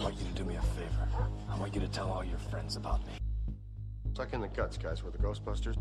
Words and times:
I 0.00 0.04
want 0.04 0.16
you 0.18 0.24
to 0.24 0.32
do 0.32 0.44
me 0.44 0.56
a 0.56 0.62
favor. 0.62 1.08
I 1.50 1.58
want 1.58 1.74
you 1.74 1.80
to 1.82 1.88
tell 1.88 2.08
all 2.10 2.24
your 2.24 2.38
friends 2.38 2.76
about 2.76 3.00
me. 3.06 3.12
Suck 4.16 4.32
in 4.32 4.40
the 4.40 4.48
guts, 4.48 4.78
guys. 4.78 5.04
We're 5.04 5.10
the 5.10 5.18
Ghostbusters. 5.18 5.76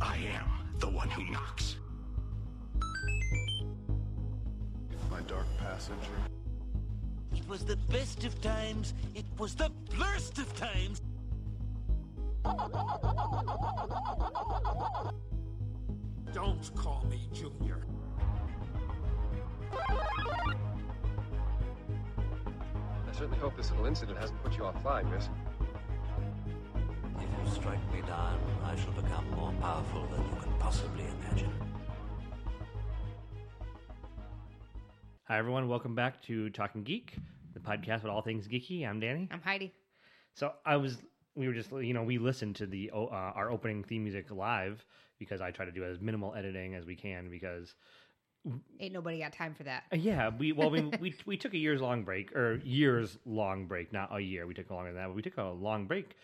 I 0.00 0.16
am 0.16 0.74
the 0.80 0.88
one 0.88 1.08
who 1.08 1.30
knocks. 1.30 1.76
My 5.08 5.20
dark 5.28 5.46
passenger. 5.60 6.10
It 7.36 7.48
was 7.48 7.64
the 7.64 7.76
best 7.76 8.24
of 8.24 8.40
times. 8.42 8.94
It 9.14 9.26
was 9.38 9.54
the 9.54 9.70
blurst 9.94 10.38
of 10.38 10.52
times. 10.56 11.00
Don't 16.34 16.74
call 16.74 17.06
me 17.08 17.28
Junior. 17.32 17.84
Certainly 23.18 23.38
hope 23.38 23.56
this 23.56 23.68
little 23.72 23.86
incident 23.86 24.16
hasn't 24.16 24.40
put 24.44 24.56
you 24.56 24.64
off 24.64 24.80
flying, 24.80 25.10
miss. 25.10 25.28
If 27.16 27.22
you 27.22 27.50
strike 27.52 27.92
me 27.92 28.00
down, 28.02 28.38
I 28.62 28.76
shall 28.76 28.92
become 28.92 29.28
more 29.32 29.52
powerful 29.60 30.06
than 30.06 30.22
you 30.22 30.40
can 30.40 30.52
possibly 30.60 31.04
imagine. 31.04 31.52
Hi, 35.24 35.36
everyone. 35.36 35.66
Welcome 35.66 35.96
back 35.96 36.22
to 36.26 36.48
Talking 36.50 36.84
Geek, 36.84 37.16
the 37.54 37.58
podcast 37.58 38.04
with 38.04 38.12
all 38.12 38.22
things 38.22 38.46
geeky. 38.46 38.88
I'm 38.88 39.00
Danny. 39.00 39.28
I'm 39.32 39.40
Heidi. 39.40 39.74
So 40.34 40.52
I 40.64 40.76
was, 40.76 40.98
we 41.34 41.48
were 41.48 41.54
just, 41.54 41.72
you 41.72 41.94
know, 41.94 42.04
we 42.04 42.18
listened 42.18 42.54
to 42.56 42.66
the 42.66 42.92
uh, 42.94 43.08
our 43.08 43.50
opening 43.50 43.82
theme 43.82 44.04
music 44.04 44.30
live 44.30 44.86
because 45.18 45.40
I 45.40 45.50
try 45.50 45.64
to 45.64 45.72
do 45.72 45.82
as 45.82 46.00
minimal 46.00 46.36
editing 46.36 46.76
as 46.76 46.86
we 46.86 46.94
can 46.94 47.30
because, 47.30 47.74
Ain't 48.80 48.92
nobody 48.94 49.18
got 49.18 49.32
time 49.32 49.54
for 49.54 49.64
that. 49.64 49.84
uh, 49.92 49.96
yeah, 49.96 50.30
we 50.36 50.52
well 50.52 50.70
we 50.70 50.80
we 51.00 51.14
we 51.26 51.36
took 51.36 51.52
a 51.54 51.58
years 51.58 51.80
long 51.80 52.02
break 52.02 52.34
or 52.34 52.56
years 52.64 53.18
long 53.26 53.66
break, 53.66 53.92
not 53.92 54.14
a 54.14 54.20
year. 54.20 54.46
We 54.46 54.54
took 54.54 54.70
longer 54.70 54.92
than 54.92 54.96
that, 55.02 55.08
but 55.08 55.16
we 55.16 55.22
took 55.22 55.36
a 55.36 55.44
long 55.44 55.86
break. 55.86 56.16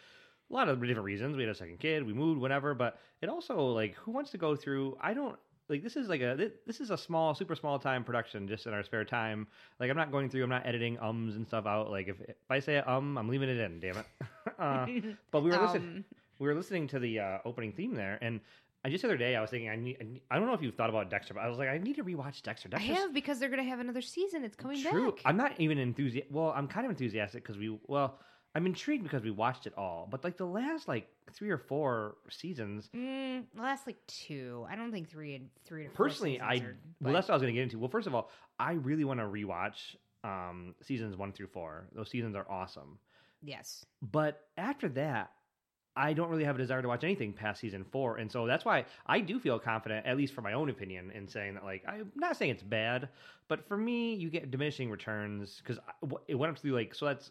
A 0.51 0.55
lot 0.55 0.69
of 0.69 0.81
different 0.81 1.05
reasons. 1.05 1.37
We 1.37 1.43
had 1.43 1.51
a 1.51 1.55
second 1.55 1.81
kid, 1.81 2.07
we 2.07 2.13
moved, 2.13 2.41
whatever. 2.41 2.75
But 2.75 2.99
it 3.23 3.29
also 3.29 3.67
like, 3.67 3.95
who 3.97 4.11
wants 4.13 4.31
to 4.33 4.39
go 4.39 4.55
through? 4.55 4.97
I 5.01 5.15
don't 5.15 5.37
like 5.69 5.83
this 5.83 5.97
is 5.97 6.09
like 6.09 6.21
a 6.21 6.51
this 6.67 6.81
is 6.81 6.91
a 6.91 6.97
small 6.97 7.35
super 7.35 7.55
small 7.55 7.79
time 7.79 8.05
production 8.05 8.47
just 8.47 8.67
in 8.67 8.75
our 8.75 8.83
spare 8.83 9.03
time 9.03 9.47
like 9.81 9.89
i'm 9.89 9.97
not 9.97 10.13
going 10.13 10.29
through 10.29 10.43
i'm 10.45 10.51
not 10.51 10.67
editing 10.67 10.99
ums 10.99 11.37
and 11.37 11.47
stuff 11.47 11.65
out 11.65 11.91
like 11.91 12.07
if, 12.07 12.21
if 12.21 12.37
i 12.51 12.59
say 12.59 12.77
um 12.81 13.17
i'm 13.17 13.31
leaving 13.31 13.49
it 13.49 13.59
in 13.59 13.81
damn 13.81 13.97
it 13.97 14.07
uh, 14.59 14.87
but 15.31 15.43
we 15.43 15.49
were 15.51 15.57
listening 15.57 15.83
Um. 15.83 16.05
we 16.39 16.49
were 16.49 16.55
listening 16.55 16.87
to 16.89 16.99
the 16.99 17.19
uh, 17.19 17.39
opening 17.47 17.73
theme 17.73 17.95
there 17.95 18.19
and 18.21 18.41
I 18.85 18.91
just 18.91 19.03
the 19.03 19.09
other 19.09 19.17
day 19.17 19.35
I 19.35 19.41
was 19.41 19.51
thinking 19.51 19.71
I 19.71 19.77
need 19.77 20.21
I 20.31 20.37
don't 20.39 20.47
know 20.47 20.53
if 20.55 20.63
you've 20.63 20.75
thought 20.75 20.91
about 20.91 21.11
Dexter 21.11 21.35
but 21.35 21.41
I 21.41 21.49
was 21.49 21.59
like 21.59 21.69
I 21.69 21.79
need 21.79 21.97
to 21.97 22.05
rewatch 22.05 22.43
Dexter. 22.43 22.69
I 22.73 22.79
have 22.81 23.15
because 23.15 23.39
they're 23.39 23.49
gonna 23.49 23.65
have 23.65 23.81
another 23.81 24.03
season. 24.03 24.45
It's 24.45 24.57
coming 24.57 24.83
true. 24.83 25.13
back. 25.13 25.23
I'm 25.25 25.37
not 25.37 25.59
even 25.59 25.79
enthusiastic. 25.79 26.29
Well, 26.35 26.53
I'm 26.55 26.69
kind 26.69 26.85
of 26.87 26.91
enthusiastic 26.91 27.43
because 27.43 27.57
we 27.59 27.79
well 27.87 28.19
I'm 28.57 28.67
intrigued 28.67 29.03
because 29.03 29.23
we 29.25 29.33
watched 29.33 29.67
it 29.67 29.73
all, 29.77 30.07
but 30.09 30.23
like 30.23 30.37
the 30.37 30.47
last 30.47 30.87
like 30.87 31.09
three 31.33 31.51
or 31.51 31.59
four 31.59 32.17
seasons, 32.29 32.89
Mm, 32.95 33.45
the 33.55 33.63
last 33.63 33.87
like 33.87 33.97
two. 34.07 34.65
I 34.71 34.77
don't 34.77 34.93
think 34.93 35.09
three 35.11 35.35
and 35.35 35.49
three 35.65 35.85
to 35.85 35.89
four 35.89 36.07
personally 36.07 36.41
i 36.41 36.57
are- 36.57 36.77
well 37.01 37.13
that's 37.15 37.27
what 37.29 37.33
i 37.33 37.37
was 37.37 37.43
going 37.43 37.53
to 37.53 37.59
get 37.59 37.63
into 37.65 37.79
well 37.79 37.89
first 37.89 38.07
of 38.07 38.15
all 38.15 38.31
i 38.61 38.73
really 38.73 39.05
want 39.05 39.19
to 39.19 39.25
rewatch 39.27 39.97
um 40.23 40.75
seasons 40.83 41.17
one 41.17 41.33
through 41.33 41.49
four 41.49 41.89
those 41.95 42.11
seasons 42.11 42.37
are 42.37 42.47
awesome 42.51 42.99
yes. 43.43 43.85
but 44.03 44.43
after 44.57 44.89
that 44.89 45.33
i 45.97 46.13
don't 46.13 46.29
really 46.29 46.45
have 46.45 46.57
a 46.57 46.59
desire 46.59 46.83
to 46.83 46.89
watch 46.89 47.05
anything 47.05 47.33
past 47.33 47.61
season 47.61 47.85
four 47.85 48.17
and 48.17 48.31
so 48.31 48.47
that's 48.47 48.65
why 48.65 48.85
i 49.07 49.21
do 49.21 49.39
feel 49.39 49.59
confident 49.59 50.05
at 50.07 50.17
least 50.17 50.35
for 50.35 50.43
my 50.43 50.53
own 50.53 50.71
opinion 50.71 51.11
in 51.13 51.29
saying 51.29 51.55
that 51.55 51.65
like 51.65 51.85
i'm 51.89 52.11
not 52.15 52.37
saying 52.37 52.51
it's 52.51 52.63
bad 52.63 53.09
but 53.49 53.67
for 53.69 53.77
me 53.77 54.15
you 54.15 54.31
get 54.31 54.51
diminishing 54.51 54.91
returns 54.91 55.61
because 55.63 55.79
it 56.29 56.35
went 56.35 56.51
up 56.53 56.59
through 56.59 56.73
like 56.73 56.95
so 56.95 57.07
that's 57.07 57.31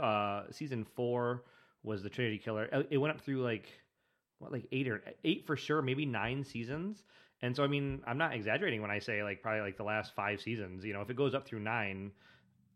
uh 0.00 0.42
season 0.50 0.84
four 0.96 1.44
was 1.82 2.02
the 2.02 2.10
trinity 2.10 2.38
killer. 2.38 2.68
Uh, 2.72 2.82
it 2.90 2.98
went 2.98 3.14
up 3.14 3.20
through 3.20 3.42
like 3.42 3.68
what 4.38 4.52
like 4.52 4.66
eight 4.72 4.88
or 4.88 5.02
eight 5.24 5.46
for 5.46 5.56
sure 5.56 5.80
maybe 5.80 6.04
nine 6.04 6.44
seasons. 6.44 7.04
And 7.42 7.54
so 7.54 7.62
i 7.62 7.66
mean 7.66 8.02
i'm 8.06 8.18
not 8.18 8.34
exaggerating 8.34 8.80
when 8.80 8.90
i 8.90 8.98
say 8.98 9.22
like 9.22 9.42
probably 9.42 9.60
like 9.60 9.76
the 9.76 9.84
last 9.84 10.14
five 10.14 10.40
seasons 10.40 10.84
you 10.84 10.94
know 10.94 11.02
if 11.02 11.10
it 11.10 11.16
goes 11.16 11.34
up 11.34 11.46
through 11.46 11.60
nine 11.60 12.10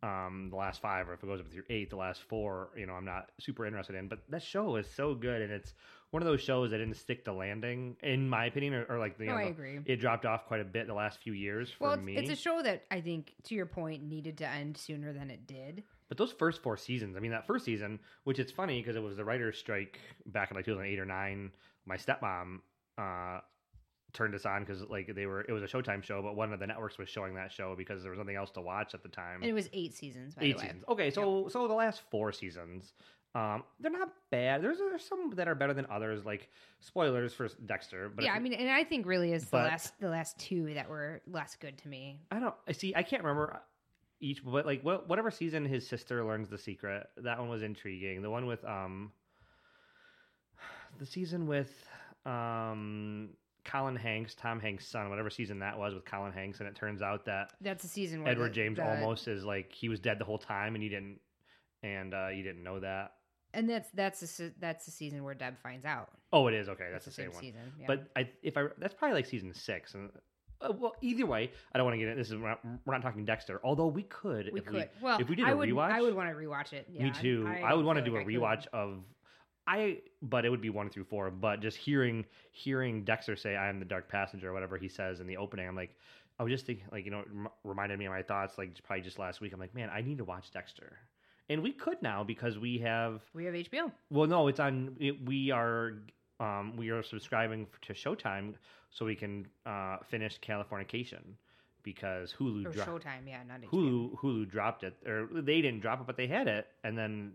um 0.02 0.48
the 0.50 0.56
last 0.56 0.80
five 0.80 1.08
or 1.08 1.12
if 1.14 1.22
it 1.22 1.26
goes 1.26 1.40
up 1.40 1.48
through 1.52 1.62
eight 1.68 1.90
the 1.90 1.96
last 1.96 2.22
four 2.22 2.70
you 2.76 2.86
know 2.86 2.94
i'm 2.94 3.04
not 3.04 3.30
super 3.38 3.66
interested 3.66 3.94
in 3.94 4.08
but 4.08 4.20
that 4.30 4.42
show 4.42 4.76
is 4.76 4.86
so 4.90 5.14
good 5.14 5.42
and 5.42 5.52
it's 5.52 5.74
one 6.10 6.22
of 6.22 6.26
those 6.26 6.40
shows 6.40 6.70
that 6.70 6.78
didn't 6.78 6.96
stick 6.96 7.24
to 7.24 7.32
landing 7.32 7.94
in 8.02 8.28
my 8.28 8.46
opinion 8.46 8.72
or, 8.74 8.84
or 8.88 8.98
like 8.98 9.16
you 9.20 9.26
No, 9.26 9.32
know, 9.32 9.38
I 9.38 9.44
the- 9.44 9.50
agree. 9.50 9.78
it 9.84 9.96
dropped 9.96 10.24
off 10.24 10.46
quite 10.46 10.60
a 10.60 10.64
bit 10.64 10.86
the 10.86 10.94
last 10.94 11.20
few 11.22 11.34
years 11.34 11.70
for 11.70 11.84
Well, 11.84 11.92
it's, 11.94 12.02
me 12.02 12.16
it's 12.16 12.30
a 12.30 12.34
show 12.36 12.62
that 12.62 12.84
I 12.90 13.00
think, 13.00 13.34
to 13.44 13.54
your 13.54 13.66
point, 13.66 14.02
needed 14.02 14.38
to 14.38 14.48
end 14.48 14.76
sooner 14.76 15.12
than 15.12 15.30
it 15.30 15.46
did. 15.46 15.84
But 16.08 16.18
those 16.18 16.32
first 16.32 16.62
four 16.62 16.76
seasons, 16.76 17.16
I 17.16 17.20
mean, 17.20 17.30
that 17.30 17.46
first 17.46 17.64
season, 17.64 18.00
which 18.24 18.40
it's 18.40 18.50
funny 18.50 18.80
because 18.80 18.96
it 18.96 19.02
was 19.02 19.16
the 19.16 19.24
writer's 19.24 19.56
strike 19.56 20.00
back 20.26 20.50
in 20.50 20.56
like 20.56 20.64
2008 20.64 20.98
or 20.98 21.04
9. 21.04 21.52
My 21.86 21.96
stepmom 21.96 22.58
uh, 22.98 23.40
turned 24.12 24.34
us 24.34 24.44
on 24.46 24.64
because 24.64 24.82
like 24.88 25.14
they 25.14 25.26
were, 25.26 25.42
it 25.42 25.52
was 25.52 25.62
a 25.62 25.66
Showtime 25.66 26.02
show, 26.02 26.20
but 26.22 26.36
one 26.36 26.52
of 26.52 26.60
the 26.60 26.66
networks 26.66 26.98
was 26.98 27.08
showing 27.08 27.34
that 27.34 27.52
show 27.52 27.74
because 27.76 28.02
there 28.02 28.10
was 28.10 28.18
nothing 28.18 28.36
else 28.36 28.50
to 28.52 28.60
watch 28.60 28.94
at 28.94 29.02
the 29.02 29.08
time. 29.08 29.36
And 29.42 29.50
it 29.50 29.52
was 29.54 29.68
eight 29.72 29.94
seasons, 29.94 30.34
by 30.34 30.42
Eight 30.44 30.52
the 30.56 30.58
way. 30.58 30.62
seasons. 30.66 30.84
Okay, 30.88 31.10
so 31.10 31.48
so 31.48 31.68
the 31.68 31.74
last 31.74 32.02
four 32.10 32.32
seasons, 32.32 32.92
um, 33.34 33.62
they're 33.78 33.92
not 33.92 34.10
bad. 34.30 34.62
There's 34.62 34.78
there's 34.78 35.04
some 35.04 35.30
that 35.36 35.46
are 35.48 35.54
better 35.54 35.72
than 35.74 35.86
others. 35.90 36.24
Like 36.24 36.48
spoilers 36.80 37.32
for 37.32 37.48
Dexter, 37.66 38.08
but 38.14 38.24
yeah, 38.24 38.32
if- 38.32 38.36
I 38.36 38.40
mean, 38.40 38.54
and 38.54 38.68
I 38.70 38.82
think 38.84 39.06
really 39.06 39.32
is 39.32 39.44
the 39.46 39.56
last 39.58 39.98
the 40.00 40.08
last 40.08 40.38
two 40.38 40.74
that 40.74 40.88
were 40.90 41.20
less 41.26 41.56
good 41.56 41.78
to 41.78 41.88
me. 41.88 42.18
I 42.30 42.40
don't 42.40 42.54
I 42.68 42.72
see. 42.72 42.92
I 42.96 43.02
can't 43.04 43.22
remember 43.22 43.60
each, 44.20 44.44
but 44.44 44.66
like 44.66 44.82
what, 44.82 45.08
whatever 45.08 45.30
season 45.30 45.64
his 45.64 45.86
sister 45.86 46.24
learns 46.24 46.48
the 46.50 46.58
secret, 46.58 47.06
that 47.18 47.38
one 47.38 47.48
was 47.48 47.62
intriguing. 47.62 48.20
The 48.22 48.28
one 48.30 48.46
with 48.46 48.62
um, 48.64 49.12
the 50.98 51.06
season 51.06 51.46
with 51.46 51.70
um 52.26 53.30
Colin 53.70 53.96
Hanks, 53.96 54.34
Tom 54.34 54.58
Hanks' 54.60 54.86
son, 54.86 55.08
whatever 55.10 55.30
season 55.30 55.58
that 55.60 55.78
was 55.78 55.94
with 55.94 56.04
Colin 56.04 56.32
Hanks, 56.32 56.60
and 56.60 56.68
it 56.68 56.74
turns 56.74 57.02
out 57.02 57.24
that 57.26 57.52
That's 57.60 57.82
the 57.82 57.88
season 57.88 58.22
where 58.22 58.32
Edward 58.32 58.50
the- 58.50 58.54
James 58.54 58.78
almost 58.78 59.28
is 59.28 59.44
like 59.44 59.72
he 59.72 59.88
was 59.88 60.00
dead 60.00 60.18
the 60.18 60.24
whole 60.24 60.38
time, 60.38 60.74
and 60.74 60.82
you 60.82 60.90
didn't, 60.90 61.18
and 61.82 62.12
uh, 62.14 62.28
you 62.28 62.42
didn't 62.42 62.62
know 62.64 62.80
that. 62.80 63.12
and 63.54 63.68
that's 63.68 63.88
that's 63.94 64.20
the 64.38 64.52
that's 64.60 64.84
the 64.86 64.90
season 64.90 65.22
where 65.24 65.34
Deb 65.34 65.58
finds 65.62 65.84
out. 65.84 66.08
Oh, 66.32 66.46
it 66.48 66.54
is 66.54 66.68
okay. 66.68 66.88
That's, 66.90 67.04
That's 67.04 67.16
the 67.16 67.22
same, 67.22 67.32
same 67.32 67.34
one. 67.34 67.40
season, 67.42 67.60
yeah. 67.80 67.86
But 67.86 68.08
I, 68.16 68.28
if 68.42 68.56
I, 68.56 68.66
that's 68.78 68.94
probably 68.94 69.16
like 69.16 69.26
season 69.26 69.52
six. 69.52 69.94
And 69.94 70.10
uh, 70.60 70.72
well, 70.78 70.94
either 71.00 71.26
way, 71.26 71.50
I 71.72 71.78
don't 71.78 71.84
want 71.86 71.94
to 71.94 71.98
get 71.98 72.08
it. 72.08 72.16
This 72.16 72.28
is 72.30 72.36
we're 72.36 72.48
not, 72.50 72.60
we're 72.84 72.92
not 72.94 73.02
talking 73.02 73.24
Dexter. 73.24 73.60
Although 73.64 73.86
we 73.88 74.02
could, 74.04 74.50
We 74.52 74.60
if 74.60 74.66
could. 74.66 74.88
well, 75.02 75.18
if 75.20 75.28
we 75.28 75.34
did 75.36 75.46
I 75.46 75.50
a 75.50 75.56
would, 75.56 75.68
rewatch, 75.68 75.90
I 75.90 76.00
would 76.02 76.14
want 76.14 76.28
to 76.28 76.34
rewatch 76.36 76.72
it. 76.72 76.86
Yeah, 76.90 77.04
me 77.04 77.10
too. 77.12 77.48
I, 77.48 77.68
don't 77.70 77.78
would 77.78 77.86
want 77.86 77.98
to 77.98 78.04
do 78.04 78.12
a 78.14 78.18
like 78.18 78.22
I 78.22 78.24
could. 78.26 78.34
rewatch 78.34 78.66
of. 78.72 78.98
I, 79.78 79.98
but 80.22 80.44
it 80.44 80.50
would 80.50 80.60
be 80.60 80.70
one 80.70 80.90
through 80.90 81.04
four. 81.04 81.30
But 81.30 81.60
just 81.60 81.76
hearing 81.76 82.24
hearing 82.52 83.04
Dexter 83.04 83.36
say, 83.36 83.56
"I 83.56 83.68
am 83.68 83.78
the 83.78 83.84
Dark 83.84 84.08
Passenger," 84.08 84.50
or 84.50 84.52
whatever 84.52 84.76
he 84.76 84.88
says 84.88 85.20
in 85.20 85.26
the 85.26 85.36
opening, 85.36 85.68
I'm 85.68 85.76
like, 85.76 85.94
I 86.38 86.42
was 86.42 86.50
just 86.52 86.66
thinking, 86.66 86.86
like 86.90 87.04
you 87.04 87.10
know, 87.10 87.24
reminded 87.64 87.98
me 87.98 88.06
of 88.06 88.12
my 88.12 88.22
thoughts, 88.22 88.58
like 88.58 88.70
probably 88.82 89.02
just 89.02 89.18
last 89.18 89.40
week. 89.40 89.52
I'm 89.52 89.60
like, 89.60 89.74
man, 89.74 89.88
I 89.92 90.00
need 90.00 90.18
to 90.18 90.24
watch 90.24 90.50
Dexter, 90.50 90.98
and 91.48 91.62
we 91.62 91.72
could 91.72 92.00
now 92.02 92.24
because 92.24 92.58
we 92.58 92.78
have 92.78 93.22
We 93.34 93.44
have 93.44 93.54
HBO. 93.54 93.92
well, 94.10 94.26
no, 94.26 94.48
it's 94.48 94.60
on. 94.60 94.96
It, 94.98 95.24
we 95.24 95.50
are 95.50 95.94
um, 96.40 96.76
we 96.76 96.90
are 96.90 97.02
subscribing 97.02 97.66
to 97.82 97.92
Showtime 97.92 98.54
so 98.90 99.04
we 99.04 99.14
can 99.14 99.46
uh, 99.66 99.98
finish 100.10 100.40
Californication 100.40 101.22
because 101.82 102.34
Hulu 102.38 102.66
Or 102.66 102.70
dro- 102.70 102.84
Showtime, 102.84 103.28
yeah, 103.28 103.42
not 103.46 103.60
HBO. 103.62 103.70
Hulu 103.70 104.18
Hulu 104.20 104.50
dropped 104.50 104.82
it, 104.84 104.96
or 105.06 105.28
they 105.32 105.60
didn't 105.60 105.80
drop 105.80 106.00
it, 106.00 106.06
but 106.06 106.16
they 106.16 106.26
had 106.26 106.48
it, 106.48 106.66
and 106.82 106.96
then 106.98 107.32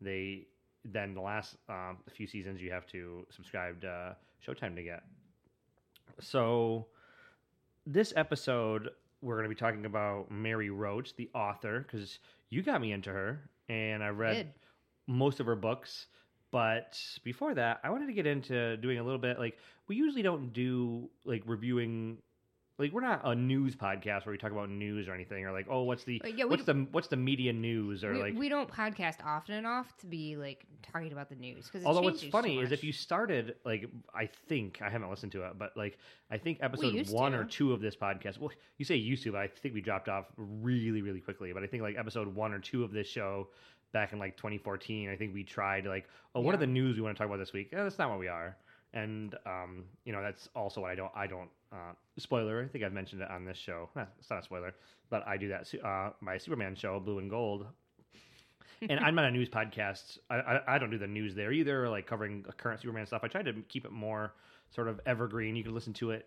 they 0.00 0.46
then 0.84 1.14
the 1.14 1.20
last 1.20 1.56
um, 1.68 1.98
few 2.12 2.26
seasons 2.26 2.60
you 2.60 2.70
have 2.70 2.86
to 2.88 3.26
subscribe 3.30 3.80
to 3.80 3.88
uh, 3.88 4.14
Showtime 4.46 4.74
to 4.76 4.82
get. 4.82 5.02
So 6.20 6.86
this 7.86 8.12
episode 8.16 8.90
we're 9.24 9.36
going 9.36 9.44
to 9.44 9.48
be 9.48 9.58
talking 9.58 9.86
about 9.86 10.30
Mary 10.30 10.68
Roach, 10.68 11.16
the 11.16 11.30
author, 11.34 11.80
because 11.80 12.18
you 12.50 12.62
got 12.62 12.80
me 12.80 12.92
into 12.92 13.10
her, 13.10 13.48
and 13.70 14.04
I 14.04 14.08
read 14.08 14.36
Did. 14.36 14.52
most 15.06 15.40
of 15.40 15.46
her 15.46 15.56
books. 15.56 16.06
But 16.50 17.00
before 17.24 17.54
that, 17.54 17.80
I 17.82 17.90
wanted 17.90 18.06
to 18.06 18.12
get 18.12 18.26
into 18.26 18.76
doing 18.76 18.98
a 18.98 19.02
little 19.02 19.18
bit 19.18 19.38
like 19.38 19.58
we 19.88 19.96
usually 19.96 20.22
don't 20.22 20.52
do 20.52 21.10
like 21.24 21.42
reviewing 21.46 22.18
like 22.78 22.92
we're 22.92 23.00
not 23.00 23.20
a 23.24 23.34
news 23.34 23.76
podcast 23.76 24.26
where 24.26 24.32
we 24.32 24.38
talk 24.38 24.50
about 24.50 24.68
news 24.68 25.06
or 25.06 25.14
anything 25.14 25.44
or 25.44 25.52
like 25.52 25.66
oh 25.70 25.82
what's 25.82 26.04
the 26.04 26.20
yeah, 26.36 26.44
what's 26.44 26.64
the 26.64 26.86
what's 26.90 27.08
the 27.08 27.16
media 27.16 27.52
news 27.52 28.02
or 28.02 28.14
we, 28.14 28.20
like 28.20 28.34
we 28.36 28.48
don't 28.48 28.68
podcast 28.68 29.16
often 29.24 29.54
enough 29.54 29.96
to 29.96 30.06
be 30.06 30.36
like 30.36 30.64
talking 30.82 31.12
about 31.12 31.28
the 31.28 31.36
news 31.36 31.66
because 31.66 31.84
although 31.84 32.02
what's 32.02 32.24
funny 32.24 32.58
is 32.58 32.72
if 32.72 32.82
you 32.82 32.92
started 32.92 33.54
like 33.64 33.88
I 34.14 34.28
think 34.48 34.80
I 34.82 34.90
haven't 34.90 35.08
listened 35.08 35.32
to 35.32 35.44
it 35.44 35.58
but 35.58 35.76
like 35.76 35.98
I 36.30 36.38
think 36.38 36.58
episode 36.62 37.08
one 37.10 37.32
to. 37.32 37.38
or 37.38 37.44
two 37.44 37.72
of 37.72 37.80
this 37.80 37.94
podcast 37.94 38.38
well 38.38 38.50
you 38.78 38.84
say 38.84 38.96
used 38.96 39.22
to 39.24 39.32
but 39.32 39.40
I 39.40 39.46
think 39.46 39.74
we 39.74 39.80
dropped 39.80 40.08
off 40.08 40.26
really 40.36 41.02
really 41.02 41.20
quickly 41.20 41.52
but 41.52 41.62
I 41.62 41.66
think 41.66 41.82
like 41.82 41.96
episode 41.96 42.34
one 42.34 42.52
or 42.52 42.58
two 42.58 42.82
of 42.82 42.92
this 42.92 43.08
show 43.08 43.48
back 43.92 44.12
in 44.12 44.18
like 44.18 44.36
2014 44.36 45.08
I 45.08 45.16
think 45.16 45.32
we 45.32 45.44
tried 45.44 45.86
like 45.86 46.08
oh 46.34 46.40
what 46.40 46.54
are 46.54 46.58
the 46.58 46.66
news 46.66 46.96
we 46.96 47.02
want 47.02 47.16
to 47.16 47.18
talk 47.18 47.28
about 47.28 47.38
this 47.38 47.52
week? 47.52 47.68
Eh, 47.72 47.82
that's 47.82 47.98
not 47.98 48.10
what 48.10 48.18
we 48.18 48.26
are. 48.26 48.56
And 48.92 49.36
um 49.46 49.84
you 50.04 50.12
know 50.12 50.22
that's 50.22 50.48
also 50.56 50.80
what 50.80 50.90
I 50.90 50.96
don't 50.96 51.12
I 51.14 51.28
don't 51.28 51.50
uh, 51.74 51.92
spoiler. 52.18 52.62
I 52.62 52.68
think 52.68 52.84
I've 52.84 52.92
mentioned 52.92 53.20
it 53.22 53.30
on 53.30 53.44
this 53.44 53.58
show. 53.58 53.88
It's 54.18 54.30
not 54.30 54.40
a 54.40 54.42
spoiler, 54.42 54.74
but 55.10 55.26
I 55.26 55.36
do 55.36 55.48
that. 55.48 55.66
Uh, 55.84 56.10
my 56.20 56.38
Superman 56.38 56.74
show, 56.76 57.00
Blue 57.00 57.18
and 57.18 57.28
Gold, 57.28 57.66
and 58.88 59.00
I'm 59.00 59.14
not 59.14 59.24
a 59.24 59.30
news 59.30 59.48
podcast. 59.48 60.18
I, 60.30 60.36
I 60.36 60.74
I 60.74 60.78
don't 60.78 60.90
do 60.90 60.98
the 60.98 61.06
news 61.06 61.34
there 61.34 61.52
either, 61.52 61.88
like 61.88 62.06
covering 62.06 62.44
current 62.56 62.80
Superman 62.80 63.06
stuff. 63.06 63.22
I 63.24 63.28
try 63.28 63.42
to 63.42 63.52
keep 63.68 63.84
it 63.84 63.92
more 63.92 64.34
sort 64.74 64.88
of 64.88 65.00
evergreen. 65.06 65.56
You 65.56 65.64
can 65.64 65.74
listen 65.74 65.92
to 65.94 66.10
it 66.10 66.26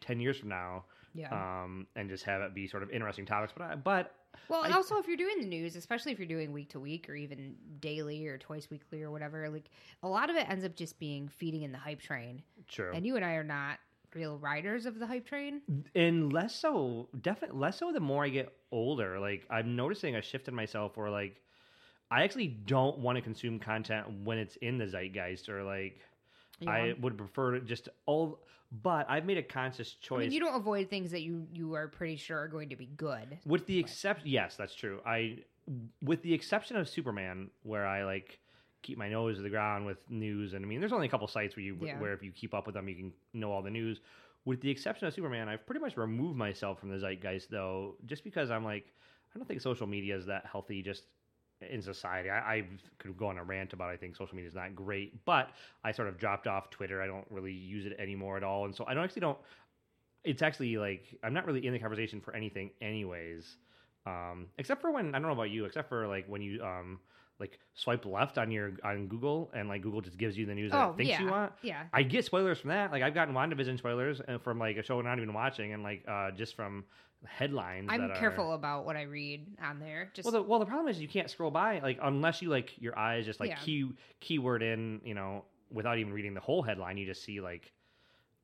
ten 0.00 0.18
years 0.20 0.38
from 0.38 0.48
now, 0.48 0.84
Yeah. 1.14 1.28
um, 1.62 1.86
and 1.96 2.08
just 2.08 2.24
have 2.24 2.42
it 2.42 2.54
be 2.54 2.66
sort 2.66 2.82
of 2.82 2.90
interesting 2.90 3.26
topics. 3.26 3.52
But 3.56 3.64
I, 3.70 3.74
but 3.76 4.14
Well, 4.48 4.62
I- 4.64 4.70
also 4.70 4.96
if 4.98 5.06
you're 5.06 5.16
doing 5.16 5.38
the 5.40 5.46
news, 5.46 5.76
especially 5.76 6.12
if 6.12 6.18
you're 6.18 6.26
doing 6.28 6.52
week 6.52 6.70
to 6.70 6.80
week 6.80 7.08
or 7.08 7.14
even 7.14 7.54
daily 7.80 8.26
or 8.26 8.38
twice 8.38 8.68
weekly 8.70 9.02
or 9.02 9.10
whatever, 9.10 9.48
like 9.50 9.70
a 10.02 10.08
lot 10.08 10.30
of 10.30 10.36
it 10.36 10.48
ends 10.48 10.64
up 10.64 10.74
just 10.74 10.98
being 10.98 11.28
feeding 11.28 11.62
in 11.62 11.72
the 11.72 11.78
hype 11.78 12.00
train. 12.00 12.42
true. 12.68 12.90
And 12.94 13.04
you 13.06 13.16
and 13.16 13.24
I 13.24 13.32
are 13.34 13.44
not 13.44 13.78
real 14.14 14.38
riders 14.38 14.86
of 14.86 14.98
the 14.98 15.06
hype 15.06 15.26
train. 15.26 15.60
and 15.94 16.32
less 16.32 16.54
so 16.54 17.08
definitely 17.20 17.58
less 17.58 17.78
so 17.78 17.92
the 17.92 18.00
more 18.00 18.24
i 18.24 18.28
get 18.28 18.52
older 18.70 19.18
like 19.18 19.46
i'm 19.50 19.76
noticing 19.76 20.16
a 20.16 20.22
shift 20.22 20.48
in 20.48 20.54
myself 20.54 20.96
where 20.96 21.10
like 21.10 21.40
i 22.10 22.22
actually 22.22 22.48
don't 22.48 22.98
want 22.98 23.16
to 23.16 23.22
consume 23.22 23.58
content 23.58 24.06
when 24.24 24.38
it's 24.38 24.56
in 24.56 24.78
the 24.78 24.86
zeitgeist 24.86 25.48
or 25.48 25.62
like 25.62 26.00
i 26.66 26.94
would 27.00 27.16
prefer 27.16 27.52
to 27.52 27.60
just 27.60 27.88
all 28.06 28.40
but 28.82 29.08
i've 29.08 29.24
made 29.24 29.38
a 29.38 29.42
conscious 29.42 29.96
I 30.02 30.06
choice 30.06 30.20
mean, 30.20 30.32
you 30.32 30.40
don't 30.40 30.56
avoid 30.56 30.88
things 30.88 31.10
that 31.10 31.22
you 31.22 31.46
you 31.52 31.74
are 31.74 31.88
pretty 31.88 32.16
sure 32.16 32.38
are 32.38 32.48
going 32.48 32.68
to 32.70 32.76
be 32.76 32.86
good. 32.96 33.38
with 33.44 33.66
the 33.66 33.78
exception 33.78 34.28
yes 34.28 34.56
that's 34.56 34.74
true 34.74 35.00
i 35.06 35.38
with 36.02 36.22
the 36.22 36.34
exception 36.34 36.76
of 36.76 36.88
superman 36.88 37.50
where 37.62 37.86
i 37.86 38.04
like 38.04 38.38
keep 38.82 38.98
my 38.98 39.08
nose 39.08 39.36
to 39.36 39.42
the 39.42 39.50
ground 39.50 39.86
with 39.86 39.98
news. 40.10 40.54
And 40.54 40.64
i 40.64 40.68
mean 40.68 40.80
there's 40.80 40.92
only 40.92 41.06
a 41.06 41.10
couple 41.10 41.26
sites 41.28 41.56
where 41.56 41.64
you 41.64 41.76
Yeah. 41.80 41.98
where 42.00 42.12
if 42.12 42.22
you 42.22 42.32
keep 42.32 42.54
up 42.54 42.66
with 42.66 42.74
them 42.74 42.88
you 42.88 42.96
can 42.96 43.12
know 43.32 43.52
all 43.52 43.62
the 43.62 43.70
news. 43.70 44.00
With 44.44 44.60
the 44.60 44.70
exception 44.70 45.06
of 45.06 45.14
superman 45.14 45.48
i've 45.48 45.64
pretty 45.66 45.80
much 45.80 45.96
removed 45.96 46.36
myself 46.36 46.80
from 46.80 46.90
the 46.90 46.98
zeitgeist 46.98 47.48
though 47.50 47.96
just 48.06 48.24
because 48.24 48.50
i'm 48.50 48.64
like 48.64 48.86
i 49.34 49.38
don't 49.38 49.46
think 49.46 49.60
social 49.60 49.86
media 49.86 50.16
is 50.16 50.26
that 50.26 50.46
healthy 50.50 50.82
just 50.82 51.04
in 51.70 51.80
society. 51.80 52.28
I, 52.28 52.54
I 52.54 52.68
could 52.98 53.16
go 53.16 53.28
on 53.28 53.38
a 53.38 53.44
rant 53.44 53.72
about 53.72 53.88
i 53.90 53.96
think 53.96 54.16
social 54.16 54.34
media 54.34 54.48
is 54.48 54.56
not 54.56 54.74
great 54.74 55.24
but 55.24 55.50
i 55.84 55.92
sort 55.92 56.08
of 56.08 56.18
dropped 56.18 56.48
off 56.48 56.70
twitter. 56.70 57.00
I 57.00 57.06
don't 57.06 57.26
really 57.30 57.52
use 57.52 57.86
it 57.86 57.94
anymore 58.00 58.36
at 58.36 58.42
all. 58.42 58.64
And 58.64 58.74
so 58.74 58.84
i 58.88 58.94
don't 58.94 59.04
actually 59.04 59.20
don't 59.20 59.38
it's 60.24 60.42
actually 60.42 60.76
like 60.76 61.16
i'm 61.22 61.32
not 61.32 61.46
really 61.46 61.64
in 61.66 61.72
the 61.72 61.78
conversation 61.78 62.20
for 62.20 62.34
anything 62.34 62.70
anyways. 62.80 63.58
Um 64.06 64.48
except 64.58 64.80
for 64.80 64.90
when 64.90 65.08
i 65.14 65.18
don't 65.18 65.28
know 65.28 65.32
about 65.32 65.50
you 65.50 65.64
except 65.66 65.88
for 65.88 66.08
like 66.08 66.26
when 66.26 66.42
you 66.42 66.62
um 66.64 66.98
like 67.42 67.58
swipe 67.74 68.06
left 68.06 68.38
on 68.38 68.50
your 68.50 68.72
on 68.84 69.06
google 69.08 69.50
and 69.54 69.68
like 69.68 69.82
google 69.82 70.00
just 70.00 70.16
gives 70.16 70.36
you 70.38 70.46
the 70.46 70.54
news 70.54 70.70
that 70.72 70.82
Oh, 70.86 70.90
it 70.92 70.96
thinks 70.96 71.10
yeah. 71.10 71.20
you 71.22 71.30
want 71.30 71.52
Yeah. 71.62 71.82
i 71.92 72.02
get 72.02 72.24
spoilers 72.24 72.58
from 72.58 72.68
that 72.70 72.90
like 72.92 73.02
i've 73.02 73.14
gotten 73.14 73.34
wandavision 73.34 73.76
spoilers 73.76 74.20
uh, 74.26 74.38
from 74.38 74.58
like 74.58 74.76
a 74.76 74.82
show 74.82 74.98
i'm 74.98 75.04
not 75.04 75.18
even 75.18 75.34
watching 75.34 75.72
and 75.74 75.82
like 75.82 76.04
uh 76.08 76.30
just 76.30 76.54
from 76.56 76.84
headlines 77.26 77.88
I'm 77.90 78.00
that 78.00 78.10
are- 78.12 78.16
careful 78.18 78.52
about 78.54 78.84
what 78.84 78.96
I 78.96 79.02
read 79.02 79.46
on 79.62 79.78
there. 79.78 80.10
Just 80.12 80.26
well, 80.26 80.32
the, 80.32 80.42
well, 80.42 80.58
the 80.58 80.66
problem 80.66 80.88
is 80.88 81.00
you 81.00 81.06
can't 81.06 81.30
scroll 81.30 81.52
by 81.52 81.78
like 81.78 81.98
unless 82.02 82.42
you 82.42 82.48
like 82.48 82.72
your 82.80 82.98
eyes 82.98 83.24
just 83.26 83.38
like 83.38 83.50
Yeah. 83.50 83.58
key 83.58 83.92
keyword 84.18 84.60
in, 84.60 85.00
you 85.04 85.14
know, 85.14 85.44
without 85.70 85.98
even 85.98 86.12
reading 86.12 86.34
the 86.34 86.40
whole 86.40 86.62
headline. 86.62 86.96
You 86.96 87.06
just 87.06 87.22
see 87.22 87.40
like 87.40 87.70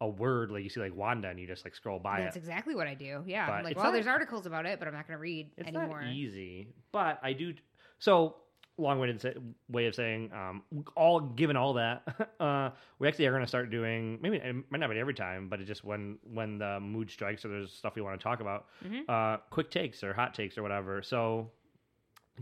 a 0.01 0.07
word, 0.09 0.53
like 0.53 0.63
you 0.63 0.71
see 0.71 0.79
like 0.79 0.95
Wanda, 0.95 1.27
and 1.29 1.41
you 1.41 1.47
just 1.49 1.65
like 1.65 1.75
scroll 1.75 1.99
by 1.99 2.21
that's 2.21 2.37
it. 2.37 2.39
exactly 2.39 2.77
what 2.77 2.87
I 2.87 2.95
do. 2.95 3.25
Yeah. 3.27 3.47
But 3.49 3.53
I'm 3.55 3.65
like, 3.65 3.75
well, 3.77 3.87
not- 3.87 3.95
there's 3.95 4.07
articles 4.07 4.47
about 4.47 4.65
it, 4.65 4.79
but 4.79 4.87
I'm 4.87 4.95
not 4.95 5.09
going 5.09 5.17
to 5.19 5.21
read 5.21 5.51
It's 5.57 5.67
anymore. 5.67 6.03
not 6.03 6.13
easy, 6.13 6.69
but 6.93 7.19
I 7.21 7.33
do. 7.33 7.55
So 7.99 8.37
long-winded 8.79 9.55
way 9.69 9.87
of 9.87 9.95
saying, 9.95 10.31
um, 10.33 10.63
all 10.97 11.21
given 11.21 11.57
all 11.57 11.75
that, 11.75 12.03
uh, 12.41 12.71
we 12.99 13.09
actually 13.09 13.27
are 13.27 13.31
going 13.33 13.43
to 13.43 13.49
start 13.49 13.71
doing. 13.71 14.19
Maybe 14.23 14.37
it 14.39 14.55
might 14.71 14.79
not 14.79 14.89
be 14.91 14.99
every 14.99 15.15
time, 15.15 15.49
but 15.49 15.61
it's 15.61 15.69
just 15.69 15.85
when 15.85 16.19
when 16.33 16.59
the 16.59 16.79
mood 16.81 17.11
strikes 17.11 17.45
or 17.45 17.49
there's 17.49 17.73
stuff 17.73 17.95
we 17.97 18.03
want 18.03 18.19
to 18.19 18.23
talk 18.23 18.41
about, 18.41 18.67
Mhm. 18.85 19.03
uh, 19.09 19.39
quick 19.51 19.71
takes 19.71 20.03
or 20.05 20.13
hot 20.15 20.33
takes 20.35 20.57
or 20.57 20.63
whatever. 20.63 21.03
So 21.03 21.51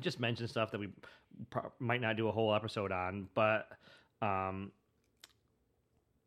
just 0.00 0.20
mention 0.20 0.46
stuff 0.46 0.70
that 0.72 0.78
we 0.78 0.88
pro- 1.50 1.72
might 1.80 2.00
not 2.00 2.16
do 2.16 2.28
a 2.28 2.32
whole 2.32 2.54
episode 2.54 2.92
on, 2.92 3.28
but 3.34 3.68
um, 4.22 4.70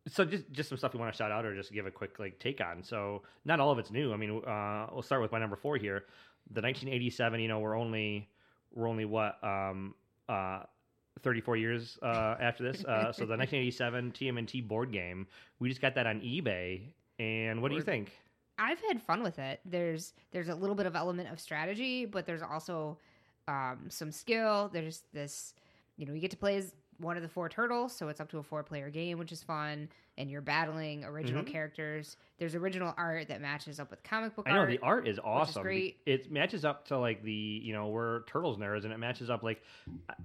so 0.08 0.26
just 0.26 0.50
just 0.52 0.70
some 0.70 0.78
stuff 0.78 0.94
we 0.94 1.00
want 1.00 1.14
to 1.14 1.18
shout 1.18 1.32
out 1.32 1.46
or 1.46 1.54
just 1.56 1.72
give 1.72 1.86
a 1.86 1.92
quick 1.92 2.18
like 2.20 2.40
take 2.40 2.62
on. 2.62 2.84
So 2.84 3.22
not 3.46 3.60
all 3.60 3.72
of 3.72 3.78
it's 3.80 3.92
new. 3.92 4.12
I 4.14 4.18
mean, 4.18 4.42
uh, 4.46 4.88
we'll 4.92 5.04
start 5.04 5.22
with 5.22 5.32
my 5.32 5.40
number 5.40 5.56
four 5.56 5.78
here, 5.78 6.06
the 6.52 6.62
1987. 6.62 7.40
You 7.40 7.48
know, 7.48 7.60
we're 7.60 7.78
only 7.78 8.28
we're 8.74 8.88
only 8.88 9.06
what 9.06 9.44
um 9.44 9.94
uh 10.30 10.64
34 11.22 11.58
years 11.58 12.00
uh 12.02 12.36
after 12.40 12.64
this. 12.64 12.86
Uh, 12.86 13.12
so 13.12 13.26
the 13.26 13.36
1987 13.38 14.12
TMNT 14.14 14.68
board 14.68 14.92
game, 14.92 15.28
we 15.60 15.68
just 15.68 15.82
got 15.82 15.96
that 15.96 16.08
on 16.08 16.22
eBay. 16.22 16.82
And 17.20 17.62
what 17.62 17.70
do 17.70 17.76
you 17.76 17.82
think? 17.82 18.12
I've 18.58 18.80
had 18.82 19.02
fun 19.02 19.24
with 19.24 19.40
it. 19.40 19.60
There's 19.66 20.14
there's 20.32 20.50
a 20.50 20.56
little 20.56 20.76
bit 20.76 20.86
of 20.86 20.96
element 20.96 21.30
of 21.32 21.40
strategy, 21.40 22.06
but 22.06 22.26
there's 22.26 22.42
also 22.42 22.98
um, 23.48 23.86
some 23.90 24.12
skill. 24.12 24.70
There's 24.72 25.04
this, 25.14 25.54
you 25.98 26.06
know, 26.06 26.14
you 26.14 26.20
get 26.20 26.32
to 26.32 26.38
play 26.38 26.58
as 26.58 26.74
one 27.00 27.16
of 27.18 27.24
the 27.24 27.30
four 27.30 27.50
turtles, 27.50 27.96
so 27.96 28.08
it's 28.10 28.20
up 28.20 28.30
to 28.30 28.38
a 28.40 28.44
four 28.44 28.62
player 28.64 28.90
game, 28.90 29.18
which 29.18 29.32
is 29.32 29.42
fun. 29.44 29.90
And 30.18 30.30
you're 30.30 30.42
battling 30.42 31.06
original 31.06 31.44
Mhm. 31.44 31.48
characters. 31.48 32.18
There's 32.38 32.54
original 32.56 32.94
art 32.98 33.30
that 33.30 33.40
matches 33.42 33.80
up 33.80 33.90
with 33.90 34.04
comic 34.04 34.36
book 34.36 34.48
I 34.50 34.52
know 34.54 34.60
art. 34.60 34.70
the 34.70 34.80
art 34.80 35.08
is 35.08 35.18
awesome. 35.18 35.64
great. 35.64 36.02
It 36.06 36.30
matches 36.30 36.66
up 36.66 36.86
to 36.88 36.98
like 36.98 37.24
the 37.24 37.32
you 37.32 37.72
know 37.74 37.88
we're 37.88 38.24
turtles 38.24 38.58
nerds, 38.58 38.84
and 38.84 38.92
it 38.94 38.98
matches 38.98 39.30
up 39.30 39.44
like 39.44 39.62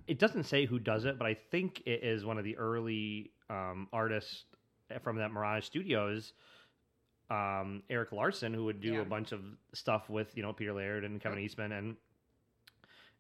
it 0.09 0.19
doesn't 0.19 0.45
say 0.45 0.67
who 0.67 0.79
does 0.81 1.05
it, 1.05 1.17
but 1.19 1.27
I 1.27 1.35
think 1.35 1.83
it 1.87 2.03
is 2.03 2.25
one 2.25 2.39
of 2.39 2.45
the 2.45 2.57
early 2.57 3.31
um, 3.51 3.89
artists 3.93 4.45
from 5.03 5.17
that 5.19 5.31
Mirage 5.31 5.65
Studios, 5.65 6.33
um, 7.31 7.83
Eric 7.89 8.13
Larson, 8.13 8.53
who 8.53 8.65
would 8.65 8.81
do 8.81 8.95
Yeah. 8.95 9.01
a 9.01 9.05
bunch 9.05 9.33
of 9.33 9.43
stuff 9.73 10.09
with 10.11 10.37
you 10.37 10.43
know 10.43 10.53
Peter 10.53 10.73
Laird 10.73 11.05
and 11.05 11.21
Kevin 11.21 11.39
Eastman 11.39 11.73
and. 11.73 11.97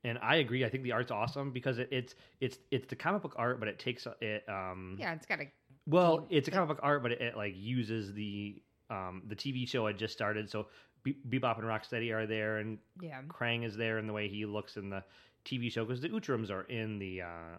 And 0.04 0.18
I 0.22 0.36
agree. 0.36 0.64
I 0.64 0.68
think 0.68 0.82
the 0.82 0.92
art's 0.92 1.10
awesome 1.10 1.50
because 1.50 1.78
it, 1.78 1.88
it's 1.90 2.14
it's 2.40 2.58
it's 2.70 2.86
the 2.86 2.96
comic 2.96 3.22
book 3.22 3.34
art, 3.36 3.58
but 3.58 3.68
it 3.68 3.78
takes 3.78 4.06
it. 4.20 4.44
Um, 4.48 4.96
yeah, 4.98 5.14
it's 5.14 5.26
got 5.26 5.40
a 5.40 5.50
well, 5.86 6.26
it's 6.30 6.48
a 6.48 6.50
comic 6.50 6.68
book 6.68 6.80
art, 6.82 7.02
but 7.02 7.12
it, 7.12 7.20
it 7.20 7.36
like 7.36 7.54
uses 7.56 8.12
the 8.12 8.62
um 8.90 9.22
the 9.28 9.36
TV 9.36 9.66
show 9.68 9.86
I 9.86 9.92
just 9.92 10.12
started, 10.12 10.50
so 10.50 10.66
Be- 11.02 11.18
Bebop 11.28 11.58
and 11.58 11.66
Rocksteady 11.66 12.12
are 12.12 12.26
there, 12.26 12.58
and 12.58 12.78
yeah. 13.00 13.22
Krang 13.28 13.64
is 13.64 13.76
there 13.76 13.98
in 13.98 14.06
the 14.06 14.12
way 14.12 14.28
he 14.28 14.44
looks 14.44 14.76
in 14.76 14.90
the 14.90 15.02
TV 15.44 15.72
show 15.72 15.84
because 15.84 16.00
the 16.00 16.08
Utroms 16.08 16.50
are 16.50 16.62
in 16.62 16.98
the 16.98 17.22
uh 17.22 17.56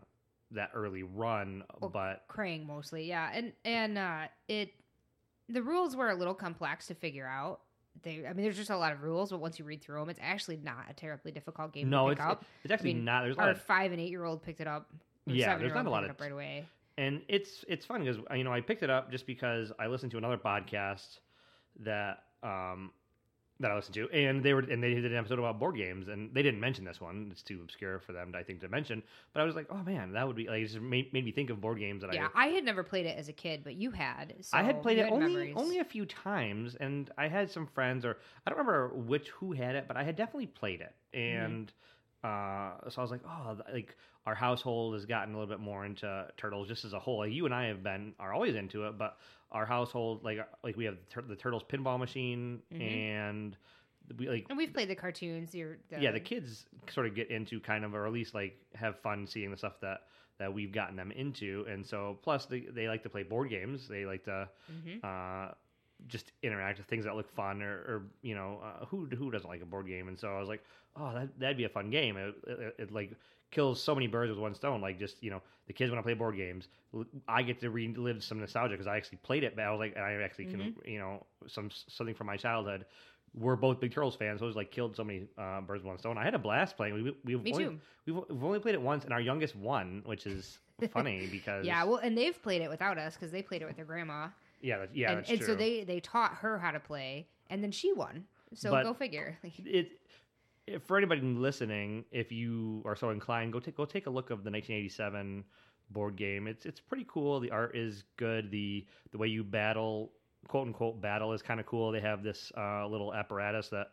that 0.52 0.72
early 0.74 1.04
run, 1.04 1.64
Well, 1.80 1.90
but 1.90 2.28
Krang 2.30 2.66
mostly, 2.66 3.06
yeah, 3.06 3.30
and 3.34 3.54
and 3.64 3.98
uh, 3.98 4.28
it 4.48 4.72
the 5.50 5.62
rules 5.62 5.96
were 5.96 6.10
a 6.10 6.16
little 6.16 6.34
complex 6.34 6.88
to 6.88 6.96
figure 6.96 7.28
out. 7.28 7.62
They, 8.04 8.26
I 8.28 8.34
mean, 8.34 8.44
there's 8.44 8.58
just 8.58 8.70
a 8.70 8.78
lot 8.78 8.92
of 8.92 9.02
rules, 9.04 9.32
but 9.32 9.40
once 9.40 9.58
you 9.58 9.66
read 9.66 9.82
through 9.82 10.00
them, 10.00 10.10
it's 10.10 10.20
actually 10.22 10.58
not 10.58 10.86
a 10.90 10.94
terribly 10.94 11.32
difficult 11.32 11.74
game 11.74 11.90
no, 11.90 12.06
to 12.06 12.12
it's 12.12 12.20
pick 12.22 12.30
up. 12.30 12.46
it's 12.64 12.72
actually 12.72 12.94
mean, 12.96 13.06
not. 13.06 13.24
There's 13.24 13.38
Our 13.38 13.52
a, 13.52 13.56
five 13.56 13.92
and 13.92 14.00
eight 14.00 14.10
year 14.10 14.24
old 14.26 14.44
picked 14.44 14.62
it 14.62 14.68
up. 14.68 14.90
Yeah, 15.26 15.58
there's 15.58 15.74
not 15.74 15.86
a 15.86 15.90
lot 15.90 16.04
of- 16.08 16.20
right 16.20 16.32
away. 16.32 16.66
and 16.98 17.22
it's 17.28 17.66
it's 17.68 17.86
fun 17.86 18.02
because 18.04 18.18
you 18.36 18.44
know 18.44 18.54
I 18.54 18.62
picked 18.62 18.84
it 18.84 18.90
up 18.90 19.10
just 19.12 19.26
because 19.26 19.72
I 19.80 19.88
listened 19.88 20.12
to 20.12 20.18
another 20.18 20.38
podcast 20.38 21.20
that 21.80 22.20
um 22.44 22.92
that 23.60 23.72
I 23.72 23.76
listened 23.76 23.96
to, 23.96 24.10
and 24.10 24.44
they 24.44 24.54
were 24.54 24.60
and 24.60 24.84
they 24.84 24.94
did 24.94 25.06
an 25.06 25.16
episode 25.16 25.40
about 25.40 25.60
board 25.60 25.78
games, 25.78 26.08
and 26.08 26.34
they 26.34 26.44
didn't 26.44 26.60
mention 26.60 26.84
this 26.84 27.00
one. 27.00 27.30
It's 27.32 27.42
too 27.42 27.62
obscure 27.64 28.00
for 28.00 28.12
them, 28.12 28.34
I 28.36 28.44
think, 28.44 28.60
to 28.62 28.68
mention. 28.70 29.02
But 29.34 29.42
I 29.42 29.44
was 29.46 29.56
like, 29.56 29.68
oh 29.70 29.84
man, 29.84 30.12
that 30.14 30.28
would 30.28 30.36
be 30.36 30.48
like 30.48 30.62
it 30.62 30.68
just 30.68 30.82
made, 30.82 31.14
made 31.14 31.24
me 31.26 31.32
think 31.32 31.50
of 31.50 31.62
board 31.62 31.80
games 31.80 32.02
that 32.02 32.14
Yeah, 32.14 32.28
I 32.36 32.46
I 32.46 32.50
had 32.50 32.64
never 32.64 32.84
played 32.84 33.06
it 33.06 33.18
as 33.18 33.30
a 33.30 33.34
kid, 33.34 33.64
but 33.64 33.76
you 33.76 33.92
had. 33.92 34.36
So 34.42 34.58
I 34.58 34.62
had 34.64 34.82
played 34.82 34.98
it 34.98 35.06
had 35.06 35.14
only 35.14 35.34
memories. 35.34 35.54
only 35.56 35.80
a 35.80 35.84
few 35.86 36.06
times, 36.06 36.76
and 36.80 37.10
I 37.18 37.28
had 37.28 37.50
some 37.50 37.66
friends, 37.68 38.06
or 38.06 38.18
I 38.46 38.50
don't 38.50 38.60
remember 38.60 38.90
which 38.96 39.30
who 39.30 39.54
had 39.54 39.76
it, 39.76 39.86
but 39.88 39.98
I 39.98 40.04
had 40.04 40.16
definitely 40.16 40.48
played 40.48 40.82
it, 40.82 40.94
Mm-hmm. 41.14 41.64
Uh, 42.26 42.90
so 42.90 43.00
I 43.00 43.02
was 43.02 43.12
like, 43.12 43.22
oh, 43.28 43.58
like 43.72 43.96
our 44.26 44.36
household 44.36 44.94
has 44.96 45.06
gotten 45.06 45.34
a 45.34 45.38
little 45.38 45.54
bit 45.56 45.60
more 45.64 45.86
into 45.86 46.28
turtles 46.38 46.68
just 46.68 46.84
as 46.86 46.94
a 46.94 47.00
whole. 47.00 47.20
Like 47.20 47.32
you 47.32 47.46
and 47.46 47.54
I 47.54 47.66
have 47.68 47.84
been 47.84 48.14
are 48.20 48.34
always 48.34 48.56
into 48.56 48.86
it, 48.88 48.98
but 48.98 49.18
our 49.52 49.66
household, 49.66 50.24
like 50.24 50.40
like 50.64 50.76
we 50.76 50.86
have 50.86 50.96
the, 50.96 51.14
tur- 51.14 51.28
the 51.28 51.36
turtles 51.36 51.64
pinball 51.72 52.00
machine, 52.00 52.62
Mhm. 52.74 52.82
and 52.82 53.58
we 54.18 54.28
like 54.30 54.46
and 54.50 54.58
we've 54.58 54.74
played 54.74 54.90
the 54.90 54.96
cartoons. 54.96 55.54
Your 55.56 55.78
the, 55.90 56.02
yeah, 56.02 56.12
the 56.12 56.20
kids 56.20 56.66
sort 56.92 57.06
of 57.08 57.16
get 57.16 57.30
into 57.32 57.60
kind 57.60 57.84
of, 57.86 57.94
or 57.96 58.06
at 58.08 58.14
least 58.14 58.34
like 58.34 58.56
have 58.74 59.00
fun 59.00 59.26
seeing 59.28 59.52
the 59.52 59.58
stuff 59.58 59.80
that 59.82 60.02
that 60.38 60.54
we've 60.54 60.72
gotten 60.74 60.96
them 60.96 61.12
into, 61.12 61.66
and 61.70 61.86
so 61.86 62.18
plus 62.24 62.46
they 62.48 62.62
they 62.62 62.88
like 62.88 63.04
to 63.04 63.10
play 63.10 63.24
board 63.24 63.50
games. 63.50 63.88
They 63.88 64.06
like 64.06 64.24
to 64.26 64.50
Mhm. 64.72 65.04
uh, 65.04 65.54
just 66.08 66.32
interact 66.44 66.78
with 66.78 66.88
things 66.88 67.06
that 67.06 67.16
look 67.16 67.34
fun, 67.36 67.62
or, 67.62 67.74
or 67.74 68.04
you 68.22 68.36
know, 68.36 68.60
uh, 68.64 68.86
who 68.86 69.08
who 69.08 69.32
doesn't 69.32 69.50
like 69.50 69.62
a 69.62 69.66
board 69.66 69.88
game? 69.88 70.08
And 70.08 70.20
so 70.20 70.30
I 70.30 70.40
was 70.40 70.50
like, 70.50 70.64
oh, 70.96 71.14
that 71.14 71.40
that'd 71.40 71.58
be 71.58 71.66
a 71.66 71.70
fun 71.70 71.90
game. 71.90 72.18
It, 72.18 72.36
it, 72.48 72.76
it 72.78 72.92
like 72.92 73.12
kills 73.52 73.82
so 73.82 73.96
many 73.96 74.08
birds 74.08 74.30
with 74.30 74.40
one 74.40 74.54
stone. 74.54 74.82
Like 74.82 75.00
just 75.00 75.22
you 75.24 75.32
know, 75.32 75.42
the 75.68 75.74
kids 75.74 75.92
want 75.92 76.00
to 76.00 76.04
play 76.04 76.14
board 76.14 76.36
games. 76.36 76.68
i 77.28 77.42
get 77.42 77.60
to 77.62 77.70
relive 77.70 78.24
some 78.24 78.40
nostalgia 78.40 78.74
because 78.74 78.88
I 78.88 78.98
actually 78.98 79.20
played 79.24 79.44
it. 79.44 79.56
But 79.56 79.64
I 79.64 79.72
was 79.72 79.80
like, 79.80 79.94
and 79.96 80.04
I 80.04 80.14
actually 80.24 80.46
can 80.46 80.76
you 80.86 81.00
know 81.00 81.26
some 81.48 81.70
something 81.72 82.16
from 82.16 82.28
my 82.28 82.38
childhood. 82.38 82.86
We're 83.34 83.58
both 83.58 83.82
big 83.82 83.94
Turtles 83.94 84.16
fans, 84.16 84.40
so 84.40 84.46
it 84.46 84.48
was 84.48 84.56
like 84.56 84.72
killed 84.72 84.96
so 84.96 85.04
many 85.04 85.28
uh, 85.38 85.60
birds 85.60 85.84
with 85.84 85.90
one 85.90 85.98
stone. 85.98 86.18
I 86.18 86.24
had 86.24 86.36
a 86.36 86.40
blast 86.40 86.78
playing. 86.78 86.94
We, 86.94 87.16
we've 87.26 87.44
Me 87.44 87.52
only, 87.52 87.66
too. 87.66 87.80
We've, 88.06 88.16
we've 88.30 88.44
only 88.44 88.60
played 88.60 88.76
it 88.76 88.82
once, 88.82 89.04
and 89.04 89.12
our 89.12 89.20
youngest 89.20 89.58
won, 89.58 90.04
which 90.06 90.26
is 90.26 90.60
funny 90.94 91.28
because 91.30 91.66
Yeah, 91.66 91.84
well, 91.84 91.98
and 91.98 92.18
they've 92.18 92.42
played 92.42 92.62
it 92.62 92.70
without 92.70 92.98
us 92.98 93.16
because 93.16 93.32
they 93.32 93.42
played 93.42 93.62
it 93.62 93.66
with 93.66 93.76
their 93.76 93.84
grandma. 93.84 94.28
Yeah, 94.66 94.80
that, 94.80 94.96
yeah, 94.96 95.10
and, 95.10 95.18
that's 95.20 95.30
and 95.30 95.38
true. 95.40 95.48
so 95.48 95.56
they 95.56 95.84
they 95.84 96.00
taught 96.00 96.34
her 96.36 96.58
how 96.58 96.72
to 96.72 96.80
play, 96.80 97.28
and 97.50 97.64
then 97.64 97.72
she 97.72 97.94
won. 97.94 98.26
So 98.54 98.72
But- 98.72 98.84
go 98.84 98.94
figure. 98.94 99.38
Like, 99.44 99.54
it 99.60 99.92
if- 100.68 100.82
for 100.84 100.98
anybody 100.98 101.22
listening, 101.22 102.06
if 102.12 102.32
you 102.32 102.82
are 102.86 102.96
so 102.96 103.12
inclined, 103.12 103.54
go 103.54 103.60
take 103.60 103.78
go 103.78 103.86
take 103.86 104.08
a 104.08 104.10
look 104.10 104.32
of 104.32 104.44
the 104.44 104.50
1987 104.50 105.44
board 105.92 106.16
game. 106.16 106.48
It's 106.48 106.66
it's 106.66 106.80
pretty 106.80 107.06
cool. 107.08 107.40
The 107.40 107.52
art 107.52 107.76
is 107.76 108.04
good. 108.18 108.50
The 108.50 108.86
the 109.12 109.20
way 109.20 109.28
you 109.28 109.44
battle, 109.44 110.12
quote 110.48 110.66
unquote, 110.66 111.00
battle 111.00 111.32
is 111.34 111.44
kind 111.44 111.60
of 111.60 111.68
cool. 111.68 111.92
They 111.92 112.00
have 112.02 112.24
this 112.24 112.52
uh, 112.58 112.88
little 112.88 113.14
apparatus 113.14 113.70
that 113.70 113.92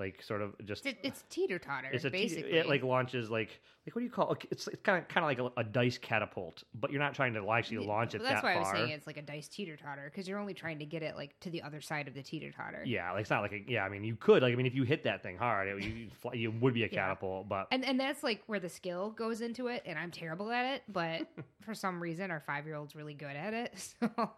like 0.00 0.20
sort 0.22 0.42
of 0.42 0.54
just 0.64 0.84
it's, 0.86 0.98
it's 1.04 1.24
teeter 1.30 1.58
totter. 1.60 1.88
it's 1.92 2.04
a 2.04 2.10
te- 2.10 2.22
basically. 2.22 2.52
it 2.52 2.66
like 2.68 2.82
launches 2.82 3.30
like 3.30 3.60
like 3.86 3.94
what 3.94 4.00
do 4.00 4.04
you 4.06 4.10
call 4.10 4.32
it? 4.32 4.44
it's 4.50 4.66
it's 4.66 4.82
kind 4.82 4.98
of 5.00 5.06
kind 5.06 5.22
of 5.24 5.28
like 5.44 5.52
a, 5.56 5.60
a 5.60 5.62
dice 5.64 5.98
catapult, 5.98 6.64
but 6.74 6.90
you're 6.90 7.00
not 7.00 7.14
trying 7.14 7.34
to 7.34 7.50
actually 7.52 7.86
launch 7.86 8.14
it 8.14 8.20
Well, 8.20 8.30
that's 8.30 8.42
that 8.42 8.56
why 8.56 8.62
far. 8.62 8.64
I 8.64 8.72
was 8.72 8.80
saying 8.80 8.90
it's 8.90 9.06
like 9.06 9.16
a 9.18 9.22
dice 9.22 9.46
teeter 9.46 9.76
totter 9.76 10.10
because 10.12 10.26
you're 10.26 10.38
only 10.40 10.54
trying 10.54 10.78
to 10.80 10.84
get 10.84 11.02
it 11.04 11.14
like 11.16 11.38
to 11.40 11.50
the 11.50 11.62
other 11.62 11.80
side 11.80 12.08
of 12.08 12.14
the 12.14 12.22
teeter 12.22 12.50
totter. 12.50 12.82
yeah, 12.84 13.12
like 13.12 13.20
it's 13.20 13.30
not 13.30 13.42
like 13.42 13.52
a, 13.52 13.60
yeah. 13.68 13.84
I 13.84 13.88
mean, 13.88 14.02
you 14.02 14.16
could 14.16 14.42
like 14.42 14.52
I 14.52 14.56
mean, 14.56 14.66
if 14.66 14.74
you 14.74 14.82
hit 14.82 15.04
that 15.04 15.22
thing 15.22 15.36
hard, 15.36 15.68
it, 15.68 15.84
you 15.84 16.08
fly, 16.20 16.32
you 16.32 16.50
would 16.50 16.74
be 16.74 16.82
a 16.82 16.86
Yeah. 16.86 16.94
catapult. 17.06 17.48
But 17.48 17.68
And 17.70 17.84
and 17.84 18.00
that's 18.00 18.22
like 18.24 18.42
where 18.46 18.58
the 18.60 18.68
skill 18.70 19.10
goes 19.10 19.40
into 19.42 19.68
it, 19.68 19.82
and 19.86 19.98
I'm 19.98 20.10
terrible 20.10 20.50
at 20.50 20.64
it. 20.74 20.82
But 20.88 21.28
for 21.60 21.74
some 21.74 22.02
reason, 22.02 22.30
our 22.30 22.40
five 22.40 22.64
year 22.66 22.74
old's 22.76 22.96
really 22.96 23.14
good 23.14 23.36
at 23.36 23.52
it. 23.54 23.74
So 24.00 24.30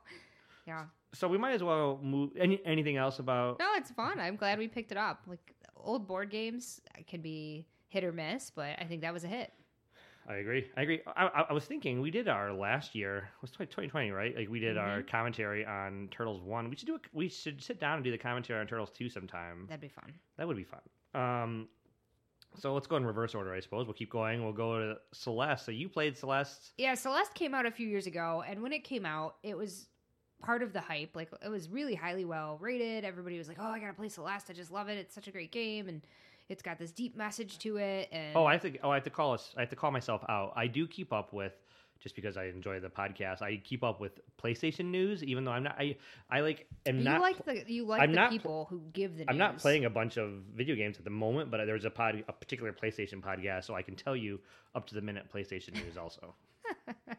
yeah, 0.66 0.84
so 1.12 1.26
we 1.26 1.38
might 1.38 1.54
as 1.54 1.62
well 1.64 1.98
move. 2.02 2.30
Any 2.38 2.60
anything 2.64 2.96
else 2.96 3.18
about? 3.18 3.58
no, 3.58 3.66
it's 3.74 3.90
fun. 3.90 4.20
I'm 4.20 4.36
glad 4.36 4.58
we 4.60 4.68
picked 4.68 4.92
it 4.92 4.96
up. 4.96 5.22
Like 5.26 5.51
old 5.84 6.06
board 6.06 6.30
games 6.30 6.80
can 7.06 7.20
be 7.20 7.66
hit 7.88 8.04
or 8.04 8.12
miss, 8.12 8.50
but 8.50 8.76
I 8.80 8.84
think 8.84 9.02
that 9.02 9.12
was 9.12 9.24
a 9.24 9.28
hit. 9.28 9.52
I 10.28 10.36
agree. 10.36 10.66
I 10.76 10.82
agree. 10.82 11.00
I, 11.16 11.44
I, 11.50 11.52
was 11.52 11.64
thinking 11.64 12.00
we 12.00 12.12
did 12.12 12.28
our 12.28 12.52
last 12.52 12.94
year 12.94 13.16
it 13.16 13.42
was 13.42 13.50
2020, 13.50 14.12
right? 14.12 14.36
Like 14.36 14.48
we 14.48 14.60
did 14.60 14.78
our 14.78 14.98
Mm-hmm. 15.00 15.08
commentary 15.08 15.66
on 15.66 16.08
Turtles 16.12 16.40
one. 16.40 16.70
We 16.70 16.76
should 16.76 16.86
do. 16.86 16.94
A, 16.94 16.98
we 17.12 17.28
should 17.28 17.60
sit 17.60 17.80
down 17.80 17.94
and 17.96 18.04
do 18.04 18.12
the 18.12 18.18
commentary 18.18 18.60
on 18.60 18.66
Turtles 18.68 18.90
two 18.90 19.08
sometime. 19.08 19.66
That'd 19.68 19.80
be 19.80 19.88
fun. 19.88 20.12
That 20.38 20.46
would 20.46 20.56
be 20.56 20.64
fun. 20.64 20.80
Um, 21.14 21.68
so 22.56 22.72
let's 22.72 22.86
go 22.86 22.96
in 22.96 23.04
reverse 23.04 23.34
order, 23.34 23.52
I 23.52 23.58
suppose. 23.58 23.86
We'll 23.86 23.94
keep 23.94 24.10
going. 24.10 24.44
We'll 24.44 24.52
go 24.52 24.78
to 24.78 24.96
Celeste. 25.12 25.64
So 25.66 25.72
you 25.72 25.88
played 25.88 26.16
Celeste. 26.16 26.72
Yeah, 26.78 26.94
Celeste 26.94 27.34
came 27.34 27.52
out 27.52 27.66
a 27.66 27.70
few 27.72 27.88
years 27.88 28.06
ago, 28.06 28.44
and 28.46 28.62
when 28.62 28.72
it 28.72 28.84
came 28.84 29.04
out, 29.04 29.36
it 29.42 29.56
was 29.56 29.88
part 30.42 30.62
of 30.62 30.72
the 30.72 30.80
hype. 30.80 31.14
Like 31.16 31.30
it 31.44 31.48
was 31.48 31.68
really 31.68 31.94
highly 31.94 32.24
well 32.24 32.58
rated. 32.60 33.04
Everybody 33.04 33.38
was 33.38 33.48
like, 33.48 33.58
"Oh, 33.60 33.66
I 33.70 33.78
gotta 33.78 33.94
play 33.94 34.08
Celeste. 34.08 34.50
I 34.50 34.52
just 34.52 34.70
love 34.70 34.88
it. 34.88 34.98
It's 34.98 35.14
such 35.14 35.28
a 35.28 35.30
great 35.30 35.52
game, 35.52 35.88
and 35.88 36.02
it's 36.48 36.62
got 36.62 36.78
this 36.78 36.92
deep 36.92 37.16
message 37.16 37.58
to 37.60 37.76
it." 37.78 38.08
And 38.12 38.36
Oh, 38.36 38.44
I 38.44 38.52
have 38.52 38.62
to. 38.62 38.78
Oh, 38.82 38.90
I 38.90 38.94
have 38.94 39.04
to 39.04 39.10
call 39.10 39.32
us. 39.32 39.54
I 39.56 39.60
have 39.60 39.70
to 39.70 39.76
call 39.76 39.90
myself 39.90 40.22
out. 40.28 40.52
I 40.56 40.66
do 40.66 40.86
keep 40.86 41.12
up 41.12 41.32
with 41.32 41.52
just 42.00 42.16
because 42.16 42.36
I 42.36 42.46
enjoy 42.46 42.80
the 42.80 42.88
podcast. 42.88 43.42
I 43.42 43.60
keep 43.62 43.84
up 43.84 44.00
with 44.00 44.18
PlayStation 44.42 44.86
news, 44.86 45.22
even 45.22 45.44
though 45.44 45.52
I'm 45.52 45.62
not. 45.62 45.76
I 45.78 45.96
I 46.28 46.40
like 46.40 46.66
am 46.84 46.98
you 46.98 47.04
not. 47.04 47.20
like 47.20 47.44
the 47.44 47.64
you 47.72 47.86
like 47.86 48.02
I'm 48.02 48.10
the 48.10 48.16
not 48.16 48.30
people 48.30 48.66
who 48.70 48.82
give 48.92 49.16
the. 49.18 49.24
I'm 49.28 49.38
not 49.38 49.58
playing 49.58 49.84
a 49.84 49.90
bunch 49.90 50.16
of 50.16 50.30
video 50.54 50.74
games 50.74 50.98
at 50.98 51.04
the 51.04 51.10
moment, 51.10 51.50
but 51.50 51.64
there's 51.64 51.84
a 51.84 51.90
pod, 51.90 52.24
a 52.28 52.32
particular 52.32 52.72
PlayStation 52.72 53.20
podcast, 53.20 53.64
so 53.64 53.74
I 53.74 53.82
can 53.82 53.94
tell 53.94 54.16
you 54.16 54.40
up 54.74 54.86
to 54.88 54.94
the 54.96 55.00
minute 55.00 55.26
PlayStation 55.32 55.74
news. 55.74 55.96
Also, 55.96 56.34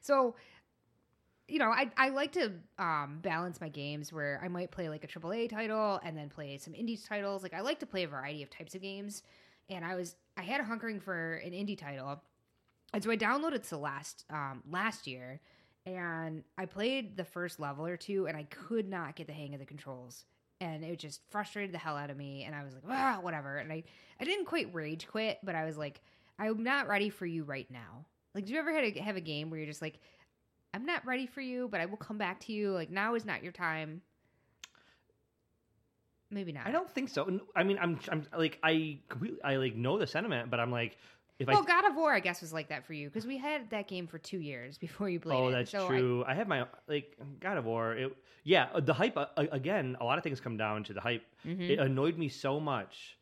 So, 0.00 0.34
you 1.50 1.58
know, 1.58 1.70
I 1.70 1.90
I 1.96 2.10
like 2.10 2.32
to 2.32 2.52
um, 2.78 3.18
balance 3.22 3.60
my 3.60 3.68
games 3.68 4.12
where 4.12 4.40
I 4.42 4.48
might 4.48 4.70
play 4.70 4.88
like 4.88 5.04
a 5.04 5.06
AAA 5.06 5.50
title 5.50 6.00
and 6.04 6.16
then 6.16 6.28
play 6.28 6.56
some 6.58 6.72
indie 6.74 7.02
titles. 7.06 7.42
Like 7.42 7.54
I 7.54 7.60
like 7.60 7.80
to 7.80 7.86
play 7.86 8.04
a 8.04 8.08
variety 8.08 8.42
of 8.42 8.50
types 8.50 8.74
of 8.74 8.82
games, 8.82 9.22
and 9.68 9.84
I 9.84 9.94
was 9.96 10.16
I 10.36 10.42
had 10.42 10.60
a 10.60 10.64
hunkering 10.64 11.02
for 11.02 11.34
an 11.34 11.52
indie 11.52 11.76
title, 11.76 12.22
and 12.92 13.02
so 13.02 13.10
I 13.10 13.16
downloaded 13.16 13.64
Celeste 13.64 14.24
um, 14.30 14.62
last 14.70 15.06
year, 15.06 15.40
and 15.86 16.44
I 16.58 16.66
played 16.66 17.16
the 17.16 17.24
first 17.24 17.58
level 17.58 17.86
or 17.86 17.96
two, 17.96 18.26
and 18.26 18.36
I 18.36 18.44
could 18.44 18.88
not 18.88 19.16
get 19.16 19.26
the 19.26 19.32
hang 19.32 19.54
of 19.54 19.60
the 19.60 19.66
controls. 19.66 20.24
And 20.62 20.84
it 20.84 20.98
just 20.98 21.22
frustrated 21.30 21.72
the 21.72 21.78
hell 21.78 21.96
out 21.96 22.10
of 22.10 22.18
me, 22.18 22.44
and 22.44 22.54
I 22.54 22.64
was 22.64 22.74
like, 22.74 22.82
ah, 22.88 23.18
whatever. 23.22 23.56
And 23.56 23.72
I, 23.72 23.82
I 24.20 24.24
didn't 24.24 24.44
quite 24.44 24.74
rage 24.74 25.06
quit, 25.08 25.38
but 25.42 25.54
I 25.54 25.64
was 25.64 25.78
like, 25.78 26.02
I'm 26.38 26.62
not 26.62 26.86
ready 26.86 27.08
for 27.08 27.24
you 27.24 27.44
right 27.44 27.70
now. 27.70 28.04
Like, 28.34 28.44
do 28.44 28.52
you 28.52 28.58
ever 28.58 28.72
had 28.72 28.84
a, 28.84 29.00
have 29.00 29.16
a 29.16 29.22
game 29.22 29.48
where 29.48 29.58
you're 29.58 29.66
just 29.66 29.80
like, 29.80 30.00
I'm 30.72 30.86
not 30.86 31.04
ready 31.04 31.26
for 31.26 31.40
you, 31.40 31.68
but 31.68 31.80
I 31.80 31.86
will 31.86 31.96
come 31.96 32.18
back 32.18 32.40
to 32.40 32.52
you. 32.52 32.72
Like 32.72 32.90
now 32.90 33.14
is 33.14 33.24
not 33.24 33.42
your 33.42 33.52
time. 33.52 34.02
Maybe 36.30 36.52
not. 36.52 36.66
I 36.66 36.70
don't 36.70 36.88
think 36.88 37.08
so. 37.08 37.40
I 37.56 37.64
mean, 37.64 37.78
I'm 37.80 37.98
I'm 38.10 38.24
like 38.36 38.58
I 38.62 38.98
completely 39.08 39.42
I 39.42 39.56
like 39.56 39.74
know 39.74 39.98
the 39.98 40.06
sentiment, 40.06 40.48
but 40.50 40.60
I'm 40.60 40.70
like 40.70 40.96
if 41.40 41.48
I 41.48 41.52
Well, 41.52 41.62
I 41.62 41.66
God 41.66 41.86
of 41.86 41.96
War, 41.96 42.12
I 42.12 42.20
guess, 42.20 42.40
was 42.40 42.52
like 42.52 42.68
that 42.68 42.86
for 42.86 42.92
you 42.92 43.08
because 43.08 43.26
we 43.26 43.36
had 43.36 43.68
that 43.70 43.88
game 43.88 44.06
for 44.06 44.18
two 44.18 44.38
years 44.38 44.78
before 44.86 45.08
you 45.08 45.18
played 45.18 45.38
oh 45.40 45.48
it. 45.48 45.52
that's 45.52 45.70
So 45.72 45.88
true. 45.88 46.24
I, 46.26 46.34
have 46.34 46.46
my 46.46 46.66
like 46.86 47.16
God 47.40 47.56
of 47.56 47.64
War. 47.64 47.94
It 47.94 48.16
yeah 48.44 48.68
uh, 48.72 48.80
the 48.80 48.94
hype 48.94 49.16
uh, 49.16 49.26
again. 49.36 49.96
A 50.00 50.04
lot 50.04 50.18
of 50.18 50.24
things 50.24 50.38
come 50.38 50.56
down 50.56 50.84
to 50.84 50.92
the 50.92 51.00
hype. 51.00 51.24
Mm-hmm. 51.44 51.62
It 51.62 51.78
annoyed 51.80 52.16
me 52.16 52.28
so 52.28 52.60
much 52.60 53.16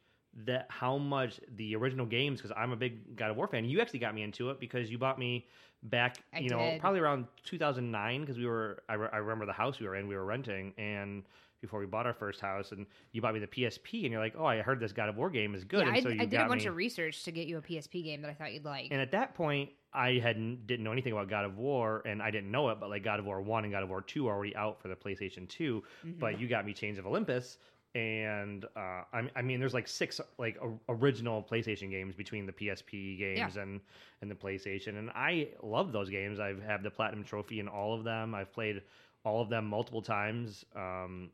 that 0.44 0.66
how 0.68 0.98
much 0.98 1.40
the 1.56 1.74
original 1.76 2.06
games 2.06 2.40
because 2.40 2.54
I'm 2.56 2.72
a 2.72 2.76
big 2.76 3.16
God 3.16 3.30
of 3.30 3.36
War 3.36 3.48
fan. 3.48 3.64
You 3.64 3.80
actually 3.80 4.00
got 4.00 4.14
me 4.14 4.22
into 4.22 4.50
it 4.50 4.60
because 4.60 4.90
you 4.90 4.98
bought 4.98 5.18
me 5.18 5.46
back. 5.82 6.18
I 6.34 6.40
you 6.40 6.50
know 6.50 6.58
did. 6.58 6.80
probably 6.80 7.00
around 7.00 7.26
2009 7.44 8.20
because 8.20 8.38
we 8.38 8.46
were 8.46 8.82
I, 8.88 8.94
re- 8.94 9.08
I 9.12 9.16
remember 9.18 9.46
the 9.46 9.52
house 9.52 9.80
we 9.80 9.86
were 9.86 9.96
in. 9.96 10.08
We 10.08 10.16
were 10.16 10.24
renting 10.24 10.72
and. 10.78 11.24
Before 11.60 11.80
we 11.80 11.86
bought 11.86 12.06
our 12.06 12.14
first 12.14 12.40
house, 12.40 12.70
and 12.70 12.86
you 13.10 13.20
bought 13.20 13.34
me 13.34 13.40
the 13.40 13.48
PSP, 13.48 14.04
and 14.04 14.12
you're 14.12 14.20
like, 14.20 14.34
"Oh, 14.38 14.44
I 14.44 14.62
heard 14.62 14.78
this 14.78 14.92
God 14.92 15.08
of 15.08 15.16
War 15.16 15.28
game 15.28 15.56
is 15.56 15.64
good." 15.64 15.80
yeah, 15.80 15.88
and 15.88 15.96
I, 15.96 16.00
so 16.00 16.08
you 16.10 16.22
I 16.22 16.24
did 16.24 16.40
a 16.40 16.46
bunch 16.46 16.62
me... 16.62 16.68
of 16.68 16.76
research 16.76 17.24
to 17.24 17.32
get 17.32 17.48
you 17.48 17.58
a 17.58 17.60
PSP 17.60 18.04
game 18.04 18.22
that 18.22 18.30
I 18.30 18.34
thought 18.34 18.52
you'd 18.52 18.64
like. 18.64 18.92
And 18.92 19.00
at 19.00 19.10
that 19.10 19.34
point, 19.34 19.70
I 19.92 20.20
hadn't 20.22 20.68
didn't 20.68 20.84
know 20.84 20.92
anything 20.92 21.12
about 21.12 21.28
God 21.28 21.44
of 21.44 21.56
War, 21.56 22.02
and 22.06 22.22
I 22.22 22.30
didn't 22.30 22.52
know 22.52 22.68
it. 22.68 22.78
But 22.78 22.90
like 22.90 23.02
God 23.02 23.18
of 23.18 23.24
War 23.24 23.40
One 23.40 23.64
and 23.64 23.72
God 23.72 23.82
of 23.82 23.88
War 23.88 24.02
Two 24.02 24.28
are 24.28 24.34
already 24.34 24.54
out 24.54 24.80
for 24.80 24.86
the 24.86 24.94
PlayStation 24.94 25.48
2 25.48 25.82
Mm-hmm. 26.06 26.20
But 26.20 26.38
you 26.38 26.46
got 26.46 26.64
me 26.64 26.72
Chains 26.72 26.98
of 26.98 27.06
Olympus, 27.06 27.58
and 27.94 28.64
uh, 28.76 29.02
I, 29.12 29.30
I 29.36 29.42
mean, 29.42 29.60
there's 29.60 29.74
like 29.74 29.88
six 29.88 30.20
like 30.38 30.58
o- 30.62 30.80
original 30.88 31.42
PlayStation 31.42 31.90
games 31.90 32.14
between 32.14 32.46
the 32.46 32.52
PSP 32.52 33.18
games 33.18 33.54
and 33.56 33.80
and 34.20 34.30
the 34.30 34.34
PlayStation, 34.34 34.98
and 34.98 35.10
I 35.10 35.48
love 35.62 35.92
those 35.92 36.10
games. 36.10 36.40
I've 36.40 36.62
had 36.62 36.82
the 36.82 36.90
platinum 36.90 37.24
trophy 37.24 37.60
in 37.60 37.68
all 37.68 37.94
of 37.94 38.04
them. 38.04 38.34
I've 38.34 38.52
played 38.52 38.82
all 39.24 39.40
of 39.40 39.48
them 39.48 39.66
multiple 39.66 40.02
times. 40.02 40.64
Um, 40.76 41.30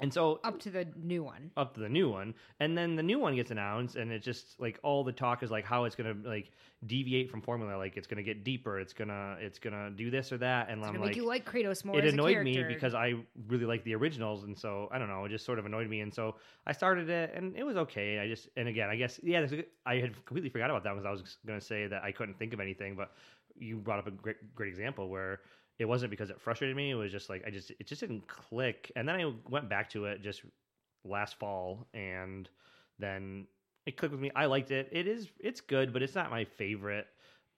and 0.00 0.12
so 0.12 0.40
up 0.44 0.60
to 0.60 0.70
the 0.70 0.86
new 0.96 1.22
one. 1.24 1.50
up 1.56 1.74
to 1.74 1.80
the 1.80 1.88
new 1.88 2.08
one. 2.08 2.34
And 2.60 2.78
then 2.78 2.94
the 2.94 3.02
new 3.02 3.18
one 3.18 3.34
gets 3.34 3.50
announced 3.50 3.96
and 3.96 4.12
it's 4.12 4.24
just 4.24 4.60
like 4.60 4.78
all 4.82 5.02
the 5.02 5.12
talk 5.12 5.42
is 5.42 5.50
like 5.50 5.64
how 5.64 5.84
it's 5.84 5.96
gonna 5.96 6.14
like 6.24 6.52
deviate 6.86 7.30
from 7.30 7.42
formula. 7.42 7.76
Like 7.76 7.96
it's 7.96 8.06
gonna 8.06 8.22
get 8.22 8.44
deeper. 8.44 8.78
It's 8.78 8.92
gonna 8.92 9.36
it's 9.40 9.58
gonna 9.58 9.90
do 9.90 10.10
this 10.10 10.32
or 10.32 10.38
that. 10.38 10.68
And 10.70 10.80
It's 10.80 10.88
i'm 10.88 11.00
like 11.00 11.16
you 11.16 11.24
like 11.24 11.44
Kratos 11.44 11.84
more. 11.84 11.98
it 11.98 12.04
as 12.04 12.12
a 12.12 12.14
annoyed 12.14 12.42
me 12.44 12.62
because 12.62 12.94
i 12.94 13.14
really 13.48 13.64
like 13.64 13.82
the 13.84 13.94
originals 13.94 14.44
and 14.44 14.56
so 14.56 14.88
i 14.92 14.98
don't 14.98 15.08
know 15.08 15.24
it 15.24 15.30
just 15.30 15.44
sort 15.44 15.58
of 15.58 15.66
annoyed 15.66 15.88
me. 15.88 16.00
And 16.00 16.14
so 16.14 16.36
i 16.66 16.72
started 16.72 17.10
it 17.10 17.32
and 17.34 17.56
it 17.56 17.64
was 17.64 17.76
okay. 17.76 18.20
I 18.20 18.28
just 18.28 18.48
and 18.56 18.68
again 18.68 18.88
i 18.90 18.96
guess 18.96 19.18
yeah 19.22 19.44
I 19.84 19.96
had 19.96 20.14
completely 20.26 20.50
forgot 20.50 20.70
about 20.70 20.84
that 20.84 20.92
because 20.92 21.06
i 21.06 21.10
was 21.10 21.38
gonna 21.46 21.60
say 21.60 21.88
that 21.88 22.02
i 22.04 22.12
couldn't 22.12 22.38
think 22.38 22.52
of 22.52 22.60
anything 22.60 22.94
but 22.94 23.12
you 23.58 23.76
brought 23.78 23.98
up 23.98 24.06
a 24.06 24.12
great 24.12 24.54
great 24.54 24.68
example 24.68 25.08
where 25.08 25.40
it 25.78 25.84
wasn't 25.84 26.10
because 26.10 26.30
it 26.30 26.40
frustrated 26.40 26.76
me 26.76 26.90
it 26.90 26.94
was 26.94 27.12
just 27.12 27.28
like 27.28 27.42
i 27.46 27.50
just 27.50 27.70
it 27.70 27.86
just 27.86 28.00
didn't 28.00 28.26
click. 28.26 28.90
And 28.96 29.08
then 29.08 29.16
i 29.16 29.32
went 29.48 29.68
back 29.68 29.90
to 29.90 30.06
it 30.06 30.22
just 30.22 30.42
last 31.04 31.38
fall 31.38 31.86
and 31.94 32.48
then 32.98 33.46
it 33.86 33.96
clicked 33.96 34.12
with 34.12 34.20
me. 34.20 34.30
I 34.36 34.46
liked 34.46 34.70
it. 34.70 34.88
It 34.92 35.06
is 35.06 35.28
it's 35.40 35.60
good 35.60 35.92
but 35.92 36.02
it's 36.02 36.14
not 36.14 36.30
my 36.30 36.44
favorite. 36.44 37.06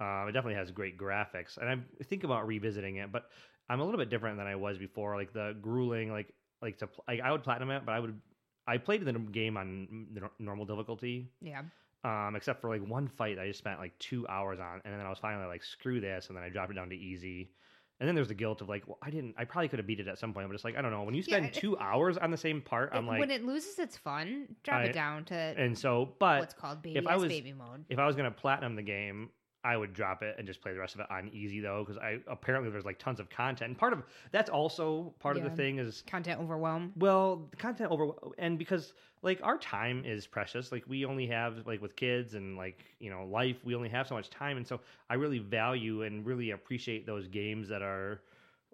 Um, 0.01 0.29
it 0.29 0.33
definitely 0.33 0.55
has 0.55 0.71
great 0.71 0.97
graphics 0.99 1.59
and 1.59 1.69
i 1.69 2.05
think 2.05 2.25
about 2.25 2.47
revisiting 2.47 2.97
it 2.97 3.13
but 3.13 3.29
i'm 3.69 3.81
a 3.81 3.85
little 3.85 3.99
bit 3.99 4.09
different 4.09 4.39
than 4.39 4.47
i 4.47 4.57
was 4.57 4.79
before. 4.79 5.17
Like 5.17 5.33
the 5.33 5.57
grueling 5.61 6.11
like 6.11 6.33
like 6.63 6.79
to 6.79 6.87
pl- 6.87 7.05
like 7.09 7.21
i 7.21 7.31
would 7.33 7.43
platinum 7.43 7.71
it 7.71 7.85
but 7.85 7.93
i 7.93 8.01
would 8.01 8.19
i 8.67 8.79
played 8.79 9.05
the 9.05 9.13
game 9.13 9.57
on 9.57 10.07
the 10.13 10.31
normal 10.39 10.65
difficulty. 10.65 11.31
Yeah, 11.41 11.63
um, 12.05 12.35
except 12.35 12.61
for 12.61 12.71
like 12.71 12.87
one 12.87 13.09
fight 13.09 13.37
that 13.37 13.43
I 13.43 13.49
just 13.49 13.59
spent 13.59 13.79
like 13.79 13.99
two 13.99 14.27
hours 14.29 14.59
on, 14.59 14.81
and 14.85 14.95
then 14.95 15.05
I 15.05 15.09
was 15.11 15.19
finally 15.19 15.47
like, 15.47 15.63
screw 15.63 16.01
this, 16.01 16.29
and 16.29 16.37
then 16.37 16.43
I 16.45 16.49
dropped 16.49 16.71
it 16.71 16.75
down 16.75 16.89
to 16.91 16.97
easy. 16.97 17.51
And 18.01 18.09
then 18.09 18.15
there's 18.15 18.29
the 18.29 18.35
guilt 18.35 18.63
of 18.63 18.69
like, 18.71 18.89
well, 18.89 18.97
I 19.03 19.11
didn't, 19.11 19.35
I 19.37 19.45
probably 19.45 19.69
could 19.69 19.79
have 19.79 19.87
beat 19.87 20.01
it 20.01 20.09
at 20.09 20.19
some 20.19 20.33
point, 20.33 20.49
but 20.49 20.55
it's 20.55 20.65
like, 20.65 20.75
I 20.77 20.81
don't 20.81 20.91
know. 20.91 21.03
When 21.03 21.15
you 21.15 21.21
Yeah, 21.27 21.37
spend 21.37 21.47
it- 21.47 21.53
two 21.55 21.77
hours 21.79 22.17
on 22.17 22.31
the 22.31 22.37
same 22.39 22.63
part, 22.63 22.91
I'm 22.95 23.07
like, 23.07 23.21
when 23.21 23.31
it 23.31 23.45
loses 23.45 23.79
its 23.79 23.99
fun, 23.99 24.57
drop 24.63 24.81
I- 24.81 24.85
it 24.85 24.93
down 24.95 25.27
to 25.27 25.35
and 25.35 25.77
so, 25.79 26.15
but 26.19 26.41
what's 26.41 26.55
called 26.55 26.81
baby 26.81 26.99
if 26.99 27.07
I 27.07 27.17
was- 27.17 27.29
baby 27.29 27.53
mode. 27.53 27.85
if 27.91 27.99
I 27.99 28.07
was 28.07 28.17
gonna 28.17 28.31
platinum 28.31 28.75
the 28.75 28.83
game, 28.83 29.29
I 29.63 29.77
would 29.77 29.93
drop 29.93 30.23
it 30.23 30.37
and 30.39 30.47
just 30.47 30.61
play 30.61 30.73
the 30.73 30.79
rest 30.79 30.95
of 30.95 31.01
it 31.01 31.07
on 31.11 31.29
easy 31.33 31.61
though, 31.61 31.85
because 31.85 31.99
I 31.99 32.19
apparently 32.27 32.71
there's 32.71 32.85
like 32.85 32.99
tons 32.99 33.21
of 33.21 33.29
content. 33.29 33.69
And 33.71 33.79
part 33.79 33.93
of 33.93 34.03
that's 34.33 34.49
also 34.51 35.15
part 35.21 35.37
of 35.37 35.43
the 35.43 35.51
thing 35.51 35.79
is 35.79 36.03
Content 36.07 36.41
overwhelm. 36.41 36.93
well, 36.97 37.47
the 37.51 37.57
content 37.57 37.91
over 37.91 38.13
and 38.39 38.59
because 38.59 38.95
like 39.23 39.41
our 39.43 39.59
time 39.59 40.03
is 40.07 40.27
precious. 40.27 40.73
Like 40.73 40.85
we 40.89 41.05
only 41.05 41.27
have 41.27 41.67
like 41.67 41.83
with 41.83 41.95
kids 41.97 42.35
and 42.35 42.57
like 42.57 42.85
you 43.01 43.11
know 43.11 43.25
life, 43.27 43.57
we 43.65 43.75
only 43.75 43.91
have 43.91 44.07
so 44.09 44.15
much 44.15 44.31
time, 44.31 44.57
and 44.57 44.67
so 44.67 44.81
I 45.11 45.15
really 45.15 45.39
value 45.39 46.03
and 46.03 46.25
really 46.25 46.53
appreciate 46.53 47.07
those 47.07 47.27
games 47.29 47.69
that 47.69 47.83
are 47.83 48.23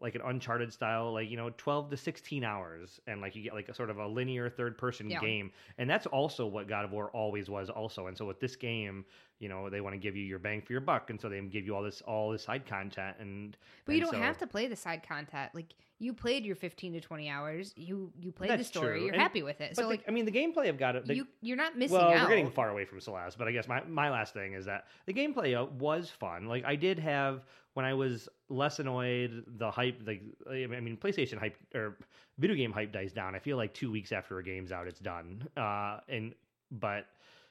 like 0.01 0.15
an 0.15 0.21
Uncharted 0.25 0.73
style, 0.73 1.13
like 1.13 1.31
you 1.31 1.37
know, 1.37 1.51
twelve 1.57 1.89
to 1.91 1.97
sixteen 1.97 2.45
hours, 2.45 3.01
and 3.07 3.21
like 3.21 3.35
you 3.35 3.43
get 3.43 3.55
like 3.55 3.69
a 3.69 3.75
sort 3.75 3.89
of 3.91 3.99
a 3.99 4.07
linear 4.07 4.51
third 4.51 4.77
person 4.77 5.09
Yeah. 5.09 5.21
game, 5.21 5.51
and 5.79 5.89
that's 5.89 6.07
also 6.07 6.47
what 6.47 6.69
God 6.69 6.85
of 6.85 6.93
War 6.93 7.11
always 7.11 7.49
was, 7.49 7.71
also. 7.71 8.07
And 8.09 8.17
so 8.17 8.27
with 8.27 8.39
this 8.39 8.57
game, 8.57 9.05
you 9.39 9.49
know, 9.49 9.71
they 9.71 9.81
want 9.81 9.95
to 9.95 9.99
give 9.99 10.15
you 10.15 10.25
your 10.25 10.39
bang 10.39 10.61
for 10.61 10.73
your 10.73 10.83
buck, 10.83 11.09
and 11.11 11.19
so 11.21 11.29
they 11.31 11.41
give 11.41 11.65
you 11.65 11.75
all 11.75 11.83
this 11.83 12.03
all 12.03 12.31
this 12.31 12.43
side 12.45 12.67
content, 12.67 13.17
and 13.21 13.57
But 13.87 13.95
you 13.95 14.01
don't 14.03 14.11
so- 14.13 14.19
have 14.21 14.37
to 14.39 14.47
play 14.47 14.67
the 14.67 14.77
side 14.77 15.03
content. 15.03 15.55
Like 15.55 15.75
you 15.99 16.13
played 16.13 16.45
your 16.45 16.57
15 16.57 16.93
to 16.93 17.01
20 17.01 17.31
hours. 17.31 17.73
You 17.75 18.13
you 18.21 18.33
played 18.33 18.59
the 18.61 18.65
story. 18.65 18.99
true. 18.99 19.05
You're 19.07 19.15
And- 19.15 19.23
happy 19.23 19.43
with 19.43 19.63
it. 19.63 19.77
So 19.77 19.83
the- 19.83 19.89
like 19.89 20.05
I 20.07 20.11
mean, 20.11 20.27
the 20.27 20.31
gameplay 20.33 20.69
I've 20.69 20.77
got 20.79 20.95
it. 20.97 21.07
The, 21.07 21.15
you 21.17 21.27
you're 21.41 21.57
not 21.57 21.79
missing 21.79 21.97
well, 21.97 22.11
out. 22.11 22.23
we're 22.25 22.29
getting 22.29 22.51
far 22.51 22.69
away 22.69 22.85
from 22.85 23.01
Celeste, 23.01 23.39
but 23.39 23.49
I 23.49 23.53
guess 23.53 23.67
my, 23.67 23.83
my 23.85 24.11
last 24.11 24.35
thing 24.35 24.53
is 24.53 24.67
that 24.67 24.89
the 25.07 25.15
gameplay 25.15 25.59
uh, 25.59 25.65
was 25.79 26.11
fun. 26.11 26.45
Like 26.49 26.67
I 26.67 26.77
did 26.77 26.99
have 26.99 27.45
when 27.77 27.85
I 27.85 27.93
was 27.93 28.27
less 28.49 28.79
annoyed, 28.79 29.45
the 29.59 29.71
hype, 29.71 30.01
like 30.07 30.23
I 30.51 30.67
mean, 30.67 30.97
PlayStation 30.97 31.39
hype 31.39 31.59
or 31.75 31.99
video 32.39 32.57
game 32.57 32.73
hype 32.73 32.91
dies 32.91 33.13
down. 33.13 33.35
I 33.35 33.39
feel 33.39 33.59
like 33.59 33.75
two 33.75 33.91
weeks 33.91 34.13
after 34.13 34.39
a 34.39 34.43
game's 34.43 34.73
out, 34.73 34.87
it's 34.87 34.99
done. 34.99 35.47
Uh, 35.59 35.99
and 36.09 36.35
but 36.71 37.05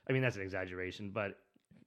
I 0.10 0.14
mean 0.14 0.24
that's 0.24 0.36
an 0.36 0.42
exaggeration, 0.42 1.12
but 1.12 1.38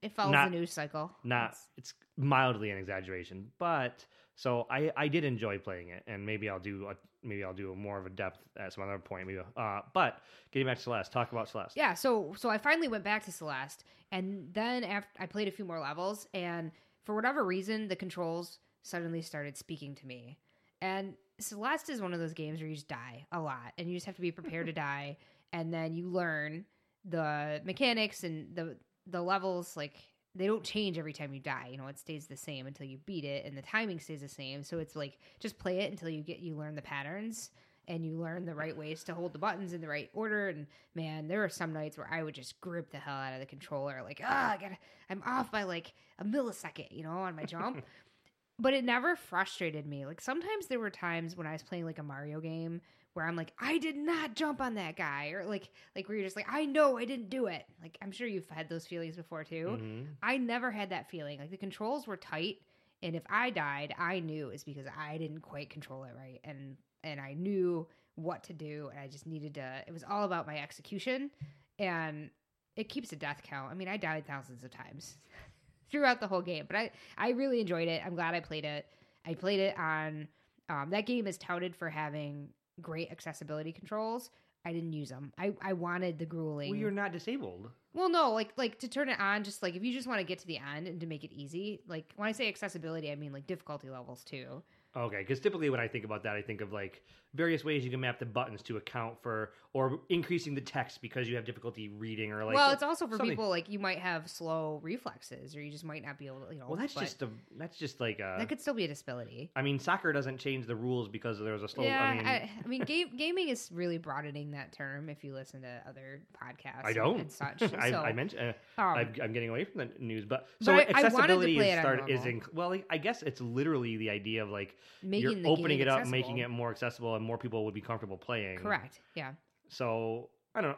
It 0.01 0.13
follows 0.13 0.31
not- 0.31 0.51
the 0.51 0.57
news 0.57 0.71
cycle. 0.71 1.11
not 1.25 1.49
It's- 1.49 1.67
it's 1.77 1.93
mildly 2.15 2.69
an 2.71 2.77
exaggeration 2.77 3.51
but 3.59 4.05
so 4.35 4.67
i 4.69 4.91
i 4.97 5.07
did 5.07 5.23
enjoy 5.23 5.57
playing 5.57 5.87
it 5.89 6.03
and 6.07 6.25
maybe 6.25 6.49
i'll 6.49 6.59
do 6.59 6.87
a 6.89 6.95
maybe 7.23 7.43
i'll 7.45 7.53
do 7.53 7.71
a 7.71 7.75
more 7.75 7.97
of 7.97 8.05
a 8.05 8.09
depth 8.09 8.39
at 8.57 8.71
some 8.73 8.83
other 8.83 8.99
point 8.99 9.25
maybe 9.27 9.39
uh 9.55 9.81
but 9.93 10.21
getting 10.51 10.65
back 10.65 10.75
to 10.77 10.83
celeste 10.83 11.11
talk 11.13 11.31
about 11.31 11.47
celeste 11.49 11.75
Yeah, 11.77 11.93
so 11.93 12.33
so 12.37 12.49
I 12.49 12.57
finally 12.57 12.87
went 12.89 13.03
back 13.05 13.23
to 13.25 13.31
Celeste, 13.31 13.83
and 14.11 14.53
then 14.53 14.83
after 14.83 15.09
I 15.23 15.25
played 15.27 15.47
a 15.47 15.51
few 15.51 15.63
more 15.65 15.79
levels, 15.79 16.27
and 16.33 16.71
for 17.09 17.15
whatever 17.15 17.43
reason, 17.43 17.87
the 17.87 17.95
controls 17.95 18.59
suddenly 18.83 19.23
started 19.23 19.57
speaking 19.57 19.95
to 19.95 20.05
me. 20.05 20.37
And 20.79 21.15
Celeste 21.39 21.89
is 21.89 22.03
one 22.03 22.13
of 22.13 22.19
those 22.19 22.35
games 22.35 22.59
where 22.59 22.69
you 22.69 22.75
just 22.75 22.87
die 22.87 23.25
a 23.31 23.41
lot, 23.41 23.73
and 23.79 23.87
you 23.87 23.95
just 23.95 24.05
have 24.05 24.13
to 24.13 24.21
be 24.21 24.31
prepared 24.31 24.67
to 24.67 24.73
die, 24.73 25.17
and 25.51 25.73
then 25.73 25.95
you 25.95 26.07
learn 26.07 26.65
the 27.03 27.61
mechanics 27.65 28.23
and 28.23 28.55
the 28.55 28.77
the 29.07 29.23
levels 29.23 29.75
like 29.75 29.95
they 30.35 30.45
don't 30.45 30.63
change 30.63 30.99
every 30.99 31.11
time 31.11 31.33
you 31.33 31.39
die. 31.39 31.69
You 31.71 31.79
know, 31.79 31.87
it 31.87 31.97
stays 31.97 32.27
the 32.27 32.37
same 32.37 32.67
until 32.67 32.85
you 32.85 32.99
beat 33.07 33.25
it, 33.25 33.43
and 33.43 33.57
the 33.57 33.63
timing 33.63 33.99
stays 33.99 34.21
the 34.21 34.27
same. 34.27 34.61
So 34.61 34.77
it's 34.77 34.95
like 34.95 35.17
just 35.39 35.57
play 35.57 35.79
it 35.79 35.89
until 35.89 36.09
you 36.09 36.21
get 36.21 36.37
you 36.37 36.53
learn 36.53 36.75
the 36.75 36.83
patterns 36.83 37.49
and 37.89 38.05
you 38.05 38.17
learn 38.17 38.45
the 38.45 38.55
right 38.55 38.77
ways 38.77 39.03
to 39.03 39.13
hold 39.13 39.33
the 39.33 39.39
buttons 39.39 39.73
in 39.73 39.81
the 39.81 39.87
right 39.87 40.09
order. 40.13 40.47
And 40.47 40.67
man, 40.95 41.27
there 41.27 41.43
are 41.43 41.49
some 41.49 41.73
nights 41.73 41.97
where 41.97 42.07
I 42.09 42.23
would 42.23 42.35
just 42.35 42.61
grip 42.61 42.91
the 42.91 42.97
hell 42.99 43.15
out 43.15 43.33
of 43.33 43.39
the 43.39 43.45
controller, 43.45 44.01
like 44.03 44.21
ah, 44.23 44.51
I 44.51 44.57
gotta, 44.57 44.77
I'm 45.09 45.23
off 45.25 45.51
by 45.51 45.63
like 45.63 45.93
a 46.19 46.23
millisecond, 46.23 46.91
you 46.91 47.03
know, 47.03 47.09
on 47.09 47.35
my 47.35 47.43
jump. 47.43 47.83
but 48.59 48.73
it 48.73 48.83
never 48.83 49.15
frustrated 49.15 49.85
me. 49.87 50.05
Like 50.05 50.21
sometimes 50.21 50.67
there 50.67 50.79
were 50.79 50.89
times 50.89 51.35
when 51.35 51.47
I 51.47 51.53
was 51.53 51.63
playing 51.63 51.85
like 51.85 51.97
a 51.99 52.03
Mario 52.03 52.39
game 52.39 52.81
where 53.13 53.25
I'm 53.25 53.35
like, 53.35 53.53
I 53.59 53.79
did 53.79 53.97
not 53.97 54.35
jump 54.35 54.61
on 54.61 54.75
that 54.75 54.95
guy, 54.95 55.29
or 55.31 55.45
like 55.45 55.69
like 55.95 56.07
where 56.07 56.15
you're 56.17 56.27
just 56.27 56.35
like, 56.35 56.47
I 56.49 56.65
know 56.65 56.97
I 56.97 57.05
didn't 57.05 57.29
do 57.31 57.47
it. 57.47 57.65
Like 57.81 57.97
I'm 58.01 58.11
sure 58.11 58.27
you've 58.27 58.47
had 58.49 58.69
those 58.69 58.85
feelings 58.85 59.15
before 59.15 59.43
too. 59.43 59.79
Mhm. 59.81 60.05
I 60.21 60.37
never 60.37 60.69
had 60.69 60.91
that 60.91 61.09
feeling. 61.09 61.39
Like 61.39 61.49
the 61.49 61.57
controls 61.57 62.05
were 62.05 62.17
tight, 62.17 62.57
and 63.01 63.15
if 63.15 63.23
I 63.29 63.49
died, 63.49 63.95
I 63.97 64.19
knew 64.19 64.49
it's 64.49 64.63
because 64.63 64.85
I 64.95 65.17
didn't 65.17 65.41
quite 65.41 65.71
control 65.71 66.03
it 66.03 66.11
right, 66.15 66.39
and 66.43 66.77
and 67.03 67.19
I 67.19 67.33
knew 67.33 67.87
what 68.15 68.43
to 68.45 68.53
do, 68.53 68.89
and 68.91 68.99
I 68.99 69.07
just 69.07 69.25
needed 69.25 69.55
to. 69.55 69.83
It 69.87 69.93
was 69.93 70.03
all 70.09 70.23
about 70.23 70.47
my 70.47 70.57
execution, 70.59 71.31
and 71.77 72.29
it 72.75 72.89
keeps 72.89 73.11
a 73.11 73.15
death 73.15 73.41
count. 73.43 73.71
I 73.71 73.75
mean, 73.75 73.87
I 73.87 73.97
died 73.97 74.25
thousands 74.27 74.63
of 74.63 74.71
times 74.71 75.17
throughout 75.91 76.19
the 76.19 76.27
whole 76.27 76.41
game, 76.41 76.65
but 76.67 76.75
I 76.75 76.91
I 77.17 77.29
really 77.29 77.61
enjoyed 77.61 77.87
it. 77.87 78.01
I'm 78.05 78.15
glad 78.15 78.33
I 78.35 78.39
played 78.39 78.65
it. 78.65 78.85
I 79.25 79.33
played 79.33 79.59
it 79.59 79.77
on. 79.77 80.27
Um, 80.69 80.89
that 80.91 81.05
game 81.07 81.25
is 81.25 81.37
touted 81.37 81.75
for 81.75 81.89
having 81.89 82.49
great 82.81 83.11
accessibility 83.11 83.71
controls. 83.71 84.29
I 84.65 84.73
didn't 84.73 84.93
use 84.93 85.09
them. 85.09 85.31
I, 85.37 85.53
I 85.61 85.73
wanted 85.73 86.19
the 86.19 86.25
grueling. 86.25 86.69
well 86.69 86.79
you're 86.79 86.91
not 86.91 87.11
disabled 87.13 87.71
Well, 87.93 88.09
no, 88.09 88.31
like 88.33 88.49
like 88.57 88.77
to 88.79 88.87
turn 88.87 89.09
it 89.09 89.19
on, 89.19 89.43
just 89.43 89.63
like 89.63 89.75
if 89.75 89.83
you 89.83 89.93
just 89.93 90.07
want 90.07 90.19
to 90.19 90.25
get 90.25 90.39
to 90.39 90.47
the 90.47 90.59
end 90.75 90.87
and 90.87 90.99
to 90.99 91.07
make 91.07 91.23
it 91.23 91.31
easy. 91.33 91.79
Like 91.87 92.11
when 92.17 92.27
I 92.27 92.33
say 92.33 92.47
accessibility, 92.49 93.11
I 93.11 93.15
mean 93.15 93.31
like 93.33 93.47
difficulty 93.47 93.89
levels 93.89 94.23
too. 94.23 94.61
Okay 94.95 95.19
because 95.19 95.39
typically 95.39 95.69
when 95.69 95.79
i 95.79 95.87
think 95.87 96.05
about 96.05 96.23
that 96.23 96.35
i 96.35 96.41
think 96.41 96.61
of 96.61 96.71
like 96.71 97.01
various 97.33 97.63
ways 97.63 97.83
you 97.85 97.91
can 97.91 97.99
map 97.99 98.19
the 98.19 98.25
buttons 98.25 98.61
to 98.63 98.77
account 98.77 99.15
for 99.21 99.51
or 99.73 99.99
increasing 100.09 100.55
the 100.55 100.61
text 100.61 100.99
because 100.99 101.29
you 101.29 101.35
have 101.35 101.45
difficulty 101.45 101.89
reading 101.89 102.31
or 102.31 102.43
like 102.43 102.55
well, 102.55 102.71
it's 102.71 102.81
also 102.81 103.05
for 103.05 103.17
something- 103.17 103.29
people 103.29 103.49
like 103.49 103.69
you 103.69 103.77
might 103.77 103.99
have 103.99 104.27
slow 104.27 104.79
reflexes, 104.81 105.55
or 105.55 105.61
you 105.61 105.71
just 105.71 105.83
might 105.83 106.03
not 106.03 106.17
be 106.17 106.25
able 106.25 106.41
to, 106.41 106.53
you 106.53 106.59
know. 106.59 106.65
well 106.67 106.75
that's 106.75 106.93
but 106.93 107.01
just 107.01 107.21
a 107.21 107.29
that's 107.57 107.77
just 107.77 107.99
like 107.99 108.19
a 108.19 108.35
that 108.39 108.49
could 108.49 108.59
still 108.59 108.73
be 108.73 108.85
a 108.85 108.87
disability. 108.87 109.51
I 109.55 109.61
mean, 109.61 109.77
soccer 109.77 110.11
doesn't 110.11 110.39
change 110.39 110.65
the 110.65 110.75
rules 110.75 111.07
because 111.07 111.37
there 111.39 111.53
was 111.53 111.61
a 111.61 111.67
slow. 111.67 111.83
yeah, 111.83 112.01
I 112.01 112.15
mean, 112.15 112.25
I, 112.25 112.49
I 112.63 112.67
mean, 112.67 112.81
game, 112.83 113.15
gaming 113.15 113.49
is 113.49 113.69
really 113.71 113.99
broadening 113.99 114.51
that 114.51 114.71
term. 114.71 115.07
If 115.07 115.23
you 115.23 115.35
listen 115.35 115.61
to 115.61 115.81
other 115.87 116.21
podcasts, 116.35 116.85
I 116.85 116.93
don't. 116.93 117.19
and 117.19 117.31
such. 117.31 117.61
I, 117.79 117.91
so, 117.91 117.97
I 117.97 118.11
mentioned. 118.11 118.55
Uh, 118.77 118.81
um, 118.81 118.87
I'm, 118.97 119.13
I'm 119.21 119.33
getting 119.33 119.49
away 119.49 119.65
from 119.65 119.81
the 119.81 119.89
news, 119.99 120.25
but 120.25 120.47
But 120.59 120.65
so 120.65 120.73
I- 120.73 120.87
I 120.95 121.03
accessibility 121.03 121.59
is 121.59 122.19
is 122.19 122.25
in, 122.25 122.41
well. 122.53 122.75
I 122.89 122.97
guess 122.97 123.21
it's 123.21 123.41
literally 123.41 123.97
the 123.97 124.09
idea 124.09 124.41
of 124.41 124.49
like 124.49 124.77
making 125.03 125.39
you're 125.43 125.47
opening 125.51 125.79
it 125.79 125.87
up, 125.87 125.99
accessible. 125.99 126.11
making 126.17 126.37
it 126.39 126.49
more 126.49 126.71
accessible, 126.71 127.18
and 127.19 127.27
more 127.27 127.37
people 127.37 127.65
would 127.65 127.73
be 127.73 127.81
comfortable 127.81 128.17
playing. 128.17 128.57
correct. 128.59 128.99
Yeah, 129.15 129.33
So 129.67 130.29
I 130.55 130.61
don't 130.61 130.71
know. 130.71 130.77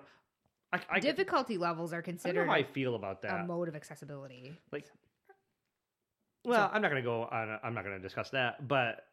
I, 0.73 0.79
I, 0.89 0.99
difficulty 0.99 1.57
levels 1.57 1.91
are 1.91 1.97
I 1.97 1.99
don't 1.99 2.07
know 2.07 2.11
considered 2.13 2.47
how 2.47 2.53
I 2.53 2.63
feel 2.63 2.95
about 2.95 3.19
a 3.23 3.27
that. 3.27 3.47
mode 3.47 3.67
of 3.67 3.75
accessibility. 3.75 4.53
like, 4.71 4.85
well, 6.45 6.69
I'm 6.73 6.81
not 6.81 6.89
gonna 6.89 7.01
go 7.01 7.23
on. 7.23 7.59
I'm 7.63 7.73
not 7.73 7.83
gonna 7.83 7.99
discuss 7.99 8.29
that, 8.31 8.67
but 8.67 9.05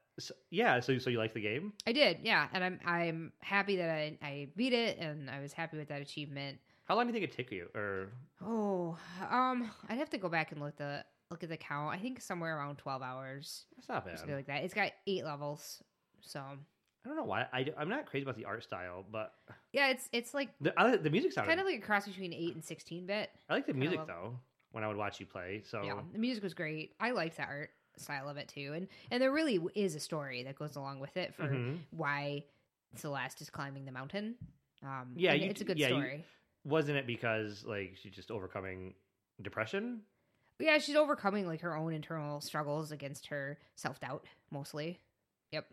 yeah. 0.50 0.80
So 0.80 0.98
so 0.98 1.10
you 1.10 1.18
like 1.18 1.34
the 1.34 1.40
game? 1.40 1.72
I 1.86 1.92
did, 1.92 2.18
yeah, 2.22 2.48
and 2.52 2.64
I'm 2.64 2.80
I'm 2.86 3.32
happy 3.40 3.76
that 3.76 3.90
I 3.90 4.18
I 4.22 4.48
beat 4.56 4.72
it, 4.72 4.98
and 4.98 5.28
I 5.30 5.40
was 5.40 5.52
happy 5.52 5.76
with 5.78 5.88
that 5.88 6.00
achievement. 6.00 6.58
How 6.86 6.94
long 6.96 7.04
do 7.06 7.12
you 7.12 7.20
think 7.20 7.30
it 7.32 7.36
took 7.36 7.52
you? 7.52 7.68
Or 7.74 8.08
Oh, 8.42 8.96
um, 9.28 9.70
I'd 9.90 9.98
have 9.98 10.08
to 10.10 10.18
go 10.18 10.28
back 10.30 10.52
and 10.52 10.60
look 10.60 10.76
the 10.76 11.04
look 11.30 11.42
at 11.42 11.50
the 11.50 11.56
count. 11.58 11.94
I 11.94 11.98
think 11.98 12.20
somewhere 12.22 12.56
around 12.56 12.76
twelve 12.76 13.02
hours, 13.02 13.66
it's 13.76 13.88
not 13.88 14.06
bad. 14.06 14.18
something 14.18 14.34
like 14.36 14.46
that. 14.46 14.64
It's 14.64 14.74
got 14.74 14.92
eight 15.06 15.24
levels, 15.24 15.82
so 16.22 16.40
I 17.08 17.14
don't 17.14 17.16
know 17.16 17.24
why. 17.24 17.46
I, 17.54 17.64
I'm 17.78 17.88
not 17.88 18.04
crazy 18.04 18.24
about 18.24 18.36
the 18.36 18.44
art 18.44 18.62
style, 18.62 19.02
but 19.10 19.32
yeah, 19.72 19.88
it's 19.88 20.10
it's 20.12 20.34
like 20.34 20.50
the 20.60 20.78
I, 20.78 20.94
the 20.96 21.08
music 21.08 21.32
sounded 21.32 21.48
kind 21.48 21.58
of 21.60 21.64
like 21.64 21.78
a 21.78 21.80
cross 21.80 22.06
between 22.06 22.34
eight 22.34 22.54
and 22.54 22.62
sixteen 22.62 23.06
bit. 23.06 23.30
I 23.48 23.54
like 23.54 23.64
the 23.66 23.72
kinda 23.72 23.80
music 23.80 23.98
love- 24.00 24.08
though 24.08 24.38
when 24.72 24.84
I 24.84 24.88
would 24.88 24.98
watch 24.98 25.18
you 25.18 25.24
play. 25.24 25.62
So 25.64 25.82
Yeah, 25.82 26.00
the 26.12 26.18
music 26.18 26.42
was 26.44 26.52
great. 26.52 26.94
I 27.00 27.12
liked 27.12 27.38
the 27.38 27.44
art 27.44 27.70
style 27.96 28.28
of 28.28 28.36
it 28.36 28.48
too, 28.48 28.72
and 28.74 28.88
and 29.10 29.22
there 29.22 29.32
really 29.32 29.58
is 29.74 29.94
a 29.94 30.00
story 30.00 30.42
that 30.42 30.58
goes 30.58 30.76
along 30.76 31.00
with 31.00 31.16
it 31.16 31.34
for 31.34 31.44
Mhm. 31.48 31.78
why 31.92 32.44
Celeste 32.94 33.40
is 33.40 33.48
climbing 33.48 33.86
the 33.86 33.92
mountain. 33.92 34.34
Um, 34.82 35.14
Yeah, 35.16 35.32
you- 35.32 35.48
it's 35.48 35.62
a 35.62 35.64
good 35.64 35.78
yeah, 35.78 35.88
you- 35.88 35.94
story. 35.94 36.24
wasn't 36.64 36.98
it 36.98 37.06
because 37.06 37.64
like 37.64 37.96
she's 37.96 38.12
just 38.12 38.30
overcoming 38.30 38.94
depression? 39.40 40.02
Yeah, 40.58 40.76
she's 40.78 40.96
overcoming 40.96 41.46
like 41.46 41.60
her 41.62 41.74
own 41.74 41.92
internal 41.94 42.40
struggles 42.42 42.90
against 42.92 43.28
her 43.28 43.58
self 43.76 43.98
doubt, 44.00 44.26
mostly. 44.50 45.00
Yep. 45.52 45.66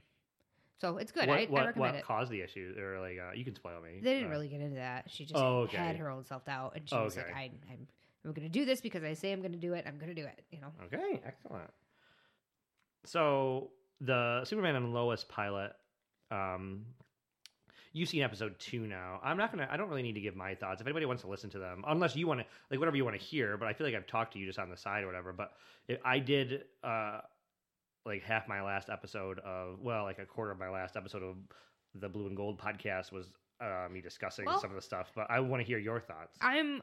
So 0.78 0.98
it's 0.98 1.12
good. 1.12 1.28
what 1.28 1.40
I, 1.40 1.46
what, 1.46 1.64
I 1.64 1.66
recommend 1.68 1.94
what 1.94 2.00
it. 2.00 2.06
caused 2.06 2.32
the 2.32 2.42
issue? 2.42 2.76
Or 2.78 3.00
like 3.00 3.18
uh, 3.18 3.34
you 3.34 3.46
can 3.46 3.56
spoil 3.56 3.82
me. 3.82 4.00
They 4.02 4.14
didn't 4.16 4.28
Uh, 4.28 4.32
really 4.32 4.48
get 4.50 4.62
into 4.62 4.76
that. 4.76 5.06
She 5.10 5.24
just 5.26 5.42
Oh, 5.42 5.60
okay. 5.62 5.78
had 5.78 5.96
her 5.96 6.10
own 6.10 6.26
self 6.26 6.46
doubt, 6.46 6.74
and 6.76 6.88
she 6.90 6.96
was 6.96 7.16
like, 7.16 7.34
I, 7.34 7.52
"I'm, 7.72 7.88
I'm 8.26 8.34
going 8.34 8.46
to 8.46 8.50
do 8.50 8.66
this 8.66 8.82
because 8.82 9.04
I 9.04 9.14
say 9.14 9.32
I'm 9.32 9.40
going 9.42 9.54
to 9.54 9.58
do 9.58 9.74
it. 9.74 9.86
I'm 9.88 9.98
going 9.98 10.14
to 10.14 10.22
do 10.22 10.26
it." 10.28 10.44
You 10.52 10.60
know. 10.62 10.72
Okay, 10.86 11.22
excellent. 11.26 11.70
So 13.06 13.72
the 14.02 14.44
Superman 14.46 14.76
and 14.76 14.94
Lois 14.94 15.24
pilot, 15.24 15.74
um, 16.32 16.86
you've 17.94 18.10
seen 18.10 18.24
episode 18.24 18.58
two 18.60 18.82
now. 18.88 19.20
I'm 19.24 19.38
not 19.38 19.52
gonna. 19.52 19.68
I 19.72 19.78
don't 19.78 19.90
really 19.90 20.02
need 20.04 20.16
to 20.16 20.22
give 20.22 20.36
my 20.36 20.56
thoughts. 20.56 20.82
If 20.82 20.88
anybody 20.88 21.06
wants 21.06 21.22
to 21.24 21.30
listen 21.30 21.50
to 21.52 21.60
them, 21.60 21.84
unless 21.88 22.16
you 22.16 22.28
want 22.28 22.42
to, 22.42 22.46
like 22.72 22.80
whatever 22.80 22.98
you 22.98 23.06
want 23.06 23.18
to 23.20 23.24
hear. 23.26 23.58
But 23.58 23.68
I 23.68 23.74
feel 23.74 23.86
like 23.88 23.96
I've 23.96 24.08
talked 24.08 24.34
to 24.34 24.40
you 24.40 24.48
just 24.48 24.60
on 24.60 24.70
the 24.70 24.78
side 24.78 25.04
or 25.04 25.08
whatever. 25.08 25.32
But 25.34 25.54
I 26.04 26.20
did, 26.20 26.66
uh, 26.84 27.22
like 28.06 28.24
half 28.24 28.48
my 28.48 28.62
last 28.62 28.90
episode 28.90 29.40
of, 29.40 29.80
well, 29.82 30.04
like 30.04 30.20
a 30.20 30.26
quarter 30.26 30.52
of 30.52 30.60
my 30.60 30.70
last 30.70 30.96
episode 30.96 31.24
of 31.24 31.36
the 31.96 32.10
Blue 32.10 32.28
and 32.28 32.38
Gold 32.38 32.60
podcast 32.60 33.12
was 33.12 33.28
uh, 33.62 33.88
me 33.92 34.02
discussing 34.02 34.46
Well- 34.46 34.60
some 34.60 34.70
of 34.70 34.76
the 34.76 34.82
stuff. 34.82 35.12
But 35.16 35.28
I 35.30 35.40
want 35.40 35.62
to 35.62 35.66
hear 35.66 35.80
your 35.80 36.00
thoughts. 36.00 36.38
I'm 36.42 36.82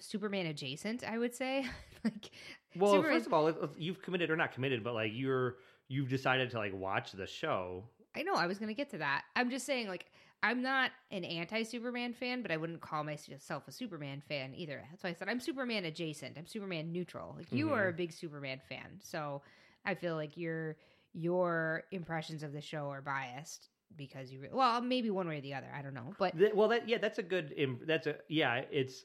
Superman 0.00 0.46
adjacent, 0.46 1.04
I 1.04 1.18
would 1.18 1.34
say. 1.34 1.66
like, 2.04 2.30
Well, 2.76 2.92
Superman- 2.92 3.16
first 3.16 3.26
of 3.26 3.32
all, 3.34 3.52
you've 3.76 4.02
committed 4.02 4.30
or 4.30 4.36
not 4.36 4.52
committed, 4.52 4.82
but 4.82 4.94
like 4.94 5.12
you're 5.14 5.56
you've 5.88 6.08
decided 6.08 6.50
to 6.50 6.58
like 6.58 6.72
watch 6.74 7.12
the 7.12 7.26
show. 7.26 7.84
I 8.16 8.22
know 8.22 8.34
I 8.34 8.46
was 8.46 8.58
going 8.58 8.68
to 8.68 8.74
get 8.74 8.90
to 8.90 8.98
that. 8.98 9.22
I'm 9.36 9.50
just 9.50 9.64
saying, 9.64 9.88
like, 9.88 10.06
I'm 10.42 10.60
not 10.60 10.90
an 11.10 11.24
anti-Superman 11.24 12.12
fan, 12.12 12.42
but 12.42 12.50
I 12.50 12.56
wouldn't 12.58 12.80
call 12.82 13.04
myself 13.04 13.68
a 13.68 13.72
Superman 13.72 14.22
fan 14.28 14.54
either. 14.54 14.82
That's 14.90 15.02
why 15.02 15.10
I 15.10 15.12
said 15.14 15.28
I'm 15.28 15.40
Superman 15.40 15.84
adjacent. 15.86 16.36
I'm 16.36 16.46
Superman 16.46 16.92
neutral. 16.92 17.34
Like, 17.38 17.50
you 17.52 17.72
are 17.72 17.88
a 17.88 17.92
big 17.92 18.12
Superman 18.12 18.60
fan, 18.68 18.98
so 19.00 19.42
I 19.84 19.94
feel 19.94 20.14
like 20.16 20.36
your 20.36 20.76
your 21.12 21.84
impressions 21.92 22.42
of 22.42 22.52
the 22.52 22.60
show 22.60 22.88
are 22.90 23.02
biased 23.02 23.68
because 23.96 24.30
you. 24.32 24.40
Re- 24.40 24.48
well, 24.52 24.80
maybe 24.80 25.10
one 25.10 25.28
way 25.28 25.38
or 25.38 25.40
the 25.40 25.54
other. 25.54 25.72
I 25.76 25.82
don't 25.82 25.94
know, 25.94 26.14
but 26.18 26.34
well, 26.54 26.68
that 26.68 26.88
yeah, 26.88 26.98
that's 26.98 27.18
a 27.18 27.22
good. 27.22 27.52
im- 27.56 27.80
That's 27.86 28.06
a 28.06 28.16
yeah. 28.28 28.62
It's 28.70 29.04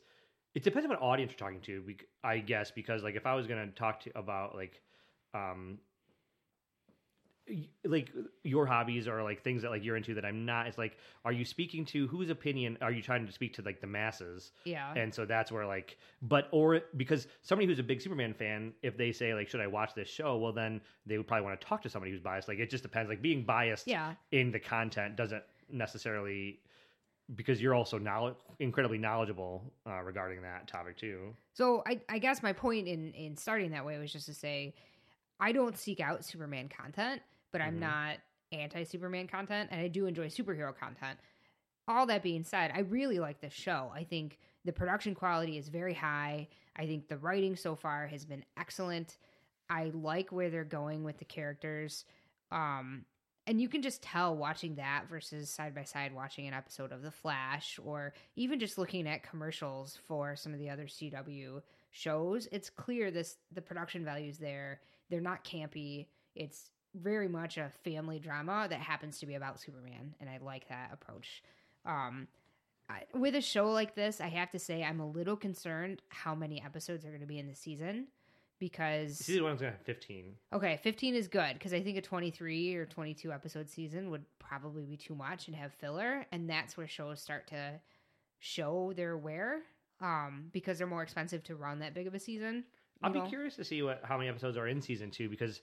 it 0.56 0.64
depends 0.64 0.86
on 0.86 0.90
what 0.92 1.02
audience 1.02 1.32
you're 1.32 1.48
talking 1.50 1.62
to. 1.62 1.84
I 2.24 2.40
guess 2.40 2.72
because 2.72 3.04
like 3.04 3.16
if 3.16 3.26
I 3.26 3.36
was 3.36 3.48
gonna 3.48 3.68
talk 3.68 4.00
to 4.02 4.18
about 4.18 4.56
like, 4.56 4.82
um, 5.34 5.80
like 7.86 8.12
your 8.44 8.66
hobbies 8.66 9.08
or 9.08 9.24
like 9.24 9.44
things 9.44 9.62
that 9.62 9.70
like 9.72 9.84
you're 9.84 9.96
into 9.96 10.14
that 10.14 10.26
I'm 10.26 10.46
not. 10.46 10.68
It's 10.68 10.78
like, 10.78 10.98
are 11.26 11.32
you 11.32 11.46
speaking 11.46 11.86
to 11.86 12.08
whose 12.08 12.30
opinion 12.30 12.78
are 12.82 12.92
you 12.92 13.02
trying 13.02 13.26
to 13.26 13.32
speak 13.32 13.54
to 13.56 13.62
like 13.62 13.80
the 13.82 13.88
masses? 13.88 14.52
Yeah. 14.66 14.94
And 14.96 15.14
so 15.14 15.26
that's 15.26 15.52
where 15.52 15.66
like, 15.66 15.98
but 16.22 16.48
or 16.52 16.82
because 16.98 17.28
somebody 17.42 17.68
who's 17.68 17.80
a 17.80 17.84
big 17.84 18.02
Superman 18.02 18.34
fan, 18.34 18.74
if 18.82 18.98
they 18.98 19.12
say 19.12 19.34
like, 19.34 19.48
should 19.48 19.62
I 19.62 19.68
watch 19.68 19.94
this 19.96 20.10
show? 20.10 20.38
Well, 20.38 20.52
then 20.54 20.82
they 21.06 21.18
would 21.18 21.28
probably 21.28 21.46
want 21.46 21.60
to 21.60 21.66
talk 21.68 21.82
to 21.84 21.90
somebody 21.90 22.12
who's 22.12 22.22
biased. 22.22 22.48
Like 22.48 22.60
it 22.60 22.70
just 22.70 22.84
depends. 22.84 23.10
Like 23.10 23.22
being 23.22 23.44
biased 23.44 23.88
Yeah. 23.88 24.14
in 24.32 24.52
the 24.52 24.60
content 24.60 25.16
doesn't 25.16 25.44
necessarily 25.72 26.60
because 27.36 27.62
you're 27.62 27.74
also 27.76 27.98
knowledge 27.98 28.36
incredibly 28.60 28.98
knowledgeable 28.98 29.62
uh, 29.86 30.02
regarding 30.02 30.42
that 30.42 30.68
topic 30.68 30.98
too. 30.98 31.36
So 31.54 31.84
I, 31.86 32.00
I 32.10 32.20
guess 32.20 32.42
my 32.42 32.54
point 32.54 32.88
in 32.88 33.12
in 33.14 33.36
starting 33.38 33.72
that 33.72 33.86
way 33.86 33.98
was 34.00 34.12
just 34.12 34.26
to 34.28 34.34
say 34.34 34.74
I 35.40 35.52
don't 35.52 35.78
seek 35.78 36.00
out 36.00 36.26
Superman 36.26 36.68
content, 36.70 37.22
but 37.52 37.62
I'm 37.62 37.76
Mhm. 37.78 37.82
not 37.82 38.18
anti 38.52 38.84
Superman 38.84 39.28
content, 39.28 39.70
and 39.72 39.82
I 39.82 39.88
do 39.88 40.06
enjoy 40.06 40.28
superhero 40.28 40.76
content. 40.76 41.20
All 41.88 42.06
that 42.08 42.24
being 42.24 42.44
said, 42.44 42.72
I 42.74 42.80
really 42.80 43.20
like 43.20 43.40
this 43.40 43.54
show. 43.54 43.92
I 43.94 44.04
think 44.04 44.40
the 44.66 44.74
production 44.74 45.16
quality 45.16 45.58
is 45.58 45.70
very 45.70 45.94
high. 45.94 46.50
I 46.76 46.86
think 46.86 47.08
the 47.08 47.18
writing 47.18 47.56
so 47.56 47.76
far 47.76 48.08
has 48.08 48.26
been 48.26 48.44
excellent. 48.58 49.18
I 49.70 49.86
like 49.94 50.32
where 50.32 50.50
they're 50.50 50.64
going 50.66 51.04
with 51.04 51.18
the 51.18 51.26
characters. 51.26 52.06
Um, 52.52 53.06
and 53.46 53.62
you 53.62 53.70
can 53.70 53.82
just 53.82 54.02
tell 54.04 54.36
watching 54.36 54.76
that 54.76 55.08
versus 55.08 55.50
side 55.50 55.74
by 55.74 55.84
side 55.84 56.14
watching 56.14 56.48
an 56.48 56.54
episode 56.54 56.92
of 56.92 57.02
The 57.02 57.12
Flash 57.12 57.80
or 57.84 58.14
even 58.36 58.60
just 58.60 58.78
looking 58.78 59.08
at 59.08 59.24
commercials 59.24 59.96
for 60.08 60.36
some 60.36 60.54
of 60.54 60.60
the 60.60 60.70
other 60.70 60.88
CW 60.88 61.62
shows. 61.92 62.48
It's 62.52 62.70
clear 62.70 63.10
this 63.12 63.38
the 63.52 63.62
production 63.62 64.04
values 64.04 64.38
there. 64.38 64.82
They're 65.10 65.22
not 65.22 65.46
campy. 65.46 66.08
It's 66.36 66.70
very 66.96 67.28
much 67.28 67.58
a 67.58 67.72
family 67.84 68.20
drama 68.20 68.68
that 68.70 68.80
happens 68.80 69.20
to 69.20 69.26
be 69.26 69.36
about 69.36 69.60
Superman, 69.60 70.16
and 70.20 70.30
I 70.30 70.40
like 70.42 70.68
that 70.70 70.92
approach. 70.94 71.44
Um, 71.86 72.28
I, 72.90 73.04
with 73.14 73.36
a 73.36 73.42
show 73.42 73.72
like 73.72 73.96
this, 73.96 74.22
I 74.22 74.28
have 74.28 74.52
to 74.52 74.60
say 74.60 74.84
I'm 74.84 75.00
a 75.00 75.08
little 75.08 75.36
concerned 75.36 76.02
how 76.10 76.34
many 76.34 76.62
episodes 76.64 77.06
are 77.06 77.10
going 77.10 77.22
to 77.22 77.28
be 77.28 77.40
in 77.40 77.48
the 77.48 77.56
season 77.56 78.08
because 78.60 79.18
Season 79.18 79.44
one's 79.44 79.62
gonna 79.62 79.72
have 79.72 79.82
15. 79.82 80.34
Okay, 80.54 80.80
15 80.82 81.16
is 81.16 81.28
good 81.28 81.54
because 81.54 81.74
I 81.74 81.82
think 81.82 81.98
a 81.98 82.02
23 82.02 82.76
or 82.76 82.86
22 82.86 83.32
episode 83.32 83.70
season 83.70 84.10
would 84.10 84.26
probably 84.40 84.86
be 84.86 84.98
too 84.98 85.16
much 85.16 85.48
and 85.48 85.56
have 85.56 85.74
filler, 85.74 86.26
and 86.32 86.50
that's 86.50 86.78
where 86.78 86.88
shows 86.88 87.22
start 87.22 87.48
to 87.48 87.80
show 88.40 88.94
their 88.96 89.18
wear 89.18 89.62
um, 90.02 90.46
because 90.52 90.78
they're 90.78 90.88
more 90.88 91.04
expensive 91.04 91.44
to 91.44 91.56
run 91.56 91.80
that 91.80 91.94
big 91.94 92.08
of 92.08 92.14
a 92.14 92.20
season. 92.20 92.64
I'll 93.04 93.16
you 93.16 93.22
be 93.22 93.30
curious 93.30 93.56
to 93.58 93.64
see 93.64 93.84
what 93.84 94.02
how 94.04 94.18
many 94.18 94.30
episodes 94.30 94.58
are 94.58 94.68
in 94.68 94.82
season 94.82 95.12
two 95.12 95.30
because 95.30 95.62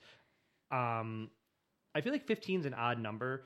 um 0.71 1.29
I 1.93 2.01
feel 2.01 2.11
like 2.11 2.25
15 2.27 2.61
is 2.61 2.65
an 2.65 2.73
odd 2.73 2.99
number 2.99 3.45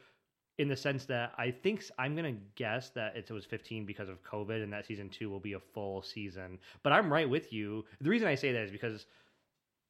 in 0.58 0.68
the 0.68 0.76
sense 0.76 1.06
that 1.06 1.32
I 1.38 1.52
think 1.52 1.86
I'm 1.98 2.16
gonna 2.16 2.36
guess 2.56 2.90
that 2.92 3.16
it 3.16 3.30
was 3.32 3.46
15 3.46 3.86
because 3.86 4.10
of 4.10 4.24
COVID 4.24 4.62
and 4.64 4.74
that 4.74 4.86
season 4.86 5.10
two 5.10 5.30
will 5.30 5.40
be 5.40 5.54
a 5.54 5.60
full 5.60 6.02
season. 6.02 6.60
But 6.84 6.92
I'm 6.94 7.12
right 7.12 7.30
with 7.30 7.54
you. 7.54 7.86
The 8.02 8.10
reason 8.10 8.28
I 8.28 8.36
say 8.36 8.52
that 8.52 8.64
is 8.64 8.72
because 8.72 9.06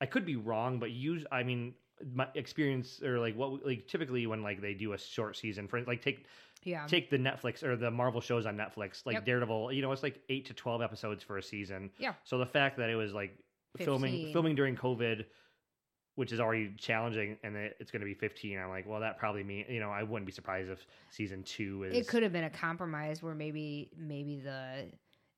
I 0.02 0.06
could 0.06 0.26
be 0.26 0.36
wrong, 0.36 0.80
but 0.80 0.92
use 0.92 1.26
I 1.32 1.44
mean 1.44 1.74
my 2.14 2.28
experience 2.36 3.02
or 3.04 3.20
like 3.20 3.36
what 3.36 3.66
like 3.66 3.88
typically 3.88 4.26
when 4.28 4.42
like 4.44 4.62
they 4.62 4.74
do 4.74 4.94
a 4.94 4.98
short 4.98 5.36
season 5.38 5.68
for 5.68 5.82
like 5.84 6.02
take 6.02 6.26
Yeah. 6.64 6.86
take 6.86 7.10
the 7.10 7.18
Netflix 7.18 7.64
or 7.64 7.76
the 7.76 7.92
Marvel 7.92 8.22
shows 8.22 8.46
on 8.46 8.56
Netflix, 8.56 9.06
like 9.06 9.16
Yep. 9.16 9.26
Daredevil, 9.26 9.74
you 9.74 9.82
know, 9.82 9.92
it's 9.92 10.04
like 10.04 10.22
eight 10.30 10.46
to 10.46 10.54
twelve 10.54 10.82
episodes 10.82 11.24
for 11.24 11.38
a 11.38 11.44
season. 11.44 11.90
Yeah. 11.98 12.14
So 12.26 12.38
the 12.38 12.46
fact 12.46 12.78
that 12.78 12.90
it 12.90 12.96
was 12.96 13.14
like 13.14 13.38
filming 13.78 14.32
filming 14.34 14.56
during 14.56 14.76
COVID, 14.76 15.26
which 16.16 16.32
is 16.32 16.40
already 16.40 16.74
challenging, 16.78 17.38
and 17.44 17.56
it's 17.56 17.92
going 17.92 18.02
to 18.02 18.06
be 18.06 18.14
fifteen, 18.14 18.60
I'm 18.60 18.70
like, 18.70 18.88
well, 18.88 19.00
that 19.00 19.18
probably 19.18 19.44
mean 19.44 19.66
you 19.70 19.80
know, 19.80 19.90
I 19.90 20.04
wouldn't 20.04 20.26
be 20.26 20.32
surprised 20.32 20.70
if 20.70 20.86
season 21.10 21.44
two 21.44 21.84
is. 21.84 21.96
it 21.96 22.08
could 22.08 22.24
have 22.24 22.34
been 22.34 22.44
a 22.44 22.50
compromise 22.50 23.22
where 23.24 23.36
maybe 23.36 23.92
maybe 23.98 24.38
the 24.38 24.86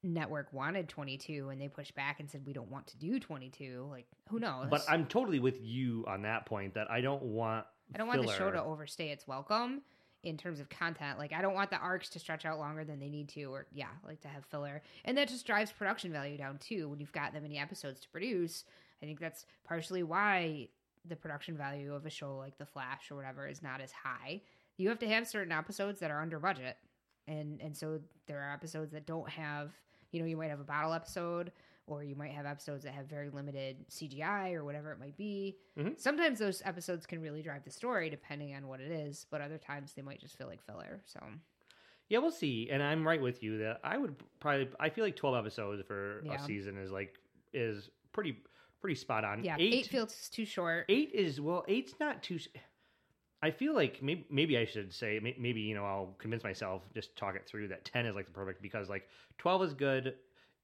network 0.04 0.52
wanted 0.52 0.90
22 0.90 1.50
and 1.50 1.62
they 1.62 1.68
pushed 1.68 1.94
back 1.94 2.20
and 2.20 2.28
said 2.28 2.42
we 2.44 2.54
don't 2.54 2.72
want 2.72 2.88
to 2.88 2.98
do 2.98 3.20
22 3.20 3.86
like 3.92 4.08
who 4.30 4.40
knows 4.40 4.66
But 4.68 4.84
I'm 4.90 5.06
totally 5.06 5.38
with 5.38 5.62
you 5.62 6.04
on 6.08 6.24
that 6.24 6.48
point 6.48 6.74
that 6.74 6.90
I 6.90 7.02
don't 7.02 7.22
want. 7.22 7.68
I 7.94 8.00
don't 8.00 8.08
want 8.08 8.26
the 8.26 8.34
show 8.34 8.50
to 8.50 8.64
overstay 8.64 9.10
its 9.10 9.28
welcome 9.28 9.82
in 10.24 10.38
terms 10.38 10.60
of 10.60 10.70
content. 10.70 11.20
Like 11.20 11.34
I 11.34 11.42
don't 11.42 11.54
want 11.54 11.70
the 11.70 11.78
arcs 11.78 12.10
to 12.10 12.20
stretch 12.20 12.46
out 12.46 12.58
longer 12.58 12.84
than 12.84 13.00
they 13.00 13.10
need 13.10 13.30
to, 13.30 13.44
or 13.46 13.68
yeah, 13.74 13.88
like 14.06 14.22
to 14.22 14.28
have 14.28 14.46
filler. 14.46 14.82
And 15.06 15.18
that 15.18 15.28
just 15.28 15.46
drives 15.46 15.72
production 15.72 16.12
value 16.12 16.38
down 16.38 16.58
too 16.58 16.90
when 16.90 17.00
you've 17.00 17.12
got 17.12 17.34
that 17.34 17.42
many 17.44 17.60
episodes 17.60 18.00
to 18.02 18.10
produce. 18.10 18.64
I 19.02 19.06
think 19.06 19.20
that's 19.20 19.46
partially 19.64 20.04
why 20.04 20.70
the 21.06 21.16
production 21.16 21.58
value 21.58 21.94
of 21.96 22.06
a 22.06 22.10
show 22.10 22.38
like 22.38 22.58
The 22.58 22.66
Flash 22.66 23.10
or 23.10 23.16
whatever 23.16 23.48
is 23.48 23.64
not 23.64 23.82
as 23.82 23.92
high. 23.92 24.42
You 24.78 24.90
have 24.90 25.00
to 25.00 25.08
have 25.08 25.28
certain 25.28 25.52
episodes 25.52 26.00
that 26.00 26.12
are 26.12 26.22
under 26.22 26.40
budget. 26.40 26.78
And 27.28 27.62
and 27.62 27.76
so 27.76 28.00
there 28.28 28.42
are 28.42 28.54
episodes 28.54 28.92
that 28.94 29.06
don't 29.06 29.30
have, 29.30 29.72
you 30.12 30.20
know, 30.20 30.26
you 30.28 30.38
might 30.38 30.50
have 30.50 30.60
a 30.60 30.64
battle 30.66 30.94
episode 30.94 31.52
or 31.88 32.04
you 32.04 32.16
might 32.16 32.32
have 32.32 32.46
episodes 32.46 32.84
that 32.84 32.94
have 32.94 33.08
very 33.08 33.30
limited 33.32 33.86
CGI 33.90 34.54
or 34.54 34.64
whatever 34.64 34.92
it 34.92 35.00
might 35.00 35.18
be. 35.18 35.58
Mhm. 35.78 36.00
Sometimes 36.00 36.40
those 36.40 36.62
episodes 36.64 37.06
can 37.06 37.20
really 37.22 37.42
drive 37.42 37.64
the 37.64 37.72
story 37.72 38.10
depending 38.10 38.54
on 38.56 38.68
what 38.68 38.80
it 38.80 38.92
is, 38.92 39.26
but 39.30 39.42
other 39.42 39.58
times 39.58 39.94
they 39.94 40.02
might 40.02 40.20
just 40.20 40.38
feel 40.38 40.48
like 40.48 40.62
filler. 40.62 41.02
So 41.06 41.20
Yeah, 42.10 42.20
we'll 42.20 42.32
see. 42.32 42.70
And 42.70 42.84
I'm 42.84 43.08
right 43.08 43.22
with 43.22 43.42
you 43.42 43.58
that 43.60 43.80
I 43.84 43.98
would 43.98 44.16
probably. 44.40 44.70
I 44.80 44.90
feel 44.90 45.04
like 45.06 45.16
12 45.16 45.36
episodes 45.36 45.82
for 45.88 46.22
Yeah. 46.26 46.36
a 46.36 46.40
season 46.40 46.78
is 46.78 46.92
like 46.92 47.18
is 47.54 47.90
pretty 48.12 48.44
pretty 48.82 48.96
spot 48.96 49.24
on. 49.24 49.44
yeah, 49.44 49.56
eight, 49.60 49.86
feels 49.88 50.30
too 50.30 50.46
short. 50.46 50.86
eight 50.90 51.12
is 51.14 51.40
well 51.40 51.64
eight's 51.68 51.94
not 52.00 52.22
too 52.24 52.40
i 53.44 53.50
feel 53.52 53.74
like 53.74 54.02
maybe, 54.02 54.26
maybe 54.30 54.58
i 54.58 54.66
should 54.66 54.94
say 54.94 55.20
maybe 55.38 55.62
you 55.62 55.76
know 55.76 55.86
i'll 55.86 56.16
convince 56.18 56.44
myself 56.44 56.82
just 56.94 57.16
talk 57.16 57.36
it 57.36 57.46
through 57.48 57.68
that 57.68 57.86
10 57.86 58.06
is 58.06 58.16
like 58.16 58.26
the 58.26 58.32
perfect 58.32 58.62
because 58.62 58.90
like 58.90 59.08
12 59.38 59.64
is 59.64 59.74
good 59.74 60.16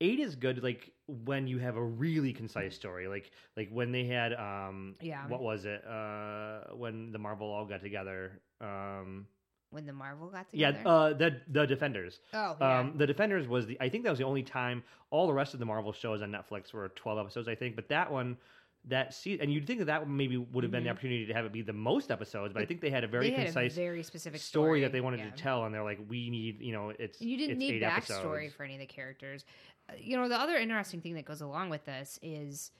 eight 0.01 0.19
is 0.19 0.35
good 0.35 0.61
like 0.61 0.91
when 1.07 1.47
you 1.47 1.57
have 1.57 1.75
a 1.75 1.83
really 1.83 2.31
concise 2.33 2.75
story 2.75 3.07
like 3.07 3.31
like 3.55 3.69
when 3.71 3.91
they 3.91 4.05
had 4.05 4.33
um 4.33 4.95
Yeah. 5.01 5.27
what 5.27 5.41
was 5.41 5.65
it 5.65 5.83
uh 5.87 6.75
when 6.75 7.11
the 7.11 7.17
marvel 7.19 7.47
all 7.47 7.65
got 7.65 7.81
together 7.81 8.41
um 8.61 9.25
When 9.69 9.85
the 9.85 9.93
Marvel 9.93 10.29
got 10.29 10.47
yeah 10.53 10.71
together. 10.71 10.89
uh 10.89 11.13
the 11.13 11.41
the 11.49 11.67
defenders 11.67 12.19
oh, 12.33 12.55
yeah. 12.59 12.79
um, 12.79 12.93
the 12.97 13.05
Defenders 13.05 13.47
was 13.47 13.67
the. 13.67 13.77
I 13.81 13.89
think 13.89 14.05
that 14.05 14.09
was 14.09 14.19
the 14.19 14.25
only 14.25 14.43
time. 14.43 14.81
All 15.09 15.27
the 15.27 15.33
rest 15.33 15.53
of 15.53 15.59
the 15.59 15.65
Marvel 15.65 15.91
shows 15.91 16.21
on 16.21 16.31
Netflix 16.31 16.73
were 16.73 16.87
twelve 16.89 17.19
episodes, 17.19 17.47
I 17.49 17.55
think. 17.55 17.75
But 17.75 17.89
that 17.89 18.09
one, 18.09 18.37
that 18.85 19.13
se- 19.13 19.39
and 19.41 19.51
you'd 19.51 19.67
think 19.67 19.79
that 19.79 19.85
that 19.85 20.09
maybe 20.09 20.37
would 20.37 20.63
have 20.63 20.71
been 20.71 20.83
the 20.83 20.89
Mhm. 20.89 20.93
opportunity 20.93 21.25
to 21.25 21.33
have 21.33 21.43
it 21.45 21.51
be 21.51 21.61
the 21.63 21.73
most 21.73 22.11
episodes. 22.11 22.53
But 22.53 22.63
I 22.63 22.65
think 22.65 22.79
they 22.79 22.89
had 22.89 23.03
a 23.03 23.07
very 23.07 23.29
had 23.29 23.45
concise 23.47 23.73
a 23.73 23.75
very 23.75 24.03
specific 24.03 24.39
story, 24.39 24.81
that 24.81 24.93
they 24.93 25.01
wanted 25.01 25.19
yeah. 25.19 25.31
to 25.31 25.35
tell, 25.35 25.65
and 25.65 25.73
they're 25.75 25.83
like, 25.83 25.99
we 26.07 26.29
need, 26.29 26.61
you 26.61 26.71
know, 26.71 26.93
it's 26.97 27.19
And 27.19 27.29
you 27.29 27.37
didn't 27.37 27.61
it's 27.61 27.71
need 27.71 27.81
backstory 27.83 28.45
episodes. 28.45 28.53
for 28.53 28.63
any 28.63 28.75
of 28.75 28.79
the 28.79 28.85
characters. 28.85 29.43
Uh, 29.89 29.93
You 29.99 30.15
know, 30.15 30.29
the 30.29 30.39
other 30.39 30.55
interesting 30.55 31.01
thing 31.01 31.15
that 31.15 31.25
goes 31.25 31.41
along 31.41 31.69
with 31.71 31.83
this 31.83 32.19
is 32.21 32.71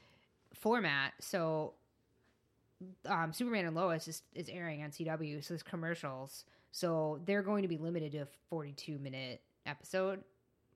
format. 0.53 1.13
So, 1.19 1.73
um, 3.05 3.33
Superman 3.33 3.65
and 3.65 3.75
Lois 3.75 4.07
is, 4.07 4.21
is 4.33 4.47
airing 4.49 4.83
on 4.83 4.91
CW, 4.91 5.43
so 5.43 5.53
there's 5.53 5.63
commercials. 5.63 6.45
So 6.77 7.19
they're 7.25 7.41
going 7.41 7.63
to 7.63 7.67
be 7.67 7.77
limited 7.79 8.11
to 8.11 8.19
a 8.19 8.27
42 8.51 8.99
minute 8.99 9.41
episode 9.65 10.23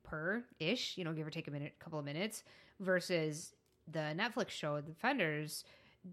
per 0.04 0.44
ish, 0.60 0.98
you 0.98 1.04
know, 1.04 1.14
give 1.14 1.28
or 1.28 1.30
take 1.30 1.48
a 1.48 1.52
minute, 1.52 1.76
couple 1.80 2.00
of 2.00 2.06
minutes, 2.06 2.44
versus 2.80 3.54
the 3.88 4.16
Netflix 4.18 4.50
show, 4.50 4.78
The 4.78 4.82
Defenders. 4.94 5.64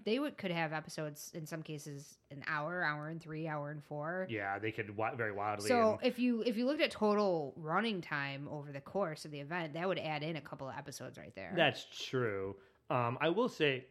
They 0.05 0.19
would 0.19 0.37
could 0.37 0.51
have 0.51 0.75
episodes 0.75 1.31
in 1.33 1.47
some 1.47 1.63
cases 1.63 2.19
an 2.31 2.43
hour, 2.47 2.85
hour 2.85 3.09
and 3.09 3.19
three, 3.19 3.49
hour 3.49 3.71
and 3.71 3.83
four. 3.83 4.27
Yeah, 4.29 4.59
they 4.59 4.73
could 4.73 4.89
wi- 4.89 5.15
very 5.15 5.33
wildly. 5.33 5.69
So 5.69 5.93
and- 5.93 6.07
if 6.07 6.19
you 6.19 6.43
if 6.43 6.59
you 6.59 6.67
looked 6.67 6.83
at 6.83 6.91
total 6.91 7.55
running 7.57 8.03
time 8.03 8.47
over 8.51 8.71
the 8.71 8.83
course 8.83 9.25
of 9.25 9.31
the 9.31 9.41
event, 9.41 9.73
that 9.73 9.89
would 9.89 9.99
add 9.99 10.23
in 10.23 10.37
a 10.37 10.43
couple 10.43 10.69
of 10.69 10.77
episodes 10.77 11.17
right 11.17 11.35
there. 11.35 11.55
That's 11.57 11.87
true. 11.99 12.57
Um, 12.91 13.17
I 13.23 13.31
will 13.31 13.49
say 13.49 13.87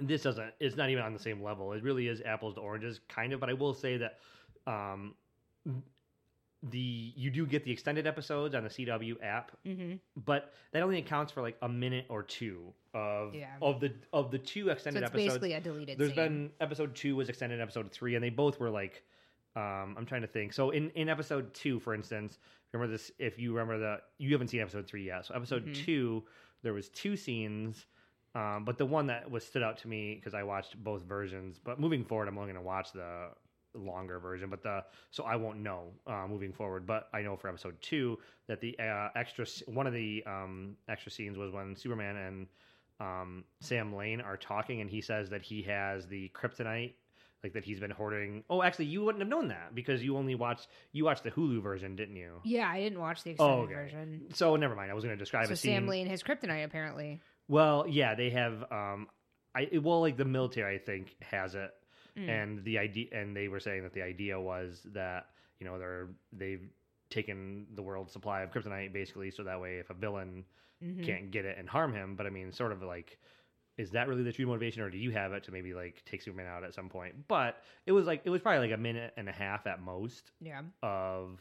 this 0.00 0.22
doesn't. 0.22 0.52
It's 0.60 0.76
not 0.76 0.88
even 0.90 1.02
on 1.02 1.12
the 1.14 1.18
same 1.18 1.42
level. 1.42 1.72
It 1.72 1.82
really 1.82 2.06
is 2.06 2.22
apples 2.24 2.54
to 2.54 2.60
oranges, 2.60 3.00
kind 3.08 3.32
of. 3.32 3.40
But 3.40 3.50
I 3.50 3.54
will 3.54 3.74
say 3.74 3.96
that 3.96 4.18
um, 4.68 5.14
the 6.62 7.12
you 7.16 7.30
do 7.30 7.46
get 7.46 7.64
the 7.64 7.70
extended 7.70 8.06
episodes 8.06 8.54
on 8.54 8.64
the 8.64 8.70
CW 8.70 9.16
app, 9.22 9.52
hmm 9.64 9.94
but 10.24 10.52
that 10.72 10.82
only 10.82 10.98
accounts 10.98 11.30
for 11.30 11.42
like 11.42 11.56
a 11.62 11.68
minute 11.68 12.04
or 12.08 12.24
two 12.24 12.72
of 12.92 13.34
Yeah. 13.34 13.46
of 13.62 13.78
the 13.80 13.92
of 14.12 14.30
the 14.32 14.38
two 14.38 14.64
so 14.66 14.70
extended 14.72 15.02
it's 15.04 15.10
episodes. 15.10 15.26
basically 15.26 15.52
a 15.52 15.60
deleted. 15.60 15.98
There's 15.98 16.10
scene. 16.10 16.16
been 16.16 16.50
episode 16.60 16.94
two 16.96 17.14
was 17.14 17.28
extended 17.28 17.60
episode 17.60 17.92
three, 17.92 18.16
and 18.16 18.24
they 18.24 18.30
both 18.30 18.58
were 18.58 18.70
like, 18.70 19.04
um, 19.54 19.94
I'm 19.96 20.04
trying 20.06 20.22
to 20.22 20.26
think. 20.26 20.52
So 20.52 20.70
in 20.70 20.90
in 20.90 21.08
episode 21.08 21.54
two, 21.54 21.78
for 21.78 21.94
instance, 21.94 22.38
remember 22.72 22.90
this? 22.92 23.12
If 23.20 23.38
you 23.38 23.52
remember 23.52 23.78
the, 23.78 24.00
you 24.18 24.32
haven't 24.32 24.48
seen 24.48 24.60
episode 24.60 24.86
three 24.88 25.04
yet. 25.04 25.26
So 25.26 25.34
episode 25.34 25.66
Mhm. 25.66 25.84
two, 25.84 26.24
there 26.62 26.72
was 26.72 26.88
two 26.88 27.16
scenes, 27.16 27.86
um, 28.34 28.64
but 28.64 28.78
the 28.78 28.86
one 28.86 29.06
that 29.06 29.30
was 29.30 29.46
stood 29.46 29.62
out 29.62 29.78
to 29.78 29.88
me 29.88 30.16
because 30.16 30.34
I 30.34 30.42
watched 30.42 30.76
both 30.82 31.02
versions. 31.02 31.60
But 31.62 31.78
moving 31.78 32.04
forward, 32.04 32.26
I'm 32.26 32.36
only 32.36 32.52
going 32.52 32.62
to 32.64 32.66
watch 32.66 32.90
the 32.92 33.30
longer 33.74 34.18
version. 34.18 34.50
But 34.50 34.62
the 34.62 34.84
so 35.10 35.24
I 35.24 35.36
won't 35.36 35.58
know 35.60 35.92
uh, 36.06 36.26
moving 36.28 36.52
forward. 36.52 36.86
But 36.86 37.08
I 37.12 37.22
know 37.22 37.36
for 37.36 37.48
episode 37.48 37.80
two 37.80 38.18
that 38.46 38.60
the 38.60 38.78
uh, 38.78 39.08
extra 39.16 39.46
one 39.66 39.86
of 39.86 39.92
the 39.92 40.22
um, 40.26 40.76
extra 40.88 41.10
scenes 41.12 41.36
was 41.38 41.52
when 41.52 41.76
Superman 41.76 42.16
and 42.16 42.46
um, 43.00 43.44
Sam 43.60 43.94
Lane 43.94 44.20
are 44.20 44.36
talking, 44.36 44.80
and 44.80 44.90
he 44.90 45.00
says 45.00 45.30
that 45.30 45.42
he 45.42 45.62
has 45.62 46.06
the 46.06 46.30
kryptonite 46.34 46.94
like 47.44 47.52
that 47.52 47.64
he's 47.64 47.78
been 47.78 47.92
hoarding. 47.92 48.42
Oh, 48.50 48.62
actually, 48.64 48.86
you 48.86 49.04
wouldn't 49.04 49.22
have 49.22 49.28
known 49.28 49.48
that 49.48 49.72
because 49.72 50.02
you 50.02 50.16
only 50.16 50.34
watched 50.34 50.66
you 50.92 51.04
watched 51.04 51.22
the 51.22 51.30
Hulu 51.30 51.62
version, 51.62 51.94
didn't 51.94 52.16
you? 52.16 52.40
Yeah, 52.44 52.68
I 52.68 52.80
didn't 52.80 52.98
watch 52.98 53.22
the 53.22 53.30
extended 53.30 53.54
Oh, 53.54 53.62
okay. 53.62 53.74
version. 53.74 54.26
So 54.34 54.56
never 54.56 54.74
mind. 54.74 54.90
I 54.90 54.94
was 54.94 55.04
going 55.04 55.16
to 55.16 55.22
describe 55.22 55.46
So 55.46 55.52
a 55.52 55.56
scene. 55.56 55.74
Sam 55.74 55.86
Lane 55.86 56.08
his 56.08 56.22
kryptonite 56.24 56.64
apparently. 56.64 57.20
Well, 57.46 57.84
yeah, 57.88 58.14
they 58.16 58.30
have. 58.30 58.64
Um, 58.72 59.06
I 59.54 59.68
well, 59.80 60.00
like 60.00 60.16
the 60.16 60.24
military, 60.24 60.74
I 60.74 60.78
think 60.78 61.14
has 61.22 61.54
it, 61.54 61.70
Mm. 62.18 62.28
and 62.28 62.64
the 62.64 62.78
idea, 62.78 63.06
and 63.12 63.36
they 63.36 63.48
were 63.48 63.60
saying 63.60 63.82
that 63.84 63.92
the 63.92 64.02
idea 64.02 64.38
was 64.40 64.80
that 64.92 65.26
you 65.60 65.66
know 65.66 65.78
they're 65.78 66.08
they've 66.32 66.68
taken 67.10 67.66
the 67.74 67.82
world's 67.82 68.12
supply 68.12 68.42
of 68.42 68.50
kryptonite 68.50 68.92
basically, 68.92 69.30
so 69.30 69.42
that 69.44 69.60
way 69.60 69.78
if 69.78 69.88
a 69.90 69.94
villain 69.94 70.44
Mhm. 70.82 71.02
can't 71.04 71.30
get 71.30 71.44
it 71.44 71.56
and 71.58 71.68
harm 71.68 71.92
him, 71.94 72.14
but 72.16 72.26
I 72.26 72.30
mean, 72.30 72.52
sort 72.52 72.72
of 72.72 72.82
like. 72.82 73.18
Is 73.78 73.92
that 73.92 74.08
really 74.08 74.24
the 74.24 74.32
true 74.32 74.44
motivation, 74.44 74.82
or 74.82 74.90
do 74.90 74.98
you 74.98 75.12
have 75.12 75.32
it 75.32 75.44
to 75.44 75.52
maybe 75.52 75.72
like 75.72 76.02
take 76.04 76.20
Superman 76.20 76.46
out 76.48 76.64
at 76.64 76.74
some 76.74 76.88
point? 76.88 77.28
But 77.28 77.62
it 77.86 77.92
was 77.92 78.06
like 78.08 78.22
it 78.24 78.30
was 78.30 78.42
probably 78.42 78.66
like 78.68 78.76
a 78.76 78.80
minute 78.80 79.12
and 79.16 79.28
a 79.28 79.32
half 79.32 79.68
at 79.68 79.80
most, 79.80 80.32
Yeah. 80.40 80.62
of 80.82 81.40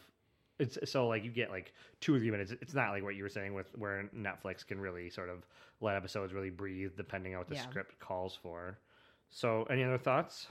it's 0.59 0.77
so 0.85 1.07
like 1.07 1.23
you 1.23 1.31
get 1.31 1.49
like 1.49 1.73
two 1.99 2.13
or 2.13 2.19
three 2.19 2.29
minutes. 2.29 2.51
It's 2.61 2.75
not 2.75 2.91
like 2.91 3.01
what 3.01 3.15
you 3.15 3.23
were 3.23 3.29
saying 3.29 3.55
with 3.55 3.75
where 3.75 4.07
Netflix 4.15 4.63
can 4.65 4.79
really 4.79 5.09
sort 5.09 5.29
of 5.29 5.47
let 5.81 5.95
episodes 5.95 6.31
really 6.31 6.51
breathe 6.51 6.91
depending 6.95 7.33
on 7.33 7.39
what 7.39 7.47
the 7.47 7.55
Yeah. 7.55 7.61
script 7.61 7.97
calls 7.99 8.35
for. 8.35 8.77
So, 9.31 9.63
any 9.63 9.83
other 9.83 9.97
thoughts? 9.97 10.47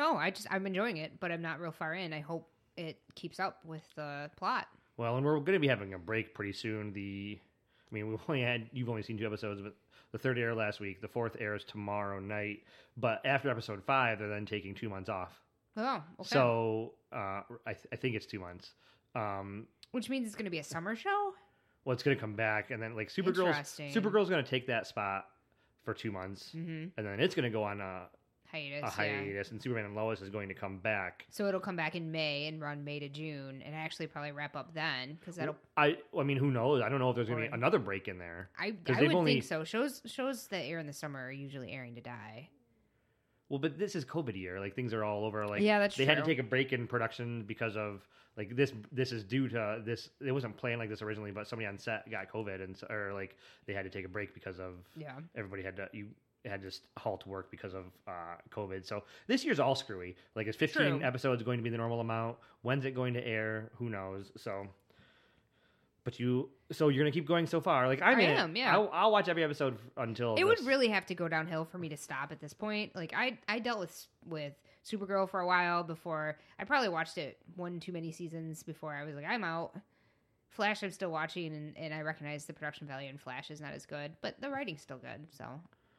No, 0.00 0.16
I 0.16 0.30
just 0.30 0.46
I'm 0.50 0.66
enjoying 0.66 0.96
it, 0.96 1.20
but 1.20 1.30
I'm 1.30 1.42
not 1.42 1.60
real 1.60 1.72
far 1.72 1.94
in. 1.94 2.12
I 2.12 2.20
hope 2.20 2.48
it 2.76 2.98
keeps 3.14 3.38
up 3.38 3.58
with 3.64 3.82
the 3.96 4.30
plot. 4.36 4.66
Well, 4.96 5.16
and 5.16 5.24
we're 5.26 5.34
going 5.40 5.52
to 5.54 5.58
be 5.60 5.68
having 5.68 5.92
a 5.94 5.98
break 5.98 6.34
pretty 6.34 6.52
soon. 6.52 6.92
The, 6.92 7.38
I 7.38 7.94
mean, 7.94 8.08
we've 8.10 8.18
only 8.28 8.42
had 8.42 8.68
you've 8.72 8.88
only 8.88 9.02
seen 9.02 9.18
two 9.18 9.26
episodes, 9.26 9.60
but 9.60 9.74
the 10.12 10.18
third 10.18 10.38
aired 10.38 10.56
last 10.56 10.80
week. 10.80 11.00
The 11.02 11.08
fourth 11.08 11.36
airs 11.38 11.64
tomorrow 11.64 12.18
night. 12.20 12.60
But 12.96 13.20
after 13.26 13.50
episode 13.50 13.82
five, 13.84 14.18
they're 14.18 14.28
then 14.28 14.46
taking 14.46 14.74
two 14.74 14.88
months 14.88 15.08
off. 15.10 15.38
Oh, 15.76 16.02
okay. 16.20 16.28
So, 16.28 16.94
uh, 17.12 17.42
I, 17.66 17.72
th- 17.74 17.86
I 17.92 17.96
think 17.96 18.16
it's 18.16 18.26
two 18.26 18.40
months. 18.40 18.72
Um, 19.14 19.66
which 19.92 20.08
means 20.10 20.26
it's 20.26 20.34
going 20.34 20.44
to 20.46 20.50
be 20.50 20.58
a 20.60 20.64
summer 20.64 20.96
show. 20.96 21.32
well, 21.84 21.92
it's 21.94 22.02
going 22.02 22.16
to 22.16 22.20
come 22.20 22.34
back, 22.34 22.70
and 22.70 22.82
then 22.82 22.96
like 22.96 23.08
Supergirl's 23.08 23.38
Interesting. 23.56 23.92
Supergirl's 23.92 24.28
going 24.30 24.42
to 24.44 24.48
take 24.50 24.66
that 24.68 24.86
spot 24.86 25.26
for 25.84 25.94
two 25.94 26.10
months, 26.12 26.52
Mm-hmm. 26.56 26.88
and 26.96 27.06
then 27.06 27.20
it's 27.20 27.34
going 27.34 27.44
to 27.44 27.50
go 27.50 27.62
on 27.64 27.80
a, 27.80 28.02
Hiatus. 28.50 28.94
a 28.98 29.04
yeah. 29.04 29.18
hiatus, 29.18 29.50
and 29.50 29.62
Superman 29.62 29.84
and 29.86 29.94
Lois 29.94 30.20
is 30.20 30.28
going 30.30 30.48
to 30.48 30.54
come 30.54 30.78
back. 30.78 31.26
So 31.30 31.46
it'll 31.46 31.60
come 31.60 31.76
back 31.76 31.94
in 31.94 32.10
May 32.10 32.46
and 32.46 32.60
run 32.60 32.84
May 32.84 32.98
to 32.98 33.08
June, 33.08 33.62
and 33.64 33.74
actually 33.74 34.06
probably 34.06 34.32
wrap 34.32 34.56
up 34.56 34.74
then 34.74 35.16
because 35.20 35.36
that'll. 35.36 35.56
I 35.76 35.98
I 36.18 36.22
mean, 36.22 36.36
who 36.36 36.50
knows? 36.50 36.82
I 36.82 36.88
don't 36.88 36.98
know 36.98 37.10
if 37.10 37.16
there's 37.16 37.28
going 37.28 37.42
to 37.42 37.48
be 37.48 37.54
another 37.54 37.78
break 37.78 38.08
in 38.08 38.18
there. 38.18 38.50
I 38.58 38.74
I 38.88 39.00
would 39.02 39.12
only- 39.14 39.34
think 39.34 39.44
so. 39.44 39.64
Shows 39.64 40.02
shows 40.06 40.46
that 40.48 40.62
air 40.64 40.78
in 40.78 40.86
the 40.86 40.92
summer 40.92 41.24
are 41.26 41.32
usually 41.32 41.72
airing 41.72 41.94
to 41.94 42.00
die. 42.00 42.48
Well, 43.48 43.58
but 43.58 43.78
this 43.78 43.96
is 43.96 44.04
COVID 44.04 44.36
year. 44.36 44.60
Like 44.60 44.74
things 44.74 44.94
are 44.94 45.02
all 45.04 45.24
over. 45.24 45.46
Like 45.46 45.60
Yeah, 45.60 45.80
that's 45.80 45.96
they 45.96 46.04
had 46.04 46.18
to 46.18 46.24
take 46.24 46.38
a 46.38 46.42
break 46.44 46.72
in 46.72 46.86
production 46.86 47.42
because 47.42 47.76
of 47.76 48.06
like 48.36 48.54
this. 48.54 48.72
This 48.92 49.10
is 49.10 49.24
due 49.24 49.48
to 49.48 49.82
this. 49.84 50.10
It 50.24 50.30
wasn't 50.30 50.56
planned 50.56 50.78
like 50.78 50.88
this 50.88 51.02
originally, 51.02 51.32
but 51.32 51.48
somebody 51.48 51.66
on 51.66 51.76
set 51.76 52.08
got 52.10 52.32
COVID, 52.32 52.62
and 52.62 52.76
so, 52.76 52.86
or 52.88 53.12
like 53.12 53.36
they 53.66 53.74
had 53.74 53.82
to 53.82 53.90
take 53.90 54.04
a 54.04 54.08
break 54.08 54.34
because 54.34 54.60
of 54.60 54.74
Yeah. 54.96 55.14
everybody 55.36 55.64
had 55.64 55.76
to 55.76 55.88
you 55.92 56.06
had 56.44 56.62
just 56.62 56.82
halt 56.96 57.26
work 57.26 57.50
because 57.50 57.74
of 57.74 57.84
uh, 58.08 58.36
COVID. 58.50 58.86
So 58.86 59.04
this 59.26 59.44
year's 59.44 59.60
all 59.60 59.74
screwy. 59.74 60.16
Like 60.34 60.46
is 60.46 60.56
15 60.56 60.98
True. 60.98 61.00
episodes 61.02 61.42
going 61.42 61.58
to 61.58 61.62
be 61.62 61.70
the 61.70 61.76
normal 61.76 62.00
amount? 62.00 62.36
When's 62.62 62.84
it 62.84 62.94
going 62.94 63.14
to 63.14 63.26
air? 63.26 63.70
Who 63.76 63.88
knows? 63.90 64.32
So. 64.36 64.66
But 66.02 66.18
you, 66.18 66.48
so 66.72 66.88
you're 66.88 67.04
gonna 67.04 67.12
keep 67.12 67.28
going 67.28 67.46
so 67.46 67.60
far. 67.60 67.86
Like 67.86 68.00
I'm 68.00 68.18
I 68.18 68.22
in 68.22 68.30
am, 68.30 68.56
yeah. 68.56 68.72
I'll, 68.72 68.88
I'll 68.90 69.12
watch 69.12 69.28
every 69.28 69.44
episode 69.44 69.76
until 69.98 70.34
It 70.36 70.44
would 70.44 70.64
really 70.64 70.88
have 70.88 71.04
to 71.06 71.14
go 71.14 71.28
downhill 71.28 71.66
for 71.66 71.76
me 71.76 71.90
to 71.90 71.96
stop 71.96 72.32
at 72.32 72.40
this 72.40 72.54
point. 72.54 72.96
Like 72.96 73.12
I 73.14 73.38
I 73.46 73.58
dealt 73.58 73.80
with 73.80 74.06
with 74.24 74.54
Supergirl 74.82 75.28
for 75.28 75.40
a 75.40 75.46
while 75.46 75.82
before. 75.82 76.38
I 76.58 76.64
probably 76.64 76.88
watched 76.88 77.18
it 77.18 77.36
one 77.54 77.80
too 77.80 77.92
many 77.92 78.12
seasons 78.12 78.62
before 78.62 78.94
I 78.94 79.04
was 79.04 79.14
like 79.14 79.26
I'm 79.28 79.44
out. 79.44 79.76
Flash 80.48 80.82
I'm 80.82 80.90
still 80.90 81.10
watching 81.12 81.54
and, 81.54 81.76
and 81.76 81.92
I 81.92 82.00
recognize 82.00 82.46
the 82.46 82.54
production 82.54 82.86
value 82.86 83.10
in 83.10 83.18
Flash 83.18 83.50
is 83.50 83.60
not 83.60 83.74
as 83.74 83.84
good, 83.84 84.12
but 84.22 84.40
the 84.40 84.48
writing's 84.48 84.80
still 84.80 84.98
good. 84.98 85.26
So 85.30 85.44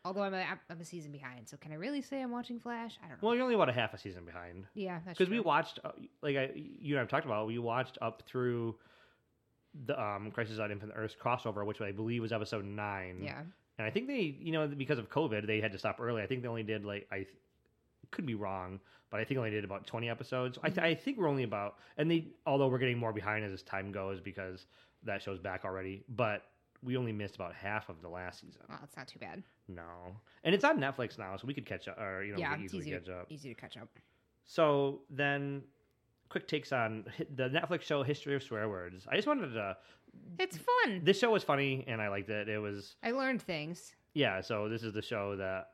although 0.05 0.21
I'm 0.23 0.33
a 0.33 0.43
I'm 0.69 0.79
a 0.81 0.85
season 0.85 1.11
behind, 1.11 1.47
so 1.47 1.57
can 1.57 1.71
I 1.71 1.75
really 1.75 2.01
say 2.01 2.21
I'm 2.21 2.31
watching 2.31 2.59
Flash? 2.59 2.97
I 3.03 3.07
don't 3.07 3.21
know. 3.21 3.27
Well, 3.27 3.35
you're 3.35 3.43
only 3.43 3.55
about 3.55 3.69
a 3.69 3.73
half 3.73 3.93
a 3.93 3.97
season 3.97 4.25
behind. 4.25 4.65
yeah, 4.73 4.99
that's 5.05 5.17
because 5.17 5.29
we 5.31 5.39
watched 5.39 5.79
uh, 5.83 5.91
like 6.21 6.35
I, 6.37 6.51
you 6.55 6.95
and 6.95 7.01
I've 7.01 7.09
talked 7.09 7.25
about 7.25 7.47
we 7.47 7.57
watched 7.59 7.97
up 8.01 8.23
through 8.27 8.75
the 9.85 10.01
um 10.01 10.31
Crisis 10.31 10.59
on 10.59 10.71
Infinite 10.71 10.95
Earth 10.97 11.15
crossover 11.23 11.65
which 11.65 11.79
I 11.81 11.91
believe 11.91 12.21
was 12.21 12.33
episode 12.33 12.65
9 12.65 13.21
Yeah. 13.23 13.39
and 13.77 13.87
I 13.87 13.89
think 13.89 14.07
they 14.07 14.35
you 14.39 14.51
know 14.51 14.67
because 14.67 14.99
of 14.99 15.09
COVID 15.09 15.47
they 15.47 15.61
had 15.61 15.71
to 15.71 15.77
stop 15.79 15.99
early 16.01 16.21
I 16.21 16.27
think 16.27 16.41
they 16.41 16.49
only 16.49 16.63
did 16.63 16.83
like 16.83 17.07
I 17.11 17.25
could 18.11 18.25
be 18.25 18.35
wrong 18.35 18.81
but 19.09 19.21
I 19.21 19.23
think 19.23 19.37
only 19.37 19.49
did 19.51 19.63
about 19.63 19.87
20 19.87 20.09
episodes 20.09 20.57
Mm-hmm. 20.57 20.77
I 20.79 20.93
think 20.95 21.17
we're 21.17 21.29
only 21.29 21.43
about 21.43 21.75
and 21.97 22.11
they 22.11 22.25
although 22.45 22.67
we're 22.67 22.79
getting 22.79 22.97
more 22.97 23.13
behind 23.13 23.45
as 23.45 23.51
this 23.51 23.61
time 23.63 23.93
goes 23.93 24.19
because 24.19 24.65
that 25.03 25.21
show's 25.23 25.39
back 25.39 25.63
already 25.63 26.03
but 26.09 26.43
we 26.83 26.97
only 26.97 27.11
missed 27.11 27.35
about 27.35 27.53
half 27.53 27.89
of 27.89 28.01
the 28.01 28.09
last 28.09 28.41
season 28.41 28.61
oh, 28.63 28.67
Well, 28.69 28.79
it's 28.83 28.97
not 28.97 29.07
too 29.07 29.19
bad. 29.19 29.43
no 29.67 30.15
and 30.43 30.53
it's 30.55 30.63
on 30.63 30.79
Netflix 30.79 31.17
now 31.19 31.35
so 31.37 31.45
we 31.47 31.53
could 31.53 31.65
catch 31.65 31.87
up 31.87 31.99
or 31.99 32.23
you 32.23 32.33
know 32.33 32.39
yeah, 32.39 32.57
we 32.57 32.63
it's 32.63 32.73
could 32.73 32.81
easily 32.81 32.95
easy 32.95 32.99
catch 33.05 33.09
up 33.09 33.31
easy 33.31 33.49
to 33.53 33.55
catch 33.61 33.77
up. 33.77 33.89
so 34.45 35.01
then, 35.09 35.63
quick 36.29 36.47
takes 36.47 36.71
on 36.71 37.05
the 37.35 37.49
Netflix 37.49 37.81
show 37.83 38.03
History 38.03 38.35
of 38.35 38.43
Swear 38.43 38.69
Words. 38.69 39.05
I 39.11 39.15
just 39.15 39.27
wanted 39.27 39.53
to. 39.53 39.77
It's 40.39 40.57
fun. 40.57 41.01
This 41.03 41.19
show 41.19 41.31
was 41.31 41.43
funny, 41.43 41.83
and 41.87 42.01
I 42.01 42.07
liked 42.09 42.29
it. 42.29 42.49
It 42.49 42.57
was 42.57 42.95
I 43.03 43.11
learned 43.11 43.41
things. 43.41 43.93
yeah. 44.13 44.41
So 44.41 44.67
this 44.69 44.83
is 44.83 44.93
the 44.93 45.01
show 45.01 45.35
that 45.37 45.67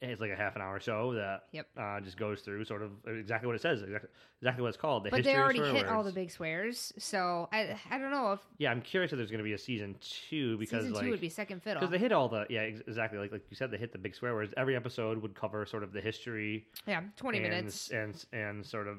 it's 0.00 0.20
like 0.20 0.30
a 0.30 0.36
half 0.36 0.56
an 0.56 0.62
hour 0.62 0.78
show 0.80 1.14
that 1.14 1.44
Yep. 1.52 1.66
uh, 1.76 2.00
just 2.00 2.16
goes 2.16 2.40
through 2.42 2.64
sort 2.64 2.82
of 2.82 2.90
exactly 3.06 3.46
what 3.46 3.56
it 3.56 3.62
says, 3.62 3.82
exactly, 3.82 4.08
exactly 4.40 4.62
what 4.62 4.68
it's 4.68 4.76
called. 4.76 5.04
The 5.04 5.10
But 5.10 5.24
they 5.24 5.36
already 5.36 5.60
hit 5.60 5.86
all 5.88 6.02
the 6.02 6.12
big 6.12 6.30
swears, 6.30 6.92
so 6.98 7.48
I 7.52 7.76
I 7.90 7.98
don't 7.98 8.10
know 8.10 8.32
if 8.32 8.40
Yeah, 8.58 8.70
I'm 8.70 8.82
curious 8.82 9.12
if 9.12 9.16
there's 9.18 9.30
going 9.30 9.38
to 9.38 9.44
be 9.44 9.52
a 9.54 9.58
season 9.58 9.96
two 10.00 10.56
because 10.58 10.82
season 10.84 10.94
like 10.94 11.04
two 11.04 11.10
would 11.10 11.20
be 11.20 11.28
second 11.28 11.62
fiddle. 11.62 11.80
because 11.80 11.90
they 11.92 11.98
hit 11.98 12.12
all 12.12 12.28
the 12.28 12.46
yeah 12.50 12.60
ex- 12.62 12.80
exactly 12.86 13.18
like 13.18 13.32
like 13.32 13.42
you 13.50 13.56
said 13.56 13.70
they 13.70 13.78
hit 13.78 13.92
the 13.92 13.98
big 13.98 14.14
swear 14.14 14.34
words. 14.34 14.52
Every 14.56 14.76
episode 14.76 15.20
would 15.22 15.34
cover 15.34 15.64
sort 15.66 15.82
of 15.82 15.92
the 15.92 16.00
history 16.00 16.66
yeah, 16.86 17.02
twenty 17.16 17.38
and, 17.38 17.48
minutes. 17.50 17.90
and 17.90 18.24
and 18.32 18.64
sort 18.66 18.88
of 18.88 18.98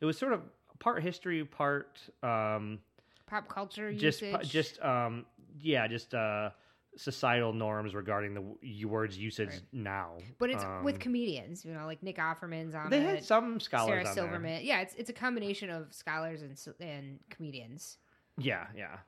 it 0.00 0.04
was 0.04 0.16
sort 0.18 0.32
of 0.32 0.42
part 0.78 1.02
history 1.02 1.44
part 1.44 2.00
um 2.22 2.78
Pop 3.26 3.48
culture 3.48 3.92
just 3.92 4.22
usage. 4.22 4.48
just 4.50 4.80
um 4.82 5.24
yeah 5.60 5.86
just 5.86 6.14
uh 6.14 6.50
societal 6.96 7.52
norms 7.52 7.94
regarding 7.94 8.34
the 8.34 8.40
w- 8.40 8.88
words 8.88 9.16
usage 9.16 9.48
Right. 9.50 9.62
now 9.72 10.18
but 10.38 10.50
it's 10.50 10.64
with 10.82 10.96
Um, 10.96 11.00
comedians, 11.00 11.64
you 11.64 11.72
know, 11.72 11.86
like 11.86 12.02
Nick 12.02 12.16
Offerman's 12.16 12.74
on 12.74 12.90
they 12.90 12.98
it. 12.98 13.06
had 13.06 13.24
some 13.24 13.60
scholars 13.60 13.88
Sarah 13.88 13.98
on 14.00 14.04
there. 14.04 14.14
Silverman. 14.14 14.60
Yeah, 14.64 14.80
it's 14.80 14.94
it's 14.94 15.10
a 15.10 15.12
combination 15.14 15.70
of 15.70 15.92
scholars 15.94 16.42
and 16.42 16.58
and 16.80 17.20
comedians. 17.30 17.98
yeah 18.38 18.66
yeah 18.76 18.98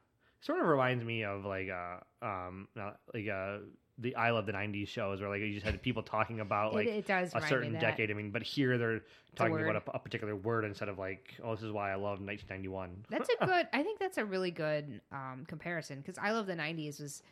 sort 0.41 0.61
of 0.61 0.67
reminds 0.67 1.05
me 1.05 1.25
of 1.25 1.45
like 1.45 1.69
uh 1.71 1.99
um 2.25 2.69
like 3.15 3.29
uh 3.29 3.59
the 3.99 4.17
I 4.17 4.31
love 4.31 4.47
the 4.47 4.53
90s 4.53 4.89
shows 4.89 5.21
where 5.21 5.29
like 5.29 5.41
you 5.41 5.53
just 5.53 5.67
had 5.67 5.81
people 5.83 6.03
talking 6.03 6.41
about 6.41 6.73
like 6.75 6.87
it, 6.87 6.97
it 6.97 7.07
does 7.07 7.35
a 7.35 7.43
certain 7.47 7.75
decade 7.75 8.11
I 8.11 8.15
mean 8.15 8.31
but 8.31 8.43
here 8.43 8.79
they're 8.79 9.03
talking 9.37 9.61
about 9.61 9.77
a, 9.77 9.83
a 9.95 9.99
particular 9.99 10.35
word 10.35 10.65
instead 10.65 10.89
of 10.89 10.99
like 10.99 11.35
oh 11.45 11.55
this 11.55 11.63
is 11.63 11.71
why 11.73 11.93
I 11.93 11.97
love 11.97 12.19
1991 12.21 13.05
That's 13.11 13.29
a 13.41 13.47
good. 13.47 13.69
I 13.73 13.83
think 13.83 13.99
that's 13.99 14.17
a 14.19 14.25
really 14.25 14.51
good 14.51 15.01
um, 15.13 15.45
comparison 15.47 15.99
because 16.01 16.17
I 16.19 16.31
love 16.33 16.47
the 16.47 16.55
'90s 16.57 17.01
was 17.01 17.23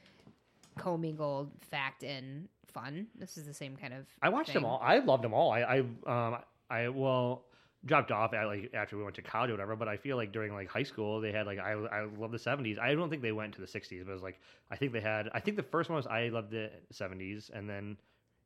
commingled 0.80 1.50
fact 1.70 2.02
and 2.02 2.48
fun. 2.72 3.06
This 3.18 3.36
is 3.36 3.46
the 3.46 3.54
same 3.54 3.76
kind 3.76 3.92
of. 3.94 4.06
I 4.22 4.28
watched 4.28 4.52
them 4.52 4.64
all. 4.64 4.80
I 4.82 4.98
loved 4.98 5.24
them 5.24 5.34
all. 5.34 5.50
I, 5.52 5.60
I, 5.60 5.78
um, 6.26 6.38
I 6.68 6.88
well 6.88 7.44
dropped 7.86 8.10
off 8.12 8.34
at 8.34 8.44
like 8.44 8.70
after 8.74 8.96
we 8.96 9.02
went 9.02 9.16
to 9.16 9.22
college 9.22 9.50
or 9.50 9.54
whatever. 9.54 9.74
But 9.76 9.88
I 9.88 9.96
feel 9.96 10.16
like 10.16 10.32
during 10.32 10.52
like 10.54 10.68
high 10.68 10.82
school 10.82 11.20
they 11.20 11.32
had 11.32 11.46
like 11.46 11.58
I, 11.58 11.72
I 11.72 12.04
love 12.18 12.30
the 12.32 12.38
seventies. 12.38 12.78
I 12.80 12.94
don't 12.94 13.08
think 13.10 13.22
they 13.22 13.32
went 13.32 13.54
to 13.54 13.60
the 13.60 13.66
sixties, 13.66 14.02
but 14.04 14.10
it 14.10 14.14
was 14.14 14.22
like 14.22 14.38
I 14.70 14.76
think 14.76 14.92
they 14.92 15.00
had. 15.00 15.28
I 15.34 15.40
think 15.40 15.56
the 15.56 15.62
first 15.62 15.88
one 15.90 15.96
was 15.96 16.06
I 16.06 16.28
loved 16.28 16.50
the 16.50 16.70
seventies, 16.90 17.50
and 17.52 17.68
then 17.68 17.96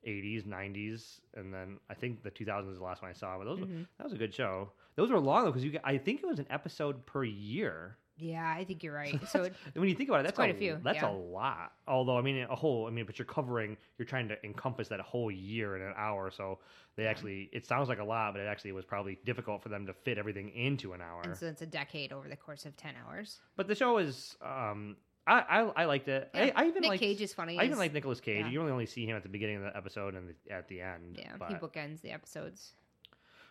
eighties, 0.05 0.45
nineties, 0.47 1.21
and 1.35 1.53
then 1.53 1.79
I 1.91 1.95
think 1.95 2.23
the 2.23 2.31
two 2.31 2.45
thousands 2.45 2.73
is 2.75 2.79
the 2.79 2.85
last 2.85 3.03
one 3.03 3.11
I 3.11 3.15
saw. 3.15 3.39
But 3.39 3.45
those 3.45 3.61
were- 3.61 3.67
Mhm. 3.67 3.87
that 3.99 4.05
was 4.05 4.13
a 4.13 4.19
good 4.19 4.35
show. 4.35 4.71
Those 4.97 5.11
were 5.11 5.19
long 5.19 5.45
though 5.45 5.51
because 5.51 5.65
you. 5.65 5.71
get- 5.73 5.81
I 5.85 5.99
think 5.99 6.23
it 6.23 6.27
was 6.27 6.39
an 6.39 6.47
episode 6.51 7.05
per 7.07 7.25
year. 7.25 7.97
Yeah, 8.17 8.49
I 8.57 8.65
think 8.65 8.83
you're 8.83 8.95
right. 9.03 9.19
So 9.29 9.43
it, 9.45 9.55
when 9.75 9.89
you 9.89 9.95
think 9.95 10.09
about 10.09 10.21
it, 10.21 10.25
that's 10.25 10.37
quite 10.37 10.51
a, 10.51 10.55
a 10.55 10.59
few, 10.59 10.79
That's 10.83 11.03
yeah. 11.03 11.11
a 11.11 11.13
lot. 11.13 11.73
Although 11.89 12.17
I 12.17 12.23
mean, 12.23 12.47
a 12.49 12.55
whole. 12.55 12.87
I 12.87 12.91
mean, 12.91 13.07
but 13.07 13.19
you're 13.19 13.27
covering. 13.27 13.77
You're 13.99 14.07
trying 14.07 14.29
to 14.29 14.37
encompass 14.45 14.89
that 14.89 15.01
whole 15.01 15.31
year 15.31 15.77
in 15.77 15.83
an 15.83 15.95
hour. 15.97 16.31
So 16.31 16.59
they 16.97 17.07
actually. 17.07 17.51
It 17.53 17.67
sounds 17.67 17.89
like 17.89 17.99
a 17.99 18.05
lot, 18.05 18.35
but 18.35 18.41
it 18.41 18.47
actually 18.47 18.73
was 18.73 18.85
probably 18.85 19.19
difficult 19.25 19.63
for 19.63 19.69
them 19.69 19.87
to 19.87 19.93
fit 19.93 20.19
everything 20.19 20.51
into 20.51 20.93
an 20.93 21.01
hour. 21.01 21.23
and 21.25 21.37
so 21.37 21.47
it's 21.47 21.63
a 21.63 21.67
decade 21.67 22.13
over 22.13 22.29
the 22.29 22.37
course 22.37 22.67
of 22.67 22.77
ten 22.77 22.95
hours. 23.07 23.41
But 23.57 23.69
the 23.69 23.75
show 23.75 23.99
is. 23.99 24.37
Um, 24.43 24.97
I 25.27 25.41
I, 25.41 25.61
I 25.61 25.85
liked 25.87 26.09
it. 26.09 26.31
Yeah, 26.35 26.51
I, 26.55 26.65
I 26.65 26.67
even 26.69 26.83
Nick 26.83 26.91
liked, 26.91 27.03
Cage 27.03 27.21
is 27.21 27.33
funny. 27.33 27.59
I 27.59 27.65
even 27.65 27.79
like 27.79 27.93
Nicolas 27.93 28.21
Cage. 28.21 28.45
yeah. 28.45 28.51
You 28.51 28.61
really 28.61 28.73
only 28.73 28.87
see 28.87 29.07
him 29.07 29.17
at 29.17 29.23
the 29.23 29.29
beginning 29.29 29.57
of 29.57 29.63
the 29.63 29.77
episode 29.77 30.15
and 30.15 30.29
the, 30.29 30.53
at 30.55 30.69
the 30.69 30.81
end. 30.81 31.17
Yeah, 31.19 31.33
but- 31.39 31.49
he 31.49 31.55
bookends 31.55 32.01
the 32.03 32.11
episodes. 32.11 32.73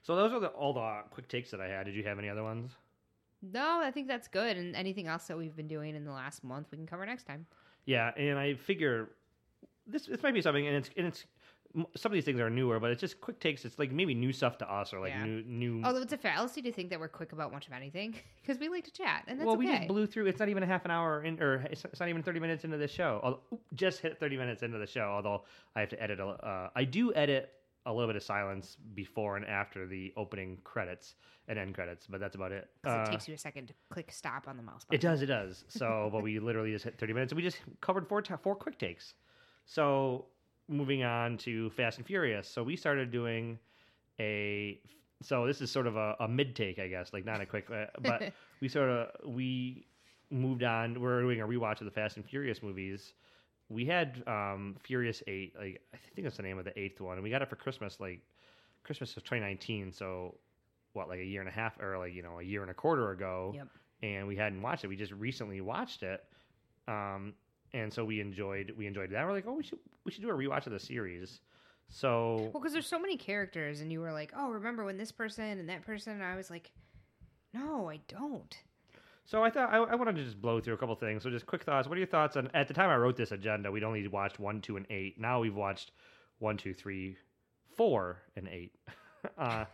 So 0.03 0.17
those 0.17 0.33
are 0.33 0.39
the, 0.41 0.47
all 0.47 0.73
the 0.73 0.99
quick 1.11 1.29
takes 1.29 1.49
that 1.51 1.61
I 1.61 1.69
had. 1.69 1.85
Did 1.85 1.95
you 1.95 2.03
have 2.03 2.19
any 2.19 2.27
other 2.27 2.43
ones? 2.43 2.73
No, 3.51 3.81
I 3.83 3.91
think 3.91 4.07
that's 4.07 4.27
good. 4.27 4.57
And 4.57 4.75
anything 4.75 5.07
else 5.07 5.25
that 5.25 5.37
we've 5.37 5.55
been 5.55 5.67
doing 5.67 5.95
in 5.95 6.05
the 6.05 6.11
last 6.11 6.43
month, 6.43 6.67
we 6.71 6.77
can 6.77 6.87
cover 6.87 7.05
next 7.05 7.25
time. 7.25 7.45
Yeah, 7.85 8.11
and 8.15 8.39
I 8.39 8.53
figure 8.55 9.09
this 9.85 10.05
this 10.05 10.23
might 10.23 10.33
be 10.33 10.41
something, 10.41 10.65
and 10.65 10.77
it's 10.77 10.89
and 10.95 11.07
it's 11.07 11.25
some 11.95 12.11
of 12.11 12.13
these 12.13 12.23
things 12.23 12.39
are 12.39 12.49
newer, 12.49 12.79
but 12.79 12.91
it's 12.91 13.01
just 13.01 13.19
quick 13.19 13.39
takes. 13.39 13.65
It's 13.65 13.79
like 13.79 13.91
maybe 13.91 14.13
new 14.13 14.31
stuff 14.31 14.57
to 14.59 14.71
us 14.71 14.93
or 14.93 14.99
like 14.99 15.11
Yeah. 15.11 15.25
new 15.25 15.43
new. 15.43 15.81
Although 15.83 16.03
it's 16.03 16.13
a 16.13 16.17
fallacy 16.17 16.61
to 16.61 16.71
think 16.71 16.89
that 16.91 16.99
we're 16.99 17.07
quick 17.09 17.33
about 17.33 17.51
much 17.51 17.67
of 17.67 17.73
anything 17.73 18.15
because 18.41 18.59
we 18.59 18.69
like 18.69 18.85
to 18.85 18.91
chat, 18.91 19.25
and 19.27 19.39
that's 19.39 19.47
well, 19.47 19.57
okay. 19.57 19.65
we 19.65 19.77
just 19.77 19.87
blew 19.87 20.05
through. 20.05 20.27
It's 20.27 20.39
not 20.39 20.49
even 20.49 20.63
a 20.63 20.67
half 20.67 20.85
an 20.85 20.91
hour 20.91 21.23
in, 21.23 21.41
or 21.41 21.55
it's, 21.69 21.83
it's 21.83 21.99
not 21.99 22.09
even 22.09 22.23
thirty 22.23 22.39
minutes 22.39 22.63
into 22.63 22.77
the 22.77 22.87
show. 22.87 23.19
Although, 23.23 23.41
just 23.73 23.99
hit 23.99 24.19
thirty 24.19 24.37
minutes 24.37 24.63
into 24.63 24.77
the 24.77 24.87
show. 24.87 25.09
Although 25.13 25.43
I 25.75 25.81
have 25.81 25.89
to 25.89 26.01
edit. 26.01 26.19
A, 26.19 26.25
uh, 26.27 26.69
I 26.75 26.83
do 26.83 27.13
edit 27.13 27.51
a 27.85 27.93
little 27.93 28.07
bit 28.07 28.15
of 28.15 28.23
silence 28.23 28.77
before 28.93 29.35
and 29.35 29.45
after 29.45 29.85
the 29.85 30.13
opening 30.15 30.57
credits 30.63 31.15
and 31.47 31.59
end 31.59 31.75
credits, 31.75 32.07
but 32.07 32.19
that's 32.19 32.35
about 32.35 32.51
it. 32.51 32.69
Uh, 32.87 33.03
it 33.05 33.11
takes 33.11 33.27
you 33.27 33.33
a 33.33 33.37
second 33.37 33.67
to 33.67 33.73
click 33.89 34.11
stop 34.11 34.47
on 34.47 34.55
the 34.55 34.63
mouse 34.63 34.85
It 34.91 35.01
does, 35.01 35.21
it 35.21 35.25
does. 35.27 35.65
So, 35.67 36.09
but 36.13 36.23
we 36.23 36.39
literally 36.39 36.71
just 36.71 36.85
hit 36.85 36.97
30 36.97 37.13
minutes 37.13 37.31
and 37.31 37.37
we 37.37 37.43
just 37.43 37.57
covered 37.81 38.07
four, 38.07 38.21
ta 38.21 38.37
four 38.37 38.55
quick 38.55 38.77
takes. 38.77 39.15
So, 39.65 40.25
moving 40.69 41.03
on 41.03 41.37
to 41.39 41.69
Fast 41.71 41.97
and 41.97 42.07
Furious. 42.07 42.47
So, 42.47 42.63
we 42.63 42.75
started 42.75 43.11
doing 43.11 43.59
a. 44.19 44.79
So, 45.21 45.45
this 45.47 45.61
is 45.61 45.71
sort 45.71 45.87
of 45.87 45.95
a, 45.95 46.15
a 46.19 46.27
mid 46.27 46.55
take, 46.55 46.79
I 46.79 46.87
guess, 46.87 47.11
like 47.13 47.25
not 47.25 47.41
a 47.41 47.45
quick, 47.45 47.67
uh, 47.71 47.85
but 48.01 48.33
we 48.61 48.67
sort 48.67 48.89
of. 48.89 49.09
We 49.25 49.85
moved 50.29 50.63
on. 50.63 50.99
We're 50.99 51.21
doing 51.21 51.41
a 51.41 51.47
rewatch 51.47 51.79
of 51.79 51.85
the 51.85 51.91
Fast 51.91 52.17
and 52.17 52.25
Furious 52.25 52.61
movies. 52.61 53.13
We 53.73 53.85
had 53.85 54.23
um, 54.27 54.75
Furious 54.83 55.23
8, 55.27 55.55
like, 55.57 55.81
I 55.93 55.97
think 56.15 56.25
that's 56.25 56.37
the 56.37 56.43
name 56.43 56.59
of 56.59 56.65
the 56.65 56.77
eighth 56.79 57.01
one. 57.01 57.15
And 57.15 57.23
we 57.23 57.29
got 57.29 57.41
it 57.41 57.49
for 57.49 57.55
Christmas, 57.55 57.99
like, 57.99 58.21
Christmas 58.83 59.17
of 59.17 59.23
2019. 59.23 59.91
So, 59.91 60.35
what, 60.93 61.09
like 61.09 61.19
a 61.19 61.25
year 61.25 61.41
and 61.41 61.49
a 61.49 61.53
half, 61.53 61.79
or 61.79 61.97
like, 61.97 62.13
you 62.13 62.21
know, 62.21 62.39
a 62.39 62.43
year 62.43 62.61
and 62.61 62.69
a 62.69 62.73
quarter 62.73 63.11
ago 63.11 63.51
Yep. 63.55 63.67
and 64.03 64.27
we 64.27 64.35
hadn't 64.35 64.61
watched 64.61 64.83
it. 64.83 64.87
We 64.87 64.95
just 64.95 65.11
recently 65.13 65.59
watched 65.61 66.03
it, 66.03 66.23
um, 66.87 67.33
and 67.73 67.91
so 67.91 68.05
we 68.05 68.19
enjoyed 68.21 68.71
we 68.77 68.85
enjoyed 68.85 69.09
that. 69.09 69.25
We're 69.25 69.31
like, 69.33 69.45
oh, 69.47 69.53
we 69.53 69.63
should 69.63 69.79
we 70.05 70.11
should 70.11 70.21
do 70.21 70.29
a 70.29 70.33
rewatch 70.33 70.67
of 70.67 70.73
the 70.73 70.79
series. 70.79 71.39
So 71.89 72.35
Well, 72.53 72.61
because 72.61 72.73
there's 72.73 72.85
so 72.87 72.99
many 72.99 73.17
characters, 73.17 73.81
and 73.81 73.91
you 73.91 74.01
were 74.01 74.11
like, 74.11 74.33
"Oh, 74.35 74.51
remember 74.51 74.83
when 74.83 74.97
this 74.97 75.11
person 75.11 75.45
and 75.59 75.67
that 75.69 75.81
person?" 75.81 76.13
And 76.13 76.23
I 76.23 76.35
was 76.35 76.49
like, 76.51 76.71
"No, 77.53 77.89
I 77.89 78.01
don't." 78.07 78.55
So 79.25 79.43
I 79.43 79.49
thought 79.49 79.71
I, 79.73 79.77
I 79.77 79.95
wanted 79.95 80.15
to 80.17 80.23
just 80.23 80.41
blow 80.41 80.59
through 80.59 80.73
a 80.73 80.77
couple 80.77 80.95
things. 80.95 81.23
So 81.23 81.29
just 81.29 81.45
quick 81.45 81.63
thoughts. 81.63 81.87
What 81.87 81.95
are 81.95 81.99
your 81.99 82.07
thoughts 82.07 82.35
on? 82.37 82.49
At 82.53 82.67
the 82.67 82.73
time 82.73 82.89
I 82.89 82.95
wrote 82.97 83.15
this 83.15 83.31
agenda, 83.31 83.71
we'd 83.71 83.83
only 83.83 84.07
watched 84.07 84.39
one, 84.39 84.61
two, 84.61 84.77
and 84.77 84.85
eight. 84.89 85.19
Now 85.19 85.39
we've 85.39 85.55
watched 85.55 85.91
one, 86.39 86.57
two, 86.57 86.73
three, 86.73 87.17
four, 87.75 88.21
and 88.35 88.47
eight. 88.47 88.73
uh, 89.37 89.65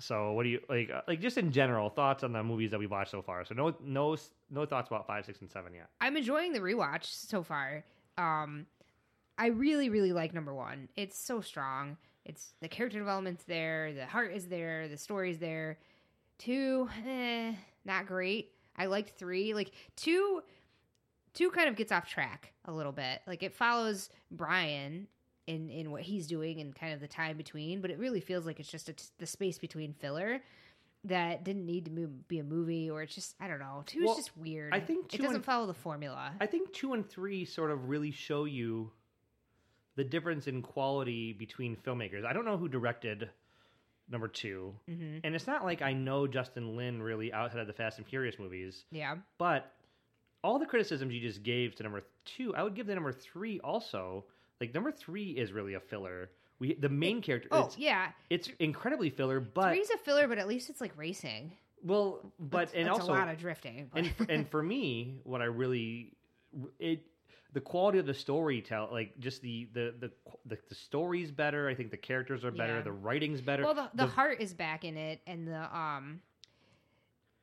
so 0.00 0.32
what 0.32 0.42
do 0.42 0.48
you 0.50 0.60
like? 0.68 0.90
uh, 0.90 1.00
Like 1.08 1.20
just 1.20 1.38
in 1.38 1.50
general 1.52 1.88
thoughts 1.90 2.24
on 2.24 2.32
the 2.32 2.42
movies 2.42 2.70
that 2.70 2.78
we've 2.78 2.90
watched 2.90 3.10
so 3.10 3.22
far. 3.22 3.44
So 3.44 3.54
no 3.54 3.74
no 3.82 4.16
no 4.50 4.66
thoughts 4.66 4.88
about 4.88 5.06
five, 5.06 5.24
six, 5.24 5.40
and 5.40 5.50
seven 5.50 5.74
yet. 5.74 5.88
I'm 6.00 6.16
enjoying 6.16 6.52
the 6.52 6.60
rewatch 6.60 7.04
so 7.04 7.42
far. 7.42 7.84
Um, 8.18 8.66
I 9.36 9.46
really, 9.46 9.88
really 9.88 10.12
like 10.12 10.32
number 10.32 10.54
one. 10.54 10.88
It's 10.96 11.18
so 11.18 11.40
strong. 11.40 11.96
It's 12.24 12.54
the 12.60 12.68
character 12.68 12.98
development's 12.98 13.44
there, 13.44 13.92
the 13.92 14.06
heart 14.06 14.32
is 14.32 14.46
there, 14.46 14.88
the 14.88 14.96
story's 14.96 15.38
there. 15.38 15.78
Two, 16.38 16.88
eh, 17.06 17.52
not 17.84 18.06
great. 18.06 18.50
I 18.76 18.86
liked 18.86 19.18
three. 19.18 19.54
Like 19.54 19.72
two, 19.96 20.42
two 21.32 21.50
kind 21.50 21.68
of 21.68 21.76
gets 21.76 21.92
off 21.92 22.08
track 22.08 22.52
a 22.64 22.72
little 22.72 22.92
bit. 22.92 23.20
Like 23.26 23.42
it 23.42 23.52
follows 23.54 24.08
Brian 24.30 25.06
in 25.46 25.68
in 25.70 25.90
what 25.90 26.02
he's 26.02 26.26
doing 26.26 26.60
and 26.60 26.74
kind 26.74 26.92
of 26.94 27.00
the 27.00 27.08
time 27.08 27.36
between, 27.36 27.80
but 27.80 27.90
it 27.90 27.98
really 27.98 28.20
feels 28.20 28.46
like 28.46 28.58
it's 28.60 28.70
just 28.70 28.88
a 28.88 28.92
t- 28.94 29.04
the 29.18 29.26
space 29.26 29.58
between 29.58 29.92
filler 29.92 30.40
that 31.06 31.44
didn't 31.44 31.66
need 31.66 31.84
to 31.84 31.90
move, 31.90 32.26
be 32.28 32.38
a 32.38 32.42
movie 32.44 32.88
or 32.88 33.02
it's 33.02 33.14
just 33.14 33.34
I 33.38 33.46
don't 33.46 33.58
know. 33.58 33.82
Two 33.84 34.04
Well, 34.04 34.12
is 34.12 34.24
just 34.24 34.36
weird. 34.38 34.72
I 34.74 34.80
think 34.80 35.04
it 35.12 35.16
two 35.16 35.22
doesn't 35.22 35.36
and- 35.36 35.44
follow 35.44 35.66
the 35.66 35.74
formula. 35.74 36.32
I 36.40 36.46
think 36.46 36.72
two 36.72 36.94
and 36.94 37.06
three 37.08 37.44
sort 37.44 37.70
of 37.70 37.88
really 37.90 38.10
show 38.10 38.44
you 38.46 38.90
the 39.96 40.04
difference 40.04 40.46
in 40.48 40.62
quality 40.62 41.32
between 41.34 41.76
filmmakers. 41.76 42.24
I 42.24 42.32
don't 42.32 42.44
know 42.46 42.56
who 42.56 42.68
directed 42.68 43.28
number 44.08 44.28
2 44.28 44.74
Mhm. 44.88 45.20
and 45.24 45.34
it's 45.34 45.46
not 45.46 45.64
like 45.64 45.80
I 45.82 45.92
know 45.92 46.26
Justin 46.26 46.76
Lin 46.76 47.02
really 47.02 47.32
outside 47.32 47.60
of 47.60 47.66
the 47.66 47.72
Fast 47.72 47.98
and 47.98 48.06
Furious 48.06 48.38
movies, 48.38 48.84
yeah. 48.90 49.16
but 49.38 49.72
all 50.42 50.58
the 50.58 50.66
criticisms 50.66 51.14
you 51.14 51.20
just 51.20 51.42
gave 51.42 51.74
to 51.76 51.82
number 51.82 52.02
two, 52.26 52.54
I 52.54 52.62
would 52.62 52.74
give 52.74 52.86
the 52.86 52.94
number 52.94 53.12
three 53.12 53.60
also. 53.60 54.26
Like 54.60 54.74
number 54.74 54.92
three 54.92 55.30
is 55.30 55.52
really 55.52 55.74
a 55.74 55.80
filler. 55.80 56.30
We 56.58 56.74
the 56.74 56.88
main 56.90 57.22
character. 57.22 57.48
Oh 57.50 57.64
it's, 57.66 57.78
yeah. 57.78 58.12
it's 58.30 58.48
incredibly 58.58 59.10
filler, 59.10 59.40
but 59.40 59.70
Three's 59.70 59.90
a 59.90 59.98
filler, 59.98 60.28
but 60.28 60.38
at 60.38 60.46
least 60.46 60.68
it's 60.70 60.80
like 60.80 60.96
racing. 60.96 61.52
well, 61.82 62.32
but 62.38 62.50
That's- 62.68 62.74
and 62.74 62.86
that's 62.86 63.00
also 63.00 63.12
a 63.12 63.16
lot 63.16 63.28
of 63.28 63.38
drifting. 63.38 63.90
but- 63.92 64.04
and 64.04 64.30
and 64.30 64.48
for 64.50 64.62
me, 64.62 65.18
what 65.24 65.40
I 65.42 65.46
really 65.46 66.12
it 66.78 67.04
the 67.54 67.60
quality 67.60 67.98
of 67.98 68.04
the 68.06 68.12
story 68.14 68.60
tell 68.60 68.88
like 68.92 69.18
just 69.18 69.40
the 69.40 69.66
the 69.72 69.94
the 70.00 70.10
the, 70.46 70.58
the 70.68 70.74
story's 70.74 71.30
better. 71.30 71.68
I 71.68 71.74
think 71.74 71.90
the 71.90 71.96
characters 71.96 72.44
are 72.44 72.50
better. 72.50 72.76
Yeah. 72.76 72.82
The 72.82 72.92
writing's 72.92 73.40
better. 73.40 73.62
well, 73.64 73.74
the, 73.74 73.88
the 73.94 74.06
heart 74.06 74.40
is 74.40 74.52
back 74.52 74.84
in 74.84 74.96
it, 74.98 75.20
and 75.26 75.48
the 75.48 75.76
um, 75.76 76.20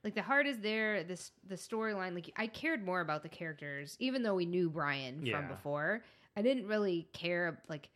like 0.04 0.14
the 0.14 0.22
heart 0.22 0.46
is 0.48 0.60
there. 0.60 1.04
This 1.04 1.32
the 1.48 1.56
storyline. 1.56 2.14
Like 2.14 2.32
I 2.38 2.48
cared 2.48 2.86
more 2.86 3.02
about 3.02 3.24
the 3.24 3.30
characters, 3.30 3.96
even 4.00 4.22
though 4.22 4.36
we 4.36 4.46
knew 4.46 4.70
Brian 4.70 5.26
Yeah. 5.26 5.38
from 5.40 5.48
before. 5.48 6.04
I 6.36 6.42
didn't 6.42 6.68
really 6.68 7.08
care. 7.14 7.62
Like 7.68 7.90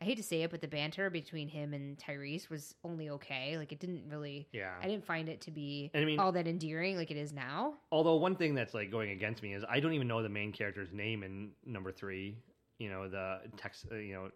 I 0.00 0.04
hate 0.04 0.16
to 0.16 0.22
say 0.22 0.42
it, 0.42 0.50
but 0.50 0.60
the 0.62 0.68
banter 0.68 1.10
between 1.10 1.46
him 1.48 1.74
and 1.74 1.98
Tyrese 1.98 2.48
was 2.48 2.74
only 2.84 3.10
okay. 3.10 3.58
Like 3.58 3.70
it 3.72 3.80
didn't 3.80 4.04
really. 4.08 4.48
yeah. 4.52 4.72
I 4.82 4.86
didn't 4.86 5.04
find 5.04 5.28
it 5.28 5.40
to 5.42 5.50
be 5.50 5.90
I 5.94 6.04
mean- 6.04 6.18
all 6.18 6.32
that 6.32 6.46
endearing 6.48 6.96
like 6.96 7.10
it 7.10 7.16
is 7.18 7.32
now. 7.32 7.74
Although 7.92 8.16
one 8.16 8.34
thing 8.36 8.54
that's 8.54 8.72
like 8.74 8.90
going 8.90 9.10
against 9.10 9.42
me 9.42 9.52
is 9.54 9.62
I 9.68 9.78
don't 9.80 9.92
even 9.92 10.08
know 10.08 10.22
the 10.22 10.28
main 10.28 10.52
character's 10.52 10.92
name 10.92 11.22
in 11.22 11.50
number 11.66 11.92
three. 11.92 12.36
You 12.78 12.88
know 12.88 13.08
the 13.08 13.40
Tex. 13.58 13.84
uh, 13.92 13.96
You 13.96 14.14
know, 14.14 14.30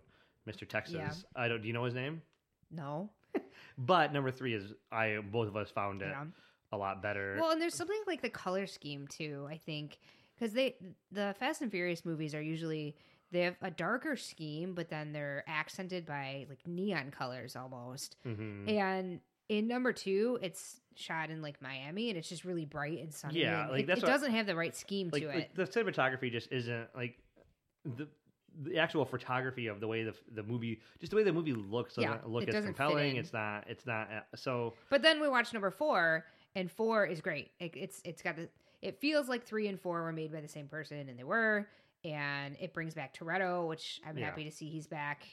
Mr. 0.47 0.69
Texas. 0.69 0.97
Yeah. 0.97 1.13
I 1.35 1.49
don't. 1.49 1.63
Do 1.63 1.67
you 1.69 1.73
know 1.73 1.85
his 1.85 1.95
name? 1.95 2.21
No. 2.71 3.11
But 3.79 4.13
number 4.13 4.31
three 4.31 4.55
is 4.55 4.75
I. 4.93 5.19
Both 5.33 5.49
of 5.49 5.57
us 5.57 5.71
found 5.71 6.03
it 6.03 6.09
Yeah. 6.09 6.25
a 6.73 6.77
lot 6.77 7.03
better. 7.03 7.37
Well, 7.41 7.51
and 7.51 7.61
there's 7.61 7.75
something 7.75 8.01
like 8.07 8.23
the 8.23 8.29
color 8.31 8.67
scheme 8.67 9.09
too. 9.09 9.49
I 9.51 9.57
think 9.57 9.99
because 10.39 10.53
they 10.53 10.77
the 11.13 11.35
Fast 11.39 11.63
and 11.63 11.71
Furious 11.71 12.05
movies 12.05 12.35
are 12.35 12.43
usually 12.43 12.97
they 13.31 13.41
have 13.41 13.57
a 13.63 13.71
darker 13.71 14.17
scheme, 14.17 14.75
but 14.75 14.89
then 14.91 15.13
they're 15.13 15.43
accented 15.49 16.07
by 16.07 16.47
like 16.49 16.67
neon 16.67 17.11
colors 17.11 17.57
almost. 17.57 18.17
Mhm. 18.27 18.69
And 18.71 19.21
in 19.49 19.67
number 19.67 19.93
two, 19.93 20.39
it's 20.41 20.81
shot 20.95 21.31
in 21.31 21.43
like 21.43 21.61
Miami, 21.61 22.09
and 22.11 22.19
it's 22.19 22.29
just 22.29 22.45
really 22.45 22.65
bright 22.65 23.01
and 23.01 23.13
sunny. 23.13 23.41
Yeah, 23.41 23.63
and 23.63 23.71
like, 23.73 23.83
it, 23.83 23.87
that's 23.87 23.99
it 24.01 24.05
what- 24.05 24.11
doesn't 24.13 24.31
have 24.33 24.47
the 24.47 24.55
right 24.57 24.75
scheme 24.75 25.11
like, 25.13 25.23
to 25.23 25.29
like, 25.29 25.37
it. 25.37 25.55
the 25.55 25.65
cinematography 25.65 26.31
just 26.31 26.51
isn't 26.53 26.89
like 26.95 27.19
the 27.85 28.09
the 28.63 28.79
actual 28.79 29.05
photography 29.05 29.67
of 29.67 29.81
the 29.81 29.89
way 29.89 30.05
the 30.05 30.15
the 30.33 30.43
movie 30.45 30.81
just 31.01 31.11
the 31.11 31.17
way 31.17 31.25
the 31.25 31.33
movie 31.33 31.53
looks 31.53 31.97
doesn't 31.97 32.09
Yeah, 32.09 32.19
look 32.25 32.45
it 32.45 32.55
as 32.55 32.65
compelling 32.65 33.17
it's 33.17 33.33
not 33.33 33.65
it's 33.69 33.85
not 33.85 34.09
uh, 34.13 34.21
so 34.37 34.75
But 34.91 35.03
then 35.03 35.21
we 35.21 35.29
watch 35.29 35.53
number 35.53 35.73
four, 35.73 36.25
and 36.55 36.71
four 36.71 37.05
is 37.05 37.21
great. 37.21 37.51
It, 37.59 37.73
it's 37.77 38.01
it's 38.05 38.23
got 38.23 38.37
the 38.37 38.49
it 38.85 39.01
feels 39.01 39.29
like 39.29 39.45
three 39.45 39.67
and 39.69 39.81
four 39.81 40.03
were 40.03 40.13
made 40.13 40.33
by 40.33 40.41
the 40.41 40.49
same 40.49 40.69
person, 40.69 41.09
and 41.09 41.19
they 41.19 41.25
were. 41.25 41.67
And 42.05 42.57
it 42.61 42.73
brings 42.75 42.93
back 42.95 43.15
Toretto, 43.17 43.67
which 43.67 44.01
I'm 44.07 44.17
Yeah. 44.19 44.27
happy 44.27 44.45
to 44.45 44.51
see 44.51 44.69
he's 44.69 44.87
back. 44.87 45.25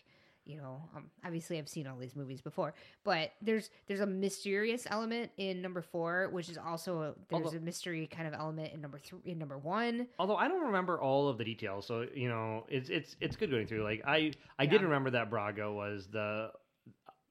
You 0.46 0.58
know, 0.58 0.82
um, 0.96 1.12
obviously 1.24 1.60
I've 1.60 1.70
seen 1.70 1.86
all 1.86 1.98
these 1.98 2.16
movies 2.16 2.42
before, 2.42 2.74
but 3.04 3.32
there's 3.44 3.70
there's 3.86 4.00
a 4.00 4.08
mysterious 4.08 4.88
element 4.90 5.32
in 5.38 5.62
number 5.62 5.84
four, 5.84 6.30
which 6.32 6.50
is 6.50 6.58
also 6.58 7.02
a, 7.02 7.14
there's 7.30 7.46
Although- 7.46 7.58
a 7.58 7.60
mystery 7.62 8.08
kind 8.08 8.28
of 8.28 8.34
element 8.34 8.74
in 8.74 8.82
number 8.82 8.98
three, 8.98 9.20
in 9.26 9.38
number 9.38 9.60
one. 9.60 10.08
although 10.18 10.38
i 10.38 10.48
don't 10.48 10.66
remember 10.66 11.00
all 11.00 11.28
of 11.30 11.38
the 11.38 11.44
details 11.44 11.86
so 11.86 12.08
you 12.16 12.28
know 12.28 12.66
it's 12.70 12.90
it's 12.90 13.16
it's 13.22 13.36
good 13.36 13.52
going 13.52 13.68
through 13.68 13.84
like 13.84 14.02
i 14.08 14.32
i 14.58 14.66
did 14.66 14.82
remember 14.82 15.12
that 15.12 15.30
braga 15.30 15.72
was 15.72 16.08
the 16.08 16.50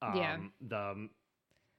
um 0.02 0.14
Yeah. 0.16 0.36
the 0.68 1.08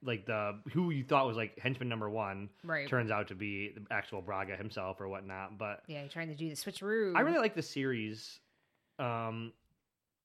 like 0.03 0.25
the 0.25 0.59
who 0.71 0.89
you 0.91 1.03
thought 1.03 1.27
was 1.27 1.37
like 1.37 1.57
henchman 1.59 1.87
number 1.89 2.09
one 2.09 2.49
Right. 2.63 2.87
turns 2.87 3.11
out 3.11 3.27
to 3.29 3.35
be 3.35 3.71
the 3.73 3.85
actual 3.91 4.21
braga 4.21 4.55
himself 4.55 4.99
or 4.99 5.07
whatnot 5.07 5.57
but 5.57 5.83
Yeah, 5.87 6.07
trying 6.07 6.29
to 6.29 6.35
do 6.35 6.49
the 6.49 6.55
switcheroo. 6.55 7.15
I 7.15 7.21
really 7.21 7.39
like 7.39 7.55
the 7.55 7.61
series, 7.61 8.39
um, 8.99 9.53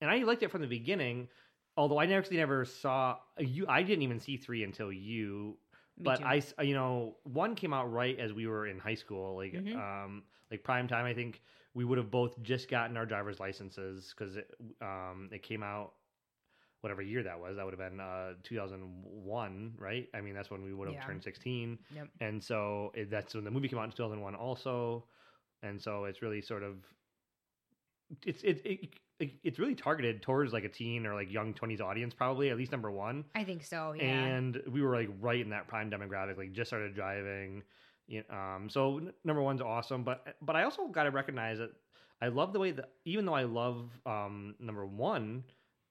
and 0.01 0.11
I 0.11 0.19
liked 0.19 0.43
it 0.43 0.51
from 0.51 0.61
the 0.63 0.67
beginning. 0.69 1.29
Although 1.77 1.99
I 1.99 2.07
actually 2.07 2.39
never 2.39 2.65
saw 2.65 3.19
you, 3.39 3.67
I 3.69 3.83
didn't 3.83 4.03
even 4.03 4.19
see 4.21 4.37
three 4.37 4.65
until 4.65 4.91
you. 4.93 5.59
Me 5.99 6.05
but 6.05 6.19
too. 6.19 6.25
I, 6.25 6.43
you 6.63 6.75
know, 6.75 7.17
one 7.25 7.55
came 7.55 7.73
out 7.75 7.93
right 7.93 8.19
as 8.19 8.33
we 8.33 8.47
were 8.47 8.67
in 8.67 8.79
high 8.79 8.95
school, 8.95 9.37
like, 9.37 9.53
Mhm. 9.53 9.77
um, 9.77 10.25
like 10.51 10.63
prime 10.65 10.89
time. 10.89 11.05
I 11.05 11.13
think 11.15 11.43
we 11.75 11.85
would 11.85 11.99
have 11.99 12.11
both 12.11 12.41
just 12.43 12.69
gotten 12.71 12.97
our 12.97 13.05
driver's 13.07 13.41
licenses 13.41 14.15
because 14.17 14.37
it, 14.37 14.55
um, 14.81 15.29
it 15.33 15.43
came 15.43 15.63
out 15.63 15.95
whatever 16.87 17.03
year 17.03 17.23
that 17.25 17.39
was. 17.41 17.57
That 17.57 17.65
would 17.65 17.75
have 17.79 17.91
been 17.91 18.01
uh, 18.01 18.35
2001, 18.45 19.75
right? 19.79 20.09
I 20.15 20.21
mean, 20.21 20.35
that's 20.35 20.51
when 20.51 20.63
we 20.63 20.73
would 20.73 20.87
have 20.89 20.95
Yeah. 20.97 21.05
turned 21.07 21.23
16 21.23 21.79
Yep. 21.95 22.09
and 22.21 22.43
so 22.43 22.93
it, 22.95 23.11
that's 23.11 23.35
when 23.35 23.45
the 23.45 23.51
movie 23.51 23.69
came 23.69 23.79
out 23.79 23.85
in 23.87 23.91
2001 23.91 24.35
also 24.35 25.05
and 25.63 25.81
so 25.81 26.05
it's 26.05 26.23
really 26.23 26.41
sort 26.43 26.63
of 26.63 26.75
it's 28.25 28.43
it, 28.45 28.61
it, 28.65 28.89
it 29.19 29.31
it's 29.43 29.59
really 29.59 29.75
targeted 29.75 30.23
towards 30.23 30.53
like 30.53 30.65
a 30.65 30.69
teen 30.69 31.07
or 31.07 31.15
like 31.15 31.33
young 31.33 31.53
20s 31.55 31.81
audience 31.81 32.15
probably 32.15 32.51
at 32.51 32.57
least 32.57 32.71
number 32.73 32.91
one 32.91 33.25
I 33.35 33.43
think 33.45 33.65
so. 33.65 33.93
Yeah. 33.95 34.05
and 34.05 34.63
we 34.71 34.83
were 34.83 34.95
like 34.95 35.09
right 35.21 35.41
in 35.41 35.51
that 35.51 35.67
prime 35.69 35.91
demographic 35.91 36.37
like 36.37 36.53
just 36.53 36.69
started 36.71 36.95
driving 36.95 37.63
you 38.07 38.23
um 38.31 38.69
so 38.71 38.99
n- 38.99 39.13
number 39.25 39.43
one's 39.43 39.61
awesome 39.61 40.05
but 40.05 40.37
but 40.43 40.55
i 40.55 40.63
also 40.63 40.87
got 40.89 41.05
to 41.05 41.11
recognize 41.11 41.59
that 41.59 41.71
i 42.23 42.29
love 42.29 42.53
the 42.53 42.61
way 42.61 42.71
that 42.71 42.91
even 43.05 43.25
though 43.27 43.35
i 43.35 43.43
love 43.45 43.91
um 44.05 44.55
number 44.61 44.87
one 44.87 45.43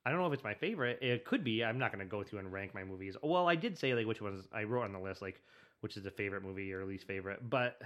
I 0.06 0.12
don't 0.12 0.20
know 0.20 0.28
if 0.28 0.34
it's 0.34 0.44
my 0.44 0.54
favorite. 0.54 1.00
It 1.02 1.26
could 1.26 1.44
be. 1.44 1.64
I'm 1.64 1.80
not 1.80 1.92
going 1.92 2.06
to 2.06 2.10
go 2.10 2.24
through 2.24 2.40
and 2.40 2.54
rank 2.54 2.74
my 2.76 2.84
movies. 2.84 3.16
Well, 3.24 3.48
I 3.48 3.56
did 3.56 3.78
say 3.78 3.94
like 3.96 4.06
which 4.06 4.22
ones 4.22 4.48
I 4.54 4.64
wrote 4.64 4.84
on 4.84 4.94
the 4.94 5.00
list, 5.00 5.22
like 5.22 5.42
which 5.82 5.98
is 5.98 6.04
the 6.04 6.12
favorite 6.12 6.44
movie 6.44 6.72
or 6.74 6.86
least 6.86 7.08
favorite. 7.08 7.50
But 7.50 7.80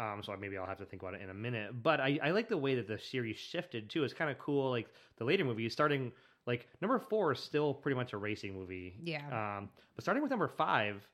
um, 0.00 0.22
so 0.22 0.34
maybe 0.38 0.56
I'll 0.58 0.66
have 0.66 0.78
to 0.78 0.84
think 0.84 1.02
about 1.02 1.14
it 1.14 1.22
in 1.22 1.30
a 1.30 1.34
minute. 1.34 1.82
But 1.82 2.00
I, 2.00 2.18
I 2.22 2.30
like 2.30 2.48
the 2.48 2.56
way 2.56 2.74
that 2.74 2.88
the 2.88 2.98
series 2.98 3.36
shifted 3.36 3.88
too. 3.88 4.04
It's 4.04 4.14
kind 4.14 4.30
of 4.30 4.38
cool. 4.38 4.70
Like 4.70 4.88
the 5.18 5.24
later 5.24 5.44
movies, 5.44 5.72
starting 5.72 6.12
like 6.46 6.66
number 6.80 6.98
four 6.98 7.32
is 7.32 7.40
still 7.40 7.72
pretty 7.74 7.94
much 7.96 8.12
a 8.12 8.16
racing 8.16 8.54
movie. 8.54 8.96
Yeah. 9.02 9.58
Um, 9.58 9.68
but 9.94 10.02
starting 10.02 10.22
with 10.22 10.30
number 10.30 10.48
five, 10.48 11.06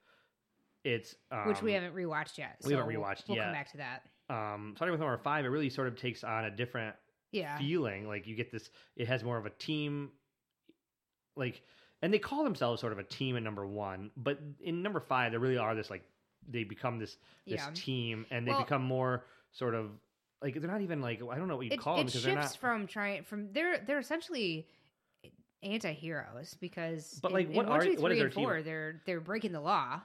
it's 0.84 1.14
um, 1.32 1.48
which 1.48 1.62
we 1.62 1.72
haven't 1.72 1.94
rewatched 1.94 2.38
yet. 2.38 2.56
we 2.64 2.72
haven't 2.72 2.88
rewatched 2.88 2.96
we'll- 2.96 3.02
rewatched 3.02 3.28
We'll 3.28 3.38
come 3.42 3.52
back 3.52 3.70
to 3.72 3.76
that. 3.78 4.02
um 4.30 4.72
starting 4.76 4.92
with 4.92 5.00
number 5.00 5.18
five, 5.18 5.44
it 5.44 5.48
really 5.48 5.70
sort 5.70 5.88
of 5.88 5.96
takes 5.96 6.24
on 6.24 6.44
a 6.44 6.50
different 6.50 6.94
Yeah. 7.34 7.58
feeling. 7.58 8.06
Like 8.08 8.26
you 8.26 8.34
get 8.36 8.50
this, 8.52 8.70
it 8.96 9.08
has 9.08 9.22
more 9.24 9.36
of 9.38 9.46
a 9.46 9.50
team, 9.50 10.10
like, 11.36 11.62
and 12.02 12.12
they 12.12 12.18
call 12.18 12.44
themselves 12.44 12.80
sort 12.80 12.92
of 12.92 12.98
a 12.98 13.04
team 13.04 13.36
in 13.36 13.44
number 13.44 13.66
one, 13.66 14.10
but 14.16 14.38
in 14.62 14.82
number 14.82 15.00
five, 15.00 15.32
they 15.32 15.38
really 15.38 15.58
are 15.58 15.74
this 15.74 15.90
like 15.90 16.02
they 16.48 16.62
become 16.64 16.98
this 16.98 17.16
this 17.46 17.60
Yeah. 17.60 17.70
team, 17.74 18.26
and 18.30 18.46
they 18.46 18.52
Well- 18.52 18.62
become 18.62 18.82
more 18.82 19.24
sort 19.52 19.74
of 19.74 19.90
like 20.42 20.54
they're 20.60 20.70
not 20.70 20.82
even 20.82 21.00
like 21.00 21.20
I 21.22 21.36
don't 21.38 21.48
know 21.48 21.56
what 21.56 21.66
you 21.66 21.72
It, 21.72 21.80
call 21.80 21.96
them 21.96 22.02
it 22.02 22.06
because 22.06 22.22
shifts 22.22 22.26
they're 22.26 22.34
not. 22.42 22.56
from 22.78 22.86
trying 22.86 23.22
from 23.24 23.52
they're 23.52 23.78
they're 23.78 23.98
essentially 23.98 24.68
anti-heroes 25.62 26.54
because 26.60 27.18
But, 27.22 27.28
in- 27.28 27.34
like, 27.34 27.48
in 27.48 27.54
what 27.54 27.66
one, 27.66 27.80
are- 27.80 27.84
two, 27.84 27.96
what 28.02 28.12
is 28.12 28.18
their 28.18 28.26
and 28.26 28.34
team? 28.34 28.44
four 28.44 28.62
they're 28.62 29.00
they're 29.06 29.20
breaking 29.20 29.52
the 29.52 29.60
law 29.60 30.00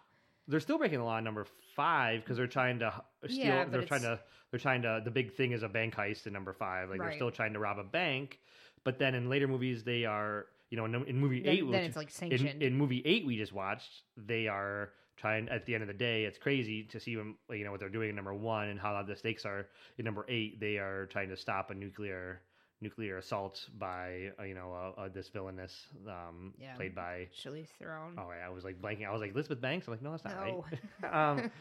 they're 0.47 0.59
still 0.61 0.77
breaking 0.77 0.99
the 0.99 1.03
law 1.05 1.17
in 1.17 1.23
number 1.23 1.45
five 1.75 2.21
because 2.21 2.37
they're 2.37 2.47
trying 2.47 2.79
to 2.79 3.03
steal. 3.27 3.45
Yeah, 3.45 3.65
they're 3.65 3.83
trying 3.83 4.01
to. 4.03 4.19
They're 4.51 4.59
trying 4.59 4.81
to. 4.83 5.01
The 5.03 5.11
big 5.11 5.33
thing 5.33 5.51
is 5.51 5.63
a 5.63 5.67
bank 5.69 5.95
heist 5.95 6.25
in 6.27 6.33
number 6.33 6.53
five. 6.53 6.89
Like 6.89 6.99
they're 6.99 7.11
still 7.15 7.31
trying 7.31 7.53
to 7.53 7.59
rob 7.59 7.77
a 7.79 7.83
bank, 7.83 8.39
but 8.83 8.97
then 8.99 9.15
in 9.15 9.29
later 9.29 9.47
movies 9.47 9.83
they 9.83 10.05
are. 10.05 10.45
You 10.71 10.77
know, 10.77 10.85
in, 10.85 10.93
in 11.07 11.17
movie 11.19 11.41
Then- 11.41 11.51
eight, 11.53 11.61
then 11.61 11.67
which- 11.71 11.81
it's, 11.87 11.97
like, 11.97 12.07
in, 12.07 12.13
sanctioned. 12.13 12.61
in 12.61 12.75
movie 12.77 13.01
eight 13.03 13.25
we 13.25 13.35
just 13.37 13.51
watched, 13.51 13.89
they 14.15 14.47
are 14.47 14.91
trying. 15.17 15.49
At 15.49 15.65
the 15.65 15.73
end 15.73 15.81
of 15.81 15.87
the 15.87 15.95
day, 15.95 16.25
it's 16.25 16.37
crazy 16.37 16.83
to 16.91 16.99
see 16.99 17.15
them. 17.15 17.37
You 17.49 17.63
know 17.65 17.71
what 17.71 17.79
they're 17.79 17.89
doing 17.89 18.09
in 18.09 18.15
number 18.15 18.35
one 18.35 18.67
and 18.69 18.79
how 18.79 19.01
the 19.01 19.15
stakes 19.15 19.45
are. 19.45 19.65
In 19.97 20.05
number 20.05 20.25
eight, 20.29 20.59
they 20.59 20.77
are 20.77 21.07
trying 21.07 21.29
to 21.29 21.35
stop 21.37 21.71
a 21.71 21.73
nuclear 21.73 22.41
nuclear 22.81 23.17
assault 23.17 23.67
by 23.77 24.31
uh, 24.39 24.43
you 24.43 24.55
know 24.55 24.73
uh, 24.97 25.01
uh, 25.01 25.09
this 25.09 25.29
villainess 25.29 25.87
um, 26.07 26.53
Yeah. 26.59 26.75
played 26.75 26.95
by 26.95 27.27
Charlize 27.35 27.67
Theron. 27.77 28.15
Oh, 28.17 28.27
yeah, 28.37 28.45
I 28.45 28.49
was 28.49 28.63
like 28.63 28.81
blanking. 28.81 29.07
I 29.07 29.11
was 29.11 29.21
like 29.21 29.33
Elizabeth 29.33 29.61
Banks. 29.61 29.87
I'm 29.87 29.93
like, 29.93 30.01
no, 30.01 30.11
that's 30.11 30.23
not 30.23 30.35
No. 30.47 30.65
right. 31.03 31.13
um, 31.29 31.51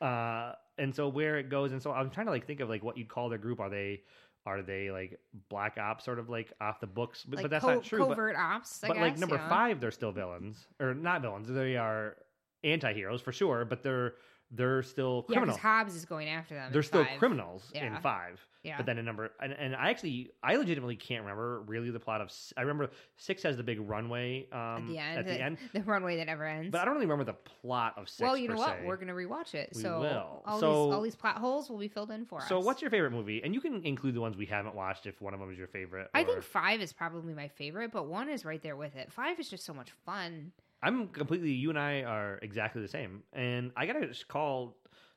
uh, 0.00 0.52
and 0.78 0.94
so 0.94 1.08
where 1.08 1.38
it 1.38 1.48
goes, 1.48 1.72
and 1.72 1.82
so 1.82 1.92
I'm 1.92 2.10
trying 2.10 2.26
to 2.26 2.32
like 2.32 2.46
think 2.46 2.60
of 2.60 2.68
like 2.68 2.82
what 2.84 2.96
you'd 2.98 3.08
call 3.08 3.28
their 3.28 3.38
group. 3.38 3.60
Are 3.60 3.70
they, 3.70 4.02
are 4.44 4.62
they 4.62 4.90
like 4.90 5.18
black 5.48 5.78
ops, 5.78 6.04
sort 6.04 6.18
of 6.18 6.28
like 6.28 6.52
off 6.60 6.80
the 6.80 6.86
books? 6.86 7.24
But, 7.24 7.36
like 7.36 7.44
but 7.44 7.50
that's 7.50 7.64
co- 7.64 7.74
not 7.74 7.84
true. 7.84 8.00
But, 8.00 8.08
Covert 8.10 8.36
ops. 8.36 8.84
I 8.84 8.88
but 8.88 8.98
like 8.98 9.18
number 9.18 9.36
yeah. 9.36 9.48
five, 9.48 9.80
they're 9.80 9.90
still 9.90 10.12
villains, 10.12 10.66
or 10.80 10.92
not 10.94 11.22
villains. 11.22 11.48
They 11.48 11.76
are 11.76 12.16
anti-heroes 12.64 13.22
for 13.22 13.32
sure, 13.32 13.64
but 13.64 13.82
they're 13.82 14.14
they're 14.50 14.82
still 14.82 15.24
Yeah, 15.28 15.34
criminals. 15.34 15.56
because 15.58 15.62
Hobbs 15.62 15.94
is 15.96 16.04
going 16.04 16.28
after 16.28 16.54
them. 16.54 16.72
they're 16.72 16.82
still 16.82 17.04
five. 17.04 17.18
criminals 17.18 17.70
in 17.74 17.96
five. 18.00 18.40
Yeah. 18.62 18.78
But 18.78 18.86
then 18.86 18.98
in 18.98 19.04
number 19.04 19.30
and, 19.40 19.52
and 19.52 19.76
I 19.76 19.90
actually 19.90 20.30
I 20.42 20.56
legitimately 20.56 20.96
can't 20.96 21.22
remember 21.22 21.60
really 21.62 21.90
the 21.90 22.00
plot 22.00 22.20
of. 22.20 22.32
I 22.56 22.62
remember 22.62 22.90
six 23.16 23.44
has 23.44 23.56
the 23.56 23.62
big 23.62 23.78
runway 23.80 24.48
um, 24.50 24.58
at 24.58 24.86
the 24.88 24.98
end. 24.98 25.18
At 25.20 25.26
the 25.26 25.40
end, 25.40 25.58
the 25.72 25.82
runway 25.82 26.16
that 26.16 26.26
never 26.26 26.44
ends. 26.44 26.72
but 26.72 26.80
I 26.80 26.84
don't 26.84 26.94
really 26.94 27.06
remember 27.06 27.24
the 27.24 27.38
plot 27.62 27.94
of 27.96 28.08
six. 28.08 28.20
well, 28.22 28.36
you 28.36 28.48
know 28.48 28.56
what? 28.56 28.78
se. 28.80 28.84
We're 28.84 28.96
gonna 28.96 29.12
rewatch 29.14 29.54
it. 29.54 29.70
We 29.74 29.82
so 29.82 30.00
will. 30.00 30.42
all 30.46 30.58
So- 30.58 30.86
these 30.86 30.94
all 30.94 31.02
these 31.02 31.14
plot 31.14 31.36
holes 31.38 31.70
will 31.70 31.78
be 31.78 31.86
filled 31.88 32.10
in 32.10 32.24
for 32.26 32.40
us. 32.40 32.48
So, 32.48 32.58
what's 32.58 32.82
your 32.82 32.90
favorite 32.90 33.12
movie? 33.12 33.40
And 33.44 33.54
you 33.54 33.60
can 33.60 33.84
include 33.84 34.14
the 34.14 34.20
ones 34.20 34.36
we 34.36 34.46
haven't 34.46 34.74
watched 34.74 35.06
if 35.06 35.20
one 35.20 35.32
of 35.32 35.38
them 35.38 35.50
is 35.52 35.58
your 35.58 35.68
favorite. 35.68 36.08
I 36.12 36.24
think 36.24 36.42
five 36.42 36.80
is 36.80 36.92
probably 36.92 37.34
my 37.34 37.46
favorite, 37.48 37.92
but 37.92 38.06
one 38.06 38.28
is 38.28 38.44
right 38.44 38.62
there 38.62 38.76
with 38.76 38.96
it. 38.96 39.12
Five 39.12 39.38
is 39.38 39.48
just 39.48 39.64
so 39.64 39.74
much 39.74 39.92
fun. 40.04 40.50
I'm 40.82 41.08
completely. 41.08 41.50
You 41.52 41.70
and 41.70 41.78
I 41.78 42.02
are 42.02 42.38
exactly 42.42 42.82
the 42.82 42.88
same. 42.88 43.22
And 43.32 43.72
I 43.76 43.86
gotta 43.86 44.06
just 44.06 44.28
call. 44.28 44.76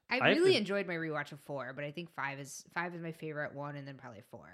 I, 0.10 0.20
I 0.20 0.30
really 0.30 0.54
to- 0.54 0.58
enjoyed 0.58 0.88
my 0.88 0.96
rewatch 0.96 1.32
of 1.32 1.40
four, 1.42 1.72
but 1.76 1.84
I 1.84 1.92
think 1.92 2.10
five 2.16 2.40
is 2.40 2.64
five 2.74 2.96
is 2.96 3.02
my 3.02 3.12
favorite 3.12 3.54
one, 3.54 3.76
and 3.76 3.88
then 3.88 3.98
probably 3.98 4.24
four. 4.32 4.48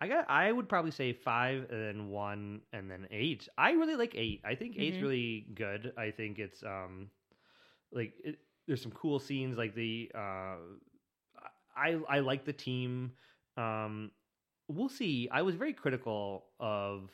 I 0.00 0.08
got. 0.08 0.28
I 0.30 0.50
would 0.52 0.68
probably 0.68 0.90
say 0.90 1.12
five, 1.12 1.66
and 1.70 1.80
then 1.82 2.08
one, 2.10 2.60
and 2.72 2.90
then 2.90 3.06
eight. 3.10 3.48
I 3.56 3.72
really 3.72 3.96
like 3.96 4.14
eight. 4.14 4.42
I 4.44 4.54
think 4.54 4.76
eight's 4.78 4.96
Mhm. 4.98 5.02
really 5.02 5.46
good. 5.54 5.92
I 5.96 6.10
think 6.10 6.38
it's 6.38 6.62
um, 6.62 7.10
like 7.92 8.12
it, 8.22 8.38
there's 8.66 8.82
some 8.82 8.92
cool 8.92 9.18
scenes. 9.18 9.56
Like 9.56 9.74
the 9.74 10.10
uh, 10.14 10.56
I 11.76 11.98
I 12.08 12.18
like 12.20 12.44
the 12.44 12.52
team. 12.52 13.12
Um, 13.56 14.10
we'll 14.68 14.88
see. 14.88 15.28
I 15.32 15.42
was 15.42 15.54
very 15.54 15.72
critical 15.72 16.44
of 16.60 17.10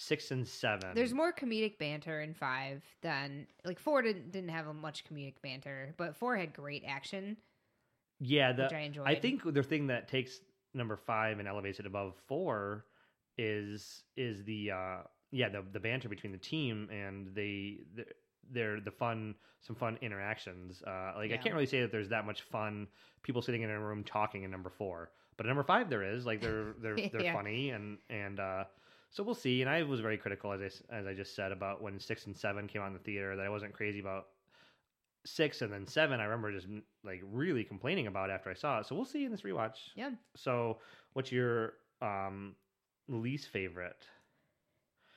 six 0.00 0.30
and 0.30 0.46
seven. 0.48 0.94
There's 0.94 1.12
more 1.12 1.32
comedic 1.32 1.78
banter 1.78 2.22
in 2.22 2.32
five 2.32 2.82
than 3.02 3.46
like 3.64 3.78
four 3.78 4.00
didn't 4.00 4.32
didn't 4.32 4.48
have 4.50 4.74
much 4.74 5.04
comedic 5.04 5.34
banter, 5.42 5.94
but 5.98 6.16
four 6.16 6.36
had 6.36 6.54
great 6.54 6.84
action. 6.86 7.36
Yeah, 8.18 8.52
the, 8.52 8.64
which 8.64 8.72
I 8.72 8.80
enjoyed. 8.80 9.06
I 9.08 9.14
think 9.14 9.42
the 9.52 9.62
thing 9.62 9.86
that 9.88 10.08
takes 10.08 10.40
number 10.72 10.96
five 10.96 11.38
and 11.38 11.46
elevates 11.46 11.80
it 11.80 11.86
above 11.86 12.14
four 12.26 12.86
is 13.36 14.04
is 14.16 14.44
the 14.44 14.70
uh 14.70 14.96
yeah 15.32 15.48
the 15.48 15.62
the 15.72 15.80
banter 15.80 16.08
between 16.08 16.32
the 16.32 16.38
team 16.38 16.88
and 16.90 17.34
they 17.34 17.80
they're, 17.94 18.04
they're 18.50 18.80
the 18.80 18.90
fun 18.90 19.34
some 19.60 19.76
fun 19.76 19.98
interactions. 20.00 20.82
Uh, 20.82 21.12
like 21.16 21.30
I 21.32 21.36
can't 21.36 21.54
really 21.54 21.66
say 21.66 21.82
that 21.82 21.92
there's 21.92 22.08
that 22.08 22.24
much 22.24 22.42
fun 22.42 22.88
people 23.22 23.42
sitting 23.42 23.60
in 23.62 23.68
a 23.70 23.78
room 23.78 24.02
talking 24.02 24.44
in 24.44 24.50
number 24.50 24.70
four, 24.70 25.10
but 25.36 25.44
in 25.44 25.48
number 25.48 25.62
five 25.62 25.90
there 25.90 26.02
is 26.02 26.24
like 26.24 26.40
they're 26.40 26.72
they're 26.80 26.96
they're 27.12 27.22
Yeah. 27.22 27.34
funny 27.34 27.70
and 27.70 27.98
and 28.08 28.40
uh 28.40 28.64
so 29.10 29.22
we'll 29.22 29.34
see. 29.34 29.60
And 29.62 29.68
I 29.70 29.82
was 29.82 30.00
very 30.00 30.16
critical 30.16 30.52
as 30.52 30.60
I 30.90 30.96
as 30.96 31.06
I 31.06 31.14
just 31.14 31.34
said 31.36 31.52
about 31.52 31.82
when 31.82 31.98
six 32.00 32.26
and 32.26 32.36
seven 32.36 32.66
came 32.68 32.80
out 32.82 32.88
in 32.88 32.92
the 32.94 32.98
theater 33.00 33.36
that 33.36 33.44
I 33.44 33.48
wasn't 33.50 33.72
crazy 33.72 34.00
about 34.00 34.26
six 35.26 35.60
and 35.60 35.70
then 35.70 35.86
seven 35.86 36.18
i 36.18 36.24
remember 36.24 36.50
just 36.50 36.66
like 37.04 37.20
really 37.30 37.62
complaining 37.62 38.06
about 38.06 38.30
after 38.30 38.48
i 38.48 38.54
saw 38.54 38.78
it 38.80 38.86
so 38.86 38.94
we'll 38.94 39.04
see 39.04 39.26
in 39.26 39.30
this 39.30 39.42
rewatch 39.42 39.76
Yeah. 39.94 40.12
so 40.34 40.78
what's 41.12 41.30
your 41.30 41.74
um 42.00 42.54
least 43.06 43.48
favorite 43.48 44.02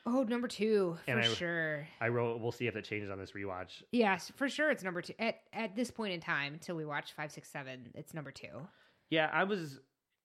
Oh, 0.05 0.23
number 0.23 0.49
two 0.49 0.97
for 1.05 1.17
I- 1.19 1.21
sure. 1.21 1.87
i 2.01 2.09
wrote 2.09 2.41
we'll 2.41 2.51
see 2.51 2.67
if 2.67 2.75
it 2.75 2.83
changes 2.83 3.09
on 3.09 3.17
this 3.17 3.31
rewatch 3.31 3.81
Yes, 3.93 4.29
for 4.35 4.49
sure. 4.49 4.69
It's 4.71 4.83
number 4.83 5.01
two 5.01 5.13
at 5.19 5.35
at 5.53 5.73
this 5.77 5.89
point 5.89 6.11
in 6.13 6.19
time 6.19 6.51
until 6.51 6.75
we 6.75 6.83
watch 6.83 7.13
five, 7.13 7.31
six, 7.31 7.49
seven. 7.49 7.87
It's 7.95 8.13
number 8.13 8.31
two. 8.31 8.67
yeah 9.09 9.29
i 9.31 9.45
was 9.45 9.79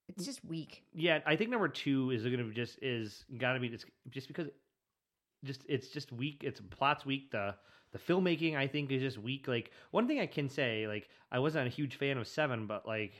It's 0.08 0.24
just 0.24 0.44
weak. 0.44 0.82
yeah 0.94 1.20
i 1.26 1.36
think 1.36 1.50
number 1.50 1.68
two 1.68 2.10
is 2.10 2.24
gonna 2.24 2.44
be 2.44 2.54
just 2.54 2.78
is 2.82 3.24
gotta 3.38 3.60
be 3.60 3.68
just 3.68 3.84
just 4.10 4.26
because 4.28 4.48
just 5.44 5.62
it's 5.68 5.88
just 5.88 6.10
weak. 6.12 6.42
It's 6.44 6.60
plot's 6.70 7.06
weak. 7.06 7.30
The 7.30 7.54
the 7.92 7.98
filmmaking 7.98 8.56
i 8.56 8.66
think 8.66 8.90
is 8.90 9.00
just 9.00 9.18
weak. 9.18 9.46
Like 9.48 9.70
one 9.92 10.06
thing 10.08 10.18
i 10.20 10.26
can 10.26 10.48
say 10.48 10.86
like 10.88 11.08
i 11.30 11.38
wasn't 11.38 11.66
a 11.66 11.70
huge 11.70 11.96
fan 11.96 12.18
of 12.18 12.26
seven 12.26 12.66
but 12.66 12.86
like 12.86 13.14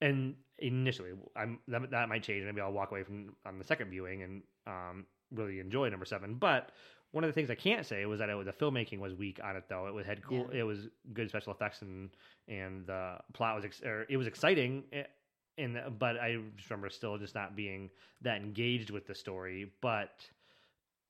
and 0.00 0.34
initially 0.58 1.10
i'm 1.36 1.58
that, 1.68 1.90
that 1.90 2.08
might 2.08 2.22
change. 2.22 2.44
Maybe 2.44 2.60
i'll 2.60 2.72
walk 2.72 2.90
away 2.90 3.02
from 3.02 3.34
on 3.46 3.58
the 3.58 3.64
second 3.64 3.90
viewing 3.90 4.22
and 4.22 4.42
um 4.66 5.06
really 5.32 5.60
enjoy 5.60 5.88
number 5.88 6.04
seven. 6.06 6.34
But 6.36 6.70
one 7.12 7.22
of 7.24 7.28
the 7.28 7.34
things 7.34 7.50
i 7.50 7.54
can't 7.54 7.84
say 7.86 8.06
was 8.06 8.18
that 8.20 8.28
it 8.30 8.34
was, 8.34 8.46
the 8.46 8.52
filmmaking 8.52 8.98
was 8.98 9.14
weak 9.14 9.40
on 9.44 9.56
it 9.56 9.64
though. 9.68 9.86
It 9.86 9.94
was 9.94 10.06
had 10.06 10.22
cool 10.24 10.46
Yeah. 10.52 10.60
it 10.60 10.62
was 10.62 10.88
good 11.12 11.28
special 11.28 11.52
effects 11.52 11.82
and 11.82 12.10
and 12.48 12.86
the 12.86 13.18
plot 13.34 13.56
was 13.56 13.64
ex- 13.64 13.82
or 13.82 14.06
it 14.08 14.16
was 14.16 14.26
exciting 14.26 14.84
eh, 14.92 15.04
and 15.58 15.78
but 15.98 16.18
i 16.18 16.36
just 16.56 16.70
remember 16.70 16.90
still 16.90 17.16
just 17.18 17.34
not 17.34 17.54
being 17.56 17.90
that 18.22 18.38
engaged 18.40 18.90
with 18.90 19.06
the 19.06 19.14
story 19.14 19.70
but 19.80 20.24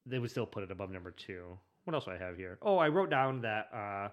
they 0.07 0.19
would 0.19 0.31
still 0.31 0.47
put 0.47 0.63
it 0.63 0.71
above 0.71 0.91
number 0.91 1.11
two 1.11 1.59
what 1.85 1.95
else 1.95 2.05
do 2.05 2.11
i 2.11 2.17
have 2.19 2.37
here 2.37 2.59
oh 2.63 2.77
i 2.79 2.89
wrote 2.89 3.11
down 3.11 3.41
that 3.41 3.69
uh 3.75 4.09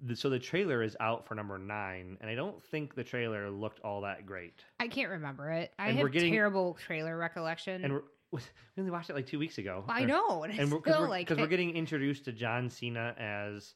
the, 0.00 0.14
so 0.14 0.30
the 0.30 0.38
trailer 0.38 0.80
is 0.84 0.96
out 1.00 1.26
for 1.26 1.34
number 1.34 1.58
nine, 1.58 2.18
and 2.20 2.30
I 2.30 2.36
don't 2.36 2.62
think 2.62 2.94
the 2.94 3.02
trailer 3.02 3.50
looked 3.50 3.80
all 3.80 4.02
that 4.02 4.26
great. 4.26 4.62
I 4.78 4.86
can't 4.86 5.10
remember 5.10 5.50
it. 5.50 5.72
I 5.76 5.88
And 5.88 5.96
have 5.96 6.04
we're 6.04 6.08
getting- 6.10 6.32
terrible 6.32 6.74
trailer 6.74 7.18
recollection. 7.18 7.82
And 7.82 7.92
we're, 7.94 8.02
we 8.30 8.40
only 8.78 8.92
watched 8.92 9.10
it 9.10 9.16
like 9.16 9.26
two 9.26 9.40
weeks 9.40 9.58
ago. 9.58 9.82
I 9.88 10.04
know, 10.04 10.44
and 10.44 10.56
and 10.56 10.70
we're, 10.70 10.78
still 10.82 11.00
we're, 11.00 11.08
like 11.08 11.26
because 11.26 11.40
we're 11.42 11.48
getting 11.48 11.74
introduced 11.74 12.26
to 12.26 12.32
John 12.32 12.70
Cena 12.70 13.12
as 13.18 13.74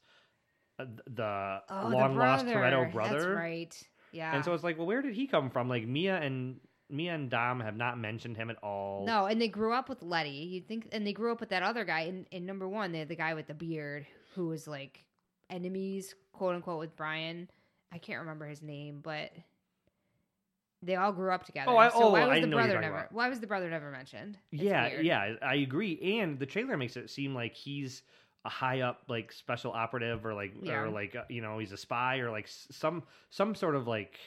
uh, 0.79 0.85
the 1.09 1.59
Oh, 1.69 1.91
the 1.91 1.97
long 1.97 2.15
lost 2.17 2.45
brother. 2.45 2.57
Toretto 2.61 2.93
brother. 2.93 3.15
That's 3.15 3.27
right. 3.27 3.83
Yeah. 4.13 4.35
And 4.35 4.45
so 4.45 4.53
it's 4.55 4.63
like, 4.63 4.79
well, 4.79 4.87
where 4.87 5.03
did 5.03 5.15
he 5.15 5.27
come 5.27 5.51
from? 5.51 5.69
Like 5.69 5.87
Mia 5.87 6.17
and 6.17 6.61
Mia 6.91 7.15
and 7.15 7.31
Dom 7.31 7.61
have 7.61 7.77
not 7.77 7.99
mentioned 7.99 8.37
him 8.37 8.51
at 8.51 8.57
all. 8.63 9.05
No, 9.07 9.27
and 9.27 9.41
they 9.41 9.49
grew 9.49 9.73
up 9.73 9.89
with 9.89 10.03
Letty. 10.03 10.31
You 10.31 10.61
think, 10.61 10.89
and 10.93 11.07
they 11.07 11.13
grew 11.13 11.33
up 11.33 11.41
with 11.41 11.49
that 11.49 11.63
other 11.63 11.85
guy 11.85 12.01
in, 12.01 12.27
in 12.31 12.45
number 12.45 12.69
one. 12.69 12.93
They 12.93 12.99
had 13.01 13.09
the 13.09 13.17
guy 13.17 13.35
with 13.35 13.47
the 13.47 13.55
beard 13.55 14.07
who 14.35 14.49
was 14.49 14.69
like 14.69 15.05
enemies, 15.49 16.15
quote 16.33 16.55
unquote, 16.55 16.79
with 16.79 16.95
Brian. 16.95 17.49
I 17.91 17.99
can't 17.99 18.21
remember 18.21 18.47
his 18.47 18.63
name, 18.63 19.01
but 19.03 19.31
they 20.83 20.97
all 20.97 21.13
grew 21.13 21.31
up 21.31 21.45
together. 21.45 21.71
Oh, 21.71 21.77
I- 21.77 21.89
so 21.89 22.03
oh, 22.03 22.11
why 22.11 22.23
I 22.23 22.27
was 22.29 22.41
the 22.41 22.47
know 22.47 22.57
brother 22.57 22.81
never? 22.81 22.97
about. 22.97 23.13
Why 23.13 23.29
was 23.29 23.41
the 23.41 23.47
brother 23.47 23.71
never 23.71 23.91
mentioned? 23.91 24.37
It's 24.51 24.63
yeah, 24.63 24.89
weird. 24.89 25.07
yeah, 25.07 25.35
I 25.41 25.57
agree. 25.57 26.19
And 26.21 26.39
the 26.39 26.47
trailer 26.47 26.77
makes 26.77 26.97
it 26.97 27.09
seem 27.09 27.35
like 27.35 27.55
he's 27.55 28.03
a 28.45 28.49
high 28.49 28.81
up 28.81 29.03
like 29.09 29.31
special 29.33 29.73
operative 29.73 30.27
or 30.27 30.35
like 30.35 30.53
Yeah. 30.63 30.81
or 30.81 30.91
like 30.91 31.15
you 31.29 31.41
know 31.43 31.59
he's 31.59 31.73
a 31.73 31.77
spy 31.77 32.19
or 32.19 32.31
like 32.31 32.49
some 32.49 33.05
some 33.31 33.55
sort 33.55 33.77
of 33.77 33.87
like 33.87 34.19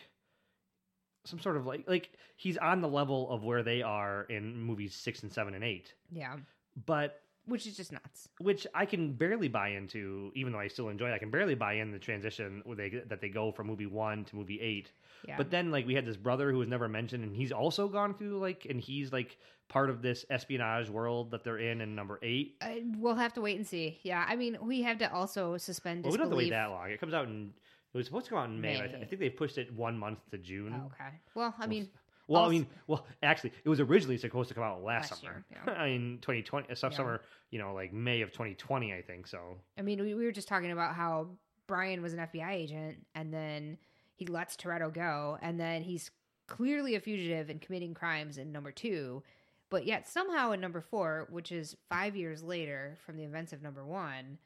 some 1.25 1.39
sort 1.39 1.57
of 1.57 1.65
like 1.65 1.83
like 1.87 2.11
he's 2.37 2.57
on 2.57 2.81
the 2.81 2.87
level 2.87 3.29
of 3.31 3.43
where 3.43 3.63
they 3.63 3.81
are 3.81 4.23
in 4.29 4.59
movies 4.61 4.93
six 4.95 5.23
and 5.23 5.31
seven 5.31 5.53
and 5.55 5.63
eight, 5.63 5.93
Yeah, 6.11 6.37
but 6.85 7.21
which 7.47 7.67
is 7.67 7.77
just 7.77 7.91
nuts. 7.91 8.29
which 8.39 8.65
I 8.73 8.85
can 8.85 9.13
barely 9.13 9.47
buy 9.47 9.69
into, 9.69 10.31
even 10.35 10.51
though 10.53 10.59
I 10.59 10.67
still 10.67 10.89
enjoy. 10.89 11.09
it. 11.09 11.13
I 11.13 11.17
can 11.17 11.29
barely 11.31 11.55
buy 11.55 11.73
in 11.73 11.91
the 11.91 11.99
transition 11.99 12.61
where 12.65 12.75
they 12.75 12.89
that 13.07 13.21
they 13.21 13.29
go 13.29 13.51
from 13.51 13.67
movie 13.67 13.85
one 13.85 14.25
to 14.25 14.35
movie 14.35 14.59
eight. 14.61 14.91
Yeah, 15.27 15.37
But 15.37 15.49
then 15.49 15.71
like 15.71 15.87
we 15.87 15.95
had 15.95 16.05
this 16.05 16.17
brother 16.17 16.51
who 16.51 16.59
was 16.59 16.67
never 16.67 16.87
mentioned, 16.87 17.23
and 17.23 17.35
he's 17.35 17.51
also 17.51 17.87
gone 17.87 18.13
through 18.13 18.39
like, 18.39 18.67
and 18.69 18.79
he's 18.79 19.11
like 19.11 19.37
part 19.67 19.89
of 19.89 20.01
this 20.01 20.23
espionage 20.29 20.89
world 20.89 21.31
that 21.31 21.43
they're 21.43 21.57
in 21.57 21.81
in 21.81 21.95
number 21.95 22.19
eight. 22.21 22.57
Uh, 22.61 22.67
we'll 22.97 23.15
have 23.15 23.33
to 23.33 23.41
wait 23.41 23.57
and 23.57 23.65
see. 23.65 23.99
Yeah, 24.03 24.23
I 24.27 24.35
mean, 24.35 24.57
we 24.61 24.83
have 24.83 24.99
to 24.99 25.11
also 25.11 25.57
suspend 25.57 26.03
Well, 26.03 26.11
we 26.11 26.17
don't 26.17 26.25
have 26.27 26.31
to 26.31 26.37
wait 26.37 26.49
that 26.51 26.67
long. 26.69 26.89
It 26.91 26.99
comes 26.99 27.13
out 27.13 27.27
in. 27.27 27.53
It 27.93 27.97
was 27.99 28.07
supposed 28.07 28.25
to 28.25 28.31
come 28.31 28.39
out 28.39 28.49
in 28.49 28.59
May. 28.59 28.75
I, 28.81 28.87
th- 28.87 29.01
I 29.01 29.05
think 29.05 29.21
they 29.21 29.29
pushed 29.29 29.57
it 29.57 29.73
one 29.73 29.97
month 29.97 30.19
to 30.31 30.37
June. 30.37 30.75
Oh, 30.77 30.87
okay. 30.87 31.15
Well, 31.33 31.55
I 31.57 31.65
mean, 31.65 31.83
Well, 31.83 32.01
I 32.29 32.33
Also- 32.33 32.51
mean, 32.51 32.67
well, 32.87 33.05
actually, 33.21 33.53
it 33.63 33.69
was 33.69 33.79
originally 33.79 34.17
supposed 34.17 34.49
to 34.49 34.55
come 34.55 34.63
out 34.63 34.83
last, 34.83 35.11
Last 35.11 35.21
summer. 35.21 35.45
year, 35.51 35.61
yeah. 35.67 35.73
I 35.77 35.89
mean, 35.89 36.17
2020, 36.21 36.69
uh, 36.69 36.75
summer, 36.75 37.21
you 37.51 37.59
know, 37.59 37.73
like 37.73 37.93
May 37.93 38.21
of 38.21 38.31
2020, 38.31 38.93
I 38.93 39.01
think. 39.01 39.27
So, 39.27 39.57
I 39.77 39.81
mean, 39.81 40.01
we, 40.01 40.13
we 40.15 40.25
were 40.25 40.31
just 40.31 40.47
talking 40.47 40.71
about 40.71 40.95
how 40.95 41.27
Brian 41.67 42.01
was 42.01 42.13
an 42.13 42.19
FBI 42.19 42.51
agent, 42.51 43.05
and 43.13 43.33
then 43.33 43.77
he 44.15 44.25
lets 44.25 44.55
Toretto 44.55 44.91
go, 44.93 45.37
and 45.41 45.59
then 45.59 45.83
he's 45.83 46.09
clearly 46.47 46.95
a 46.95 46.99
fugitive 46.99 47.49
and 47.49 47.61
committing 47.61 47.93
crimes 47.93 48.37
in 48.37 48.51
number 48.51 48.71
two, 48.71 49.21
but 49.69 49.85
yet 49.85 50.07
somehow 50.07 50.51
in 50.51 50.61
number 50.61 50.79
four, 50.81 51.27
which 51.31 51.51
is 51.51 51.75
five 51.89 52.15
years 52.15 52.41
later 52.43 52.97
from 53.05 53.17
the 53.17 53.23
events 53.23 53.51
of 53.51 53.61
number 53.63 53.83
one, 53.85 54.37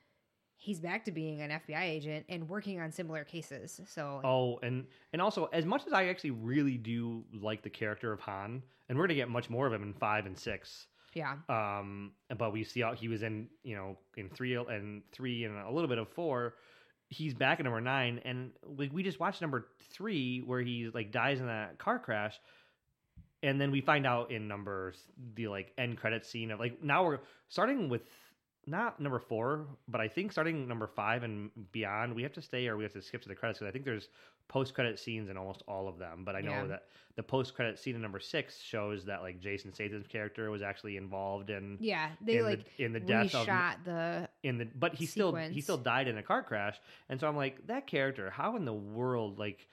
he's 0.61 0.79
back 0.79 1.05
to 1.05 1.11
being 1.11 1.41
an 1.41 1.49
FBI 1.49 1.81
agent 1.81 2.25
and 2.27 2.47
working 2.47 2.79
on 2.81 2.91
similar 2.91 3.23
cases. 3.23 3.79
So, 3.87 4.21
oh, 4.23 4.59
and 4.61 4.85
and 5.13 5.21
also, 5.21 5.45
as 5.53 5.65
much 5.65 5.87
as 5.87 5.93
I 5.93 6.07
actually 6.07 6.31
really 6.31 6.77
do 6.77 7.23
like 7.33 7.63
the 7.63 7.69
character 7.69 8.11
of 8.11 8.19
Han, 8.19 8.61
and 8.89 8.97
we're 8.97 9.05
gonna 9.07 9.15
get 9.15 9.29
much 9.29 9.49
more 9.49 9.65
of 9.65 9.73
him 9.73 9.81
in 9.83 9.93
five 9.93 10.25
and 10.25 10.37
six. 10.37 10.87
yeah, 11.15 11.37
Um, 11.47 12.11
but 12.37 12.51
we 12.51 12.63
see 12.63 12.81
how 12.81 12.93
he 12.93 13.07
was 13.07 13.23
in, 13.23 13.47
you 13.63 13.75
know, 13.75 13.97
in 14.17 14.29
three 14.29 14.55
and 14.55 15.01
three 15.11 15.45
and 15.45 15.57
a 15.57 15.71
little 15.71 15.87
bit 15.87 15.97
of 15.97 16.09
four. 16.09 16.55
He's 17.07 17.33
back 17.33 17.59
in 17.59 17.63
number 17.63 17.81
nine, 17.81 18.19
and 18.25 18.51
we 18.67 18.89
we 18.89 19.01
just 19.01 19.19
watched 19.19 19.41
number 19.41 19.69
three 19.91 20.41
where 20.45 20.61
he 20.61 20.91
like 20.93 21.11
dies 21.11 21.39
in 21.39 21.47
that 21.47 21.79
car 21.79 21.97
crash, 21.99 22.39
and 23.41 23.59
then 23.59 23.71
we 23.71 23.79
find 23.81 24.05
out 24.05 24.29
in 24.29 24.47
numbers 24.47 25.03
the 25.35 25.47
like 25.47 25.71
end 25.77 25.97
credit 25.97 26.25
scene 26.25 26.51
of 26.51 26.59
like 26.59 26.83
now 26.83 27.05
we're 27.05 27.19
starting 27.47 27.87
with 27.89 28.01
not 28.69 28.99
number 28.99 29.19
four, 29.19 29.65
but 29.87 29.99
I 29.99 30.07
think 30.07 30.31
starting 30.31 30.67
number 30.67 30.87
five 30.87 31.23
and 31.23 31.49
beyond, 31.71 32.13
we 32.13 32.23
have 32.23 32.33
to 32.33 32.41
stay 32.41 32.67
or 32.67 32.77
we 32.77 32.83
have 32.83 32.93
to 32.93 33.01
skip 33.01 33.21
to 33.23 33.29
the 33.29 33.35
credits 33.35 33.59
because 33.59 33.69
I 33.69 33.71
think 33.73 33.85
there's 33.85 34.09
post 34.47 34.73
credit 34.73 34.99
scenes 34.99 35.29
in 35.29 35.37
almost 35.37 35.63
all 35.67 35.87
of 35.87 35.97
them. 35.99 36.23
But 36.23 36.35
I 36.35 36.41
know 36.41 36.51
Yeah. 36.51 36.67
that 36.67 36.83
the 37.15 37.23
post 37.23 37.53
credit 37.55 37.77
scene 37.79 37.95
in 37.95 38.01
number 38.01 38.19
six 38.19 38.59
shows 38.61 39.05
that 39.05 39.21
like 39.21 39.39
Jason 39.39 39.73
Statham's 39.73 40.07
character 40.07 40.49
was 40.51 40.61
actually 40.61 40.97
involved 40.97 41.49
in 41.49 41.77
yeah, 41.79 42.09
they 42.21 42.33
in 42.37 42.43
the- 42.43 42.49
like 42.49 42.65
in 42.79 42.93
the 42.93 42.99
death 42.99 43.33
of- 43.35 43.47
reshot 43.47 43.83
the 43.83 44.29
in 44.43 44.57
the 44.57 44.65
but 44.75 44.93
he 44.95 45.05
still 45.05 45.35
he 45.35 45.61
still 45.61 45.77
died 45.77 46.07
in 46.07 46.17
a 46.17 46.23
car 46.23 46.41
crash 46.43 46.79
and 47.09 47.19
so 47.19 47.27
i'm 47.27 47.35
like 47.35 47.65
that 47.67 47.85
character 47.87 48.29
how 48.29 48.55
in 48.55 48.63
the 48.65 48.73
world 48.73 49.37
like 49.37 49.67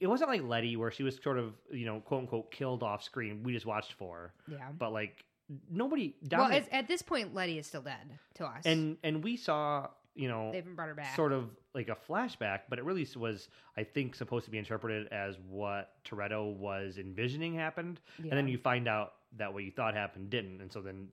it 0.00 0.06
wasn't 0.08 0.28
like 0.28 0.42
letty 0.42 0.76
where 0.76 0.90
she 0.90 1.02
was 1.04 1.16
sort 1.22 1.38
of 1.38 1.54
you 1.70 1.86
know 1.86 2.00
quote 2.00 2.22
unquote 2.22 2.50
killed 2.50 2.82
off 2.82 3.02
screen 3.04 3.42
we 3.44 3.52
just 3.52 3.66
watched 3.66 3.92
for 3.92 4.32
yeah. 4.48 4.68
but 4.78 4.92
like 4.92 5.24
nobody 5.70 6.14
Well, 6.22 6.40
Dominic, 6.40 6.64
it's, 6.64 6.68
at 6.72 6.88
this 6.88 7.02
point, 7.02 7.34
Letty 7.34 7.58
is 7.58 7.66
still 7.66 7.82
dead 7.82 8.18
to 8.34 8.46
us, 8.46 8.64
and 8.64 8.96
and 9.02 9.22
we 9.22 9.36
saw 9.36 9.88
you 10.14 10.28
know 10.28 10.50
they 10.52 10.58
haven't 10.58 10.76
brought 10.76 10.88
her 10.88 10.94
back. 10.94 11.16
sort 11.16 11.32
of 11.32 11.50
like 11.74 11.88
a 11.88 11.96
flashback 12.08 12.60
but 12.68 12.78
it 12.78 12.84
really 12.84 13.04
was 13.16 13.48
i 13.76 13.82
think 13.82 14.14
supposed 14.14 14.44
to 14.44 14.50
be 14.52 14.58
interpreted 14.58 15.08
as 15.12 15.34
what 15.48 15.90
toretto 16.04 16.54
was 16.56 16.98
envisioning 16.98 17.54
happened. 17.54 18.00
And 18.18 18.30
then 18.30 18.46
you 18.46 18.58
find 18.58 18.86
out 18.88 19.14
that 19.36 19.52
what 19.52 19.64
you 19.64 19.72
thought 19.72 19.94
happened 19.94 20.30
didn't. 20.30 20.60
And 20.60 20.72
so 20.72 20.80
then 20.80 21.08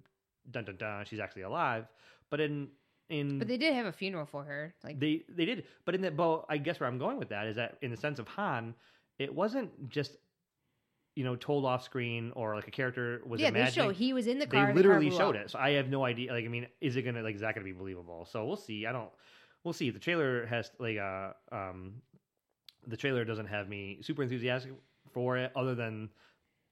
dun 0.51 0.65
dun 0.65 0.77
dun 0.77 1.05
she's 1.05 1.19
actually 1.19 1.43
alive. 1.43 1.85
But 2.29 2.39
in 2.41 2.67
in 3.09 3.39
But 3.39 3.47
they 3.47 3.57
did 3.57 3.73
have 3.73 3.85
a 3.85 3.91
funeral 3.91 4.25
for 4.25 4.43
her. 4.43 4.73
Like 4.83 4.99
They 4.99 5.23
they 5.29 5.45
did, 5.45 5.65
but 5.85 5.95
in 5.95 6.01
the 6.01 6.11
but 6.11 6.45
I 6.49 6.57
guess 6.57 6.79
where 6.79 6.87
I'm 6.87 6.97
going 6.97 7.17
with 7.17 7.29
that 7.29 7.47
is 7.47 7.55
that 7.55 7.77
in 7.81 7.91
the 7.91 7.97
sense 7.97 8.19
of 8.19 8.27
Han, 8.29 8.75
it 9.17 9.33
wasn't 9.33 9.89
just 9.89 10.17
you 11.15 11.23
know 11.23 11.35
told 11.35 11.65
off 11.65 11.83
screen 11.83 12.31
or 12.35 12.55
like 12.55 12.67
a 12.67 12.71
character 12.71 13.21
was 13.25 13.41
yeah, 13.41 13.51
they 13.51 13.69
show 13.69 13.89
he 13.89 14.13
was 14.13 14.27
in 14.27 14.39
the 14.39 14.45
They 14.45 14.51
car. 14.57 14.67
the 14.67 14.67
car 14.67 14.75
literally 14.75 15.11
showed 15.11 15.35
up. 15.35 15.43
it, 15.43 15.51
so 15.51 15.59
I 15.59 15.71
have 15.71 15.89
no 15.89 16.05
idea. 16.05 16.31
Like, 16.31 16.45
I 16.45 16.47
mean, 16.47 16.67
is 16.79 16.95
it 16.95 17.01
gonna 17.03 17.21
like 17.21 17.35
is 17.35 17.41
that 17.41 17.53
gonna 17.55 17.65
be 17.65 17.73
believable? 17.73 18.25
So 18.31 18.45
we'll 18.45 18.55
see. 18.57 18.85
I 18.85 18.91
don't. 18.91 19.09
We'll 19.63 19.73
see. 19.73 19.89
The 19.89 19.99
trailer 19.99 20.45
has 20.47 20.71
like 20.79 20.97
uh 20.97 21.33
um, 21.51 21.95
the 22.87 22.97
trailer 22.97 23.23
doesn't 23.25 23.47
have 23.47 23.67
me 23.69 23.99
super 24.01 24.23
enthusiastic 24.23 24.71
for 25.13 25.37
it, 25.37 25.51
other 25.55 25.75
than 25.75 26.09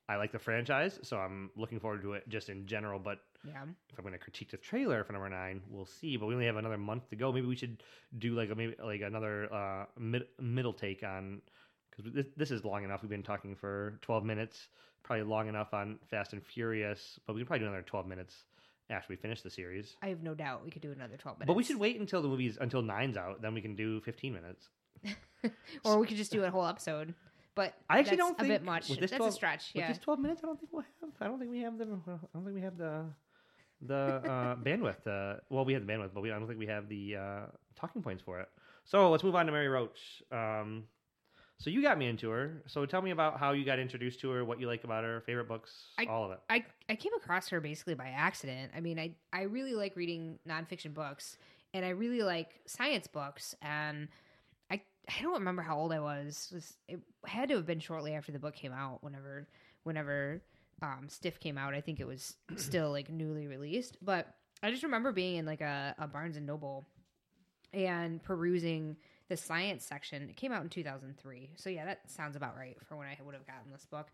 I 0.08 0.16
like 0.16 0.32
the 0.32 0.40
franchise, 0.40 0.98
so 1.04 1.18
I'm 1.18 1.52
looking 1.56 1.80
forward 1.80 2.02
to 2.02 2.14
it 2.14 2.28
just 2.30 2.50
in 2.50 2.66
general. 2.66 2.98
But 3.00 3.20
Yeah, 3.46 3.62
if 3.92 4.00
I'm 4.00 4.04
going 4.04 4.14
to 4.14 4.18
critique 4.18 4.50
the 4.50 4.58
trailer 4.58 5.04
for 5.04 5.14
number 5.14 5.30
nine, 5.30 5.62
we'll 5.70 5.86
see. 5.86 6.18
But 6.18 6.26
we 6.26 6.34
only 6.34 6.48
have 6.48 6.56
another 6.56 6.80
month 6.80 7.10
to 7.12 7.16
go. 7.16 7.32
Maybe 7.32 7.46
we 7.46 7.56
should 7.56 7.84
do 8.18 8.34
like 8.34 8.50
a 8.50 8.56
maybe 8.56 8.76
like 8.84 9.02
another 9.02 9.54
uh, 9.54 9.86
mid, 10.00 10.24
middle 10.40 10.74
take 10.74 11.04
on 11.04 11.42
because 12.04 12.14
this, 12.14 12.26
this 12.38 12.52
is 12.52 12.64
long 12.64 12.84
enough. 12.84 13.02
We've 13.02 13.10
been 13.10 13.24
talking 13.24 13.56
for 13.56 14.00
12 14.02 14.24
minutes, 14.24 14.68
probably 15.04 15.24
long 15.24 15.48
enough 15.48 15.74
on 15.74 16.00
Fast 16.10 16.34
and 16.34 16.44
Furious. 16.44 17.20
But 17.26 17.34
we 17.34 17.42
can 17.42 17.48
probably 17.48 17.66
do 17.66 17.68
another 17.68 17.84
12 17.84 18.08
minutes 18.08 18.44
after 18.90 19.08
we 19.10 19.16
finish 19.16 19.42
the 19.42 19.50
series. 19.50 19.96
I 20.02 20.08
have 20.08 20.24
no 20.24 20.34
doubt 20.34 20.64
we 20.66 20.72
could 20.72 20.82
do 20.82 20.92
another 20.92 21.16
twelve 21.18 21.38
minutes. 21.38 21.48
But 21.48 21.56
we 21.56 21.64
should 21.64 21.78
wait 21.78 22.00
until 22.00 22.22
the 22.22 22.28
movies 22.28 22.58
until 22.60 22.82
nine's 22.82 23.18
out. 23.18 23.42
Then 23.42 23.54
we 23.54 23.62
can 23.62 23.76
do 23.76 24.02
15 24.02 24.34
minutes. 24.34 24.68
or 25.86 26.00
we 26.00 26.08
could 26.08 26.18
just 26.18 26.32
do 26.32 26.44
a 26.44 26.50
whole 26.50 26.66
episode. 26.66 27.14
But 27.56 27.74
I 27.90 28.00
actually 28.00 28.18
that's 28.18 28.30
don't 28.30 28.36
a 28.36 28.44
think 28.44 28.54
bit 28.54 28.64
much. 28.64 28.88
this 28.88 28.98
That's 29.12 29.18
12 29.18 29.32
a 29.32 29.36
stretch. 29.36 29.74
With 29.74 29.82
Yeah, 29.82 29.90
this 29.90 29.98
12 30.00 30.20
minutes, 30.20 30.42
I 30.44 30.48
don't 30.48 30.60
think 30.60 30.72
we'll 30.72 30.84
have. 30.84 31.10
I 31.22 31.26
don't 31.26 31.40
think 31.40 31.52
we 31.52 31.60
have 31.60 31.78
the. 31.78 31.86
I 31.86 32.18
don't 32.34 32.44
think 32.44 32.56
we 32.56 32.62
have 32.62 32.78
the 32.78 33.06
the 33.82 33.96
uh, 33.96 34.56
bandwidth. 34.64 35.06
Uh, 35.08 35.40
well, 35.50 35.66
we 35.66 35.74
have 35.74 35.86
the 35.86 35.92
bandwidth, 35.92 36.12
but 36.14 36.22
we 36.22 36.32
I 36.32 36.40
don't 36.40 36.48
think 36.48 36.60
we 36.60 36.68
have 36.68 36.90
the 36.90 37.16
uh, 37.16 37.46
talking 37.76 38.02
points 38.02 38.24
for 38.24 38.40
it. 38.40 38.50
So 38.86 39.10
let's 39.12 39.24
move 39.24 39.36
on 39.36 39.46
to 39.46 39.52
Mary 39.52 39.68
Roach. 39.68 40.24
Um, 40.32 40.86
so 41.60 41.70
you 41.70 41.82
got 41.82 41.98
me 41.98 42.08
into 42.08 42.30
her. 42.30 42.64
So 42.68 42.86
tell 42.86 43.02
me 43.02 43.12
about 43.12 43.40
how 43.40 43.52
you 43.52 43.66
got 43.66 43.80
introduced 43.80 44.22
to 44.22 44.30
her, 44.32 44.46
what 44.46 44.60
you 44.60 44.68
like 44.68 44.84
about 44.86 45.04
her, 45.04 45.22
favorite 45.22 45.48
books, 45.48 45.88
I- 45.98 46.06
all 46.06 46.24
of 46.26 46.32
it. 46.32 46.40
I 46.50 46.66
I 46.90 46.96
came 46.96 47.14
across 47.16 47.50
her 47.50 47.60
basically 47.62 47.96
by 47.96 48.08
accident. 48.08 48.72
I 48.76 48.80
mean, 48.80 48.98
I 49.00 49.12
I 49.34 49.44
really 49.44 49.74
like 49.74 49.96
reading 49.96 50.40
nonfiction 50.48 50.94
books, 50.94 51.38
and 51.74 51.86
I 51.86 51.90
really 51.90 52.22
like 52.22 52.62
science 52.66 53.08
books. 53.08 53.54
And 53.62 54.08
I 54.72 54.82
I 55.08 55.22
don't 55.22 55.34
remember 55.34 55.62
how 55.62 55.78
old 55.78 55.92
I 55.92 56.00
was. 56.00 56.48
It, 56.52 56.56
was, 56.56 56.74
it 56.88 57.00
had 57.26 57.50
to 57.50 57.56
have 57.56 57.66
been 57.66 57.80
shortly 57.80 58.14
after 58.14 58.32
the 58.32 58.40
book 58.40 58.56
came 58.56 58.72
out. 58.74 59.04
Whenever 59.04 59.48
whenever 59.84 60.42
um, 60.82 61.08
Stiff 61.10 61.40
came 61.40 61.58
out, 61.58 61.74
I 61.74 61.82
think 61.82 62.00
it 62.00 62.08
was 62.08 62.36
still 62.56 62.92
like 62.92 63.10
newly 63.10 63.48
released. 63.48 63.98
But 64.02 64.34
I 64.64 64.72
just 64.72 64.84
remember 64.84 65.12
being 65.12 65.36
in 65.38 65.46
like 65.46 65.62
a, 65.62 65.94
a 66.00 66.08
Barnes 66.08 66.38
and 66.38 66.46
Noble 66.46 66.86
and 67.74 68.22
perusing 68.24 68.96
the 69.30 69.38
science 69.38 69.86
section. 69.86 70.24
It 70.30 70.36
came 70.36 70.52
out 70.52 70.64
in 70.64 70.70
2003. 70.70 71.52
So 71.56 71.70
yeah, 71.70 71.86
that 71.86 72.02
sounds 72.10 72.36
about 72.36 72.58
right 72.58 72.78
for 72.88 72.98
when 72.98 73.08
I 73.08 73.18
would 73.24 73.34
have 73.36 73.48
gotten 73.48 73.72
this 73.72 73.86
book. 73.86 74.08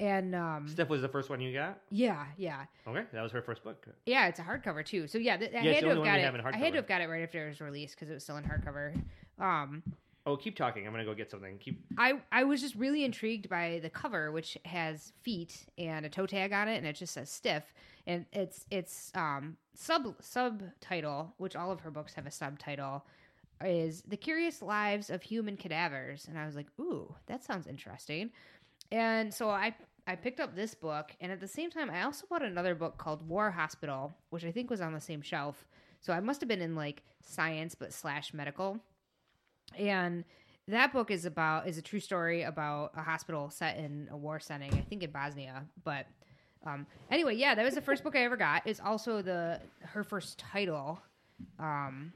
And 0.00 0.34
um 0.34 0.66
Stiff 0.66 0.88
was 0.88 1.02
the 1.02 1.08
first 1.08 1.28
one 1.30 1.40
you 1.40 1.52
got. 1.52 1.78
yeah, 1.90 2.24
yeah. 2.36 2.64
Okay, 2.88 3.04
that 3.12 3.22
was 3.22 3.32
her 3.32 3.42
first 3.42 3.62
book. 3.62 3.86
Yeah, 4.06 4.28
it's 4.28 4.38
a 4.38 4.42
hardcover 4.42 4.84
too. 4.84 5.06
So 5.06 5.18
yeah, 5.18 5.36
th- 5.36 5.52
I 5.52 5.62
Yeah, 5.62 5.72
had 5.74 5.82
to 5.82 5.88
have 5.90 5.98
got 5.98 6.14
we 6.16 6.20
it. 6.20 6.24
have 6.24 6.54
I 6.54 6.56
had 6.56 6.72
to 6.72 6.78
have 6.78 6.88
got 6.88 7.02
it 7.02 7.08
right 7.08 7.22
after 7.22 7.44
it 7.46 7.48
was 7.50 7.60
released 7.60 7.94
because 7.96 8.10
it 8.10 8.14
was 8.14 8.22
still 8.24 8.36
in 8.38 8.44
hardcover. 8.44 9.00
Um, 9.38 9.82
Oh, 10.26 10.36
keep 10.36 10.54
talking. 10.54 10.86
I'm 10.86 10.92
gonna 10.92 11.04
go 11.06 11.14
get 11.14 11.30
something. 11.30 11.56
Keep. 11.58 11.82
I 11.98 12.20
I 12.30 12.44
was 12.44 12.60
just 12.60 12.74
really 12.76 13.04
intrigued 13.04 13.48
by 13.48 13.80
the 13.82 13.88
cover, 13.90 14.30
which 14.30 14.56
has 14.66 15.12
feet 15.22 15.66
and 15.78 16.04
a 16.04 16.10
toe 16.10 16.26
tag 16.26 16.52
on 16.52 16.68
it, 16.68 16.76
and 16.76 16.86
it 16.86 16.94
just 16.94 17.14
says 17.14 17.30
stiff. 17.30 17.64
And 18.06 18.26
it's 18.32 18.66
it's 18.70 19.12
um 19.14 19.56
sub 19.74 20.14
subtitle, 20.20 21.34
which 21.38 21.56
all 21.56 21.70
of 21.72 21.80
her 21.80 21.90
books 21.90 22.14
have 22.14 22.26
a 22.26 22.30
subtitle, 22.30 23.04
is 23.64 24.02
the 24.02 24.16
curious 24.16 24.62
lives 24.62 25.10
of 25.10 25.22
human 25.22 25.56
cadavers. 25.56 26.26
And 26.28 26.38
I 26.38 26.46
was 26.46 26.56
like, 26.56 26.66
ooh, 26.80 27.14
that 27.26 27.44
sounds 27.44 27.66
interesting. 27.66 28.30
And 28.90 29.32
so 29.32 29.50
I 29.50 29.74
I 30.06 30.16
picked 30.16 30.40
up 30.40 30.56
this 30.56 30.74
book, 30.74 31.12
and 31.20 31.30
at 31.30 31.40
the 31.40 31.46
same 31.46 31.70
time, 31.70 31.90
I 31.90 32.02
also 32.02 32.26
bought 32.28 32.42
another 32.42 32.74
book 32.74 32.96
called 32.96 33.28
War 33.28 33.50
Hospital, 33.50 34.12
which 34.30 34.44
I 34.44 34.50
think 34.50 34.70
was 34.70 34.80
on 34.80 34.92
the 34.92 35.00
same 35.00 35.22
shelf. 35.22 35.66
So 36.00 36.12
I 36.12 36.20
must 36.20 36.40
have 36.40 36.48
been 36.48 36.62
in 36.62 36.74
like 36.74 37.02
science, 37.22 37.74
but 37.74 37.92
slash 37.92 38.32
medical 38.32 38.80
and 39.78 40.24
that 40.68 40.92
book 40.92 41.10
is 41.10 41.24
about 41.24 41.66
is 41.66 41.78
a 41.78 41.82
true 41.82 42.00
story 42.00 42.42
about 42.42 42.92
a 42.96 43.02
hospital 43.02 43.50
set 43.50 43.76
in 43.76 44.08
a 44.10 44.16
war 44.16 44.40
setting 44.40 44.72
i 44.74 44.80
think 44.80 45.02
in 45.02 45.10
bosnia 45.10 45.64
but 45.84 46.06
um 46.66 46.86
anyway 47.10 47.34
yeah 47.34 47.54
that 47.54 47.64
was 47.64 47.74
the 47.74 47.80
first 47.80 48.04
book 48.04 48.16
i 48.16 48.20
ever 48.20 48.36
got 48.36 48.62
it's 48.66 48.80
also 48.80 49.22
the 49.22 49.60
her 49.80 50.04
first 50.04 50.38
title 50.38 51.00
um 51.58 52.12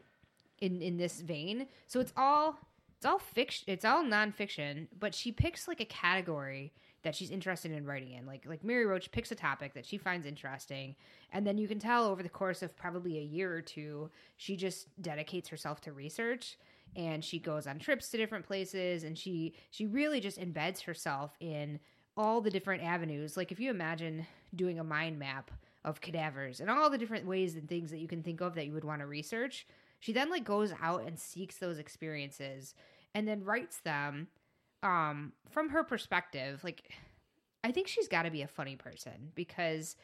in 0.61 0.81
in 0.81 0.97
this 0.97 1.21
vein. 1.21 1.67
So 1.87 2.01
it's 2.01 2.13
all 2.17 2.59
it's 2.97 3.07
all 3.07 3.19
fiction 3.19 3.65
it's 3.67 3.85
all 3.85 4.05
nonfiction 4.05 4.89
but 4.99 5.15
she 5.15 5.33
picks 5.33 5.69
like 5.69 5.81
a 5.81 5.85
category 5.85 6.73
that 7.03 7.15
she's 7.15 7.31
interested 7.31 7.71
in 7.71 7.85
writing 7.85 8.13
in. 8.13 8.27
Like 8.27 8.45
like 8.47 8.65
mary 8.65 8.87
roach 8.87 9.11
picks 9.11 9.31
a 9.31 9.35
topic 9.35 9.75
that 9.75 9.87
she 9.87 9.99
finds 9.99 10.27
interesting 10.27 10.97
and 11.33 11.47
then 11.47 11.59
you 11.59 11.69
can 11.69 11.79
tell 11.79 12.07
over 12.07 12.23
the 12.23 12.29
course 12.29 12.63
of 12.63 12.77
probably 12.77 13.19
a 13.19 13.23
year 13.23 13.55
or 13.55 13.63
two 13.63 14.11
she 14.37 14.57
just 14.57 14.89
dedicates 15.03 15.49
herself 15.49 15.81
to 15.83 15.93
research 15.93 16.57
and 16.97 17.25
she 17.25 17.39
goes 17.39 17.67
on 17.67 17.79
trips 17.79 18.09
to 18.11 18.17
different 18.17 18.47
places 18.47 19.05
and 19.05 19.19
she 19.19 19.55
she 19.71 19.87
really 19.87 20.21
just 20.21 20.41
embeds 20.41 20.83
herself 20.83 21.37
in 21.41 21.81
all 22.17 22.41
the 22.41 22.51
different 22.51 22.83
avenues. 22.83 23.37
Like 23.37 23.53
if 23.53 23.61
you 23.61 23.71
imagine 23.71 24.27
doing 24.55 24.79
a 24.79 24.85
mind 24.85 25.19
map 25.19 25.51
of 25.85 26.01
cadavers 26.01 26.61
and 26.61 26.71
all 26.71 26.89
the 26.89 26.99
different 26.99 27.27
ways 27.27 27.57
and 27.57 27.69
things 27.69 27.91
that 27.91 27.99
you 27.99 28.09
can 28.09 28.23
think 28.23 28.41
of 28.41 28.55
that 28.55 28.67
you 28.67 28.73
would 28.73 28.85
want 28.85 29.01
to 29.01 29.07
research 29.07 29.67
she 30.05 30.13
then 30.13 30.29
like 30.29 30.45
goes 30.45 30.71
out 30.83 31.07
and 31.07 31.19
seeks 31.19 31.57
those 31.57 31.79
experiences 31.79 32.75
and 33.15 33.27
then 33.27 33.43
writes 33.43 33.81
them 33.81 34.29
um 34.83 35.33
from 35.49 35.71
her 35.71 35.83
perspective 35.83 36.63
like 36.63 36.91
i 37.63 37.73
think 37.73 37.89
she's 37.89 38.09
got 38.09 38.25
to 38.25 38.31
be 38.31 38.43
a 38.43 38.47
funny 38.47 38.77
person 38.77 39.33
because 39.35 39.97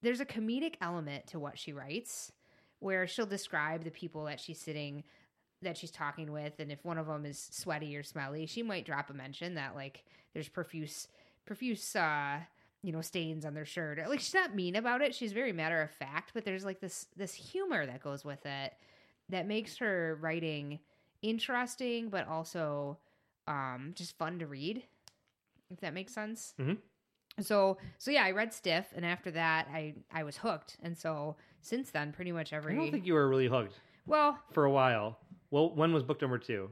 there's 0.00 0.20
a 0.20 0.26
comedic 0.26 0.76
element 0.80 1.26
to 1.26 1.40
what 1.40 1.58
she 1.58 1.72
writes 1.72 2.30
where 2.78 3.08
she'll 3.08 3.26
describe 3.26 3.82
the 3.82 3.90
people 3.90 4.24
that 4.26 4.38
she's 4.38 4.60
sitting 4.60 5.02
that 5.60 5.76
she's 5.76 5.90
talking 5.90 6.30
with 6.30 6.60
and 6.60 6.70
if 6.70 6.84
one 6.84 6.96
of 6.98 7.08
them 7.08 7.26
is 7.26 7.48
sweaty 7.50 7.96
or 7.96 8.04
smelly 8.04 8.46
she 8.46 8.62
might 8.62 8.86
drop 8.86 9.10
a 9.10 9.12
mention 9.12 9.56
that 9.56 9.74
like 9.74 10.04
there's 10.34 10.48
profuse 10.48 11.08
profuse 11.44 11.96
uh 11.96 12.38
you 12.84 12.92
know 12.92 13.00
stains 13.00 13.44
on 13.44 13.54
their 13.54 13.64
shirt. 13.64 13.98
Like 14.08 14.20
she's 14.20 14.34
not 14.34 14.54
mean 14.54 14.76
about 14.76 15.02
it 15.02 15.16
she's 15.16 15.32
very 15.32 15.52
matter 15.52 15.82
of 15.82 15.90
fact 15.90 16.30
but 16.32 16.44
there's 16.44 16.64
like 16.64 16.78
this 16.78 17.08
this 17.16 17.34
humor 17.34 17.84
that 17.84 18.04
goes 18.04 18.24
with 18.24 18.46
it 18.46 18.72
that 19.28 19.46
makes 19.46 19.76
her 19.78 20.16
writing 20.20 20.78
interesting 21.22 22.08
but 22.08 22.26
also 22.28 22.98
um 23.46 23.92
just 23.94 24.16
fun 24.18 24.38
to 24.38 24.46
read 24.46 24.82
if 25.70 25.80
that 25.80 25.92
makes 25.94 26.12
sense 26.14 26.54
Mhm. 26.58 26.78
so 27.40 27.78
so 27.98 28.10
yeah 28.10 28.24
i 28.24 28.30
read 28.30 28.52
stiff 28.52 28.86
and 28.94 29.04
after 29.04 29.30
that 29.32 29.66
i 29.72 29.94
i 30.12 30.22
was 30.22 30.36
hooked 30.38 30.76
and 30.82 30.96
so 30.96 31.36
since 31.60 31.90
then 31.90 32.12
pretty 32.12 32.32
much 32.32 32.52
every 32.52 32.72
I 32.74 32.76
don't 32.76 32.90
think 32.92 33.06
you 33.06 33.14
were 33.14 33.28
really 33.28 33.48
hooked 33.48 33.80
well 34.06 34.38
for 34.52 34.64
a 34.64 34.70
while. 34.70 35.18
Well, 35.50 35.74
when 35.74 35.92
was 35.92 36.02
book 36.02 36.20
number 36.22 36.38
two? 36.38 36.70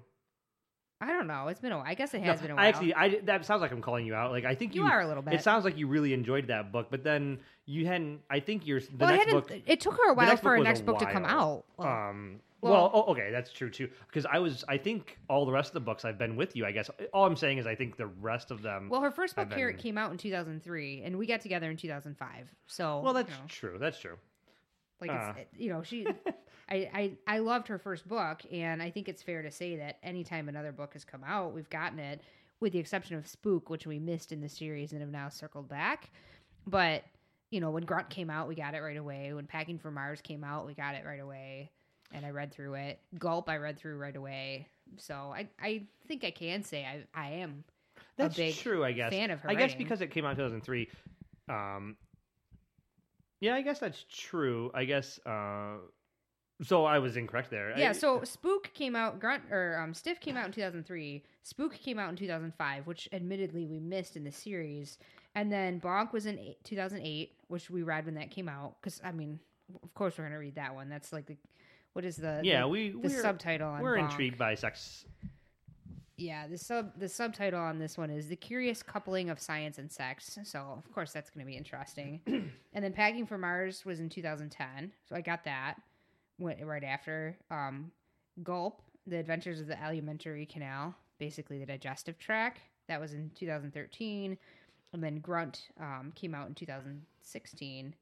I 1.00 1.08
don't 1.08 1.26
know 1.26 1.48
it's 1.48 1.60
been 1.60 1.72
a 1.72 1.76
while 1.76 1.86
i 1.86 1.94
guess 1.94 2.14
it 2.14 2.22
has 2.22 2.40
No, 2.40 2.42
been 2.42 2.50
a 2.52 2.54
while 2.54 2.64
I 2.64 2.68
actually, 2.68 2.94
I 2.94 3.20
that 3.24 3.44
sounds 3.44 3.60
like 3.60 3.72
I'm 3.72 3.82
calling 3.82 4.06
you 4.06 4.14
out. 4.14 4.30
Like 4.30 4.44
I 4.44 4.54
think 4.54 4.74
You 4.74 4.84
you, 4.84 4.90
are 4.90 5.00
a 5.00 5.06
little 5.06 5.22
bit. 5.22 5.34
It 5.34 5.42
sounds 5.42 5.64
like 5.64 5.76
you 5.76 5.86
really 5.88 6.12
enjoyed 6.12 6.46
that 6.48 6.72
book, 6.72 6.88
but 6.90 7.04
then 7.04 7.38
you 7.66 7.86
hadn't. 7.86 8.20
I 8.30 8.40
think 8.40 8.66
your 8.66 8.80
the 8.80 8.86
well, 8.98 9.08
I 9.10 9.16
next 9.16 9.26
hadn't, 9.26 9.48
book. 9.48 9.62
it 9.66 9.80
took 9.80 9.94
her 9.98 10.10
a 10.10 10.14
while 10.14 10.36
for 10.36 10.50
her 10.50 10.56
a 10.56 10.62
next 10.62 10.86
book 10.86 10.98
to 11.00 11.06
come 11.06 11.24
out 11.24 11.64
Well, 11.76 11.88
Um. 11.88 12.40
well- 12.62 12.72
Well, 12.72 12.90
oh, 12.94 13.12
okay, 13.12 13.30
that's 13.30 13.52
true 13.52 13.70
too. 13.70 13.88
Because 14.08 14.24
I 14.26 14.38
was, 14.38 14.64
I 14.68 14.78
think 14.78 15.18
all 15.28 15.44
the 15.44 15.52
rest 15.52 15.70
of 15.70 15.74
the 15.74 15.80
books 15.80 16.04
I've 16.04 16.18
been 16.18 16.34
with 16.36 16.56
you. 16.56 16.64
I 16.64 16.72
guess 16.72 16.90
all 17.12 17.26
I'm 17.26 17.36
saying 17.36 17.58
is 17.58 17.66
I 17.66 17.74
think 17.74 17.96
the 17.96 18.06
rest 18.06 18.50
of 18.50 18.62
them. 18.62 18.88
well 18.88 19.02
her 19.02 19.10
first 19.10 19.36
book 19.36 19.52
here 19.52 19.70
been- 19.70 19.78
came 19.78 19.98
out 19.98 20.10
in 20.12 20.18
2003 20.18 21.02
and 21.02 21.16
we 21.18 21.26
got 21.26 21.40
together 21.42 21.70
in 21.70 21.76
2005 21.76 22.48
so 22.66 23.00
well, 23.00 23.12
that's 23.12 23.30
you 23.30 23.36
know, 23.36 23.42
true. 23.48 23.76
That's 23.78 23.98
true. 24.00 24.16
Like 25.00 25.10
uh. 25.10 25.32
it's, 25.36 25.38
it- 25.38 25.48
you 25.60 25.70
know 25.70 25.82
she 25.82 26.06
I, 26.68 26.90
I 26.92 27.12
i 27.26 27.38
loved 27.38 27.68
her 27.68 27.78
first 27.78 28.08
book 28.08 28.40
and 28.52 28.82
i 28.82 28.90
think 28.90 29.08
it's 29.08 29.22
fair 29.22 29.42
to 29.42 29.50
say 29.50 29.76
that 29.76 29.98
anytime 30.02 30.48
another 30.48 30.72
book 30.72 30.92
has 30.94 31.04
come 31.04 31.22
out 31.24 31.54
we've 31.54 31.70
gotten 31.70 31.98
it 31.98 32.20
with 32.60 32.72
the 32.72 32.78
exception 32.78 33.16
of 33.16 33.26
spook 33.26 33.70
which 33.70 33.86
we 33.86 33.98
missed 33.98 34.32
in 34.32 34.40
the 34.40 34.48
series 34.48 34.92
and 34.92 35.00
have 35.00 35.10
now 35.10 35.28
circled 35.28 35.68
back 35.68 36.10
but 36.66 37.04
you 37.50 37.60
know 37.60 37.70
when 37.70 37.84
grunt 37.84 38.10
came 38.10 38.30
out 38.30 38.48
we 38.48 38.54
got 38.54 38.74
it 38.74 38.80
right 38.80 38.96
away 38.96 39.32
when 39.32 39.46
packing 39.46 39.78
for 39.78 39.90
mars 39.90 40.20
came 40.20 40.42
out 40.42 40.66
we 40.66 40.74
got 40.74 40.94
it 40.94 41.04
right 41.06 41.20
away 41.20 41.70
and 42.12 42.26
i 42.26 42.30
read 42.30 42.52
through 42.52 42.74
it 42.74 42.98
gulp 43.18 43.48
i 43.48 43.56
read 43.56 43.78
through 43.78 43.96
right 43.98 44.16
away 44.16 44.66
so 44.96 45.14
i 45.34 45.46
i 45.62 45.82
think 46.08 46.24
i 46.24 46.30
can 46.30 46.62
say 46.64 46.84
i 46.84 47.04
i 47.14 47.30
am 47.30 47.62
That's 48.16 48.34
a 48.34 48.38
big 48.38 48.54
true. 48.56 48.84
I 48.84 48.92
guess. 48.92 49.12
fan 49.12 49.30
of 49.30 49.40
her 49.40 49.50
I 49.50 49.54
guess 49.54 49.74
because 49.74 50.00
it 50.00 50.10
came 50.10 50.24
out 50.24 50.30
in 50.32 50.36
2003. 50.36 50.88
Um. 51.48 51.96
Yeah, 53.46 53.54
I 53.54 53.62
guess 53.62 53.78
that's 53.78 54.04
true. 54.10 54.70
I 54.74 54.84
guess. 54.84 55.20
Uh. 55.24 55.76
So 56.62 56.86
I 56.86 56.98
was 57.00 57.16
incorrect 57.18 57.50
there. 57.50 57.78
Yeah, 57.78 57.90
I- 57.90 57.92
so 57.92 58.24
Spook 58.24 58.72
came 58.72 58.96
out, 58.96 59.20
Grunt 59.20 59.42
or 59.50 59.78
um, 59.78 59.92
Stiff 59.92 60.20
came 60.20 60.36
out 60.38 60.46
in 60.46 60.52
2003. 60.52 61.22
Spook 61.42 61.74
came 61.74 61.98
out 61.98 62.08
in 62.08 62.16
2005, 62.16 62.86
which 62.86 63.08
admittedly 63.12 63.66
we 63.66 63.78
missed 63.78 64.16
in 64.16 64.24
the 64.24 64.32
series. 64.32 64.98
And 65.34 65.52
then 65.52 65.80
Bonk 65.80 66.12
was 66.12 66.24
in 66.24 66.38
eight, 66.38 66.64
2008, 66.64 67.32
which 67.48 67.68
we 67.68 67.82
read 67.82 68.06
when 68.06 68.14
that 68.14 68.30
came 68.30 68.48
out. 68.48 68.76
Because 68.80 69.00
I 69.04 69.12
mean, 69.12 69.38
of 69.82 69.92
course 69.94 70.16
we're 70.16 70.24
gonna 70.24 70.38
read 70.38 70.54
that 70.56 70.74
one. 70.74 70.88
That's 70.88 71.12
like 71.12 71.26
the 71.26 71.36
what 71.92 72.04
is 72.04 72.16
the 72.16 72.40
yeah, 72.42 72.62
the, 72.62 72.68
we 72.68 72.90
the 72.90 72.98
we're, 72.98 73.22
subtitle 73.22 73.68
on 73.68 73.82
we're 73.82 73.96
Bonk. 73.98 74.10
intrigued 74.10 74.38
by 74.38 74.54
sex. 74.54 75.04
Yeah, 76.18 76.46
the 76.46 76.56
sub 76.56 76.98
the 76.98 77.08
subtitle 77.08 77.60
on 77.60 77.78
this 77.78 77.98
one 77.98 78.10
is 78.10 78.28
the 78.28 78.36
curious 78.36 78.82
coupling 78.82 79.28
of 79.28 79.38
science 79.38 79.76
and 79.78 79.92
sex. 79.92 80.38
So 80.44 80.58
of 80.58 80.90
course 80.92 81.12
that's 81.12 81.28
going 81.28 81.44
to 81.44 81.50
be 81.50 81.56
interesting. 81.56 82.20
and 82.26 82.84
then 82.84 82.92
Packing 82.92 83.26
for 83.26 83.36
Mars 83.36 83.84
was 83.84 84.00
in 84.00 84.08
2010, 84.08 84.92
so 85.08 85.14
I 85.14 85.20
got 85.20 85.44
that 85.44 85.76
went 86.38 86.64
right 86.64 86.84
after. 86.84 87.36
Um, 87.50 87.90
Gulp: 88.42 88.82
The 89.06 89.18
Adventures 89.18 89.60
of 89.60 89.66
the 89.66 89.80
Alimentary 89.80 90.46
Canal, 90.46 90.94
basically 91.18 91.58
the 91.58 91.66
digestive 91.66 92.18
tract. 92.18 92.60
That 92.88 93.00
was 93.00 93.14
in 93.14 93.30
2013, 93.34 94.38
and 94.92 95.02
then 95.02 95.18
Grunt 95.18 95.68
um, 95.80 96.12
came 96.14 96.34
out 96.34 96.48
in 96.48 96.54
2016. 96.54 97.94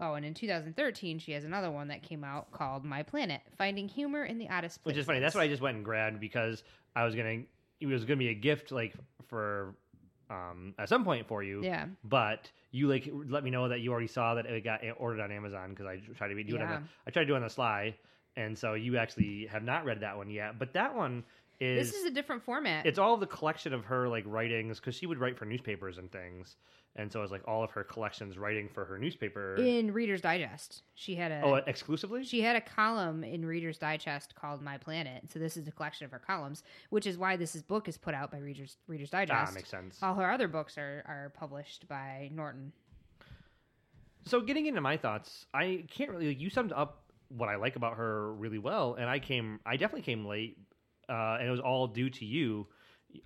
Oh, 0.00 0.14
and 0.14 0.24
in 0.24 0.34
2013, 0.34 1.18
she 1.18 1.32
has 1.32 1.44
another 1.44 1.70
one 1.70 1.88
that 1.88 2.02
came 2.02 2.24
out 2.24 2.50
called 2.52 2.84
My 2.84 3.02
Planet: 3.02 3.42
Finding 3.58 3.88
Humor 3.88 4.24
in 4.24 4.38
the 4.38 4.48
Oddest 4.48 4.80
Which 4.84 4.96
is 4.96 5.06
funny. 5.06 5.20
That's 5.20 5.34
what 5.34 5.42
I 5.44 5.48
just 5.48 5.62
went 5.62 5.76
and 5.76 5.84
grabbed 5.84 6.20
because 6.20 6.62
I 6.96 7.04
was 7.04 7.14
gonna. 7.14 7.42
It 7.80 7.86
was 7.86 8.04
gonna 8.04 8.16
be 8.16 8.28
a 8.28 8.34
gift, 8.34 8.72
like 8.72 8.94
for, 9.28 9.74
um, 10.28 10.74
at 10.78 10.88
some 10.88 11.04
point 11.04 11.26
for 11.28 11.42
you. 11.42 11.62
Yeah. 11.62 11.86
But 12.04 12.50
you 12.70 12.88
like 12.88 13.10
let 13.12 13.44
me 13.44 13.50
know 13.50 13.68
that 13.68 13.80
you 13.80 13.90
already 13.90 14.06
saw 14.06 14.34
that 14.34 14.46
it 14.46 14.64
got 14.64 14.80
ordered 14.96 15.20
on 15.20 15.32
Amazon 15.32 15.70
because 15.70 15.86
I 15.86 16.00
tried 16.16 16.28
to 16.28 16.34
be 16.34 16.44
do 16.44 16.56
it 16.56 16.62
on 16.62 16.68
the 16.68 16.82
I 17.06 17.10
tried 17.10 17.22
to 17.22 17.26
do 17.26 17.34
it 17.34 17.36
on 17.36 17.42
the 17.42 17.50
sly, 17.50 17.94
and 18.36 18.56
so 18.56 18.74
you 18.74 18.96
actually 18.96 19.46
have 19.50 19.62
not 19.62 19.84
read 19.84 20.00
that 20.00 20.16
one 20.16 20.30
yet. 20.30 20.58
But 20.58 20.72
that 20.74 20.94
one 20.94 21.24
is 21.60 21.90
This 21.90 22.00
is 22.00 22.06
a 22.06 22.10
different 22.10 22.42
format. 22.42 22.86
it's 22.86 22.98
all 22.98 23.14
of 23.14 23.20
the 23.20 23.26
collection 23.26 23.72
of 23.72 23.84
her 23.84 24.08
like 24.08 24.24
writings 24.26 24.80
because 24.80 24.94
she 24.94 25.06
would 25.06 25.18
write 25.18 25.38
for 25.38 25.44
newspapers 25.44 25.98
and 25.98 26.10
things, 26.10 26.56
and 26.96 27.12
so 27.12 27.22
it's 27.22 27.30
like 27.30 27.46
all 27.46 27.62
of 27.62 27.70
her 27.70 27.84
collections 27.84 28.38
writing 28.38 28.68
for 28.68 28.84
her 28.84 28.98
newspaper. 28.98 29.54
in 29.56 29.92
Reader's 29.92 30.20
Digest. 30.22 30.82
She 30.94 31.14
had 31.14 31.30
a 31.30 31.42
oh, 31.42 31.54
exclusively. 31.66 32.24
she 32.24 32.40
had 32.40 32.56
a 32.56 32.60
column 32.60 33.22
in 33.22 33.44
Reader's 33.44 33.78
Digest 33.78 34.34
called 34.34 34.62
My 34.62 34.78
Planet. 34.78 35.30
So 35.30 35.38
this 35.38 35.56
is 35.56 35.68
a 35.68 35.72
collection 35.72 36.04
of 36.06 36.10
her 36.12 36.18
columns, 36.18 36.62
which 36.88 37.06
is 37.06 37.18
why 37.18 37.36
this 37.36 37.54
is 37.54 37.62
book 37.62 37.88
is 37.88 37.96
put 37.98 38.14
out 38.14 38.30
by 38.30 38.38
Reader's 38.38 38.76
Reader's 38.88 39.10
Digest. 39.10 39.50
ah, 39.50 39.54
makes 39.54 39.68
sense. 39.70 39.98
All 40.02 40.14
her 40.14 40.30
other 40.30 40.48
books 40.48 40.78
are 40.78 41.04
are 41.06 41.32
published 41.38 41.86
by 41.88 42.30
Norton. 42.32 42.72
So 44.26 44.40
getting 44.40 44.66
into 44.66 44.80
my 44.80 44.96
thoughts, 44.96 45.46
I 45.54 45.84
can't 45.90 46.10
really. 46.10 46.34
You 46.34 46.50
summed 46.50 46.72
up 46.72 47.02
what 47.28 47.48
I 47.48 47.56
like 47.56 47.76
about 47.76 47.96
her 47.96 48.32
really 48.34 48.58
well, 48.58 48.94
and 48.94 49.08
I 49.08 49.18
came. 49.18 49.60
I 49.64 49.76
definitely 49.76 50.02
came 50.02 50.26
late, 50.26 50.58
uh, 51.10 51.36
and 51.40 51.48
it 51.48 51.50
was 51.50 51.60
all 51.60 51.86
due 51.88 52.08
to 52.10 52.24
you. 52.24 52.66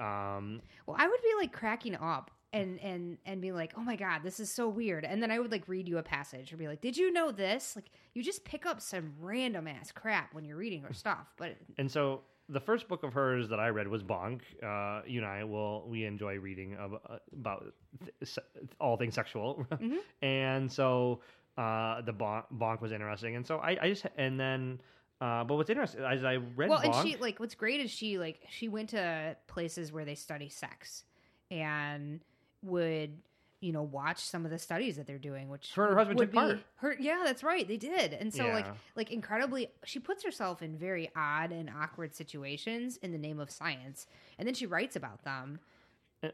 Um, 0.00 0.62
Well, 0.86 0.96
I 0.98 1.06
would 1.06 1.20
be 1.22 1.34
like 1.38 1.52
cracking 1.52 1.94
up 1.94 2.30
and 2.52 2.80
and 2.80 3.18
and 3.26 3.42
be 3.42 3.52
like, 3.52 3.72
"Oh 3.76 3.82
my 3.82 3.96
god, 3.96 4.22
this 4.22 4.40
is 4.40 4.50
so 4.50 4.68
weird." 4.68 5.04
And 5.04 5.22
then 5.22 5.30
I 5.30 5.38
would 5.38 5.52
like 5.52 5.68
read 5.68 5.86
you 5.88 5.98
a 5.98 6.02
passage 6.02 6.52
or 6.52 6.56
be 6.56 6.68
like, 6.68 6.80
"Did 6.80 6.96
you 6.96 7.12
know 7.12 7.30
this?" 7.30 7.76
Like 7.76 7.90
you 8.14 8.22
just 8.22 8.44
pick 8.44 8.64
up 8.64 8.80
some 8.80 9.12
random 9.20 9.68
ass 9.68 9.92
crap 9.92 10.32
when 10.34 10.44
you're 10.44 10.56
reading 10.56 10.82
her 10.82 10.94
stuff. 10.94 11.26
But 11.36 11.56
and 11.76 11.90
so 11.90 12.22
the 12.48 12.60
first 12.60 12.88
book 12.88 13.02
of 13.02 13.12
hers 13.12 13.48
that 13.48 13.58
I 13.60 13.68
read 13.68 13.88
was 13.88 14.02
Bonk. 14.02 14.40
Uh, 14.62 15.02
you 15.06 15.20
and 15.20 15.28
I 15.28 15.44
will 15.44 15.86
we 15.88 16.04
enjoy 16.04 16.38
reading 16.38 16.76
ab- 16.80 17.00
uh, 17.08 17.18
about 17.32 17.72
th- 18.20 18.38
all 18.80 18.96
things 18.96 19.14
sexual, 19.14 19.66
and 20.22 20.70
so 20.72 21.20
uh, 21.58 22.00
the 22.02 22.12
Bonk, 22.12 22.44
Bonk 22.52 22.80
was 22.80 22.92
interesting, 22.92 23.36
and 23.36 23.46
so 23.46 23.58
I, 23.58 23.76
I 23.82 23.88
just 23.90 24.06
and 24.16 24.40
then. 24.40 24.80
Uh, 25.20 25.44
but 25.44 25.54
what's 25.54 25.70
interesting 25.70 26.02
as 26.02 26.24
I 26.24 26.36
read 26.36 26.68
well, 26.70 26.80
Bonk, 26.80 26.96
and 26.96 27.08
she 27.08 27.16
like 27.16 27.38
what's 27.40 27.54
great 27.54 27.80
is 27.80 27.90
she 27.90 28.18
like 28.18 28.46
she 28.50 28.68
went 28.68 28.90
to 28.90 29.36
places 29.46 29.92
where 29.92 30.04
they 30.04 30.14
study 30.14 30.48
sex 30.48 31.04
and 31.50 32.20
would 32.62 33.18
you 33.60 33.72
know 33.72 33.82
watch 33.82 34.18
some 34.18 34.44
of 34.44 34.50
the 34.50 34.58
studies 34.58 34.96
that 34.96 35.06
they're 35.06 35.16
doing 35.16 35.48
which 35.48 35.72
Her 35.74 35.84
and 35.84 35.92
her 35.92 35.98
husband 35.98 36.18
would 36.18 36.32
took 36.32 36.34
part. 36.34 36.58
her 36.76 36.96
yeah 36.98 37.22
that's 37.24 37.42
right 37.42 37.66
they 37.66 37.76
did 37.76 38.12
and 38.12 38.34
so 38.34 38.48
like 38.48 38.66
Yeah. 38.66 38.74
like 38.96 39.10
incredibly 39.10 39.68
she 39.84 39.98
puts 39.98 40.24
herself 40.24 40.60
in 40.62 40.76
very 40.76 41.10
odd 41.16 41.52
and 41.52 41.70
awkward 41.70 42.14
situations 42.14 42.98
in 42.98 43.12
the 43.12 43.18
name 43.18 43.40
of 43.40 43.50
science 43.50 44.06
and 44.38 44.46
then 44.46 44.54
she 44.54 44.66
writes 44.66 44.96
about 44.96 45.22
them 45.24 45.60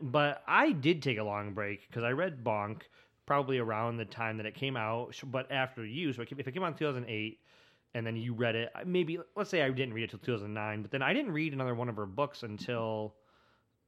but 0.01 0.43
I 0.47 0.73
did 0.73 1.03
take 1.03 1.19
a 1.19 1.23
long 1.25 1.53
break 1.53 1.87
because 1.89 2.05
I 2.05 2.11
read 2.11 2.45
Bonk 2.45 2.83
probably 3.27 3.59
around 3.59 3.97
the 3.97 4.05
time 4.05 4.37
that 4.37 4.47
it 4.47 4.55
came 4.55 4.77
out, 4.77 5.15
but 5.31 5.51
after 5.51 5.85
you. 5.85 6.13
So 6.13 6.23
if 6.23 6.33
it 6.33 6.53
came 6.53 6.63
out 6.63 6.73
in 6.73 6.79
2008 6.79 7.39
and 7.95 8.07
then 8.07 8.17
you 8.17 8.35
read 8.35 8.55
it, 8.55 8.71
maybe 8.87 9.19
let's 9.37 9.51
say 9.51 9.63
I 9.63 9.71
didn't 9.71 9.95
read 9.95 10.05
it 10.05 10.11
till 10.11 10.19
2009, 10.21 10.83
but 10.83 10.91
then 10.91 11.03
I 11.03 11.13
didn't 11.13 11.33
read 11.33 11.53
another 11.53 11.75
one 11.75 11.89
of 11.89 11.97
her 11.97 12.07
books 12.07 12.43
until 12.43 13.15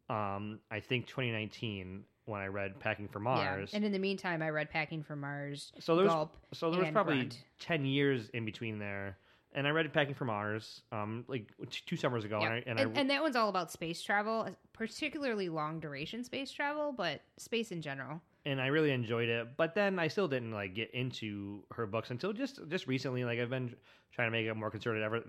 um, 0.08 0.58
I 0.70 0.80
think 0.80 1.06
2019 1.06 2.04
when 2.24 2.40
I 2.40 2.46
read 2.46 2.78
Packing 2.78 3.08
for 3.08 3.18
Mars. 3.18 3.70
yeah 3.72 3.76
and 3.76 3.84
in 3.84 3.90
the 3.90 3.98
meantime 3.98 4.42
i 4.42 4.48
read 4.50 4.70
packing 4.70 5.02
for 5.02 5.16
mars 5.16 5.72
so 5.80 5.96
there 5.96 6.04
was 6.04 6.14
Gulp, 6.14 6.36
so 6.52 6.70
there 6.70 6.80
was 6.80 6.90
probably 6.90 7.16
Grunt. 7.16 7.38
10 7.58 7.84
years 7.84 8.28
in 8.32 8.44
between 8.44 8.78
there. 8.78 9.18
And 9.54 9.66
I 9.66 9.70
read 9.70 9.92
Packing 9.92 10.14
for 10.14 10.24
Mars, 10.24 10.80
um, 10.92 11.24
like 11.28 11.50
two 11.84 11.96
summers 11.96 12.24
ago, 12.24 12.38
Yeah. 12.40 12.46
and 12.46 12.54
I, 12.54 12.58
and, 12.70 12.80
and, 12.80 12.96
I 12.96 13.00
and 13.00 13.10
that 13.10 13.20
one's 13.22 13.36
all 13.36 13.50
about 13.50 13.70
space 13.70 14.00
travel, 14.00 14.48
particularly 14.72 15.50
long 15.50 15.78
duration 15.78 16.24
space 16.24 16.50
travel, 16.50 16.94
but 16.96 17.20
space 17.36 17.70
in 17.70 17.82
general. 17.82 18.22
And 18.44 18.60
I 18.60 18.66
really 18.68 18.90
enjoyed 18.90 19.28
it. 19.28 19.56
But 19.56 19.74
then 19.74 19.98
I 19.98 20.08
still 20.08 20.28
didn't 20.28 20.52
like 20.52 20.74
get 20.74 20.90
into 20.92 21.64
her 21.72 21.86
books 21.86 22.10
until 22.10 22.32
just 22.32 22.60
just 22.68 22.86
recently. 22.86 23.24
Like 23.24 23.38
I've 23.38 23.50
been 23.50 23.74
trying 24.12 24.28
to 24.28 24.32
make 24.32 24.48
a 24.48 24.54
more 24.54 24.70
concerted 24.70 25.02
effort 25.02 25.26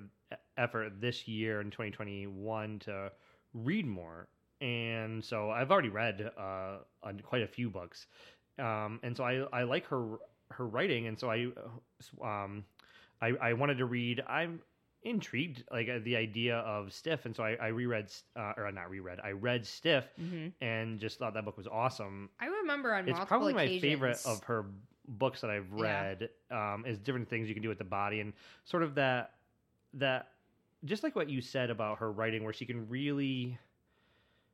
effort 0.58 0.94
this 1.00 1.28
year 1.28 1.62
in 1.62 1.72
2021 1.72 2.80
to 2.80 3.12
read 3.54 3.86
more, 3.86 4.28
and 4.62 5.24
so 5.24 5.52
I've 5.52 5.72
already 5.72 5.90
read 5.90 6.32
uh, 6.38 6.78
quite 7.24 7.44
a 7.44 7.48
few 7.48 7.70
books, 7.70 8.08
um, 8.60 9.00
and 9.04 9.16
so 9.16 9.24
I 9.24 9.46
I 9.54 9.64
like 9.64 9.86
her 9.88 10.18
her 10.52 10.68
writing, 10.68 11.08
and 11.08 11.20
so 11.20 11.30
I 11.30 11.48
um 12.22 12.66
I 13.22 13.34
I 13.42 13.54
wanted 13.54 13.78
to 13.78 13.86
read. 13.86 14.24
I'm 14.28 14.60
intrigued 15.06 15.64
like 15.72 15.90
uh, 15.90 16.00
the 16.04 16.16
idea 16.16 16.58
of 16.60 16.94
stiff 16.94 17.26
and 17.26 17.36
so 17.36 17.44
i, 17.44 17.56
I 17.62 17.68
reread 17.68 18.12
uh, 18.36 18.54
or 18.58 18.72
not 18.72 18.90
reread 18.90 19.20
i 19.24 19.32
read 19.32 19.66
stiff 19.66 20.06
hmm 20.18 20.48
and 20.62 21.00
just 21.00 21.20
thought 21.20 21.34
that 21.34 21.44
book 21.46 21.58
was 21.58 21.68
awesome 21.68 22.30
I 22.40 22.46
remember 22.46 22.94
on 22.94 23.08
it's 23.10 23.20
probably 23.26 23.54
my 23.54 23.64
occasions, 23.64 23.82
favorite 23.82 24.20
of 24.26 24.44
her 24.46 24.66
books 25.08 25.42
that 25.42 25.50
I've 25.50 25.70
Yeah. 25.78 25.82
read. 25.82 26.30
Um, 26.52 26.86
is 26.88 26.98
different 27.00 27.30
things 27.30 27.50
you 27.50 27.54
can 27.54 27.62
do 27.64 27.70
with 27.70 27.78
the 27.80 27.84
body 27.84 28.22
and 28.22 28.32
sort 28.64 28.84
of 28.84 28.96
that 28.96 29.34
that 29.96 30.30
just 30.86 31.04
like 31.04 31.16
what 31.16 31.30
you 31.30 31.42
said 31.42 31.70
about 31.70 31.98
her 32.00 32.12
writing, 32.12 32.44
where 32.44 32.54
she 32.54 32.66
can 32.66 32.88
really 32.88 33.58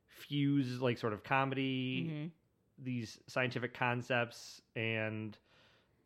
fuse 0.08 0.80
like 0.80 0.98
sort 0.98 1.12
of 1.12 1.22
comedy, 1.22 2.10
Mhm. 2.10 2.30
these 2.78 3.18
scientific 3.26 3.74
concepts, 3.74 4.60
and 4.76 5.38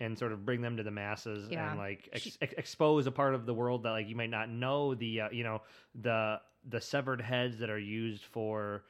and 0.00 0.18
sort 0.18 0.32
of 0.32 0.44
bring 0.44 0.60
them 0.60 0.76
to 0.76 0.82
the 0.82 0.90
masses 0.90 1.48
Yeah. 1.50 1.70
and 1.70 1.78
like 1.78 2.08
ex- 2.12 2.22
She- 2.22 2.32
ex- 2.40 2.54
expose 2.58 3.06
a 3.06 3.12
part 3.12 3.34
of 3.34 3.46
the 3.46 3.54
world 3.54 3.82
that 3.84 3.90
like 3.90 4.08
you 4.08 4.16
might 4.16 4.30
not 4.30 4.48
know 4.48 4.94
the 4.94 5.22
uh, 5.22 5.28
you 5.30 5.44
know 5.44 5.62
the 5.94 6.40
the 6.68 6.80
severed 6.80 7.20
heads 7.20 7.58
that 7.58 7.70
are 7.70 7.78
used 7.78 8.24
for 8.24 8.84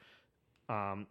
um 0.69 1.05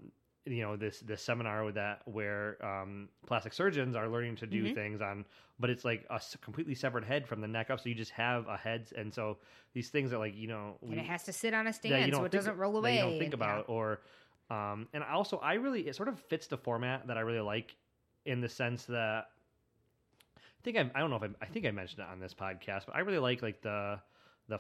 you 0.47 0.63
know 0.63 0.77
this 0.77 1.01
this 1.01 1.23
seminar 1.23 1.65
with 1.65 1.77
that 1.77 2.03
where 2.07 2.59
um 2.65 3.09
plastic 3.27 3.53
surgeons 3.53 3.95
are 3.95 4.09
learning 4.09 4.35
to 4.37 4.47
do 4.47 4.65
Mhm. 4.65 4.75
things 4.75 5.01
on 5.01 5.25
but 5.61 5.71
it's 5.71 5.85
like 5.85 6.05
a 6.11 6.21
completely 6.43 6.75
severed 6.75 7.05
head 7.05 7.27
from 7.27 7.41
the 7.41 7.49
neck 7.49 7.71
up 7.71 7.81
so 7.81 7.89
you 7.89 7.95
just 7.95 8.11
have 8.11 8.47
a 8.49 8.57
head 8.57 8.91
and 8.97 9.15
so 9.15 9.39
these 9.75 9.91
things 9.91 10.13
are 10.13 10.19
like 10.19 10.35
you 10.37 10.49
know 10.49 10.77
and 10.83 10.99
it 10.99 11.07
has 11.07 11.23
to 11.25 11.33
sit 11.33 11.55
on 11.55 11.67
a 11.67 11.73
stand 11.73 12.13
so 12.15 12.25
it 12.25 12.33
doesn't 12.33 12.57
roll 12.57 12.77
away. 12.77 12.97
you 12.97 13.03
don't 13.03 13.19
think 13.19 13.33
and- 13.33 13.41
yeah. 13.41 13.53
about 13.53 13.69
or 13.69 14.01
um 14.51 14.89
and 14.93 15.05
also 15.05 15.39
i 15.39 15.55
really 15.55 15.87
it 15.87 15.95
sort 15.97 16.09
of 16.09 16.19
fits 16.21 16.47
the 16.49 16.57
format 16.59 17.07
that 17.07 17.17
i 17.17 17.21
really 17.21 17.41
like 17.41 17.77
in 18.27 18.41
the 18.41 18.49
sense 18.49 18.85
that 18.87 19.29
i 20.65 20.71
think 20.73 20.77
i 20.79 20.91
i 20.97 21.01
don't 21.01 21.11
know 21.11 21.17
if 21.17 21.23
I, 21.23 21.29
I 21.43 21.47
think 21.47 21.67
i 21.67 21.71
mentioned 21.71 22.01
it 22.01 22.07
on 22.11 22.21
this 22.21 22.35
podcast 22.35 22.87
but 22.87 22.95
i 22.95 23.01
really 23.01 23.19
like 23.19 23.43
like 23.43 23.61
the 23.63 23.99
the 24.49 24.59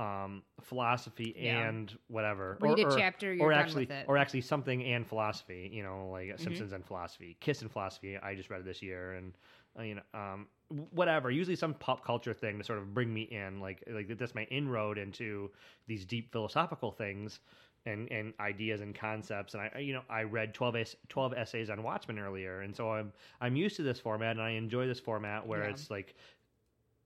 um 0.00 0.42
philosophy 0.60 1.34
Yeah. 1.38 1.68
and 1.68 1.96
whatever 2.08 2.58
Read 2.60 2.78
or, 2.78 2.88
a 2.88 2.92
or- 2.92 2.98
chapter, 2.98 3.32
you're 3.32 3.46
or 3.46 3.52
actually 3.52 3.86
with 3.86 3.90
it. 3.92 4.04
or 4.08 4.18
actually 4.18 4.42
something 4.42 4.84
and 4.84 5.06
philosophy 5.06 5.70
you 5.72 5.82
know 5.82 6.10
like 6.12 6.26
Mm-hmm. 6.28 6.42
simpsons 6.42 6.72
and 6.72 6.84
philosophy 6.84 7.36
kiss 7.40 7.62
and 7.62 7.70
philosophy 7.70 8.18
i 8.18 8.34
just 8.34 8.50
read 8.50 8.60
it 8.60 8.66
this 8.66 8.82
year 8.82 9.14
and 9.14 9.32
uh, 9.78 9.82
you 9.82 9.94
know 9.94 10.02
um 10.14 10.46
whatever 10.90 11.30
usually 11.30 11.56
some 11.56 11.72
pop 11.74 12.04
culture 12.04 12.34
thing 12.34 12.58
to 12.58 12.64
sort 12.64 12.78
of 12.78 12.92
bring 12.92 13.12
me 13.12 13.22
in 13.22 13.60
like 13.60 13.82
like 13.88 14.08
that's 14.18 14.34
my 14.34 14.44
inroad 14.50 14.98
into 14.98 15.50
these 15.86 16.04
deep 16.04 16.30
philosophical 16.32 16.90
things 16.90 17.40
and 17.86 18.10
and 18.10 18.34
ideas 18.40 18.80
and 18.80 18.94
concepts 18.94 19.54
and 19.54 19.62
i 19.74 19.78
you 19.78 19.92
know 19.92 20.02
i 20.10 20.22
read 20.22 20.52
12 20.52 20.76
es- 20.76 20.96
12 21.08 21.32
essays 21.34 21.70
on 21.70 21.82
watchmen 21.82 22.18
earlier 22.18 22.60
and 22.60 22.74
so 22.76 22.90
i'm 22.92 23.12
i'm 23.40 23.56
used 23.56 23.76
to 23.76 23.82
this 23.82 23.98
format 24.00 24.32
and 24.32 24.42
i 24.42 24.50
enjoy 24.50 24.86
this 24.86 25.00
format 25.00 25.46
where 25.46 25.64
Yeah. 25.64 25.70
it's 25.70 25.90
like 25.90 26.14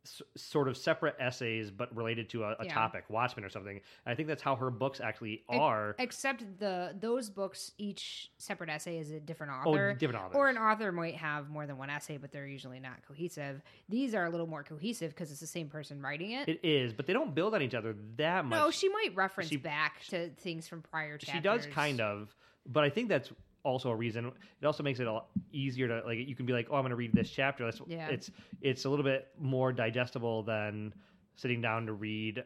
s- 0.04 0.22
sort 0.36 0.68
of 0.68 0.76
separate 0.76 1.14
essays 1.18 1.70
but 1.70 1.94
related 1.94 2.28
to 2.30 2.44
a, 2.44 2.56
a 2.58 2.64
Yeah. 2.64 2.74
topic 2.74 3.04
watchmen 3.08 3.44
or 3.44 3.48
something 3.50 3.80
i 4.06 4.14
think 4.14 4.28
that's 4.28 4.42
how 4.42 4.56
her 4.56 4.70
books 4.70 5.00
actually 5.00 5.42
are 5.48 5.94
Except 5.98 6.42
the 6.58 6.94
those 6.98 7.28
books, 7.28 7.72
each 7.78 8.30
separate 8.38 8.70
essay 8.70 8.98
is 8.98 9.10
a 9.10 9.20
different 9.20 9.52
oh 9.64 9.70
author. 9.70 9.94
different 9.94 10.24
authors 10.24 10.36
or 10.36 10.48
an 10.48 10.56
author 10.58 10.90
might 10.92 11.16
have 11.16 11.48
more 11.50 11.66
than 11.66 11.76
one 11.78 11.90
essay, 11.90 12.16
but 12.16 12.32
they're 12.32 12.46
usually 12.46 12.80
not 12.80 12.94
cohesive. 13.06 13.60
These 13.88 14.14
are 14.14 14.24
a 14.24 14.30
little 14.30 14.46
more 14.46 14.62
cohesive 14.62 15.10
because 15.10 15.30
it's 15.30 15.40
the 15.40 15.46
same 15.46 15.68
person 15.68 16.00
writing 16.00 16.30
it. 16.32 16.48
It 16.48 16.60
is, 16.62 16.92
but 16.92 17.06
they 17.06 17.12
don't 17.12 17.34
build 17.34 17.54
on 17.54 17.62
each 17.62 17.74
other 17.74 17.94
that 18.16 18.44
much. 18.44 18.58
no, 18.58 18.70
she 18.70 18.88
might 18.88 19.10
reference 19.14 19.50
she- 19.50 19.56
back 19.56 20.04
to 20.08 20.30
things 20.30 20.66
from 20.68 20.82
prior 20.82 21.18
chapters. 21.18 21.34
she 21.34 21.40
does 21.40 21.66
kind 21.66 22.00
of, 22.00 22.34
but 22.66 22.84
I 22.84 22.90
think 22.90 23.08
that's 23.08 23.30
also 23.62 23.90
a 23.90 23.94
reason. 23.96 24.32
It 24.60 24.66
also 24.66 24.82
makes 24.82 25.00
it 25.00 25.06
a 25.06 25.12
lot 25.12 25.28
easier 25.52 25.88
to 25.88 26.02
like. 26.06 26.18
You 26.18 26.34
can 26.34 26.46
be 26.46 26.52
like, 26.52 26.68
oh, 26.70 26.76
I'm 26.76 26.82
going 26.82 26.90
to 26.90 26.96
read 26.96 27.12
this 27.12 27.30
chapter. 27.30 27.64
That's, 27.64 27.80
Yeah. 27.86 28.08
It's 28.08 28.30
it's 28.60 28.84
a 28.84 28.90
little 28.90 29.04
bit 29.04 29.28
more 29.38 29.72
digestible 29.72 30.42
than 30.42 30.94
sitting 31.34 31.60
down 31.60 31.86
to 31.86 31.92
read 31.92 32.44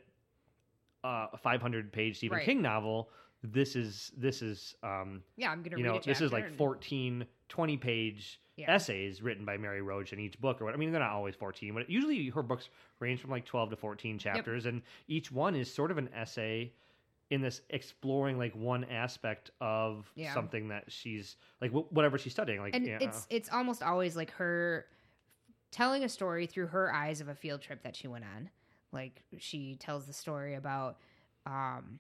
uh, 1.05 1.27
a 1.33 1.37
500 1.39 1.93
page 1.93 2.17
Stephen 2.19 2.37
Right. 2.39 2.45
King 2.45 2.63
novel. 2.63 3.11
This 3.43 3.77
is 3.77 4.11
this 4.17 4.41
is 4.41 4.75
um, 4.83 5.23
Yeah, 5.37 5.51
I'm 5.51 5.63
gonna 5.63 5.77
you 5.77 5.85
read 5.85 5.93
know 5.95 6.01
this 6.05 6.21
is 6.21 6.33
like 6.33 6.57
14 6.57 7.27
20 7.51 7.77
page 7.77 8.41
Yeah. 8.57 8.73
essays 8.73 9.21
written 9.21 9.45
by 9.45 9.59
mary 9.59 9.83
roach 9.83 10.15
in 10.15 10.19
each 10.19 10.41
book 10.41 10.63
or 10.63 10.65
what 10.65 10.73
i 10.73 10.79
mean 10.79 10.93
they're 10.93 11.01
not 11.01 11.11
always 11.11 11.35
14 11.35 11.75
but 11.75 11.91
usually 11.91 12.31
her 12.31 12.43
books 12.43 12.71
range 13.01 13.21
from 13.21 13.31
like 13.31 13.45
12 13.45 13.71
to 13.71 13.77
14 13.77 14.19
chapters 14.19 14.65
and 14.65 14.81
each 15.09 15.31
one 15.31 15.55
is 15.55 15.73
sort 15.73 15.91
of 15.91 15.99
an 15.99 16.09
essay 16.15 16.73
in 17.31 17.41
this 17.41 17.63
exploring 17.71 18.39
like 18.39 18.55
one 18.55 18.85
aspect 18.85 19.51
of 19.61 20.11
Yeah. 20.15 20.35
something 20.35 20.69
that 20.69 20.85
she's 20.93 21.37
like 21.61 21.71
wh- 21.73 21.91
whatever 21.93 22.19
she's 22.19 22.33
studying 22.33 22.61
like 22.61 22.75
and 22.75 22.87
yeah, 22.87 22.99
it's 23.01 23.27
it's 23.31 23.49
almost 23.53 23.83
always 23.83 24.17
like 24.17 24.31
her 24.33 24.87
telling 25.71 26.05
a 26.05 26.09
story 26.09 26.47
through 26.47 26.67
her 26.69 26.93
eyes 26.93 27.21
of 27.21 27.29
a 27.29 27.35
field 27.35 27.61
trip 27.63 27.83
that 27.83 27.97
she 27.97 28.07
went 28.07 28.25
on 28.37 28.51
like 28.93 29.23
she 29.39 29.77
tells 29.77 30.07
the 30.07 30.13
story 30.13 30.55
about 30.55 30.99
um 31.47 31.99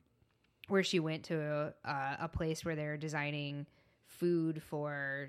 where 0.68 0.82
she 0.82 0.98
went 1.00 1.24
to 1.24 1.72
a, 1.84 2.16
a 2.20 2.28
place 2.28 2.64
where 2.64 2.74
they're 2.76 2.96
designing 2.96 3.66
food 4.06 4.62
for 4.62 5.28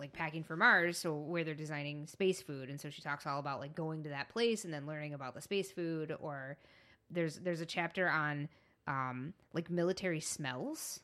like 0.00 0.12
packing 0.12 0.42
for 0.42 0.56
Mars, 0.56 0.98
so 0.98 1.14
where 1.14 1.44
they're 1.44 1.54
designing 1.54 2.08
space 2.08 2.42
food, 2.42 2.68
and 2.68 2.80
so 2.80 2.90
she 2.90 3.00
talks 3.00 3.26
all 3.26 3.38
about 3.38 3.60
like 3.60 3.76
going 3.76 4.02
to 4.02 4.08
that 4.08 4.28
place 4.28 4.64
and 4.64 4.74
then 4.74 4.86
learning 4.86 5.14
about 5.14 5.34
the 5.36 5.40
space 5.40 5.70
food. 5.70 6.12
Or 6.20 6.56
there's 7.10 7.36
there's 7.36 7.60
a 7.60 7.66
chapter 7.66 8.08
on 8.08 8.48
um, 8.86 9.34
like 9.52 9.70
military 9.70 10.20
smells, 10.20 11.00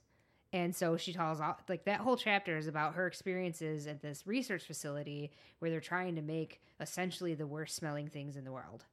and 0.53 0.75
so 0.75 0.97
she 0.97 1.13
tells 1.13 1.41
all 1.41 1.59
like 1.69 1.85
that 1.85 2.01
whole 2.01 2.17
chapter 2.17 2.57
is 2.57 2.67
about 2.67 2.95
her 2.95 3.07
experiences 3.07 3.87
at 3.87 4.03
this 4.03 4.27
research 4.27 4.65
facility 4.65 5.31
where 5.59 5.71
they're 5.71 5.81
trying 5.81 6.17
to 6.17 6.23
make 6.23 6.61
essentially 6.81 7.35
the 7.35 7.47
worst 7.47 7.77
smelling 7.77 8.09
things 8.09 8.37
in 8.37 8.45
the 8.45 8.53
world, 8.53 8.85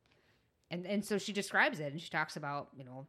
and 0.72 0.86
and 0.86 1.04
so 1.04 1.18
she 1.18 1.34
describes 1.34 1.80
it 1.80 1.92
and 1.92 2.02
she 2.02 2.10
talks 2.10 2.36
about 2.36 2.70
you 2.78 2.84
know 2.84 3.08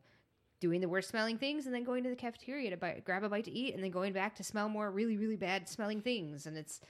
doing 0.61 0.81
the 0.81 0.89
worst 0.89 1.09
smelling 1.09 1.39
things 1.39 1.67
and 1.67 1.75
then 1.75 1.85
going 1.85 2.03
to 2.03 2.11
the 2.11 2.17
cafeteria 2.17 2.71
to 2.71 2.77
buy, 2.77 3.01
grab 3.05 3.23
a 3.23 3.29
bite 3.29 3.45
to 3.45 3.51
eat 3.51 3.75
and 3.75 3.83
then 3.83 3.91
going 3.91 4.13
back 4.13 4.35
to 4.35 4.43
smell 4.43 4.69
more 4.69 4.91
really 4.91 5.17
really 5.17 5.37
bad 5.37 5.69
smelling 5.69 6.01
things. 6.01 6.47
And 6.47 6.57
it's 6.57 6.81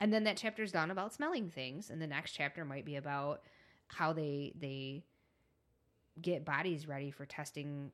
and 0.00 0.12
then 0.12 0.24
that 0.24 0.38
chapter's 0.38 0.72
done 0.72 0.90
about 0.90 1.12
smelling 1.12 1.50
things. 1.50 1.90
And 1.90 2.00
the 2.00 2.06
next 2.06 2.32
chapter 2.32 2.64
might 2.64 2.84
be 2.84 2.96
about 2.96 3.42
how 3.88 4.12
they 4.12 4.52
they 4.58 5.04
get 6.20 6.44
bodies 6.44 6.88
ready 6.88 7.10
for 7.10 7.26
testing 7.26 7.92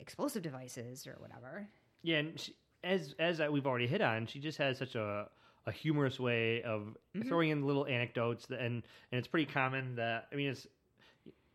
explosive 0.00 0.42
devices 0.42 1.06
or 1.06 1.16
whatever 1.20 1.66
yeah 2.02 2.18
and 2.18 2.38
she, 2.40 2.54
as 2.84 3.14
as 3.18 3.40
we've 3.50 3.66
already 3.66 3.86
hit 3.86 4.00
on 4.00 4.26
she 4.26 4.38
just 4.38 4.58
has 4.58 4.78
such 4.78 4.94
a 4.94 5.28
a 5.66 5.72
humorous 5.72 6.18
way 6.18 6.62
of 6.62 6.96
Mhm. 7.14 7.28
throwing 7.28 7.50
in 7.50 7.66
little 7.66 7.86
anecdotes 7.86 8.46
that, 8.46 8.60
and 8.60 8.82
and 9.12 9.18
it's 9.18 9.28
pretty 9.28 9.50
common 9.50 9.96
that 9.96 10.28
i 10.32 10.36
mean 10.36 10.48
it's 10.50 10.66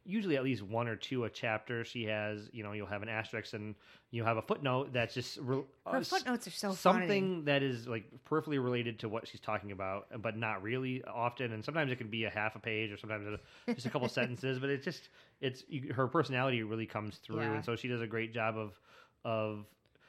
usually 0.06 0.36
at 0.36 0.44
least 0.44 0.62
one 0.62 0.88
or 0.88 0.96
two 0.96 1.24
a 1.24 1.30
chapter 1.30 1.86
she 1.86 2.04
has 2.04 2.50
you 2.52 2.62
know 2.64 2.74
you'll 2.74 2.88
have 2.88 3.02
an 3.02 3.10
asterisk 3.10 3.54
and 3.54 3.74
you 4.12 4.24
have 4.24 4.38
a 4.38 4.42
footnote 4.42 4.92
that's 4.92 5.14
just 5.14 5.38
re- 5.42 5.64
her 5.88 5.98
uh, 5.98 6.04
footnotes 6.04 6.46
are 6.48 6.52
so 6.52 6.74
something 6.74 7.30
funny. 7.36 7.44
that 7.46 7.64
is 7.64 7.88
like 7.88 8.04
peripherally 8.30 8.62
related 8.62 9.00
to 9.00 9.08
what 9.08 9.28
she's 9.28 9.40
talking 9.40 9.72
about 9.72 10.08
but 10.22 10.38
not 10.38 10.62
really 10.62 11.02
often 11.06 11.54
and 11.54 11.64
sometimes 11.64 11.92
it 11.92 11.98
can 11.98 12.10
be 12.10 12.26
a 12.26 12.30
half 12.30 12.56
a 12.56 12.60
page 12.60 12.92
or 12.92 12.98
sometimes 12.98 13.40
just 13.74 13.86
a 13.86 13.90
couple 13.90 14.08
sentences 14.10 14.60
but 14.60 14.70
it's 14.70 14.84
just 14.84 15.10
it's 15.40 15.64
you, 15.70 15.94
her 15.94 16.08
personality 16.08 16.64
really 16.64 16.86
comes 16.86 17.18
through 17.18 17.40
Yeah. 17.42 17.54
and 17.56 17.66
so 17.66 17.76
she 17.76 17.88
does 17.88 18.02
a 18.02 18.08
great 18.08 18.34
job 18.34 18.58
of 18.58 18.80
of 19.24 19.66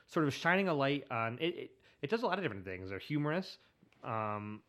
sort 0.08 0.26
of 0.26 0.34
shining 0.34 0.68
a 0.68 0.74
light 0.74 1.04
on 1.10 1.38
it 1.40 1.54
it, 1.56 1.70
it 2.02 2.10
does 2.10 2.22
a 2.22 2.26
lot 2.26 2.38
of 2.38 2.44
different 2.44 2.64
things 2.64 2.90
they're 2.90 2.98
humorous 2.98 3.58
um 4.02 4.60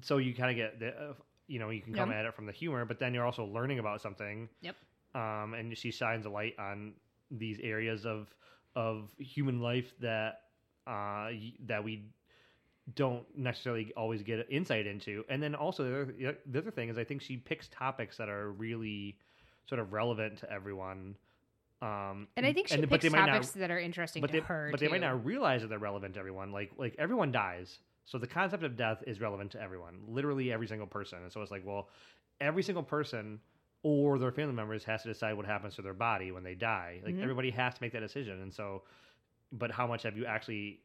so 0.00 0.16
you 0.16 0.34
kind 0.34 0.50
of 0.50 0.56
get 0.56 0.80
the 0.80 0.88
uh, 0.88 1.12
you 1.46 1.58
know 1.58 1.70
you 1.70 1.80
can 1.80 1.94
come 1.94 2.10
at 2.10 2.24
it 2.24 2.34
from 2.34 2.46
the 2.46 2.52
humor 2.52 2.84
but 2.84 2.98
then 2.98 3.14
you're 3.14 3.26
also 3.26 3.44
learning 3.44 3.78
about 3.78 4.00
something. 4.00 4.48
Yep. 4.62 4.76
um 5.14 5.54
and 5.54 5.76
she 5.76 5.90
shines 5.90 6.26
a 6.26 6.30
light 6.30 6.54
on 6.58 6.94
these 7.30 7.58
areas 7.62 8.06
of 8.06 8.34
of 8.76 9.10
human 9.18 9.60
life 9.60 9.92
that 10.00 10.42
uh 10.86 11.28
that 11.66 11.82
we 11.84 12.04
don't 12.94 13.24
necessarily 13.36 13.92
always 13.96 14.22
get 14.22 14.46
insight 14.50 14.86
into. 14.86 15.24
And 15.30 15.42
then 15.42 15.54
also 15.54 15.84
the 15.84 16.28
other, 16.28 16.38
the 16.50 16.58
other 16.58 16.70
thing 16.70 16.88
is 16.88 16.98
i 16.98 17.04
think 17.04 17.22
she 17.22 17.36
picks 17.36 17.68
topics 17.68 18.16
that 18.18 18.28
are 18.28 18.52
really 18.52 19.16
sort 19.66 19.80
of 19.80 19.92
relevant 19.92 20.38
to 20.38 20.52
everyone. 20.52 21.16
Um 21.82 22.28
and 22.36 22.46
i 22.46 22.52
think 22.52 22.68
she 22.68 22.80
but 22.80 23.00
picks 23.00 23.12
topics 23.12 23.54
not 23.54 23.60
that 23.60 23.70
are 23.70 23.78
interesting 23.78 24.20
but 24.20 24.28
to 24.28 24.40
they, 24.40 24.40
her 24.40 24.68
but 24.70 24.80
they 24.80 24.88
might 24.88 25.00
not 25.00 25.24
realize 25.24 25.62
that 25.62 25.68
they're 25.68 25.78
relevant 25.78 26.14
to 26.14 26.20
everyone. 26.20 26.52
Like 26.52 26.72
like 26.78 26.94
everyone 26.98 27.32
dies, 27.32 27.78
so 28.04 28.18
the 28.18 28.26
concept 28.26 28.62
of 28.62 28.76
death 28.76 29.02
is 29.06 29.20
relevant 29.20 29.50
to 29.52 29.60
everyone, 29.60 30.02
literally 30.06 30.52
every 30.52 30.66
single 30.66 30.86
person. 30.86 31.22
And 31.22 31.32
so 31.32 31.40
it's 31.42 31.50
like, 31.50 31.64
well, 31.64 31.88
every 32.40 32.62
single 32.62 32.82
person 32.82 33.40
or 33.82 34.18
their 34.18 34.32
family 34.32 34.54
members 34.54 34.84
has 34.84 35.02
to 35.02 35.08
decide 35.08 35.34
what 35.34 35.46
happens 35.46 35.74
to 35.76 35.82
their 35.82 35.94
body 35.94 36.32
when 36.32 36.42
they 36.42 36.54
die. 36.54 37.00
Like 37.04 37.14
Mhm. 37.16 37.22
everybody 37.22 37.50
has 37.50 37.74
to 37.74 37.82
make 37.82 37.92
that 37.92 38.00
decision. 38.00 38.40
And 38.42 38.52
so, 38.52 38.84
but 39.52 39.70
how 39.70 39.86
much 39.86 40.02
have 40.02 40.16
you 40.16 40.26
actually 40.26 40.80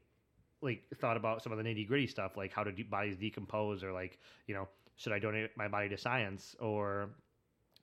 like 0.61 0.83
thought 0.95 1.15
about 1.17 1.41
some 1.41 1.51
of 1.53 1.57
the 1.57 1.63
nitty 1.63 1.87
gritty 1.87 2.07
stuff, 2.07 2.35
like 2.35 2.51
how 2.51 2.63
do 2.63 2.71
de- 2.71 2.83
bodies 2.83 3.17
decompose, 3.17 3.83
or 3.83 3.91
like 3.93 4.19
you 4.47 4.53
know, 4.53 4.67
should 4.97 5.13
I 5.13 5.19
donate 5.19 5.55
my 5.55 5.67
body 5.69 5.87
to 5.89 5.97
science, 5.97 6.55
or 6.59 7.09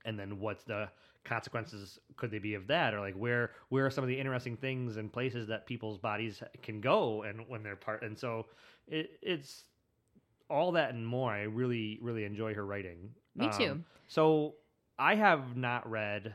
and 0.05 0.19
then 0.19 0.39
what's 0.39 0.65
the 0.65 0.91
consequences 1.27 1.99
could 2.17 2.31
they 2.31 2.39
be 2.39 2.55
of 2.55 2.67
that, 2.69 2.95
or 2.95 3.01
like 3.01 3.15
where 3.15 3.51
where 3.69 3.85
are 3.85 3.91
some 3.91 4.03
of 4.05 4.09
the 4.09 4.19
interesting 4.19 4.57
things 4.57 4.97
and 4.97 5.13
places 5.13 5.49
that 5.49 5.67
people's 5.67 5.99
bodies 5.99 6.43
can 6.63 6.81
go, 6.81 7.23
and 7.23 7.47
when 7.49 7.63
they're 7.63 7.77
part, 7.77 8.03
and 8.03 8.19
so 8.19 8.47
it, 8.89 9.19
it's 9.21 9.65
all 10.49 10.73
that 10.73 10.95
and 10.95 11.07
more. 11.07 11.31
I 11.31 11.43
really 11.43 11.99
really 12.01 12.25
enjoy 12.25 12.55
her 12.55 12.65
writing. 12.65 13.11
Me 13.35 13.51
too. 13.57 13.73
Um, 13.73 13.85
so 14.09 14.55
I 14.99 15.15
have 15.17 15.57
not 15.57 15.89
read 15.91 16.35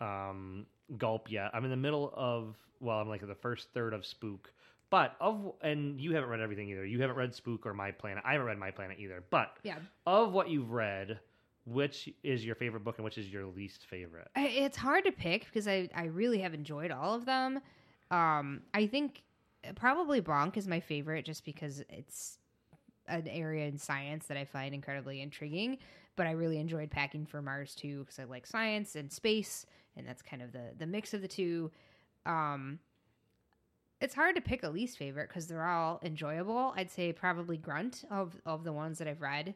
um, 0.00 0.66
Gulp 0.96 1.30
yet. 1.30 1.50
I'm 1.52 1.64
in 1.64 1.70
the 1.70 1.76
middle 1.76 2.12
of 2.16 2.56
well, 2.80 2.98
I'm 2.98 3.08
like 3.08 3.26
the 3.26 3.34
first 3.34 3.68
third 3.74 3.92
of 3.92 4.06
Spook. 4.06 4.52
But 4.88 5.14
of 5.20 5.52
and 5.62 6.00
you 6.00 6.14
haven't 6.14 6.30
read 6.30 6.40
everything 6.40 6.68
either. 6.70 6.84
You 6.84 7.00
haven't 7.00 7.16
read 7.16 7.34
Spook 7.34 7.64
or 7.64 7.74
My 7.74 7.92
Planet. 7.92 8.24
I 8.26 8.32
haven't 8.32 8.46
read 8.46 8.58
My 8.58 8.72
Planet 8.72 8.98
either. 8.98 9.22
But 9.30 9.56
Yeah. 9.62 9.76
of 10.06 10.32
what 10.32 10.48
you've 10.48 10.70
read, 10.70 11.20
which 11.64 12.08
is 12.22 12.44
your 12.44 12.54
favorite 12.54 12.84
book 12.84 12.96
and 12.98 13.04
which 13.04 13.18
is 13.18 13.28
your 13.28 13.46
least 13.46 13.86
favorite? 13.86 14.28
It's 14.36 14.76
hard 14.76 15.04
to 15.04 15.12
pick 15.12 15.44
because 15.44 15.68
I, 15.68 15.88
I 15.94 16.04
really 16.04 16.40
have 16.40 16.54
enjoyed 16.54 16.90
all 16.90 17.14
of 17.14 17.26
them. 17.26 17.60
Um, 18.10 18.62
I 18.74 18.86
think 18.86 19.22
probably 19.74 20.20
Bonk 20.20 20.56
is 20.56 20.66
my 20.66 20.80
favorite 20.80 21.24
just 21.24 21.44
because 21.44 21.82
it's 21.88 22.38
an 23.06 23.28
area 23.28 23.66
in 23.66 23.78
science 23.78 24.26
that 24.26 24.36
I 24.36 24.44
find 24.44 24.74
incredibly 24.74 25.20
intriguing. 25.20 25.78
But 26.16 26.26
I 26.26 26.32
really 26.32 26.58
enjoyed 26.58 26.90
Packing 26.90 27.24
for 27.24 27.40
Mars 27.40 27.74
too 27.74 28.00
because 28.00 28.18
I 28.18 28.24
like 28.24 28.46
science 28.46 28.96
and 28.96 29.10
space, 29.10 29.64
and 29.96 30.06
that's 30.06 30.22
kind 30.22 30.42
of 30.42 30.52
the 30.52 30.72
the 30.76 30.86
mix 30.86 31.14
of 31.14 31.22
the 31.22 31.28
two. 31.28 31.70
Um, 32.26 32.78
it's 34.00 34.14
hard 34.14 34.34
to 34.36 34.42
pick 34.42 34.62
a 34.62 34.68
least 34.68 34.98
favorite 34.98 35.28
because 35.28 35.46
they're 35.46 35.66
all 35.66 36.00
enjoyable. 36.02 36.72
I'd 36.76 36.90
say 36.90 37.12
probably 37.12 37.56
Grunt 37.56 38.04
of 38.10 38.36
of 38.44 38.64
the 38.64 38.72
ones 38.72 38.98
that 38.98 39.08
I've 39.08 39.22
read, 39.22 39.54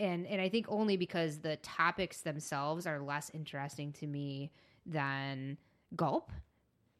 and 0.00 0.26
and 0.26 0.40
I 0.40 0.48
think 0.48 0.66
only 0.68 0.96
because 0.96 1.38
the 1.38 1.56
topics 1.56 2.22
themselves 2.22 2.86
are 2.86 3.00
less 3.00 3.30
interesting 3.32 3.92
to 3.94 4.06
me 4.06 4.50
than 4.86 5.58
Gulp, 5.94 6.32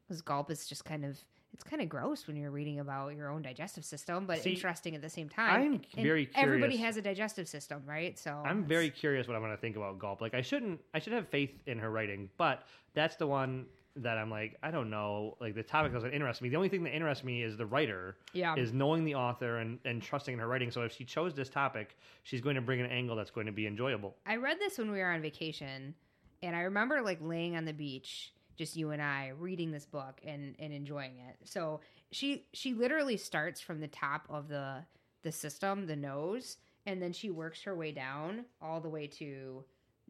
because 0.07 0.21
Gulp 0.21 0.51
is 0.51 0.67
just 0.67 0.85
kind 0.85 1.03
of 1.03 1.19
it's 1.53 1.63
kind 1.63 1.81
of 1.81 1.89
gross 1.89 2.27
when 2.27 2.37
you're 2.37 2.51
reading 2.51 2.79
about 2.79 3.15
your 3.15 3.29
own 3.29 3.41
digestive 3.41 3.83
system, 3.83 4.25
but 4.25 4.39
See, 4.39 4.53
interesting 4.53 4.95
at 4.95 5.01
the 5.01 5.09
same 5.09 5.27
time. 5.27 5.61
I'm 5.61 5.81
And 5.97 6.05
very 6.05 6.29
Everybody 6.33 6.77
has 6.77 6.95
a 6.95 7.01
digestive 7.01 7.47
system, 7.47 7.83
right? 7.85 8.17
So 8.17 8.41
I'm 8.45 8.63
very 8.63 8.89
curious 8.89 9.27
what 9.27 9.35
I'm 9.35 9.41
going 9.41 9.51
to 9.51 9.59
think 9.59 9.75
about 9.75 9.99
Gulp. 9.99 10.21
Like 10.21 10.33
I 10.33 10.41
shouldn't, 10.41 10.79
I 10.93 10.99
should 10.99 11.13
have 11.13 11.27
faith 11.27 11.51
in 11.65 11.77
her 11.79 11.91
writing, 11.91 12.29
but 12.37 12.63
that's 12.93 13.17
the 13.17 13.27
one 13.27 13.65
that 13.97 14.17
I'm 14.17 14.29
like, 14.29 14.57
I 14.63 14.71
don't 14.71 14.89
know. 14.89 15.37
Like 15.39 15.55
the 15.55 15.63
topic 15.63 15.93
doesn't 15.93 16.11
interest 16.11 16.41
me. 16.41 16.49
The 16.49 16.55
only 16.55 16.69
thing 16.69 16.83
that 16.83 16.95
interests 16.95 17.23
me 17.23 17.43
is 17.43 17.57
the 17.57 17.65
writer. 17.65 18.17
Yeah. 18.33 18.55
Is 18.55 18.73
knowing 18.73 19.03
the 19.03 19.15
author 19.15 19.57
and 19.57 19.79
and 19.85 20.01
trusting 20.01 20.33
in 20.33 20.39
her 20.39 20.47
writing. 20.47 20.71
So 20.71 20.83
if 20.83 20.93
she 20.93 21.03
chose 21.05 21.33
this 21.33 21.49
topic, 21.49 21.97
she's 22.23 22.41
going 22.41 22.55
to 22.55 22.61
bring 22.61 22.79
an 22.79 22.87
angle 22.87 23.15
that's 23.15 23.31
going 23.31 23.47
to 23.47 23.51
be 23.51 23.67
enjoyable. 23.67 24.15
I 24.25 24.37
read 24.37 24.59
this 24.59 24.77
when 24.77 24.91
we 24.91 24.99
were 24.99 25.11
on 25.11 25.21
vacation, 25.21 25.93
and 26.41 26.55
I 26.55 26.61
remember 26.61 27.01
like 27.01 27.19
laying 27.21 27.55
on 27.55 27.65
the 27.65 27.73
beach, 27.73 28.33
just 28.55 28.75
you 28.75 28.91
and 28.91 29.01
I, 29.01 29.33
reading 29.37 29.71
this 29.71 29.85
book 29.85 30.21
and 30.25 30.55
and 30.59 30.73
enjoying 30.73 31.17
it. 31.29 31.37
So 31.43 31.81
she 32.11 32.45
she 32.53 32.73
literally 32.73 33.17
starts 33.17 33.59
from 33.61 33.79
the 33.79 33.87
top 33.87 34.25
of 34.29 34.47
the 34.47 34.85
the 35.23 35.31
system, 35.31 35.85
the 35.85 35.95
nose, 35.95 36.57
and 36.85 37.01
then 37.01 37.13
she 37.13 37.29
works 37.29 37.61
her 37.63 37.75
way 37.75 37.91
down 37.91 38.45
all 38.61 38.79
the 38.79 38.89
way 38.89 39.07
to 39.07 39.63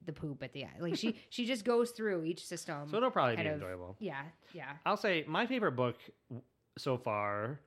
the 0.05 0.13
poop 0.13 0.43
at 0.43 0.53
the 0.53 0.63
end. 0.63 0.73
Like 0.79 0.95
she 0.95 1.15
she 1.29 1.45
just 1.45 1.65
goes 1.65 1.91
through 1.91 2.23
each 2.23 2.45
system. 2.45 2.87
So 2.89 2.97
it'll 2.97 3.11
probably 3.11 3.35
be 3.35 3.47
of- 3.47 3.53
enjoyable. 3.53 3.95
Yeah, 3.99 4.23
yeah. 4.53 4.73
I'll 4.85 4.97
say 4.97 5.23
my 5.27 5.45
favorite 5.45 5.73
book 5.73 5.97
so 6.77 6.97
far 6.97 7.59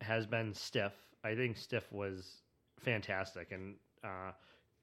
has 0.00 0.26
been 0.26 0.52
Stiff. 0.54 0.92
I 1.22 1.34
think 1.34 1.56
Stiff 1.56 1.90
was 1.92 2.42
fantastic, 2.80 3.52
and 3.52 3.76
uh, 4.02 4.32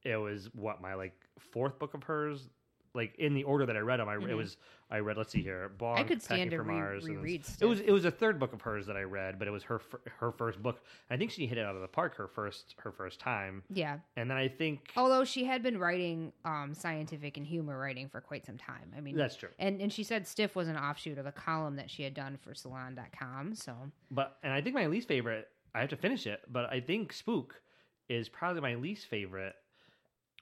it 0.04 0.16
was 0.18 0.50
what 0.54 0.82
my 0.82 0.94
like 0.94 1.14
fourth 1.40 1.78
book 1.80 1.94
of 1.94 2.04
hers. 2.04 2.50
Like 2.94 3.16
in 3.20 3.34
the 3.34 3.44
order 3.44 3.66
that 3.66 3.76
I 3.78 3.80
read 3.80 4.00
them, 4.00 4.10
I 4.10 4.16
it 4.16 4.22
Mhm. 4.22 4.36
was 4.36 4.58
I 4.90 5.00
read. 5.00 5.16
Let's 5.16 5.32
see 5.32 5.42
here, 5.42 5.72
Bonk, 5.80 5.96
I 5.98 6.04
could 6.04 6.22
stand 6.22 6.40
Packing 6.40 6.50
to 6.52 6.58
for 6.58 6.64
re- 6.64 6.74
Mars, 6.76 7.08
reread 7.08 7.46
It 7.62 7.66
was 7.66 7.80
it 7.80 7.92
was 7.92 8.04
a 8.04 8.12
third 8.12 8.38
book 8.40 8.52
of 8.52 8.62
hers 8.62 8.86
that 8.88 8.98
I 8.98 9.04
read, 9.04 9.40
but 9.40 9.48
it 9.48 9.52
was 9.52 9.64
her 9.64 9.82
her 10.20 10.32
first 10.34 10.62
book. 10.62 10.84
I 11.10 11.16
think 11.16 11.32
she 11.32 11.48
hit 11.48 11.58
it 11.58 11.66
out 11.66 11.76
of 11.76 11.82
the 11.82 11.88
park 11.88 12.16
her 12.18 12.28
first 12.28 12.76
her 12.80 12.92
first 12.92 13.20
time, 13.22 13.64
Yeah. 13.70 14.00
and 14.18 14.30
then 14.30 14.38
I 14.38 14.50
think 14.50 14.92
Although 14.98 15.24
she 15.24 15.46
had 15.46 15.64
been 15.64 15.78
writing 15.80 16.34
um, 16.44 16.74
scientific 16.74 17.38
and 17.38 17.48
humor 17.48 17.78
writing 17.80 18.10
for 18.10 18.20
quite 18.20 18.46
some 18.46 18.58
time. 18.58 18.92
I 18.98 19.00
mean, 19.00 19.16
that's 19.16 19.38
true. 19.38 19.50
And 19.58 19.80
and 19.82 19.94
she 19.94 20.04
said 20.04 20.28
Stiff 20.28 20.56
was 20.56 20.68
an 20.68 20.76
offshoot 20.78 21.18
of 21.18 21.26
a 21.26 21.32
column 21.32 21.78
that 21.78 21.90
she 21.90 22.04
had 22.04 22.14
done 22.14 22.36
for 22.38 22.54
salon.com. 22.54 23.56
So 23.56 23.74
But 24.10 24.38
and 24.44 24.52
I 24.52 24.60
think 24.62 24.76
my 24.76 24.88
least 24.88 25.08
favorite, 25.08 25.48
I 25.74 25.80
have 25.80 25.90
to 25.92 25.96
finish 25.98 26.28
it, 26.28 26.42
but 26.50 26.66
I 26.70 26.82
think 26.82 27.14
Spook 27.14 27.62
is 28.10 28.28
probably 28.28 28.62
my 28.62 28.76
least 28.76 29.08
favorite. 29.08 29.56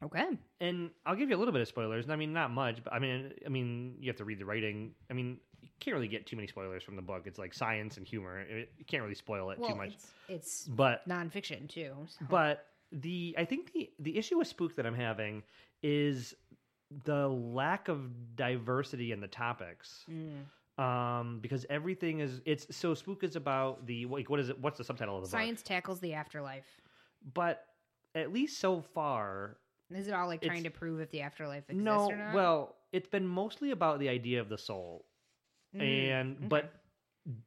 Okay. 0.03 0.25
And 0.61 0.89
I'll 1.05 1.15
give 1.15 1.29
you 1.29 1.35
a 1.35 1.39
little 1.39 1.51
bit 1.51 1.61
of 1.61 1.67
spoilers. 1.67 2.09
I 2.09 2.15
mean, 2.15 2.33
not 2.33 2.51
much, 2.51 2.83
but 2.83 2.93
I 2.93 2.99
mean, 2.99 3.31
I 3.45 3.49
mean, 3.49 3.95
you 3.99 4.07
have 4.09 4.17
to 4.17 4.25
read 4.25 4.39
the 4.39 4.45
writing. 4.45 4.91
I 5.09 5.13
mean, 5.13 5.37
you 5.61 5.69
can't 5.79 5.93
really 5.95 6.07
get 6.07 6.25
too 6.25 6.35
many 6.35 6.47
spoilers 6.47 6.83
from 6.83 6.95
the 6.95 7.01
book. 7.01 7.23
It's 7.25 7.39
like 7.39 7.53
science 7.53 7.97
and 7.97 8.07
humor. 8.07 8.39
It, 8.41 8.71
you 8.77 8.85
can't 8.85 9.03
really 9.03 9.15
spoil 9.15 9.49
it 9.51 9.59
Well, 9.59 9.69
too 9.71 9.75
much. 9.75 9.93
it's, 9.93 10.11
it's 10.27 10.63
But 10.67 11.07
nonfiction 11.07 11.67
too. 11.69 11.93
so- 12.07 12.25
but 12.29 12.65
the 12.91 13.35
I 13.37 13.45
think 13.45 13.71
the 13.73 13.89
the 13.99 14.17
issue 14.17 14.37
with 14.39 14.47
Spook 14.47 14.75
that 14.77 14.85
I'm 14.85 14.95
having 14.95 15.43
is 15.83 16.33
the 17.05 17.27
lack 17.27 17.87
of 17.87 18.35
diversity 18.35 19.11
in 19.11 19.19
the 19.21 19.27
topics. 19.27 20.05
Mm. 20.09 20.45
Um, 20.83 21.39
because 21.41 21.65
everything 21.69 22.19
is 22.21 22.41
it's 22.45 22.65
so 22.75 22.93
Spook 22.93 23.23
is 23.23 23.35
about 23.35 23.85
the 23.85 24.05
like 24.05 24.29
what 24.29 24.39
is 24.39 24.49
it? 24.49 24.57
What's 24.59 24.77
the 24.77 24.83
subtitle 24.83 25.17
of 25.17 25.21
the 25.23 25.25
book? 25.27 25.31
science 25.39 25.61
tackles 25.61 25.99
the 25.99 26.13
afterlife. 26.13 26.65
but 27.33 27.65
at 28.15 28.33
least 28.33 28.59
so 28.59 28.81
far, 28.81 29.57
Is 29.95 30.07
it 30.07 30.13
all 30.13 30.27
like 30.27 30.41
trying 30.41 30.63
to 30.63 30.69
prove 30.69 30.99
if 30.99 31.09
the 31.11 31.21
afterlife 31.21 31.63
exists 31.69 31.83
no. 31.83 32.11
or 32.11 32.15
not? 32.15 32.33
Well, 32.33 32.75
it's 32.91 33.07
been 33.07 33.27
mostly 33.27 33.71
about 33.71 33.99
the 33.99 34.09
idea 34.09 34.41
of 34.41 34.49
the 34.49 34.57
soul, 34.57 35.05
Mm, 35.75 35.81
and 35.81 36.37
okay. 36.37 36.47
but 36.47 36.73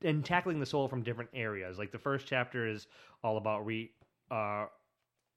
and 0.03 0.25
tackling 0.25 0.61
the 0.61 0.67
soul 0.67 0.87
from 0.89 1.03
different 1.03 1.31
areas. 1.35 1.79
Like 1.79 1.91
the 1.91 1.99
first 1.99 2.27
chapter 2.27 2.69
is 2.69 2.87
all 3.25 3.37
about 3.37 3.67
re 3.67 3.91
uh, 4.31 4.67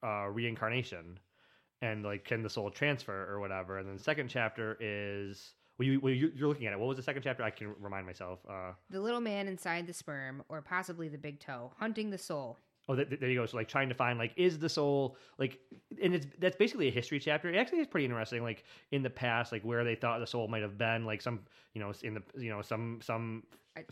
uh 0.03 0.27
reincarnation, 0.27 1.19
and 1.81 2.03
like 2.03 2.25
can 2.25 2.43
the 2.43 2.49
soul 2.49 2.69
transfer 2.69 3.27
or 3.31 3.39
whatever. 3.39 3.79
And 3.79 3.87
then 3.87 3.97
the 3.97 4.03
second 4.03 4.29
chapter 4.29 4.77
is. 4.79 5.53
Well, 5.77 5.85
you, 5.85 5.99
well, 5.99 6.13
you- 6.13 6.31
you're 6.33 6.47
looking 6.47 6.67
at 6.67 6.73
it. 6.73 6.79
What 6.79 6.87
was 6.87 6.95
the 6.95 7.03
second 7.03 7.21
chapter? 7.23 7.43
I 7.43 7.49
can 7.49 7.75
remind 7.81 8.05
myself. 8.05 8.39
Uh, 8.49 8.71
the 8.89 9.01
little 9.01 9.19
man 9.19 9.49
inside 9.49 9.87
the 9.87 9.93
sperm, 9.93 10.41
or 10.47 10.61
possibly 10.61 11.09
the 11.09 11.17
big 11.17 11.41
toe, 11.41 11.73
hunting 11.77 12.11
the 12.11 12.17
soul. 12.17 12.57
Oh, 12.87 12.95
th- 12.95 13.09
th- 13.09 13.19
there 13.19 13.29
you 13.29 13.39
go. 13.39 13.45
So 13.47 13.57
like 13.57 13.67
trying 13.67 13.89
to 13.89 13.95
find 13.95 14.19
like 14.19 14.31
is 14.35 14.59
the 14.59 14.69
soul 14.69 15.17
like, 15.39 15.59
and 16.01 16.13
it's 16.13 16.27
that's 16.39 16.55
basically 16.55 16.87
a 16.87 16.91
history 16.91 17.19
chapter. 17.19 17.49
It 17.49 17.55
actually 17.57 17.79
is 17.79 17.87
pretty 17.87 18.05
interesting. 18.05 18.43
Like 18.43 18.63
in 18.91 19.01
the 19.01 19.09
past, 19.09 19.51
like 19.51 19.63
where 19.63 19.83
they 19.83 19.95
thought 19.95 20.19
the 20.19 20.27
soul 20.27 20.47
might 20.47 20.61
have 20.61 20.77
been. 20.77 21.03
Like 21.05 21.21
some, 21.21 21.39
you 21.73 21.81
know, 21.81 21.91
in 22.03 22.13
the 22.13 22.23
you 22.37 22.49
know 22.51 22.61
some 22.61 22.99
some 23.01 23.43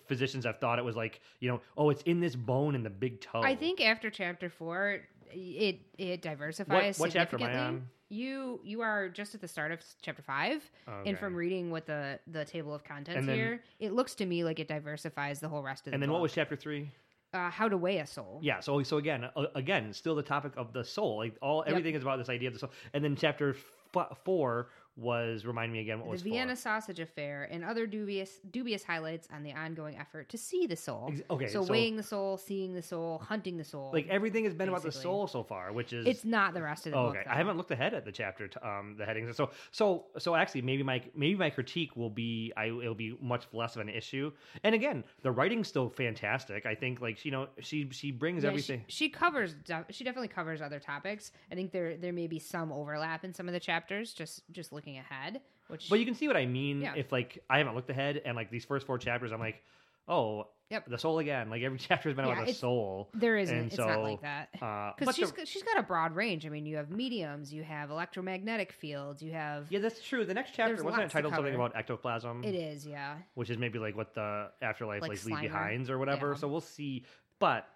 physicians 0.07 0.45
have 0.45 0.59
thought 0.59 0.79
it 0.79 0.85
was 0.85 0.95
like 0.95 1.19
you 1.39 1.49
know 1.49 1.59
oh 1.77 1.89
it's 1.89 2.01
in 2.03 2.19
this 2.21 2.35
bone 2.35 2.75
in 2.75 2.83
the 2.83 2.89
big 2.89 3.19
toe. 3.19 3.41
I 3.41 3.55
think 3.55 3.81
after 3.81 4.09
chapter 4.09 4.49
four, 4.49 4.99
it 5.31 5.79
it 5.97 6.21
diversifies. 6.21 6.99
What- 6.99 7.07
what 7.07 7.13
chapter 7.13 7.37
am 7.37 7.43
I 7.43 7.45
significantly. 7.47 7.77
on? 7.79 7.87
You 8.09 8.59
you 8.63 8.81
are 8.81 9.09
just 9.09 9.33
at 9.33 9.41
the 9.41 9.47
start 9.47 9.71
of 9.71 9.79
chapter 10.03 10.21
five, 10.21 10.69
Okay. 10.87 11.09
and 11.09 11.17
from 11.17 11.33
reading 11.35 11.71
what 11.71 11.87
the 11.87 12.19
the 12.27 12.45
table 12.45 12.75
of 12.75 12.83
contents 12.83 13.25
then- 13.25 13.35
here, 13.35 13.63
it 13.79 13.91
looks 13.93 14.13
to 14.15 14.25
me 14.27 14.43
like 14.43 14.59
it 14.59 14.67
diversifies 14.67 15.39
the 15.39 15.49
whole 15.49 15.63
rest 15.63 15.87
of 15.87 15.91
the. 15.91 15.93
And 15.95 16.03
then 16.03 16.11
what 16.11 16.21
was 16.21 16.31
chapter 16.31 16.55
three? 16.55 16.91
Uh, 17.33 17.49
how 17.49 17.67
to 17.67 17.77
weigh 17.77 17.97
a 17.97 18.07
soul? 18.07 18.39
Yeah. 18.41 18.59
So 18.59 18.81
so 18.83 18.97
again 18.97 19.29
uh, 19.35 19.45
again 19.55 19.93
still 19.93 20.15
the 20.15 20.23
topic 20.23 20.53
of 20.57 20.73
the 20.73 20.83
soul. 20.83 21.17
Like 21.17 21.35
all 21.41 21.63
everything 21.65 21.95
is 21.95 22.03
about 22.03 22.17
this 22.19 22.29
idea 22.29 22.49
of 22.49 22.53
the 22.53 22.59
soul. 22.59 22.71
And 22.93 23.03
then 23.03 23.15
chapter 23.15 23.55
f- 23.93 24.17
four 24.23 24.69
was 24.95 25.43
remind 25.43 25.73
me 25.73 25.79
again 25.79 25.99
what 25.99 26.07
was 26.07 26.21
the 26.21 26.29
was 26.29 26.35
Vienna 26.35 26.55
four. 26.55 26.61
sausage 26.61 26.99
affair 26.99 27.47
and 27.49 27.63
other 27.63 27.87
dubious 27.87 28.39
dubious 28.51 28.83
highlights 28.83 29.27
on 29.33 29.41
the 29.41 29.51
ongoing 29.51 29.97
effort 29.97 30.29
to 30.29 30.37
see 30.37 30.67
the 30.67 30.75
soul. 30.75 31.09
Ex- 31.11 31.21
okay, 31.31 31.47
so, 31.47 31.63
so- 31.65 31.71
weighing 31.71 31.95
the 31.95 32.03
soul, 32.03 32.37
seeing 32.37 32.73
the 32.73 32.81
soul, 32.81 33.17
hunting 33.17 33.57
the 33.57 33.63
soul. 33.63 33.89
Like 33.91 34.07
everything 34.07 34.43
has 34.45 34.53
been 34.53 34.69
about 34.69 34.83
the 34.83 34.91
soul 34.91 35.25
so 35.27 35.43
far, 35.43 35.71
which 35.73 35.93
is 35.93 36.05
it's 36.05 36.23
not 36.25 36.53
the 36.53 36.61
rest 36.61 36.85
of 36.85 36.91
the 36.91 36.97
Oh, 36.99 37.07
book. 37.07 37.15
okay, 37.15 37.23
though. 37.25 37.31
I 37.31 37.35
haven't 37.35 37.57
looked 37.57 37.71
ahead 37.71 37.93
at 37.95 38.05
the 38.05 38.11
chapter, 38.11 38.49
um, 38.61 38.95
the 38.97 39.05
headings. 39.05 39.35
So, 39.35 39.49
so, 39.71 40.05
so 40.19 40.35
actually, 40.35 40.61
maybe 40.61 40.83
my 40.83 41.01
maybe 41.15 41.35
my 41.35 41.49
critique 41.49 41.95
will 41.95 42.11
be, 42.11 42.53
I 42.55 42.65
it'll 42.67 42.93
be 42.93 43.17
much 43.19 43.47
less 43.51 43.75
of 43.75 43.81
an 43.81 43.89
issue. 43.89 44.31
And 44.63 44.75
again, 44.75 45.03
the 45.23 45.31
writing's 45.31 45.67
still 45.67 45.89
fantastic. 45.89 46.65
I 46.67 46.75
think, 46.75 47.01
like 47.01 47.25
you 47.25 47.31
know, 47.31 47.47
she 47.61 47.89
she 47.91 48.11
brings 48.11 48.43
Yeah, 48.43 48.49
everything. 48.49 48.83
She, 48.87 49.05
she 49.05 49.09
covers. 49.09 49.55
She 49.89 50.03
definitely 50.03 50.27
covers 50.27 50.61
other 50.61 50.79
topics. 50.79 51.31
I 51.51 51.55
think 51.55 51.71
there 51.71 51.97
there 51.97 52.13
may 52.13 52.27
be 52.27 52.37
some 52.37 52.71
overlap 52.71 53.23
in 53.25 53.33
some 53.33 53.47
of 53.47 53.53
the 53.53 53.59
chapters. 53.59 54.13
Just 54.13 54.43
just 54.51 54.71
looking 54.71 54.82
ahead, 54.87 55.41
which 55.67 55.89
but 55.89 55.99
you 55.99 56.05
can 56.05 56.15
see 56.15 56.27
what 56.27 56.37
I 56.37 56.45
mean. 56.45 56.81
Yeah. 56.81 56.93
If 56.95 57.11
like 57.11 57.43
I 57.49 57.57
haven't 57.59 57.75
looked 57.75 57.89
ahead, 57.89 58.21
and 58.25 58.35
like 58.35 58.49
these 58.51 58.65
first 58.65 58.85
four 58.85 58.97
chapters, 58.97 59.31
I'm 59.31 59.39
like, 59.39 59.61
oh, 60.07 60.47
Yep. 60.69 60.87
the 60.89 60.97
soul 60.97 61.19
again. 61.19 61.49
Like 61.51 61.61
every 61.61 61.77
chapter 61.87 62.09
has 62.09 62.15
been 62.15 62.25
Yeah, 62.25 62.31
about 62.31 62.45
the 62.45 62.49
it's- 62.49 62.59
soul. 62.59 63.09
there 63.13 63.37
isn't. 63.37 63.55
And 63.55 63.67
it's 63.67 63.75
so, 63.75 63.85
not 63.85 64.01
like 64.01 64.21
that. 64.21 64.49
Uh, 64.59 64.91
Because 64.97 65.15
she's 65.15 65.29
the- 65.31 65.37
got- 65.37 65.47
she's 65.47 65.61
got 65.63 65.77
a 65.77 65.83
broad 65.83 66.15
range. 66.15 66.45
I 66.47 66.49
mean, 66.49 66.65
you 66.65 66.77
have 66.77 66.89
mediums, 66.89 67.53
you 67.53 67.63
have 67.63 67.91
electromagnetic 67.91 68.71
fields, 68.71 69.21
you 69.21 69.33
have. 69.33 69.67
yeah, 69.71 69.79
that's 69.79 70.01
true. 70.01 70.25
The 70.25 70.33
next 70.33 70.51
chapter 70.55 70.73
There's 70.75 70.83
wasn't 70.83 71.01
it 71.01 71.03
lots 71.05 71.11
to 71.11 71.17
titled 71.17 71.33
something 71.35 71.53
cover. 71.53 71.65
about 71.65 71.75
ectoplasm? 71.77 72.43
It 72.43 72.55
is, 72.55 72.87
yeah. 72.87 73.17
which 73.35 73.49
is 73.51 73.57
maybe 73.59 73.77
like 73.77 73.95
what 73.95 74.15
the 74.15 74.49
afterlife 74.63 75.01
Like 75.01 75.09
like, 75.11 75.25
leave 75.25 75.35
Slimer. 75.37 75.41
behinds 75.41 75.89
or 75.91 75.99
whatever. 75.99 76.29
Yeah. 76.29 76.37
So 76.37 76.47
we'll 76.47 76.61
see. 76.61 77.05
But 77.39 77.67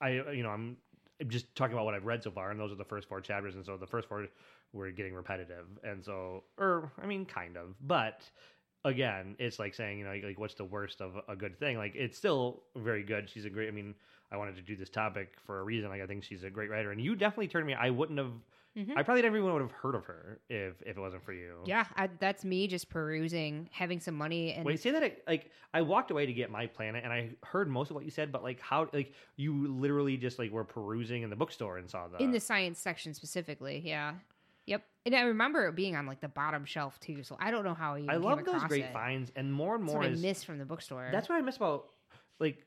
I 0.00 0.10
you 0.32 0.42
know 0.42 0.50
I'm 0.50 0.78
just 1.28 1.54
talking 1.54 1.74
about 1.74 1.84
what 1.84 1.94
I've 1.94 2.04
read 2.04 2.22
so 2.22 2.30
far, 2.30 2.50
and 2.50 2.58
those 2.60 2.72
are 2.72 2.76
the 2.76 2.84
first 2.84 3.08
four 3.08 3.20
chapters, 3.20 3.54
and 3.54 3.64
so 3.64 3.76
the 3.76 3.86
first 3.86 4.08
four 4.08 4.26
were 4.72 4.90
getting 4.90 5.14
repetitive, 5.14 5.66
and 5.84 6.04
so 6.04 6.44
or 6.58 6.92
I 7.02 7.06
mean 7.06 7.24
kind 7.24 7.56
of, 7.56 7.74
but 7.86 8.22
again, 8.84 9.36
it's 9.38 9.58
like 9.58 9.74
saying 9.74 9.98
you 9.98 10.04
know 10.04 10.10
like, 10.10 10.24
like 10.24 10.38
what's 10.38 10.54
the 10.54 10.64
worst 10.64 11.00
of 11.00 11.16
a 11.28 11.36
good 11.36 11.58
thing? 11.58 11.76
Like 11.78 11.94
it's 11.94 12.16
still 12.16 12.62
very 12.76 13.02
good. 13.02 13.28
She's 13.28 13.44
a 13.44 13.50
great. 13.50 13.68
I 13.68 13.72
mean, 13.72 13.94
I 14.30 14.36
wanted 14.36 14.56
to 14.56 14.62
do 14.62 14.76
this 14.76 14.90
topic 14.90 15.34
for 15.46 15.60
a 15.60 15.62
reason. 15.62 15.90
Like 15.90 16.02
I 16.02 16.06
think 16.06 16.24
she's 16.24 16.44
a 16.44 16.50
great 16.50 16.70
writer, 16.70 16.92
and 16.92 17.00
you 17.00 17.14
definitely 17.14 17.48
turned 17.48 17.66
me. 17.66 17.74
I 17.74 17.90
wouldn't 17.90 18.18
have. 18.18 18.32
Mhm. 18.76 18.96
I 18.96 19.02
probably 19.02 19.20
never 19.22 19.36
even 19.36 19.52
would 19.52 19.60
have 19.60 19.70
heard 19.72 19.94
of 19.94 20.06
her 20.06 20.40
if 20.48 20.80
if 20.82 20.96
it 20.96 21.00
wasn't 21.00 21.22
for 21.24 21.32
you. 21.34 21.56
Yeah, 21.66 21.84
I, 21.94 22.08
that's 22.18 22.42
me 22.44 22.66
just 22.66 22.88
perusing, 22.88 23.68
having 23.70 24.00
some 24.00 24.14
money, 24.14 24.54
and 24.54 24.64
Wait, 24.64 24.80
say 24.80 24.90
that 24.92 25.02
it- 25.02 25.22
like 25.26 25.50
I 25.74 25.82
walked 25.82 26.10
away 26.10 26.24
to 26.24 26.32
get 26.32 26.50
my 26.50 26.66
planet, 26.66 27.04
and 27.04 27.12
I 27.12 27.30
heard 27.42 27.68
most 27.68 27.90
of 27.90 27.96
what 27.96 28.04
you 28.06 28.10
said, 28.10 28.32
but 28.32 28.42
like 28.42 28.60
how 28.60 28.88
like 28.94 29.12
you 29.36 29.68
literally 29.68 30.16
just 30.16 30.38
like 30.38 30.50
were 30.50 30.64
perusing 30.64 31.22
in 31.22 31.28
the 31.30 31.36
bookstore 31.36 31.76
and 31.76 31.90
saw 31.90 32.08
the 32.08 32.16
in 32.22 32.30
the 32.30 32.40
science 32.40 32.78
section 32.78 33.12
specifically. 33.12 33.82
Yeah, 33.84 34.14
yep. 34.66 34.82
And 35.04 35.14
I 35.14 35.22
remember 35.22 35.66
it 35.66 35.74
being 35.74 35.94
on 35.96 36.06
like 36.06 36.20
the 36.20 36.28
bottom 36.28 36.64
shelf 36.64 36.98
too. 37.00 37.22
So 37.24 37.36
I 37.38 37.50
don't 37.50 37.64
know 37.64 37.74
how 37.74 37.96
you. 37.96 38.06
I 38.08 38.16
love 38.16 38.42
those 38.44 38.62
great 38.64 38.84
it. 38.84 38.92
finds, 38.94 39.30
and 39.36 39.52
more 39.52 39.74
and 39.74 39.84
That's 39.84 39.92
more 39.94 40.02
I 40.02 40.06
is 40.06 40.22
missed 40.22 40.46
from 40.46 40.56
the 40.58 40.64
bookstore. 40.64 41.10
that's 41.12 41.28
what 41.28 41.36
I 41.36 41.42
miss 41.42 41.56
about 41.56 41.90
like 42.40 42.64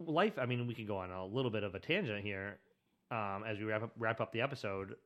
life. 0.00 0.34
I 0.38 0.44
mean, 0.44 0.66
we 0.66 0.74
could 0.74 0.86
go 0.86 0.98
on 0.98 1.10
a 1.10 1.24
little 1.24 1.50
bit 1.50 1.62
of 1.62 1.74
a 1.74 1.78
tangent 1.80 2.22
here 2.22 2.58
um, 3.10 3.44
as 3.46 3.58
we 3.58 3.64
wrap 3.64 3.82
up, 3.84 3.92
wrap 3.98 4.20
up 4.20 4.32
the 4.32 4.42
episode. 4.42 4.96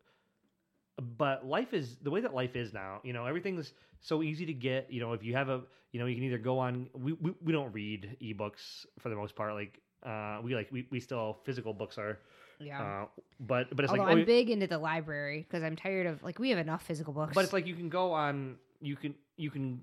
But 0.99 1.47
life 1.47 1.72
is 1.72 1.97
the 2.03 2.11
way 2.11 2.20
that 2.20 2.34
life 2.34 2.57
is 2.57 2.72
now. 2.72 3.01
You 3.05 3.12
know, 3.12 3.26
everything's 3.26 3.72
so 4.01 4.22
easy 4.22 4.47
to 4.47 4.53
get. 4.53 4.91
You 4.91 5.01
know, 5.01 5.12
if 5.12 5.22
you 5.22 5.34
have 5.34 5.49
a, 5.49 5.62
you 5.93 6.01
know, 6.01 6.07
you 6.07 6.14
can 6.14 6.24
either 6.24 6.38
go 6.38 6.59
on. 6.59 6.88
We 6.95 7.12
we, 7.14 7.32
we 7.43 7.53
don't 7.53 7.72
read 7.72 8.16
ebooks 8.22 8.86
for 8.99 9.09
the 9.09 9.16
most 9.16 9.34
part. 9.34 9.55
Like 9.55 9.80
uh, 10.05 10.41
we 10.43 10.55
like 10.55 10.68
we, 10.70 10.86
we 10.91 11.01
still 11.01 11.38
physical 11.45 11.72
books 11.72 11.97
are. 11.99 12.18
yeah. 12.59 12.82
Uh, 12.82 13.07
but 13.41 13.74
but 13.74 13.84
it's 13.84 13.91
Although 13.91 14.03
like 14.03 14.09
oh, 14.09 14.12
I'm 14.12 14.18
you- 14.20 14.26
big 14.26 14.51
into 14.51 14.66
the 14.66 14.78
library 14.78 15.47
because 15.49 15.62
I'm 15.62 15.76
tired 15.76 16.07
of 16.07 16.22
like 16.22 16.38
we 16.38 16.51
have 16.51 16.59
enough 16.59 16.82
physical 16.82 17.12
books. 17.12 17.34
But 17.34 17.45
it's 17.45 17.53
like 17.53 17.66
you 17.66 17.74
can 17.74 17.88
go 17.88 18.12
on. 18.12 18.57
You 18.82 18.97
can 18.97 19.14
you 19.36 19.51
can 19.51 19.82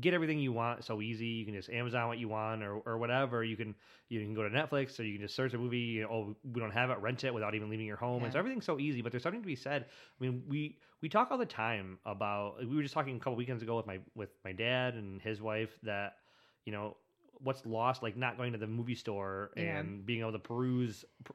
get 0.00 0.14
everything 0.14 0.38
you 0.38 0.52
want 0.52 0.84
so 0.84 1.02
easy. 1.02 1.26
You 1.26 1.44
can 1.44 1.54
just 1.54 1.68
Amazon 1.70 2.08
what 2.08 2.18
you 2.18 2.28
want 2.28 2.62
or 2.62 2.76
or 2.86 2.98
whatever. 2.98 3.44
You 3.44 3.56
can 3.56 3.74
you 4.08 4.20
can 4.20 4.34
go 4.34 4.42
to 4.42 4.48
Netflix 4.50 4.98
or 4.98 5.02
you 5.04 5.18
can 5.18 5.26
just 5.26 5.34
search 5.36 5.52
a 5.54 5.58
movie. 5.58 5.78
You 5.78 6.02
know, 6.02 6.08
oh, 6.10 6.36
we 6.52 6.60
don't 6.60 6.70
have 6.72 6.90
it, 6.90 6.98
rent 6.98 7.24
it 7.24 7.32
without 7.34 7.54
even 7.54 7.68
leaving 7.68 7.86
your 7.86 7.96
home. 7.96 8.24
And 8.24 8.32
so 8.32 8.38
everything's 8.38 8.64
so 8.64 8.78
easy. 8.78 9.02
But 9.02 9.12
there's 9.12 9.22
something 9.22 9.42
to 9.42 9.46
be 9.46 9.56
said. 9.56 9.86
I 10.20 10.24
mean, 10.24 10.42
we 10.48 10.78
we 11.02 11.08
talk 11.08 11.30
all 11.30 11.38
the 11.38 11.44
time 11.46 11.98
about. 12.06 12.56
We 12.66 12.74
were 12.76 12.82
just 12.82 12.94
talking 12.94 13.16
a 13.16 13.18
couple 13.18 13.36
weekends 13.36 13.62
ago 13.62 13.76
with 13.76 13.86
my 13.86 13.98
with 14.14 14.30
my 14.44 14.52
dad 14.52 14.94
and 14.94 15.20
his 15.20 15.40
wife 15.42 15.70
that 15.82 16.16
you 16.64 16.72
know 16.72 16.96
what's 17.44 17.66
lost 17.66 18.02
like 18.02 18.16
not 18.16 18.36
going 18.36 18.52
to 18.52 18.58
the 18.58 18.66
movie 18.68 18.94
store 18.94 19.50
Yeah. 19.56 19.78
and 19.78 20.06
being 20.06 20.20
able 20.20 20.32
to 20.32 20.38
peruse. 20.38 21.04
per- 21.24 21.34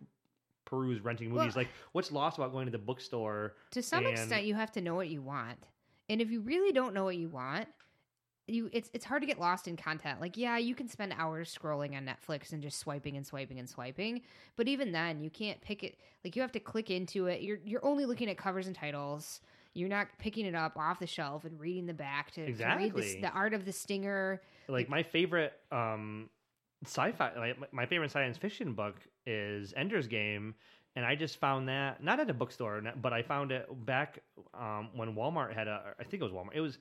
peruse 0.65 0.99
renting 0.99 1.33
Well- 1.33 1.45
movies 1.45 1.55
like 1.55 1.69
what's 1.93 2.11
lost 2.11 2.37
about 2.37 2.51
going 2.51 2.65
to 2.65 2.71
the 2.73 2.77
bookstore 2.77 3.55
to 3.71 3.81
some 3.81 4.05
and- 4.05 4.13
extent, 4.17 4.43
you 4.43 4.53
have 4.55 4.69
to 4.73 4.81
know 4.81 4.95
what 4.95 5.07
you 5.07 5.21
want, 5.21 5.57
and 6.09 6.19
if 6.21 6.29
you 6.29 6.41
really 6.41 6.73
don't 6.73 6.93
know 6.93 7.05
what 7.05 7.15
you 7.15 7.29
want. 7.29 7.69
You, 8.47 8.69
it's 8.71 8.89
it's 8.93 9.03
hard 9.03 9.21
to 9.23 9.27
get 9.27 9.39
lost 9.39 9.67
in 9.67 9.75
content. 9.75 10.21
Like, 10.21 10.37
yeah, 10.37 10.57
you 10.57 10.73
can 10.73 10.87
spend 10.87 11.13
hours 11.17 11.53
scrolling 11.53 11.97
on 11.97 12.05
Netflix 12.05 12.53
and 12.53 12.61
just 12.63 12.79
swiping 12.79 13.17
and 13.17 13.25
swiping 13.27 13.59
and 13.59 13.69
swiping, 13.69 14.21
but 14.55 14.67
even 14.69 14.93
then, 14.93 15.19
you 15.21 15.29
can't 15.29 15.59
pick 15.59 15.83
it. 15.83 15.97
Like, 16.23 16.35
you 16.37 16.41
have 16.41 16.53
to 16.53 16.59
click 16.61 16.89
into 16.89 17.25
it. 17.27 17.41
You're 17.41 17.59
you're 17.65 17.83
only 17.85 18.05
looking 18.05 18.29
at 18.29 18.37
covers 18.37 18.67
and 18.67 18.75
titles. 18.75 19.41
You're 19.73 19.89
not 19.89 20.07
picking 20.17 20.45
it 20.45 20.55
up 20.55 20.77
off 20.77 20.99
the 20.99 21.05
shelf 21.07 21.43
and 21.43 21.59
reading 21.59 21.85
the 21.87 21.93
back 21.93 22.31
to, 22.31 22.35
to 22.35 22.41
read 22.43 22.49
Exactly. 22.49 23.19
the 23.21 23.29
art 23.29 23.53
of 23.53 23.65
the 23.65 23.71
stinger. 23.73 24.41
like 24.69 24.87
my 24.89 25.03
favorite 25.03 25.53
um 25.71 26.29
sci-fi 26.85 27.31
like 27.37 27.59
my- 27.59 27.67
my 27.71 27.85
favorite 27.85 28.11
science 28.11 28.37
fiction 28.37 28.73
book 28.73 28.95
is 29.25 29.73
ender's 29.75 30.07
game 30.07 30.53
and 30.95 31.03
i 31.05 31.15
just 31.15 31.37
found 31.39 31.67
that 31.69 32.03
not 32.03 32.19
at 32.19 32.29
a 32.29 32.33
bookstore 32.33 32.81
but 33.01 33.13
i 33.13 33.21
found 33.23 33.51
it 33.51 33.67
back 33.85 34.19
um 34.53 34.89
when 34.95 35.15
walmart 35.15 35.53
had 35.53 35.67
a 35.67 35.93
i 35.99 36.03
think 36.03 36.21
it 36.21 36.23
was 36.23 36.31
walmart 36.31 36.53
it 36.55 36.61
was 36.61 36.77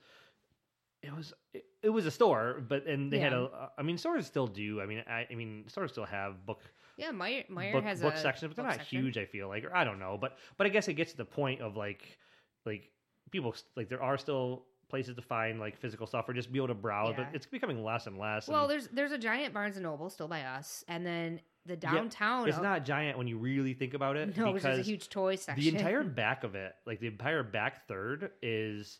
it 1.07 1.15
was 1.15 1.33
it, 1.53 1.65
it 1.81 1.89
was 1.89 2.05
a 2.05 2.11
store 2.11 2.63
but 2.67 2.85
and 2.85 3.11
they 3.11 3.19
had 3.19 3.33
a 3.33 3.69
i 3.77 3.81
mean 3.81 3.97
stores 3.97 4.25
still 4.27 4.47
do 4.47 4.81
i 4.81 4.85
mean 4.85 5.03
i, 5.09 5.25
I 5.31 5.35
mean 5.35 5.63
stores 5.67 5.91
still 5.91 6.05
have 6.05 6.45
book 6.45 6.61
Yeah, 6.97 7.11
Meijer, 7.11 7.47
Meijer 7.49 7.71
book, 7.73 7.83
has 7.83 8.01
book 8.01 8.15
a 8.15 8.17
sections, 8.19 8.49
but 8.49 8.55
they're 8.57 8.65
not 8.65 8.75
section. 8.77 9.03
huge. 9.03 9.17
I 9.19 9.25
feel 9.25 9.47
like, 9.47 9.63
or 9.63 9.75
I 9.75 9.83
don't 9.83 9.99
know, 9.99 10.17
but 10.19 10.37
but 10.57 10.65
I 10.65 10.69
guess 10.69 10.87
it 10.87 10.95
gets 10.95 11.11
to 11.11 11.17
the 11.17 11.25
point 11.25 11.61
of 11.61 11.75
like 11.77 12.17
like 12.65 12.89
people 13.31 13.53
like 13.75 13.87
there 13.89 14.01
are 14.01 14.17
still 14.17 14.65
places 14.89 15.15
to 15.15 15.21
find 15.21 15.59
like 15.59 15.77
physical 15.77 16.07
stuff 16.07 16.27
or 16.27 16.33
just 16.33 16.51
be 16.51 16.57
able 16.57 16.69
to 16.69 16.73
browse, 16.73 17.13
Yeah. 17.15 17.25
but 17.25 17.35
it's 17.35 17.45
becoming 17.45 17.83
less 17.83 18.07
and 18.07 18.17
less. 18.17 18.47
Well, 18.47 18.63
and 18.63 18.71
there's 18.71 18.87
there's 18.87 19.11
a 19.11 19.17
giant 19.19 19.53
Barnes 19.53 19.75
and 19.77 19.83
Noble 19.83 20.09
still 20.09 20.27
by 20.27 20.41
us, 20.41 20.83
and 20.87 21.05
then 21.05 21.39
the 21.67 21.73
Yeah, 21.73 21.93
downtown. 21.93 22.47
it's 22.47 22.57
of- 22.57 22.63
not 22.63 22.83
giant 22.83 23.15
when 23.17 23.27
you 23.27 23.37
really 23.37 23.75
think 23.75 23.93
about 23.93 24.15
it. 24.17 24.35
no, 24.35 24.51
which 24.53 24.65
is 24.65 24.79
a 24.79 24.81
huge 24.81 25.07
toy 25.09 25.35
section. 25.35 25.63
the 25.63 25.69
entire 25.77 26.03
back 26.03 26.43
of 26.43 26.55
it, 26.55 26.73
like 26.87 26.99
the 26.99 27.07
entire 27.07 27.43
back 27.43 27.87
third, 27.87 28.31
is 28.41 28.97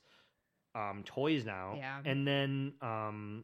um 0.77 1.03
toys 1.05 1.45
now. 1.45 1.75
Yeah. 1.77 1.99
and 2.05 2.27
then 2.27 2.73
um. 2.81 3.43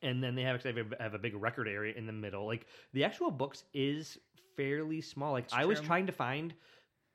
And 0.00 0.22
then 0.22 0.36
they 0.36 0.42
have, 0.42 0.64
a, 0.64 0.72
have 1.02 1.14
a 1.14 1.18
big 1.18 1.34
record 1.34 1.66
area 1.66 1.92
in 1.96 2.06
the 2.06 2.12
middle. 2.12 2.46
Like 2.46 2.66
the 2.92 3.02
actual 3.02 3.32
books 3.32 3.64
is 3.74 4.16
fairly 4.56 5.00
small. 5.00 5.32
Like 5.32 5.46
It's 5.46 5.54
I 5.54 5.64
was 5.64 5.80
trying 5.80 6.06
to 6.06 6.12
find 6.12 6.54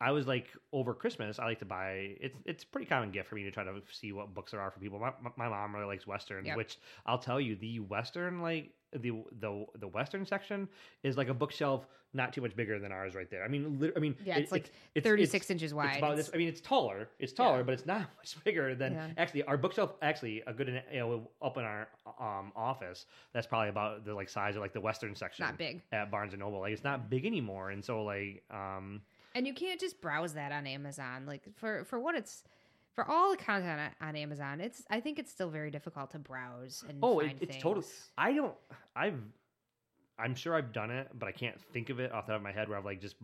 I 0.01 0.11
was 0.11 0.27
like 0.27 0.47
over 0.73 0.93
Christmas. 0.93 1.39
I 1.39 1.45
like 1.45 1.59
to 1.59 1.65
buy. 1.65 2.17
It's 2.19 2.35
it's 2.45 2.63
a 2.65 2.67
pretty 2.67 2.87
common 2.87 3.11
gift 3.11 3.29
for 3.29 3.35
me 3.35 3.43
to 3.43 3.51
try 3.51 3.63
to 3.63 3.81
see 3.89 4.11
what 4.11 4.33
books 4.33 4.51
there 4.51 4.59
are 4.59 4.69
for 4.69 4.79
people. 4.81 4.99
My, 4.99 5.13
my, 5.21 5.31
my 5.37 5.47
mom 5.47 5.73
really 5.73 5.87
likes 5.87 6.05
westerns, 6.05 6.45
Yep. 6.47 6.57
which 6.57 6.77
I'll 7.05 7.19
tell 7.19 7.39
you, 7.39 7.55
the 7.55 7.79
western 7.79 8.41
like 8.41 8.71
the 8.95 9.11
the 9.39 9.65
the 9.79 9.87
western 9.87 10.25
section 10.25 10.67
is 11.03 11.17
like 11.17 11.29
a 11.29 11.33
bookshelf, 11.33 11.87
not 12.13 12.31
too 12.33 12.41
much 12.41 12.55
bigger 12.55 12.79
than 12.79 12.91
ours 12.91 13.15
right 13.15 13.29
there. 13.29 13.43
I 13.43 13.47
mean, 13.47 13.79
lit- 13.79 13.93
I 13.95 13.99
mean, 13.99 14.15
Yeah, 14.23 14.37
it's 14.37 14.51
like 14.51 14.71
it's- 14.95 15.03
36 15.09 15.49
inches 15.49 15.73
wide. 15.73 15.89
It's 15.89 15.97
about 15.97 16.11
It's- 16.13 16.25
this. 16.27 16.35
I 16.35 16.37
mean, 16.37 16.47
it's 16.47 16.61
taller. 16.61 17.09
It's 17.19 17.33
taller, 17.33 17.57
Yeah. 17.57 17.63
but 17.63 17.73
it's 17.73 17.85
not 17.85 18.01
much 18.17 18.43
bigger 18.43 18.75
than 18.75 18.93
Yeah. 18.93 19.09
actually 19.17 19.43
our 19.43 19.57
bookshelf. 19.57 19.95
Actually, 20.01 20.41
a 20.47 20.53
good 20.53 20.83
you 20.91 20.99
know 20.99 21.29
up 21.41 21.57
in 21.57 21.63
our 21.63 21.87
um 22.19 22.51
office. 22.55 23.05
That's 23.33 23.47
probably 23.47 23.69
about 23.69 24.05
the 24.05 24.13
like 24.13 24.29
size 24.29 24.55
of 24.55 24.61
like 24.61 24.73
the 24.73 24.81
western 24.81 25.15
section. 25.15 25.45
Not 25.45 25.57
big. 25.57 25.81
at 25.91 26.11
Barnes 26.11 26.33
and 26.33 26.39
Noble. 26.41 26.59
Like 26.59 26.73
it's 26.73 26.83
not 26.83 27.09
big 27.09 27.25
anymore, 27.25 27.71
and 27.71 27.83
so 27.83 28.03
like 28.03 28.43
um 28.51 29.01
and 29.35 29.47
you 29.47 29.53
can't 29.55 29.79
just 29.79 29.99
browse 29.99 30.35
that 30.35 30.51
on 30.51 30.67
Amazon. 30.67 31.25
Like 31.25 31.41
for 31.55 31.83
for 31.85 31.99
what 31.99 32.13
it's 32.15 32.43
for 32.95 33.09
all 33.09 33.31
the 33.31 33.37
content 33.37 33.91
on 34.01 34.09
on 34.09 34.15
Amazon, 34.15 34.61
it's 34.61 34.83
I 34.89 34.99
think 34.99 35.19
it's 35.19 35.31
still 35.31 35.49
very 35.49 35.71
difficult 35.71 36.11
to 36.11 36.19
browse 36.19 36.83
and 36.87 36.99
Oh, 37.01 37.19
it, 37.19 37.35
it's 37.41 37.57
totally. 37.57 37.85
I 38.17 38.33
don't. 38.33 38.55
I've. 38.95 39.19
I'm 40.19 40.35
sure 40.35 40.55
I've 40.55 40.71
done 40.73 40.91
it, 40.91 41.07
but 41.17 41.27
I 41.27 41.31
can't 41.31 41.59
think 41.73 41.89
of 41.89 41.99
it 41.99 42.11
off 42.11 42.27
the 42.27 42.33
top 42.33 42.39
of 42.39 42.43
my 42.43 42.51
head. 42.51 42.69
Where 42.69 42.77
I've 42.77 42.85
like 42.85 43.01
just 43.01 43.15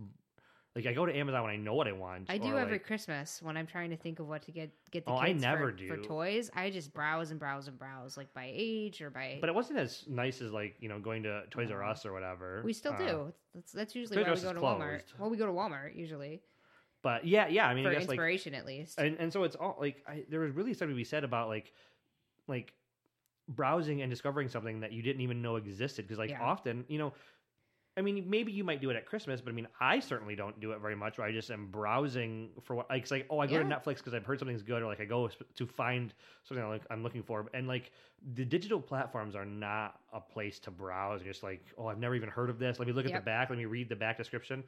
like 0.76 0.88
I 0.88 0.94
go 0.94 1.06
to 1.06 1.16
Amazon 1.16 1.44
when 1.44 1.52
I 1.52 1.56
know 1.56 1.76
what 1.76 1.88
I 1.88 1.92
want. 1.92 2.26
I 2.30 2.40
do 2.40 2.58
every 2.58 2.74
like- 2.74 2.86
Christmas 2.86 3.42
when 3.44 3.58
I'm 3.58 3.68
trying 3.68 3.92
to 3.92 3.98
think 3.98 4.18
of 4.20 4.28
what 4.28 4.42
to 4.44 4.52
get 4.52 4.72
get 4.90 5.06
the 5.06 5.12
Oh, 5.12 5.20
kids 5.22 5.44
I 5.44 5.48
never 5.48 5.72
for, 5.72 5.96
for 5.98 6.02
toys. 6.02 6.50
I 6.56 6.72
just 6.72 6.92
browse 6.92 7.30
and 7.30 7.40
browse 7.40 7.68
and 7.68 7.78
browse 7.78 8.18
like 8.18 8.34
by 8.34 8.50
age 8.52 9.02
or 9.04 9.12
by. 9.12 9.38
But 9.40 9.50
it 9.50 9.56
wasn't 9.56 9.78
as 9.80 10.04
nice 10.08 10.42
as 10.42 10.52
like 10.52 10.76
you 10.80 10.90
know 10.90 11.00
going 11.00 11.22
to 11.24 11.44
Toys 11.52 11.70
R 11.70 11.84
Us 11.84 12.08
or 12.08 12.12
whatever. 12.14 12.64
we 12.66 12.74
still 12.74 12.94
Uh, 12.94 12.98
do. 12.98 13.34
That's, 13.54 13.72
that's 13.72 13.96
usually 13.96 14.18
Toys 14.18 14.26
why 14.26 14.34
we 14.34 14.42
go 14.42 14.54
to 14.54 14.66
Walmart. 14.66 15.02
Well, 15.20 15.30
we 15.30 15.38
go 15.38 15.46
to 15.46 15.52
Walmart 15.52 15.96
usually 15.96 16.42
But 17.02 17.26
yeah, 17.26 17.48
yeah. 17.48 17.68
I 17.68 17.74
mean, 17.76 17.86
for 17.86 17.92
I 17.92 17.94
guess 17.94 18.02
like 18.08 18.16
inspiration 18.16 18.54
at 18.54 18.66
least. 18.66 19.00
and 19.00 19.18
and 19.20 19.32
so 19.32 19.44
it's 19.44 19.56
all 19.56 19.78
like 19.80 20.04
I, 20.08 20.26
there 20.30 20.42
was 20.42 20.52
really 20.52 20.74
something 20.74 20.94
to 20.94 20.98
be 20.98 21.04
said 21.04 21.24
about 21.24 21.48
like 21.48 21.74
like 22.48 22.74
browsing 23.48 24.02
and 24.02 24.10
discovering 24.10 24.48
something 24.48 24.82
that 24.82 24.92
you 24.92 25.02
didn't 25.02 25.22
even 25.22 25.42
know 25.42 25.56
existed 25.56 26.06
because 26.06 26.20
like 26.20 26.30
Yeah. 26.30 26.42
often 26.44 26.86
you 26.88 26.98
know 27.00 27.14
i 28.00 28.02
mean 28.02 28.24
maybe 28.28 28.52
you 28.52 28.64
might 28.64 28.82
do 28.82 28.90
it 28.90 28.96
at 28.96 29.06
christmas 29.06 29.42
but 29.42 29.52
i 29.52 29.54
mean 29.54 29.68
i 29.80 30.00
certainly 30.00 30.36
don't 30.36 30.60
do 30.60 30.72
it 30.72 30.80
very 30.80 30.96
much 30.96 31.18
where 31.18 31.28
i 31.28 31.32
just 31.32 31.52
am 31.52 31.68
browsing 31.68 32.50
for 32.64 32.76
what 32.76 32.90
like, 32.90 33.04
it's 33.04 33.12
like 33.12 33.28
oh 33.30 33.40
I 33.40 33.48
go 33.48 33.56
yeah. 33.56 33.64
to 33.64 33.66
Netflix 33.66 33.98
because 33.98 34.14
I've 34.14 34.26
heard 34.26 34.40
something's 34.40 34.62
good, 34.62 34.82
or 34.82 34.86
like, 34.86 35.00
I 35.00 35.06
go 35.06 35.30
to 35.56 35.66
find 35.66 36.14
something 36.44 36.64
I'm, 36.64 36.70
like, 36.70 36.84
I'm 36.90 37.04
looking 37.04 37.24
for. 37.24 37.46
And 37.54 37.68
like 37.68 37.92
the 38.36 38.46
digital 38.46 38.80
platforms 38.80 39.36
are 39.36 39.46
not 39.46 40.00
a 40.14 40.20
place 40.20 40.60
to 40.60 40.72
browse. 40.72 41.22
Just 41.22 41.44
like 41.44 41.66
oh 41.78 41.88
i've 41.88 42.00
never 42.00 42.16
even 42.16 42.30
heard 42.30 42.50
of 42.50 42.60
this. 42.60 42.80
Let 42.80 42.88
me 42.88 42.94
look 42.94 43.06
at 43.06 43.14
the 43.14 43.22
back. 43.22 43.50
Let 43.50 43.58
me 43.58 43.66
read 43.66 43.90
the 43.90 43.96
back 43.96 44.18
description. 44.18 44.64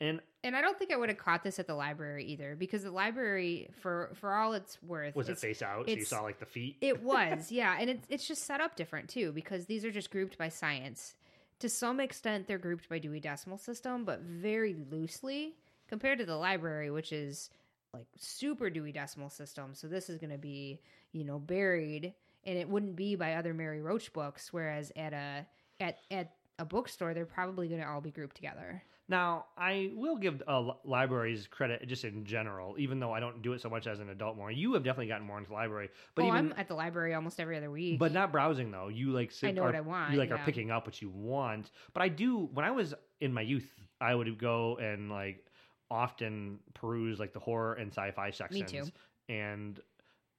And 0.00 0.20
And 0.44 0.54
I 0.54 0.60
don't 0.60 0.78
think 0.78 0.92
I 0.92 0.96
would 0.96 1.08
have 1.08 1.18
caught 1.18 1.42
this 1.42 1.58
at 1.58 1.66
the 1.66 1.74
library 1.74 2.24
either, 2.26 2.54
because 2.56 2.84
the 2.84 2.90
library, 2.90 3.68
for 3.80 4.10
for 4.14 4.34
all 4.34 4.52
it's 4.52 4.80
worth, 4.82 5.16
was 5.16 5.28
it 5.28 5.38
face 5.38 5.62
out? 5.62 5.88
So 5.88 5.94
you 5.94 6.04
saw 6.04 6.22
like 6.22 6.38
the 6.38 6.46
feet? 6.46 6.76
It 6.80 7.02
was, 7.02 7.50
yeah, 7.50 7.76
and 7.80 7.90
it's 7.90 8.06
it's 8.08 8.26
just 8.28 8.44
set 8.44 8.60
up 8.60 8.76
different 8.76 9.08
too 9.08 9.32
because 9.32 9.66
these 9.66 9.84
are 9.84 9.90
just 9.90 10.10
grouped 10.10 10.38
by 10.38 10.48
science. 10.48 11.14
To 11.60 11.68
some 11.68 11.98
extent, 11.98 12.46
they're 12.46 12.58
grouped 12.58 12.88
by 12.88 12.98
Dewey 12.98 13.20
Decimal 13.20 13.58
System, 13.58 14.04
but 14.04 14.20
very 14.20 14.76
loosely 14.90 15.56
compared 15.88 16.18
to 16.18 16.26
the 16.26 16.36
library, 16.36 16.90
which 16.90 17.12
is 17.12 17.50
like 17.92 18.06
super 18.16 18.70
Dewey 18.70 18.92
Decimal 18.92 19.30
System. 19.30 19.74
So 19.74 19.88
this 19.88 20.08
is 20.08 20.18
going 20.18 20.30
to 20.30 20.38
be, 20.38 20.80
you 21.12 21.24
know, 21.24 21.38
buried, 21.38 22.14
and 22.44 22.58
it 22.58 22.68
wouldn't 22.68 22.96
be 22.96 23.16
by 23.16 23.34
other 23.34 23.54
Mary 23.54 23.80
Roach 23.80 24.12
books. 24.12 24.52
Whereas 24.52 24.92
at 24.94 25.12
a 25.12 25.46
at 25.80 25.98
at 26.10 26.34
a 26.58 26.64
bookstore, 26.64 27.14
they're 27.14 27.26
probably 27.26 27.68
going 27.68 27.80
to 27.80 27.88
all 27.88 28.00
be 28.00 28.10
grouped 28.10 28.36
together. 28.36 28.82
Now, 29.10 29.46
I 29.56 29.90
will 29.94 30.16
give 30.16 30.42
uh, 30.46 30.72
libraries 30.84 31.46
credit 31.46 31.86
just 31.88 32.04
in 32.04 32.24
general, 32.26 32.74
even 32.78 33.00
though 33.00 33.12
I 33.12 33.20
don't 33.20 33.40
do 33.40 33.54
it 33.54 33.60
so 33.62 33.70
much 33.70 33.86
as 33.86 34.00
an 34.00 34.10
adult 34.10 34.36
more. 34.36 34.50
You 34.50 34.74
have 34.74 34.84
definitely 34.84 35.08
gotten 35.08 35.26
more 35.26 35.38
into 35.38 35.48
the 35.48 35.54
library, 35.54 35.88
but 36.14 36.24
oh, 36.24 36.28
even 36.28 36.36
I'm 36.36 36.54
at 36.58 36.68
the 36.68 36.74
library 36.74 37.14
almost 37.14 37.40
every 37.40 37.56
other 37.56 37.70
week. 37.70 37.98
but 37.98 38.12
not 38.12 38.32
browsing 38.32 38.70
though. 38.70 38.88
You 38.88 39.10
like 39.12 39.32
sit, 39.32 39.54
know 39.54 39.62
are, 39.62 39.66
what 39.66 39.74
I 39.74 39.80
want, 39.80 40.12
You 40.12 40.18
like 40.18 40.30
are 40.30 40.40
picking 40.44 40.70
up 40.70 40.86
what 40.86 41.00
you 41.00 41.08
want. 41.08 41.70
But 41.94 42.02
I 42.02 42.08
do 42.08 42.50
when 42.52 42.66
I 42.66 42.70
was 42.70 42.92
in 43.20 43.32
my 43.32 43.40
youth, 43.40 43.72
I 43.98 44.14
would 44.14 44.38
go 44.38 44.76
and 44.76 45.10
like 45.10 45.46
often 45.90 46.58
peruse 46.74 47.18
like 47.18 47.32
the 47.32 47.40
horror 47.40 47.74
and 47.74 47.90
sci-fi 47.90 48.30
sections. 48.30 48.70
too. 48.70 48.84
And 49.30 49.80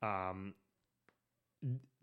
um, 0.03 0.53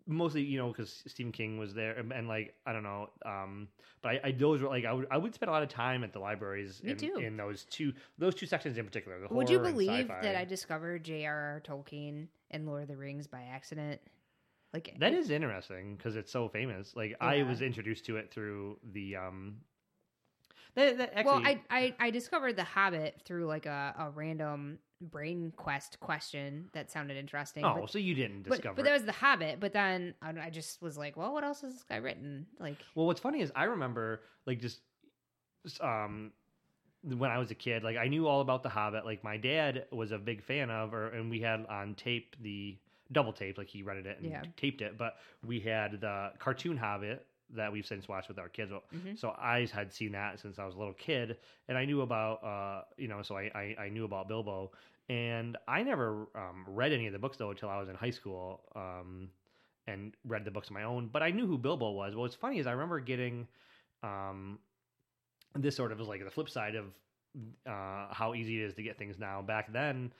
mostly 0.07 0.41
you 0.41 0.57
know 0.57 0.69
because 0.69 1.03
Stephen 1.05 1.31
King 1.31 1.57
was 1.57 1.73
there 1.73 1.93
and, 1.93 2.11
and, 2.11 2.27
like 2.27 2.55
I 2.65 2.73
don't 2.73 2.83
know. 2.83 3.09
Um, 3.25 3.67
but 4.01 4.09
I, 4.09 4.19
I 4.25 4.31
those 4.31 4.61
were 4.61 4.69
like 4.69 4.85
I 4.85 4.93
would 4.93 5.07
I 5.11 5.17
would 5.17 5.33
spend 5.33 5.49
a 5.49 5.51
lot 5.51 5.63
of 5.63 5.69
time 5.69 6.03
at 6.03 6.13
the 6.13 6.19
libraries. 6.19 6.81
Me 6.83 6.91
in, 6.91 6.97
too. 6.97 7.17
in 7.17 7.37
those 7.37 7.65
two 7.65 7.93
those 8.17 8.35
two 8.35 8.45
sections 8.45 8.77
in 8.77 8.85
particular. 8.85 9.19
The 9.19 9.33
Would 9.33 9.49
you 9.49 9.59
believe 9.59 10.07
that 10.07 10.35
I 10.35 10.45
discovered 10.45 11.03
J.R.R. 11.03 11.61
Tolkien 11.65 12.27
and 12.51 12.65
Lord 12.65 12.83
of 12.83 12.87
the 12.87 12.97
Rings 12.97 13.27
by 13.27 13.41
accident? 13.41 14.01
Like 14.73 14.95
That 14.99 15.13
it- 15.13 15.19
is 15.19 15.29
interesting 15.29 15.95
because 15.95 16.15
it's 16.15 16.31
so 16.31 16.49
famous. 16.49 16.95
Like 16.95 17.15
I 17.21 17.43
was 17.43 17.61
introduced 17.61 18.05
to 18.05 18.17
it 18.17 18.31
through 18.31 18.79
the 18.93 19.15
um. 19.17 19.57
That, 20.77 20.97
that 20.99 21.13
actually, 21.15 21.25
well, 21.25 21.41
I, 21.43 21.59
I 21.69 21.93
I 21.99 22.09
discovered 22.11 22.55
The 22.55 22.63
Hobbit 22.63 23.21
through 23.25 23.47
like 23.47 23.65
a, 23.65 23.95
a 23.97 24.09
random 24.11 24.77
brain 25.01 25.51
quest 25.57 25.99
question 25.99 26.69
that 26.73 26.91
sounded 26.91 27.17
interesting. 27.17 27.65
oh, 27.65 27.79
but, 27.81 27.89
so 27.89 27.97
you 27.99 28.13
didn't 28.13 28.43
discover. 28.43 28.75
but 28.75 28.81
it. 28.81 28.85
that 28.85 28.93
was 28.93 29.03
The 29.03 29.11
Hobbit. 29.11 29.59
But 29.59 29.73
then 29.73 30.13
I, 30.21 30.33
I 30.39 30.49
just 30.51 30.81
was 30.81 30.95
like, 30.97 31.17
well, 31.17 31.33
what 31.33 31.43
else 31.43 31.61
has 31.61 31.73
this 31.73 31.83
guy 31.83 31.97
written? 31.97 32.45
Like, 32.59 32.77
Well, 32.95 33.07
what's 33.07 33.19
funny 33.19 33.41
is 33.41 33.51
I 33.55 33.65
remember 33.65 34.21
like 34.45 34.59
just 34.61 34.79
um 35.81 36.31
when 37.03 37.31
I 37.31 37.37
was 37.39 37.51
a 37.51 37.55
kid, 37.55 37.83
like 37.83 37.97
I 37.97 38.07
knew 38.07 38.27
all 38.27 38.41
about 38.41 38.61
the 38.63 38.69
Hobbit. 38.69 39.03
Like 39.05 39.23
my 39.23 39.37
dad 39.37 39.85
was 39.91 40.11
a 40.11 40.17
big 40.19 40.43
fan 40.43 40.69
of, 40.69 40.93
or 40.93 41.07
and 41.09 41.29
we 41.29 41.39
had 41.39 41.65
on 41.67 41.95
tape 41.95 42.35
the 42.41 42.77
double 43.11 43.33
tape, 43.33 43.57
like 43.57 43.67
he 43.69 43.81
rented 43.81 44.05
it 44.05 44.19
and 44.19 44.29
Yeah. 44.29 44.43
taped 44.57 44.81
it. 44.81 44.97
But 44.97 45.15
we 45.45 45.59
had 45.59 46.01
the 46.01 46.31
cartoon 46.39 46.77
Hobbit 46.77 47.25
that 47.55 47.71
we've 47.71 47.85
since 47.85 48.07
watched 48.07 48.27
with 48.27 48.39
our 48.39 48.49
kids. 48.49 48.71
Mhm. 48.71 49.17
So 49.17 49.29
I 49.37 49.65
had 49.71 49.93
seen 49.93 50.11
that 50.13 50.39
since 50.39 50.59
I 50.59 50.65
was 50.65 50.75
a 50.75 50.77
little 50.77 50.93
kid, 50.93 51.37
and 51.67 51.77
I 51.77 51.85
knew 51.85 52.01
about 52.01 52.43
uh 52.43 52.83
you 52.97 53.07
know, 53.07 53.21
so 53.21 53.37
I 53.37 53.51
I, 53.55 53.83
I 53.85 53.89
knew 53.89 54.05
about 54.05 54.27
Bilbo, 54.27 54.71
and 55.09 55.57
I 55.67 55.83
never 55.83 56.27
um, 56.35 56.65
read 56.67 56.91
any 56.91 57.07
of 57.07 57.13
the 57.13 57.19
books 57.19 57.37
though 57.37 57.51
until 57.51 57.69
I 57.69 57.79
was 57.79 57.89
in 57.89 57.95
high 57.95 58.11
school. 58.11 58.61
Um, 58.75 59.29
and 59.89 60.13
read 60.25 60.43
the 60.43 60.51
books 60.51 60.67
on 60.67 60.73
my 60.73 60.83
own, 60.83 61.07
but 61.07 61.23
I 61.23 61.31
knew 61.31 61.47
who 61.47 61.57
Bilbo 61.57 61.91
was. 61.91 62.13
Well, 62.13 62.23
what's 62.23 62.35
funny 62.35 62.59
is 62.59 62.67
I 62.67 62.73
remember 62.73 62.99
getting 62.99 63.47
um, 64.03 64.59
this 65.55 65.77
sort 65.77 65.93
of 65.93 65.99
was 65.99 66.09
like 66.09 66.21
the 66.23 66.29
flip 66.29 66.49
side 66.49 66.75
of 66.75 66.85
uh, 67.65 68.13
how 68.13 68.33
easy 68.35 68.61
it 68.61 68.65
is 68.65 68.73
to 68.75 68.83
get 68.83 68.97
things 68.97 69.17
now. 69.17 69.41
Back 69.41 69.71
then, 69.71 70.11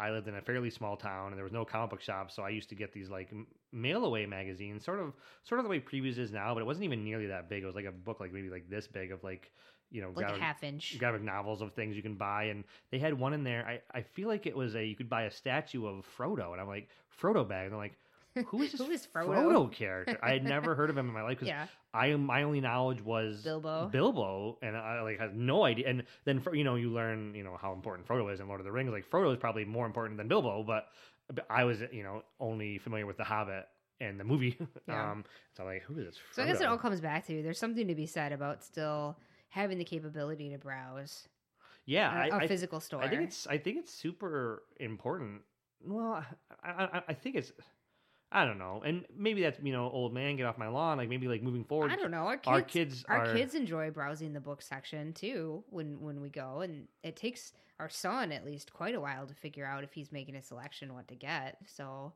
I 0.00 0.10
lived 0.10 0.28
in 0.28 0.34
a 0.34 0.40
fairly 0.40 0.70
small 0.70 0.96
town, 0.96 1.28
and 1.28 1.36
there 1.36 1.44
was 1.44 1.52
no 1.52 1.64
comic 1.64 1.90
book 1.90 2.00
shop, 2.00 2.30
so 2.30 2.42
I 2.42 2.48
used 2.48 2.68
to 2.70 2.74
get 2.74 2.92
these 2.92 3.10
like 3.10 3.32
mail 3.72 4.04
away 4.04 4.26
magazines, 4.26 4.84
sort 4.84 4.98
of 5.00 5.12
sort 5.44 5.58
of 5.60 5.64
the 5.64 5.70
way 5.70 5.80
Previews 5.80 6.18
is 6.18 6.32
now, 6.32 6.54
but 6.54 6.60
it 6.60 6.66
wasn't 6.66 6.84
even 6.84 7.04
nearly 7.04 7.26
that 7.26 7.48
big. 7.48 7.62
It 7.62 7.66
was 7.66 7.74
like 7.74 7.84
a 7.84 7.92
book, 7.92 8.20
like 8.20 8.32
maybe 8.32 8.48
like 8.48 8.68
this 8.68 8.86
big 8.86 9.12
of 9.12 9.22
like 9.22 9.52
you 9.90 10.00
know 10.00 10.08
like 10.08 10.26
graphic- 10.26 10.40
half 10.40 10.62
inch. 10.62 10.98
graphic 10.98 11.22
novels 11.22 11.60
of 11.62 11.72
things 11.74 11.96
you 11.96 12.02
can 12.02 12.14
buy 12.14 12.44
and 12.44 12.64
they 12.90 12.98
had 12.98 13.12
one 13.12 13.34
in 13.34 13.42
there 13.42 13.66
I, 13.66 13.98
I 13.98 14.02
feel 14.02 14.28
like 14.28 14.46
it 14.46 14.56
was 14.56 14.76
a 14.76 14.84
you 14.84 14.94
could 14.94 15.10
buy 15.10 15.24
a 15.24 15.30
statue 15.30 15.84
of 15.86 16.06
frodo 16.16 16.52
and 16.52 16.60
i'm 16.60 16.68
like 16.68 16.88
frodo 17.20 17.46
bag 17.46 17.66
and 17.66 17.74
i'm 17.74 17.80
like 17.80 17.98
who 18.46 18.62
is 18.62 18.72
this 18.72 18.80
Who 18.80 18.90
is 18.90 19.06
Frodo? 19.06 19.70
character 19.72 20.18
i 20.22 20.32
had 20.32 20.44
never 20.44 20.74
heard 20.74 20.90
of 20.90 20.96
him 20.96 21.08
in 21.08 21.14
my 21.14 21.22
life 21.22 21.38
because 21.38 21.48
Yeah. 21.54 21.66
i 21.94 22.14
my 22.14 22.42
only 22.44 22.60
knowledge 22.60 23.00
was 23.02 23.42
Bilbo. 23.42 23.88
bilbo 23.92 24.58
and 24.62 24.76
i 24.76 25.00
like 25.02 25.18
had 25.18 25.36
no 25.36 25.64
idea 25.64 25.88
and 25.88 26.04
then 26.24 26.42
you 26.52 26.64
know 26.64 26.76
you 26.76 26.90
learn 26.92 27.34
you 27.34 27.42
know 27.44 27.56
how 27.60 27.72
important 27.72 28.06
frodo 28.06 28.32
is 28.32 28.40
in 28.40 28.48
lord 28.48 28.60
of 28.60 28.64
the 28.64 28.72
rings 28.72 28.90
like 28.92 29.08
frodo 29.10 29.32
is 29.32 29.38
probably 29.38 29.64
more 29.64 29.86
important 29.86 30.16
than 30.18 30.28
bilbo 30.28 30.62
but, 30.62 30.86
but 31.32 31.46
i 31.50 31.64
was 31.64 31.80
you 31.92 32.02
know 32.02 32.22
only 32.38 32.78
familiar 32.78 33.06
with 33.06 33.16
the 33.16 33.24
hobbit 33.24 33.66
and 34.00 34.18
the 34.18 34.24
movie 34.24 34.56
Yeah. 34.88 35.10
um 35.12 35.24
so 35.56 35.62
I'm 35.64 35.68
like 35.68 35.82
who 35.82 35.98
is 35.98 36.06
this 36.06 36.16
So 36.32 36.42
I 36.42 36.46
guess 36.46 36.60
it 36.60 36.66
all 36.66 36.78
comes 36.78 37.00
back 37.00 37.26
to 37.26 37.32
you. 37.34 37.42
there's 37.42 37.58
something 37.58 37.86
to 37.88 37.94
be 37.94 38.06
said 38.06 38.32
about 38.32 38.62
still 38.64 39.18
having 39.48 39.78
the 39.78 39.84
capability 39.84 40.48
to 40.50 40.58
browse 40.58 41.28
yeah 41.86 42.26
a, 42.28 42.34
I- 42.36 42.44
a 42.44 42.48
physical 42.48 42.78
store. 42.80 43.02
I 43.02 43.08
think 43.08 43.22
it's 43.22 43.46
I 43.48 43.58
think 43.58 43.78
it's 43.78 43.92
super 43.92 44.62
important. 44.78 45.42
Well, 45.84 46.24
I, 46.62 46.70
I, 46.70 47.02
I 47.08 47.14
think 47.14 47.36
it's 47.36 47.52
I 48.32 48.44
don't 48.44 48.58
know, 48.58 48.82
and 48.84 49.04
maybe 49.16 49.42
that's 49.42 49.58
you 49.62 49.72
know 49.72 49.90
old 49.90 50.14
man 50.14 50.36
get 50.36 50.46
off 50.46 50.56
my 50.56 50.68
lawn. 50.68 50.98
Like 50.98 51.08
maybe 51.08 51.26
like 51.26 51.42
moving 51.42 51.64
forward. 51.64 51.90
I 51.90 51.96
don't 51.96 52.12
know. 52.12 52.26
Our 52.26 52.36
kids, 52.36 52.46
Our 52.46 52.62
kids 52.62 53.04
our 53.08 53.24
are 53.26 53.34
kids 53.34 53.54
enjoy 53.54 53.90
browsing 53.90 54.32
the 54.32 54.40
book 54.40 54.62
section 54.62 55.12
too 55.12 55.64
when 55.70 56.00
when 56.00 56.20
we 56.20 56.28
go, 56.28 56.60
and 56.60 56.86
it 57.02 57.16
takes 57.16 57.52
our 57.80 57.88
son 57.88 58.30
at 58.30 58.44
least 58.44 58.72
quite 58.72 58.94
a 58.94 59.00
while 59.00 59.26
to 59.26 59.34
figure 59.34 59.64
out 59.64 59.82
if 59.82 59.92
he's 59.92 60.12
making 60.12 60.36
a 60.36 60.42
selection 60.42 60.94
what 60.94 61.08
to 61.08 61.14
get. 61.14 61.56
So 61.66 62.12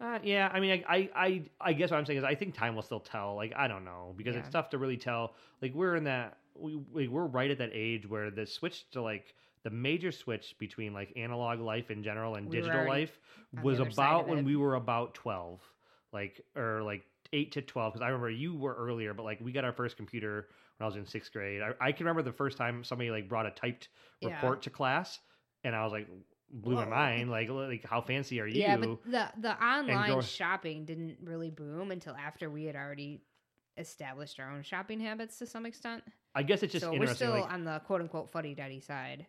Uh, 0.00 0.18
yeah, 0.22 0.50
I 0.52 0.60
mean, 0.60 0.84
I, 0.86 0.96
I, 0.96 1.10
I, 1.14 1.42
I 1.60 1.72
guess 1.72 1.90
what 1.90 1.96
I'm 1.96 2.04
saying 2.06 2.18
is 2.18 2.24
I 2.24 2.34
think 2.34 2.54
time 2.54 2.74
will 2.74 2.82
still 2.82 3.00
tell. 3.00 3.34
Like 3.34 3.52
I 3.56 3.68
don't 3.68 3.84
know 3.84 4.14
because 4.16 4.36
it's 4.36 4.48
tough 4.48 4.70
to 4.70 4.78
really 4.78 4.96
tell. 4.96 5.34
Like 5.60 5.74
we're 5.74 5.96
in 5.96 6.04
that 6.04 6.38
we, 6.54 6.76
we 6.92 7.08
we're 7.08 7.26
right 7.26 7.50
at 7.50 7.58
that 7.58 7.70
age 7.72 8.08
where 8.08 8.30
the 8.30 8.46
switch 8.46 8.88
to 8.90 9.02
like 9.02 9.34
the 9.64 9.70
major 9.70 10.10
switch 10.12 10.56
between 10.58 10.92
like 10.92 11.12
analog 11.16 11.60
life 11.60 11.90
in 11.90 12.02
general 12.02 12.34
and 12.34 12.48
We 12.48 12.56
digital 12.56 12.86
life 12.86 13.18
was 13.62 13.78
about 13.78 14.28
when 14.28 14.44
we 14.44 14.56
were 14.56 14.74
about 14.74 15.14
12 15.14 15.60
like 16.12 16.40
or 16.56 16.82
like 16.82 17.04
8 17.32 17.52
to 17.52 17.62
12 17.62 17.92
because 17.94 18.04
i 18.04 18.08
remember 18.08 18.30
you 18.30 18.54
were 18.54 18.74
earlier 18.74 19.14
but 19.14 19.24
like 19.24 19.40
we 19.40 19.52
got 19.52 19.64
our 19.64 19.72
first 19.72 19.96
computer 19.96 20.48
when 20.76 20.84
i 20.84 20.86
was 20.86 20.96
in 20.96 21.06
sixth 21.06 21.32
grade 21.32 21.62
i, 21.62 21.72
I 21.88 21.92
can 21.92 22.04
remember 22.04 22.22
the 22.22 22.36
first 22.36 22.58
time 22.58 22.84
somebody 22.84 23.10
like 23.10 23.28
brought 23.28 23.46
a 23.46 23.50
typed 23.50 23.88
Yeah. 24.20 24.28
report 24.34 24.62
to 24.62 24.70
class 24.70 25.18
and 25.64 25.74
i 25.74 25.82
was 25.84 25.92
like 25.92 26.08
blew 26.50 26.74
my 26.74 26.84
mind 26.84 27.30
like 27.30 27.48
like 27.48 27.84
how 27.84 28.02
fancy 28.02 28.40
are 28.40 28.46
you 28.46 28.60
yeah, 28.60 28.76
but 28.76 29.02
the 29.10 29.28
the 29.40 29.64
online 29.64 30.10
go- 30.10 30.20
shopping 30.20 30.84
didn't 30.84 31.16
really 31.24 31.50
boom 31.50 31.90
until 31.90 32.14
after 32.14 32.50
we 32.50 32.64
had 32.64 32.76
already 32.76 33.22
established 33.78 34.38
our 34.38 34.50
own 34.50 34.62
shopping 34.62 35.00
habits 35.00 35.38
to 35.38 35.46
some 35.46 35.64
extent. 35.64 36.02
i 36.34 36.42
guess 36.42 36.62
it's 36.62 36.72
just 36.72 36.84
so 36.84 36.92
we're 36.92 37.06
still 37.14 37.30
like, 37.30 37.50
on 37.50 37.64
the 37.64 37.78
quote 37.86 38.02
unquote 38.02 38.30
fuddy 38.32 38.54
duddy 38.54 38.80
side. 38.80 39.26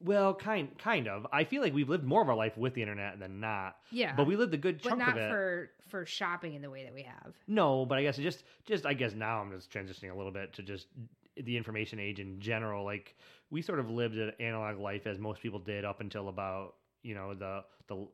Well 0.00 0.34
kind 0.34 0.76
kind 0.78 1.08
of 1.08 1.26
i 1.32 1.44
feel 1.44 1.62
like 1.62 1.72
we've 1.72 1.88
lived 1.88 2.04
more 2.04 2.22
of 2.22 2.28
our 2.28 2.36
life 2.36 2.56
with 2.56 2.74
the 2.74 2.82
internet 2.82 3.18
than 3.18 3.40
not 3.40 3.76
Yeah, 3.90 4.14
but 4.14 4.26
we 4.26 4.36
lived 4.36 4.52
a 4.54 4.58
good 4.58 4.80
but 4.82 4.90
chunk 4.90 4.98
not 5.00 5.10
of 5.10 5.16
it 5.16 5.30
for 5.30 5.70
for 5.88 6.04
shopping 6.04 6.54
in 6.54 6.62
the 6.62 6.70
way 6.70 6.84
that 6.84 6.92
we 6.92 7.02
have. 7.02 7.32
No, 7.46 7.86
but 7.86 7.98
I 7.98 8.02
guess 8.02 8.18
it 8.18 8.22
just 8.22 8.44
just 8.64 8.86
I 8.86 8.94
guess 8.94 9.14
now 9.14 9.40
I'm 9.40 9.50
just 9.52 9.70
transitioning 9.70 10.12
a 10.12 10.16
little 10.16 10.32
bit 10.32 10.52
to 10.54 10.62
just 10.62 10.88
the 11.36 11.56
information 11.56 11.98
age 11.98 12.18
in 12.18 12.40
general. 12.40 12.84
Like 12.84 13.14
we 13.50 13.62
sort 13.62 13.78
of 13.78 13.90
lived 13.90 14.16
an 14.16 14.32
analog 14.40 14.78
life 14.78 15.06
as 15.06 15.18
most 15.18 15.40
people 15.40 15.58
did 15.58 15.84
up 15.84 16.00
until 16.00 16.28
about 16.28 16.74
you 17.02 17.14
know 17.14 17.34
the 17.34 17.64
the 17.86 18.06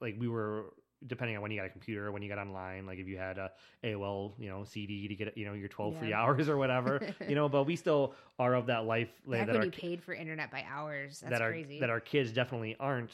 like 0.00 0.16
we 0.18 0.28
were 0.28 0.74
depending 1.06 1.36
on 1.36 1.42
when 1.42 1.50
you 1.50 1.58
got 1.58 1.66
a 1.66 1.70
computer, 1.70 2.10
when 2.12 2.22
you 2.22 2.28
got 2.28 2.38
online, 2.38 2.86
like 2.86 2.98
if 2.98 3.06
you 3.06 3.18
had 3.18 3.38
a 3.38 3.50
AOL, 3.84 4.34
you 4.38 4.48
know, 4.48 4.64
CD 4.64 5.08
to 5.08 5.14
get 5.14 5.36
you 5.36 5.44
know 5.44 5.52
your 5.54 5.68
12 5.68 5.98
free 5.98 6.12
hours 6.12 6.48
or 6.48 6.56
whatever, 6.56 7.00
you 7.28 7.34
know. 7.34 7.48
But 7.48 7.64
we 7.64 7.76
still 7.76 8.14
are 8.38 8.54
of 8.54 8.66
that 8.66 8.84
life 8.84 9.10
like, 9.26 9.40
Back 9.40 9.46
that 9.48 9.52
when 9.54 9.60
our 9.62 9.64
you 9.66 9.70
paid 9.72 10.02
for 10.02 10.14
internet 10.14 10.50
by 10.50 10.64
hours, 10.68 11.20
that's 11.20 11.30
that 11.30 11.42
our 11.42 11.50
crazy. 11.50 11.80
that 11.80 11.90
our 11.90 12.00
kids 12.00 12.32
definitely 12.32 12.76
aren't. 12.78 13.12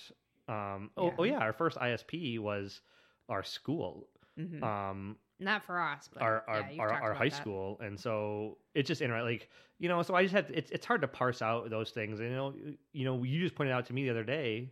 Um, 0.49 0.91
oh, 0.97 1.07
Yeah. 1.07 1.15
oh 1.19 1.23
yeah, 1.25 1.39
our 1.39 1.53
first 1.53 1.79
ISP 1.79 2.39
was 2.39 2.81
our 3.29 3.43
school. 3.43 4.09
Mhm. 4.39 4.63
Um, 4.63 5.17
Not 5.39 5.63
for 5.65 5.81
us, 5.81 6.09
but 6.13 6.23
our 6.23 6.45
our, 6.49 6.69
yeah, 6.73 6.83
our, 6.83 6.91
our 6.91 7.15
high 7.15 7.29
that. 7.29 7.37
school 7.37 7.79
and 7.83 7.99
so 7.99 8.59
it's 8.75 8.89
just 8.89 9.03
interesting 9.03 9.27
like 9.31 9.49
you 9.79 9.89
know 9.89 10.01
so 10.03 10.15
i 10.15 10.23
just 10.23 10.33
had, 10.35 10.47
it's, 10.55 10.71
it's 10.71 10.87
hard 10.87 11.01
to 11.03 11.09
parse 11.09 11.43
out 11.43 11.69
those 11.69 11.91
things 11.91 12.21
and 12.21 12.31
you 12.31 12.35
know 12.37 12.55
you 12.93 13.05
know 13.05 13.23
you 13.25 13.41
just 13.41 13.55
pointed 13.55 13.73
out 13.73 13.85
to 13.87 13.93
me 13.93 14.05
the 14.05 14.11
other 14.11 14.25
day 14.25 14.71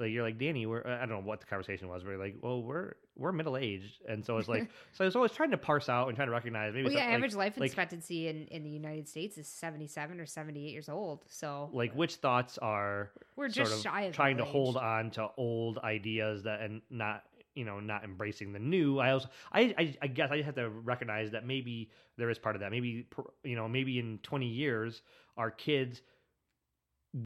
like 0.00 0.10
you're 0.10 0.22
like 0.22 0.38
danny 0.38 0.66
we're 0.66 0.84
i 0.86 1.00
don't 1.00 1.10
know 1.10 1.20
what 1.20 1.40
the 1.40 1.46
conversation 1.46 1.88
was 1.88 2.02
but 2.02 2.10
we're 2.12 2.18
like 2.18 2.36
well 2.40 2.62
we're 2.62 2.94
we're 3.16 3.32
middle 3.32 3.56
aged 3.56 4.00
and 4.08 4.24
so 4.24 4.38
it's 4.38 4.48
like 4.48 4.68
so 4.92 5.04
i 5.04 5.06
was 5.06 5.14
always 5.14 5.30
trying 5.30 5.50
to 5.50 5.58
parse 5.58 5.88
out 5.88 6.08
and 6.08 6.16
trying 6.16 6.28
to 6.28 6.32
recognize 6.32 6.72
maybe 6.72 6.84
Well, 6.84 6.94
yeah, 6.94 7.06
like- 7.06 7.14
average 7.14 7.34
life 7.34 7.56
like, 7.58 7.66
expectancy 7.66 8.28
in, 8.28 8.46
in 8.46 8.64
the 8.64 8.70
United 8.70 9.08
States 9.08 9.36
is 9.38 9.46
77 9.46 10.18
or 10.18 10.26
78 10.26 10.70
years 10.70 10.88
old. 10.88 11.24
So 11.28 11.70
like 11.72 11.92
which 11.94 12.16
thoughts 12.16 12.58
are 12.58 13.10
we're 13.36 13.48
just 13.48 13.82
shy 13.82 14.02
of 14.02 14.14
trying 14.14 14.38
to 14.38 14.44
hold 14.44 14.76
on 14.76 15.10
to 15.12 15.28
old 15.36 15.78
ideas 15.78 16.44
that 16.44 16.60
and 16.62 16.80
not 16.90 17.24
you 17.54 17.64
know 17.64 17.80
not 17.80 18.04
embracing 18.04 18.52
the 18.52 18.58
new? 18.58 18.98
I 18.98 19.12
also 19.12 19.28
I, 19.52 19.74
I 19.76 19.96
i 20.02 20.06
guess 20.06 20.30
i 20.30 20.36
just 20.36 20.46
have 20.46 20.54
to 20.54 20.70
recognize 20.70 21.32
that 21.32 21.46
maybe 21.46 21.90
there 22.16 22.30
is 22.30 22.38
part 22.38 22.56
of 22.56 22.60
that. 22.60 22.70
Maybe 22.70 23.06
you 23.44 23.56
know 23.56 23.68
maybe 23.68 23.98
in 23.98 24.18
20 24.22 24.46
years 24.46 25.02
our 25.36 25.50
kids 25.50 26.02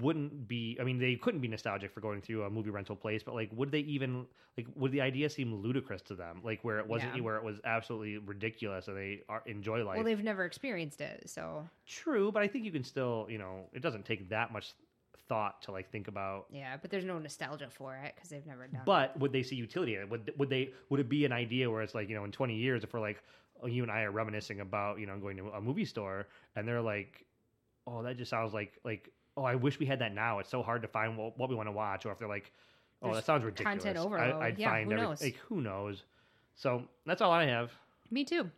wouldn't 0.01 0.49
be 0.49 0.79
i 0.81 0.85
mean 0.85 0.99
they 0.99 1.15
couldn't 1.15 1.41
be 1.41 1.49
nostalgic 1.49 1.93
for 1.93 2.01
going 2.01 2.21
through 2.23 2.43
a 2.45 2.51
movie 2.51 2.71
rental 2.71 2.97
place 2.97 3.23
but 3.23 3.35
like 3.35 3.51
would 3.55 3.71
they 3.71 3.81
even 3.81 4.25
like 4.57 4.67
would 4.77 4.91
the 4.93 5.01
idea 5.01 5.29
seem 5.29 5.55
ludicrous 5.55 6.01
to 6.01 6.15
them 6.15 6.41
like 6.43 6.65
where 6.65 6.79
it 6.79 6.87
wasn't 6.87 7.15
Yeah. 7.15 7.23
where 7.23 7.37
it 7.37 7.45
was 7.45 7.61
absolutely 7.65 8.17
ridiculous 8.17 8.89
and 8.89 8.97
they 8.97 9.21
are, 9.29 9.43
enjoy 9.45 9.85
life 9.85 9.97
Well, 9.97 10.05
they've 10.05 10.25
never 10.25 10.47
experienced 10.47 11.03
it, 11.03 11.29
so 11.29 11.69
true 11.87 12.33
but 12.33 12.43
i 12.43 12.49
think 12.49 12.65
you 12.65 12.73
can 12.73 12.83
still 12.85 13.27
you 13.29 13.37
know 13.37 13.67
it 13.75 13.83
doesn't 13.83 14.07
take 14.07 14.31
that 14.31 14.53
much 14.53 14.73
thought 15.29 15.61
to 15.63 15.73
like 15.73 15.91
think 15.91 16.09
about 16.09 16.47
yeah. 16.51 16.77
But 16.81 16.91
there's 16.91 17.05
no 17.05 17.19
nostalgia 17.19 17.69
for 17.71 17.97
it 17.97 18.13
because 18.15 18.29
they've 18.29 18.45
never 18.47 18.67
done. 18.67 18.81
it. 18.81 18.85
But 18.85 19.19
would 19.19 19.33
they 19.33 19.43
see 19.43 19.57
utility 19.57 19.95
in 19.95 20.03
it? 20.03 20.11
Would 20.11 20.33
would 20.37 20.51
they 20.51 20.71
would 20.91 21.01
it 21.01 21.09
be 21.09 21.25
an 21.25 21.33
idea 21.33 21.71
where 21.71 21.81
it's 21.81 21.95
like 21.95 22.11
you 22.11 22.15
know 22.15 22.25
in 22.25 22.31
twenty 22.31 22.57
years 22.57 22.85
if 22.85 22.93
we're 22.93 23.01
like 23.01 23.23
oh, 23.63 23.67
you 23.67 23.83
and 23.83 23.91
I 23.91 24.03
are 24.03 24.11
reminiscing 24.11 24.61
about 24.61 24.99
you 24.99 25.07
know 25.07 25.17
going 25.19 25.39
to 25.39 25.49
a 25.49 25.63
movie 25.63 25.87
store 25.87 26.27
and 26.57 26.69
they're 26.69 26.83
like 26.83 27.25
oh, 27.87 28.03
that 28.03 28.19
just 28.19 28.29
sounds 28.31 28.53
like 28.53 28.79
like 28.85 29.09
oh, 29.37 29.45
I 29.45 29.55
wish 29.55 29.79
we 29.79 29.87
had 29.87 29.99
that 30.01 30.15
now. 30.15 30.39
It's 30.39 30.49
so 30.51 30.63
hard 30.63 30.83
to 30.83 30.89
find 30.89 31.17
what, 31.17 31.39
what 31.39 31.49
we 31.49 31.55
want 31.55 31.69
to 31.69 31.73
watch, 31.73 32.07
or 32.07 32.13
if 32.13 32.19
they're 32.19 32.29
like, 32.29 32.53
oh, 33.03 33.07
There's 33.07 33.19
that 33.19 33.27
sounds 33.27 33.45
ridiculous. 33.45 33.83
content 33.83 33.99
overload. 33.99 34.43
I'd 34.43 34.59
Yeah, 34.59 34.71
find 34.71 34.87
who 34.87 34.93
every- 34.93 35.07
knows? 35.07 35.23
like 35.23 35.37
who 35.49 35.61
knows. 35.61 36.05
So 36.55 36.85
that's 37.07 37.21
all 37.21 37.33
I 37.33 37.47
have. 37.47 37.73
Me 38.11 38.25
too. 38.25 38.51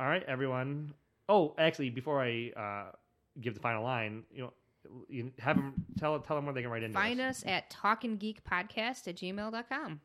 All 0.00 0.06
right, 0.06 0.22
everyone. 0.26 0.94
Oh, 1.28 1.54
actually, 1.58 1.90
before 1.90 2.22
I 2.22 2.52
uh, 2.56 2.92
give 3.40 3.54
the 3.54 3.60
final 3.60 3.82
line, 3.82 4.22
you 4.32 4.42
know, 4.42 4.52
you 5.08 5.32
have 5.38 5.56
them 5.56 5.74
tell 5.98 6.18
tell 6.20 6.36
them 6.36 6.46
where 6.46 6.54
they 6.54 6.62
can 6.62 6.70
write 6.70 6.82
in. 6.82 6.92
Find 6.94 7.20
us 7.20 7.44
at 7.46 7.68
talkinggeekpodcast 7.70 9.08
at 9.08 9.16
gmail.com. 9.16 10.00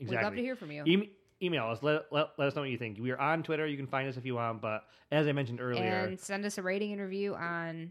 We'd 0.00 0.10
love 0.10 0.34
to 0.34 0.40
hear 0.40 0.56
from 0.56 0.72
you. 0.72 0.82
Em- 0.86 1.10
email 1.42 1.66
us. 1.66 1.82
Let, 1.82 2.06
let, 2.10 2.30
let 2.38 2.48
us 2.48 2.54
know 2.56 2.62
what 2.62 2.70
you 2.70 2.78
think. 2.78 2.98
We 3.00 3.10
are 3.12 3.18
on 3.18 3.42
Twitter. 3.42 3.66
You 3.66 3.76
can 3.76 3.86
find 3.86 4.08
us 4.08 4.16
if 4.16 4.24
you 4.26 4.34
want. 4.34 4.60
But 4.60 4.84
as 5.12 5.28
I 5.28 5.32
mentioned 5.32 5.60
earlier, 5.60 5.84
and 5.84 6.08
and, 6.12 6.20
send 6.20 6.44
us 6.44 6.58
a 6.58 6.62
rating 6.62 6.92
and 6.92 7.00
review 7.00 7.34
on 7.36 7.90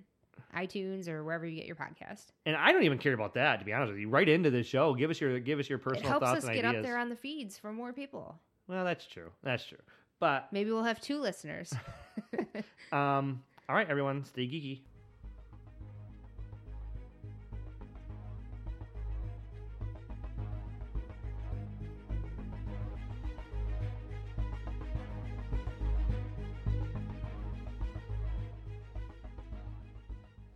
iTunes 0.56 1.08
or 1.08 1.24
wherever 1.24 1.46
you 1.46 1.56
get 1.56 1.66
your 1.66 1.76
podcast. 1.76 2.26
And 2.46 2.56
I 2.56 2.72
don't 2.72 2.84
even 2.84 2.98
care 2.98 3.14
about 3.14 3.34
that 3.36 3.60
to 3.60 3.66
be 3.66 3.74
honest 3.74 3.92
with 3.92 4.00
you. 4.00 4.10
Right 4.10 4.28
into 4.30 4.50
the 4.52 4.64
show. 4.64 4.94
Give 4.94 5.10
us 5.10 5.20
your 5.20 5.40
give 5.40 5.60
us 5.60 5.70
your 5.70 5.80
It 5.80 5.84
personal 5.84 6.10
helps 6.10 6.26
thoughts 6.26 6.38
us 6.40 6.46
and 6.46 6.54
get 6.56 6.66
ideas. 6.66 6.80
up 6.80 6.84
there 6.84 6.98
on 6.98 7.10
the 7.10 7.16
feeds 7.16 7.58
for 7.58 7.72
more 7.74 7.94
people. 7.94 8.40
well, 8.68 8.86
that's 8.86 9.06
true. 9.06 9.30
That's 9.44 9.66
true. 9.66 9.78
But 10.20 10.48
Maybe 10.52 10.72
we'll 10.72 10.84
have 10.84 11.02
two 11.02 11.20
listeners. 11.20 11.74
um, 12.92 13.44
all 13.68 13.76
right, 13.76 13.90
everyone, 13.90 14.24
stay 14.26 14.44
geeky. 14.44 14.82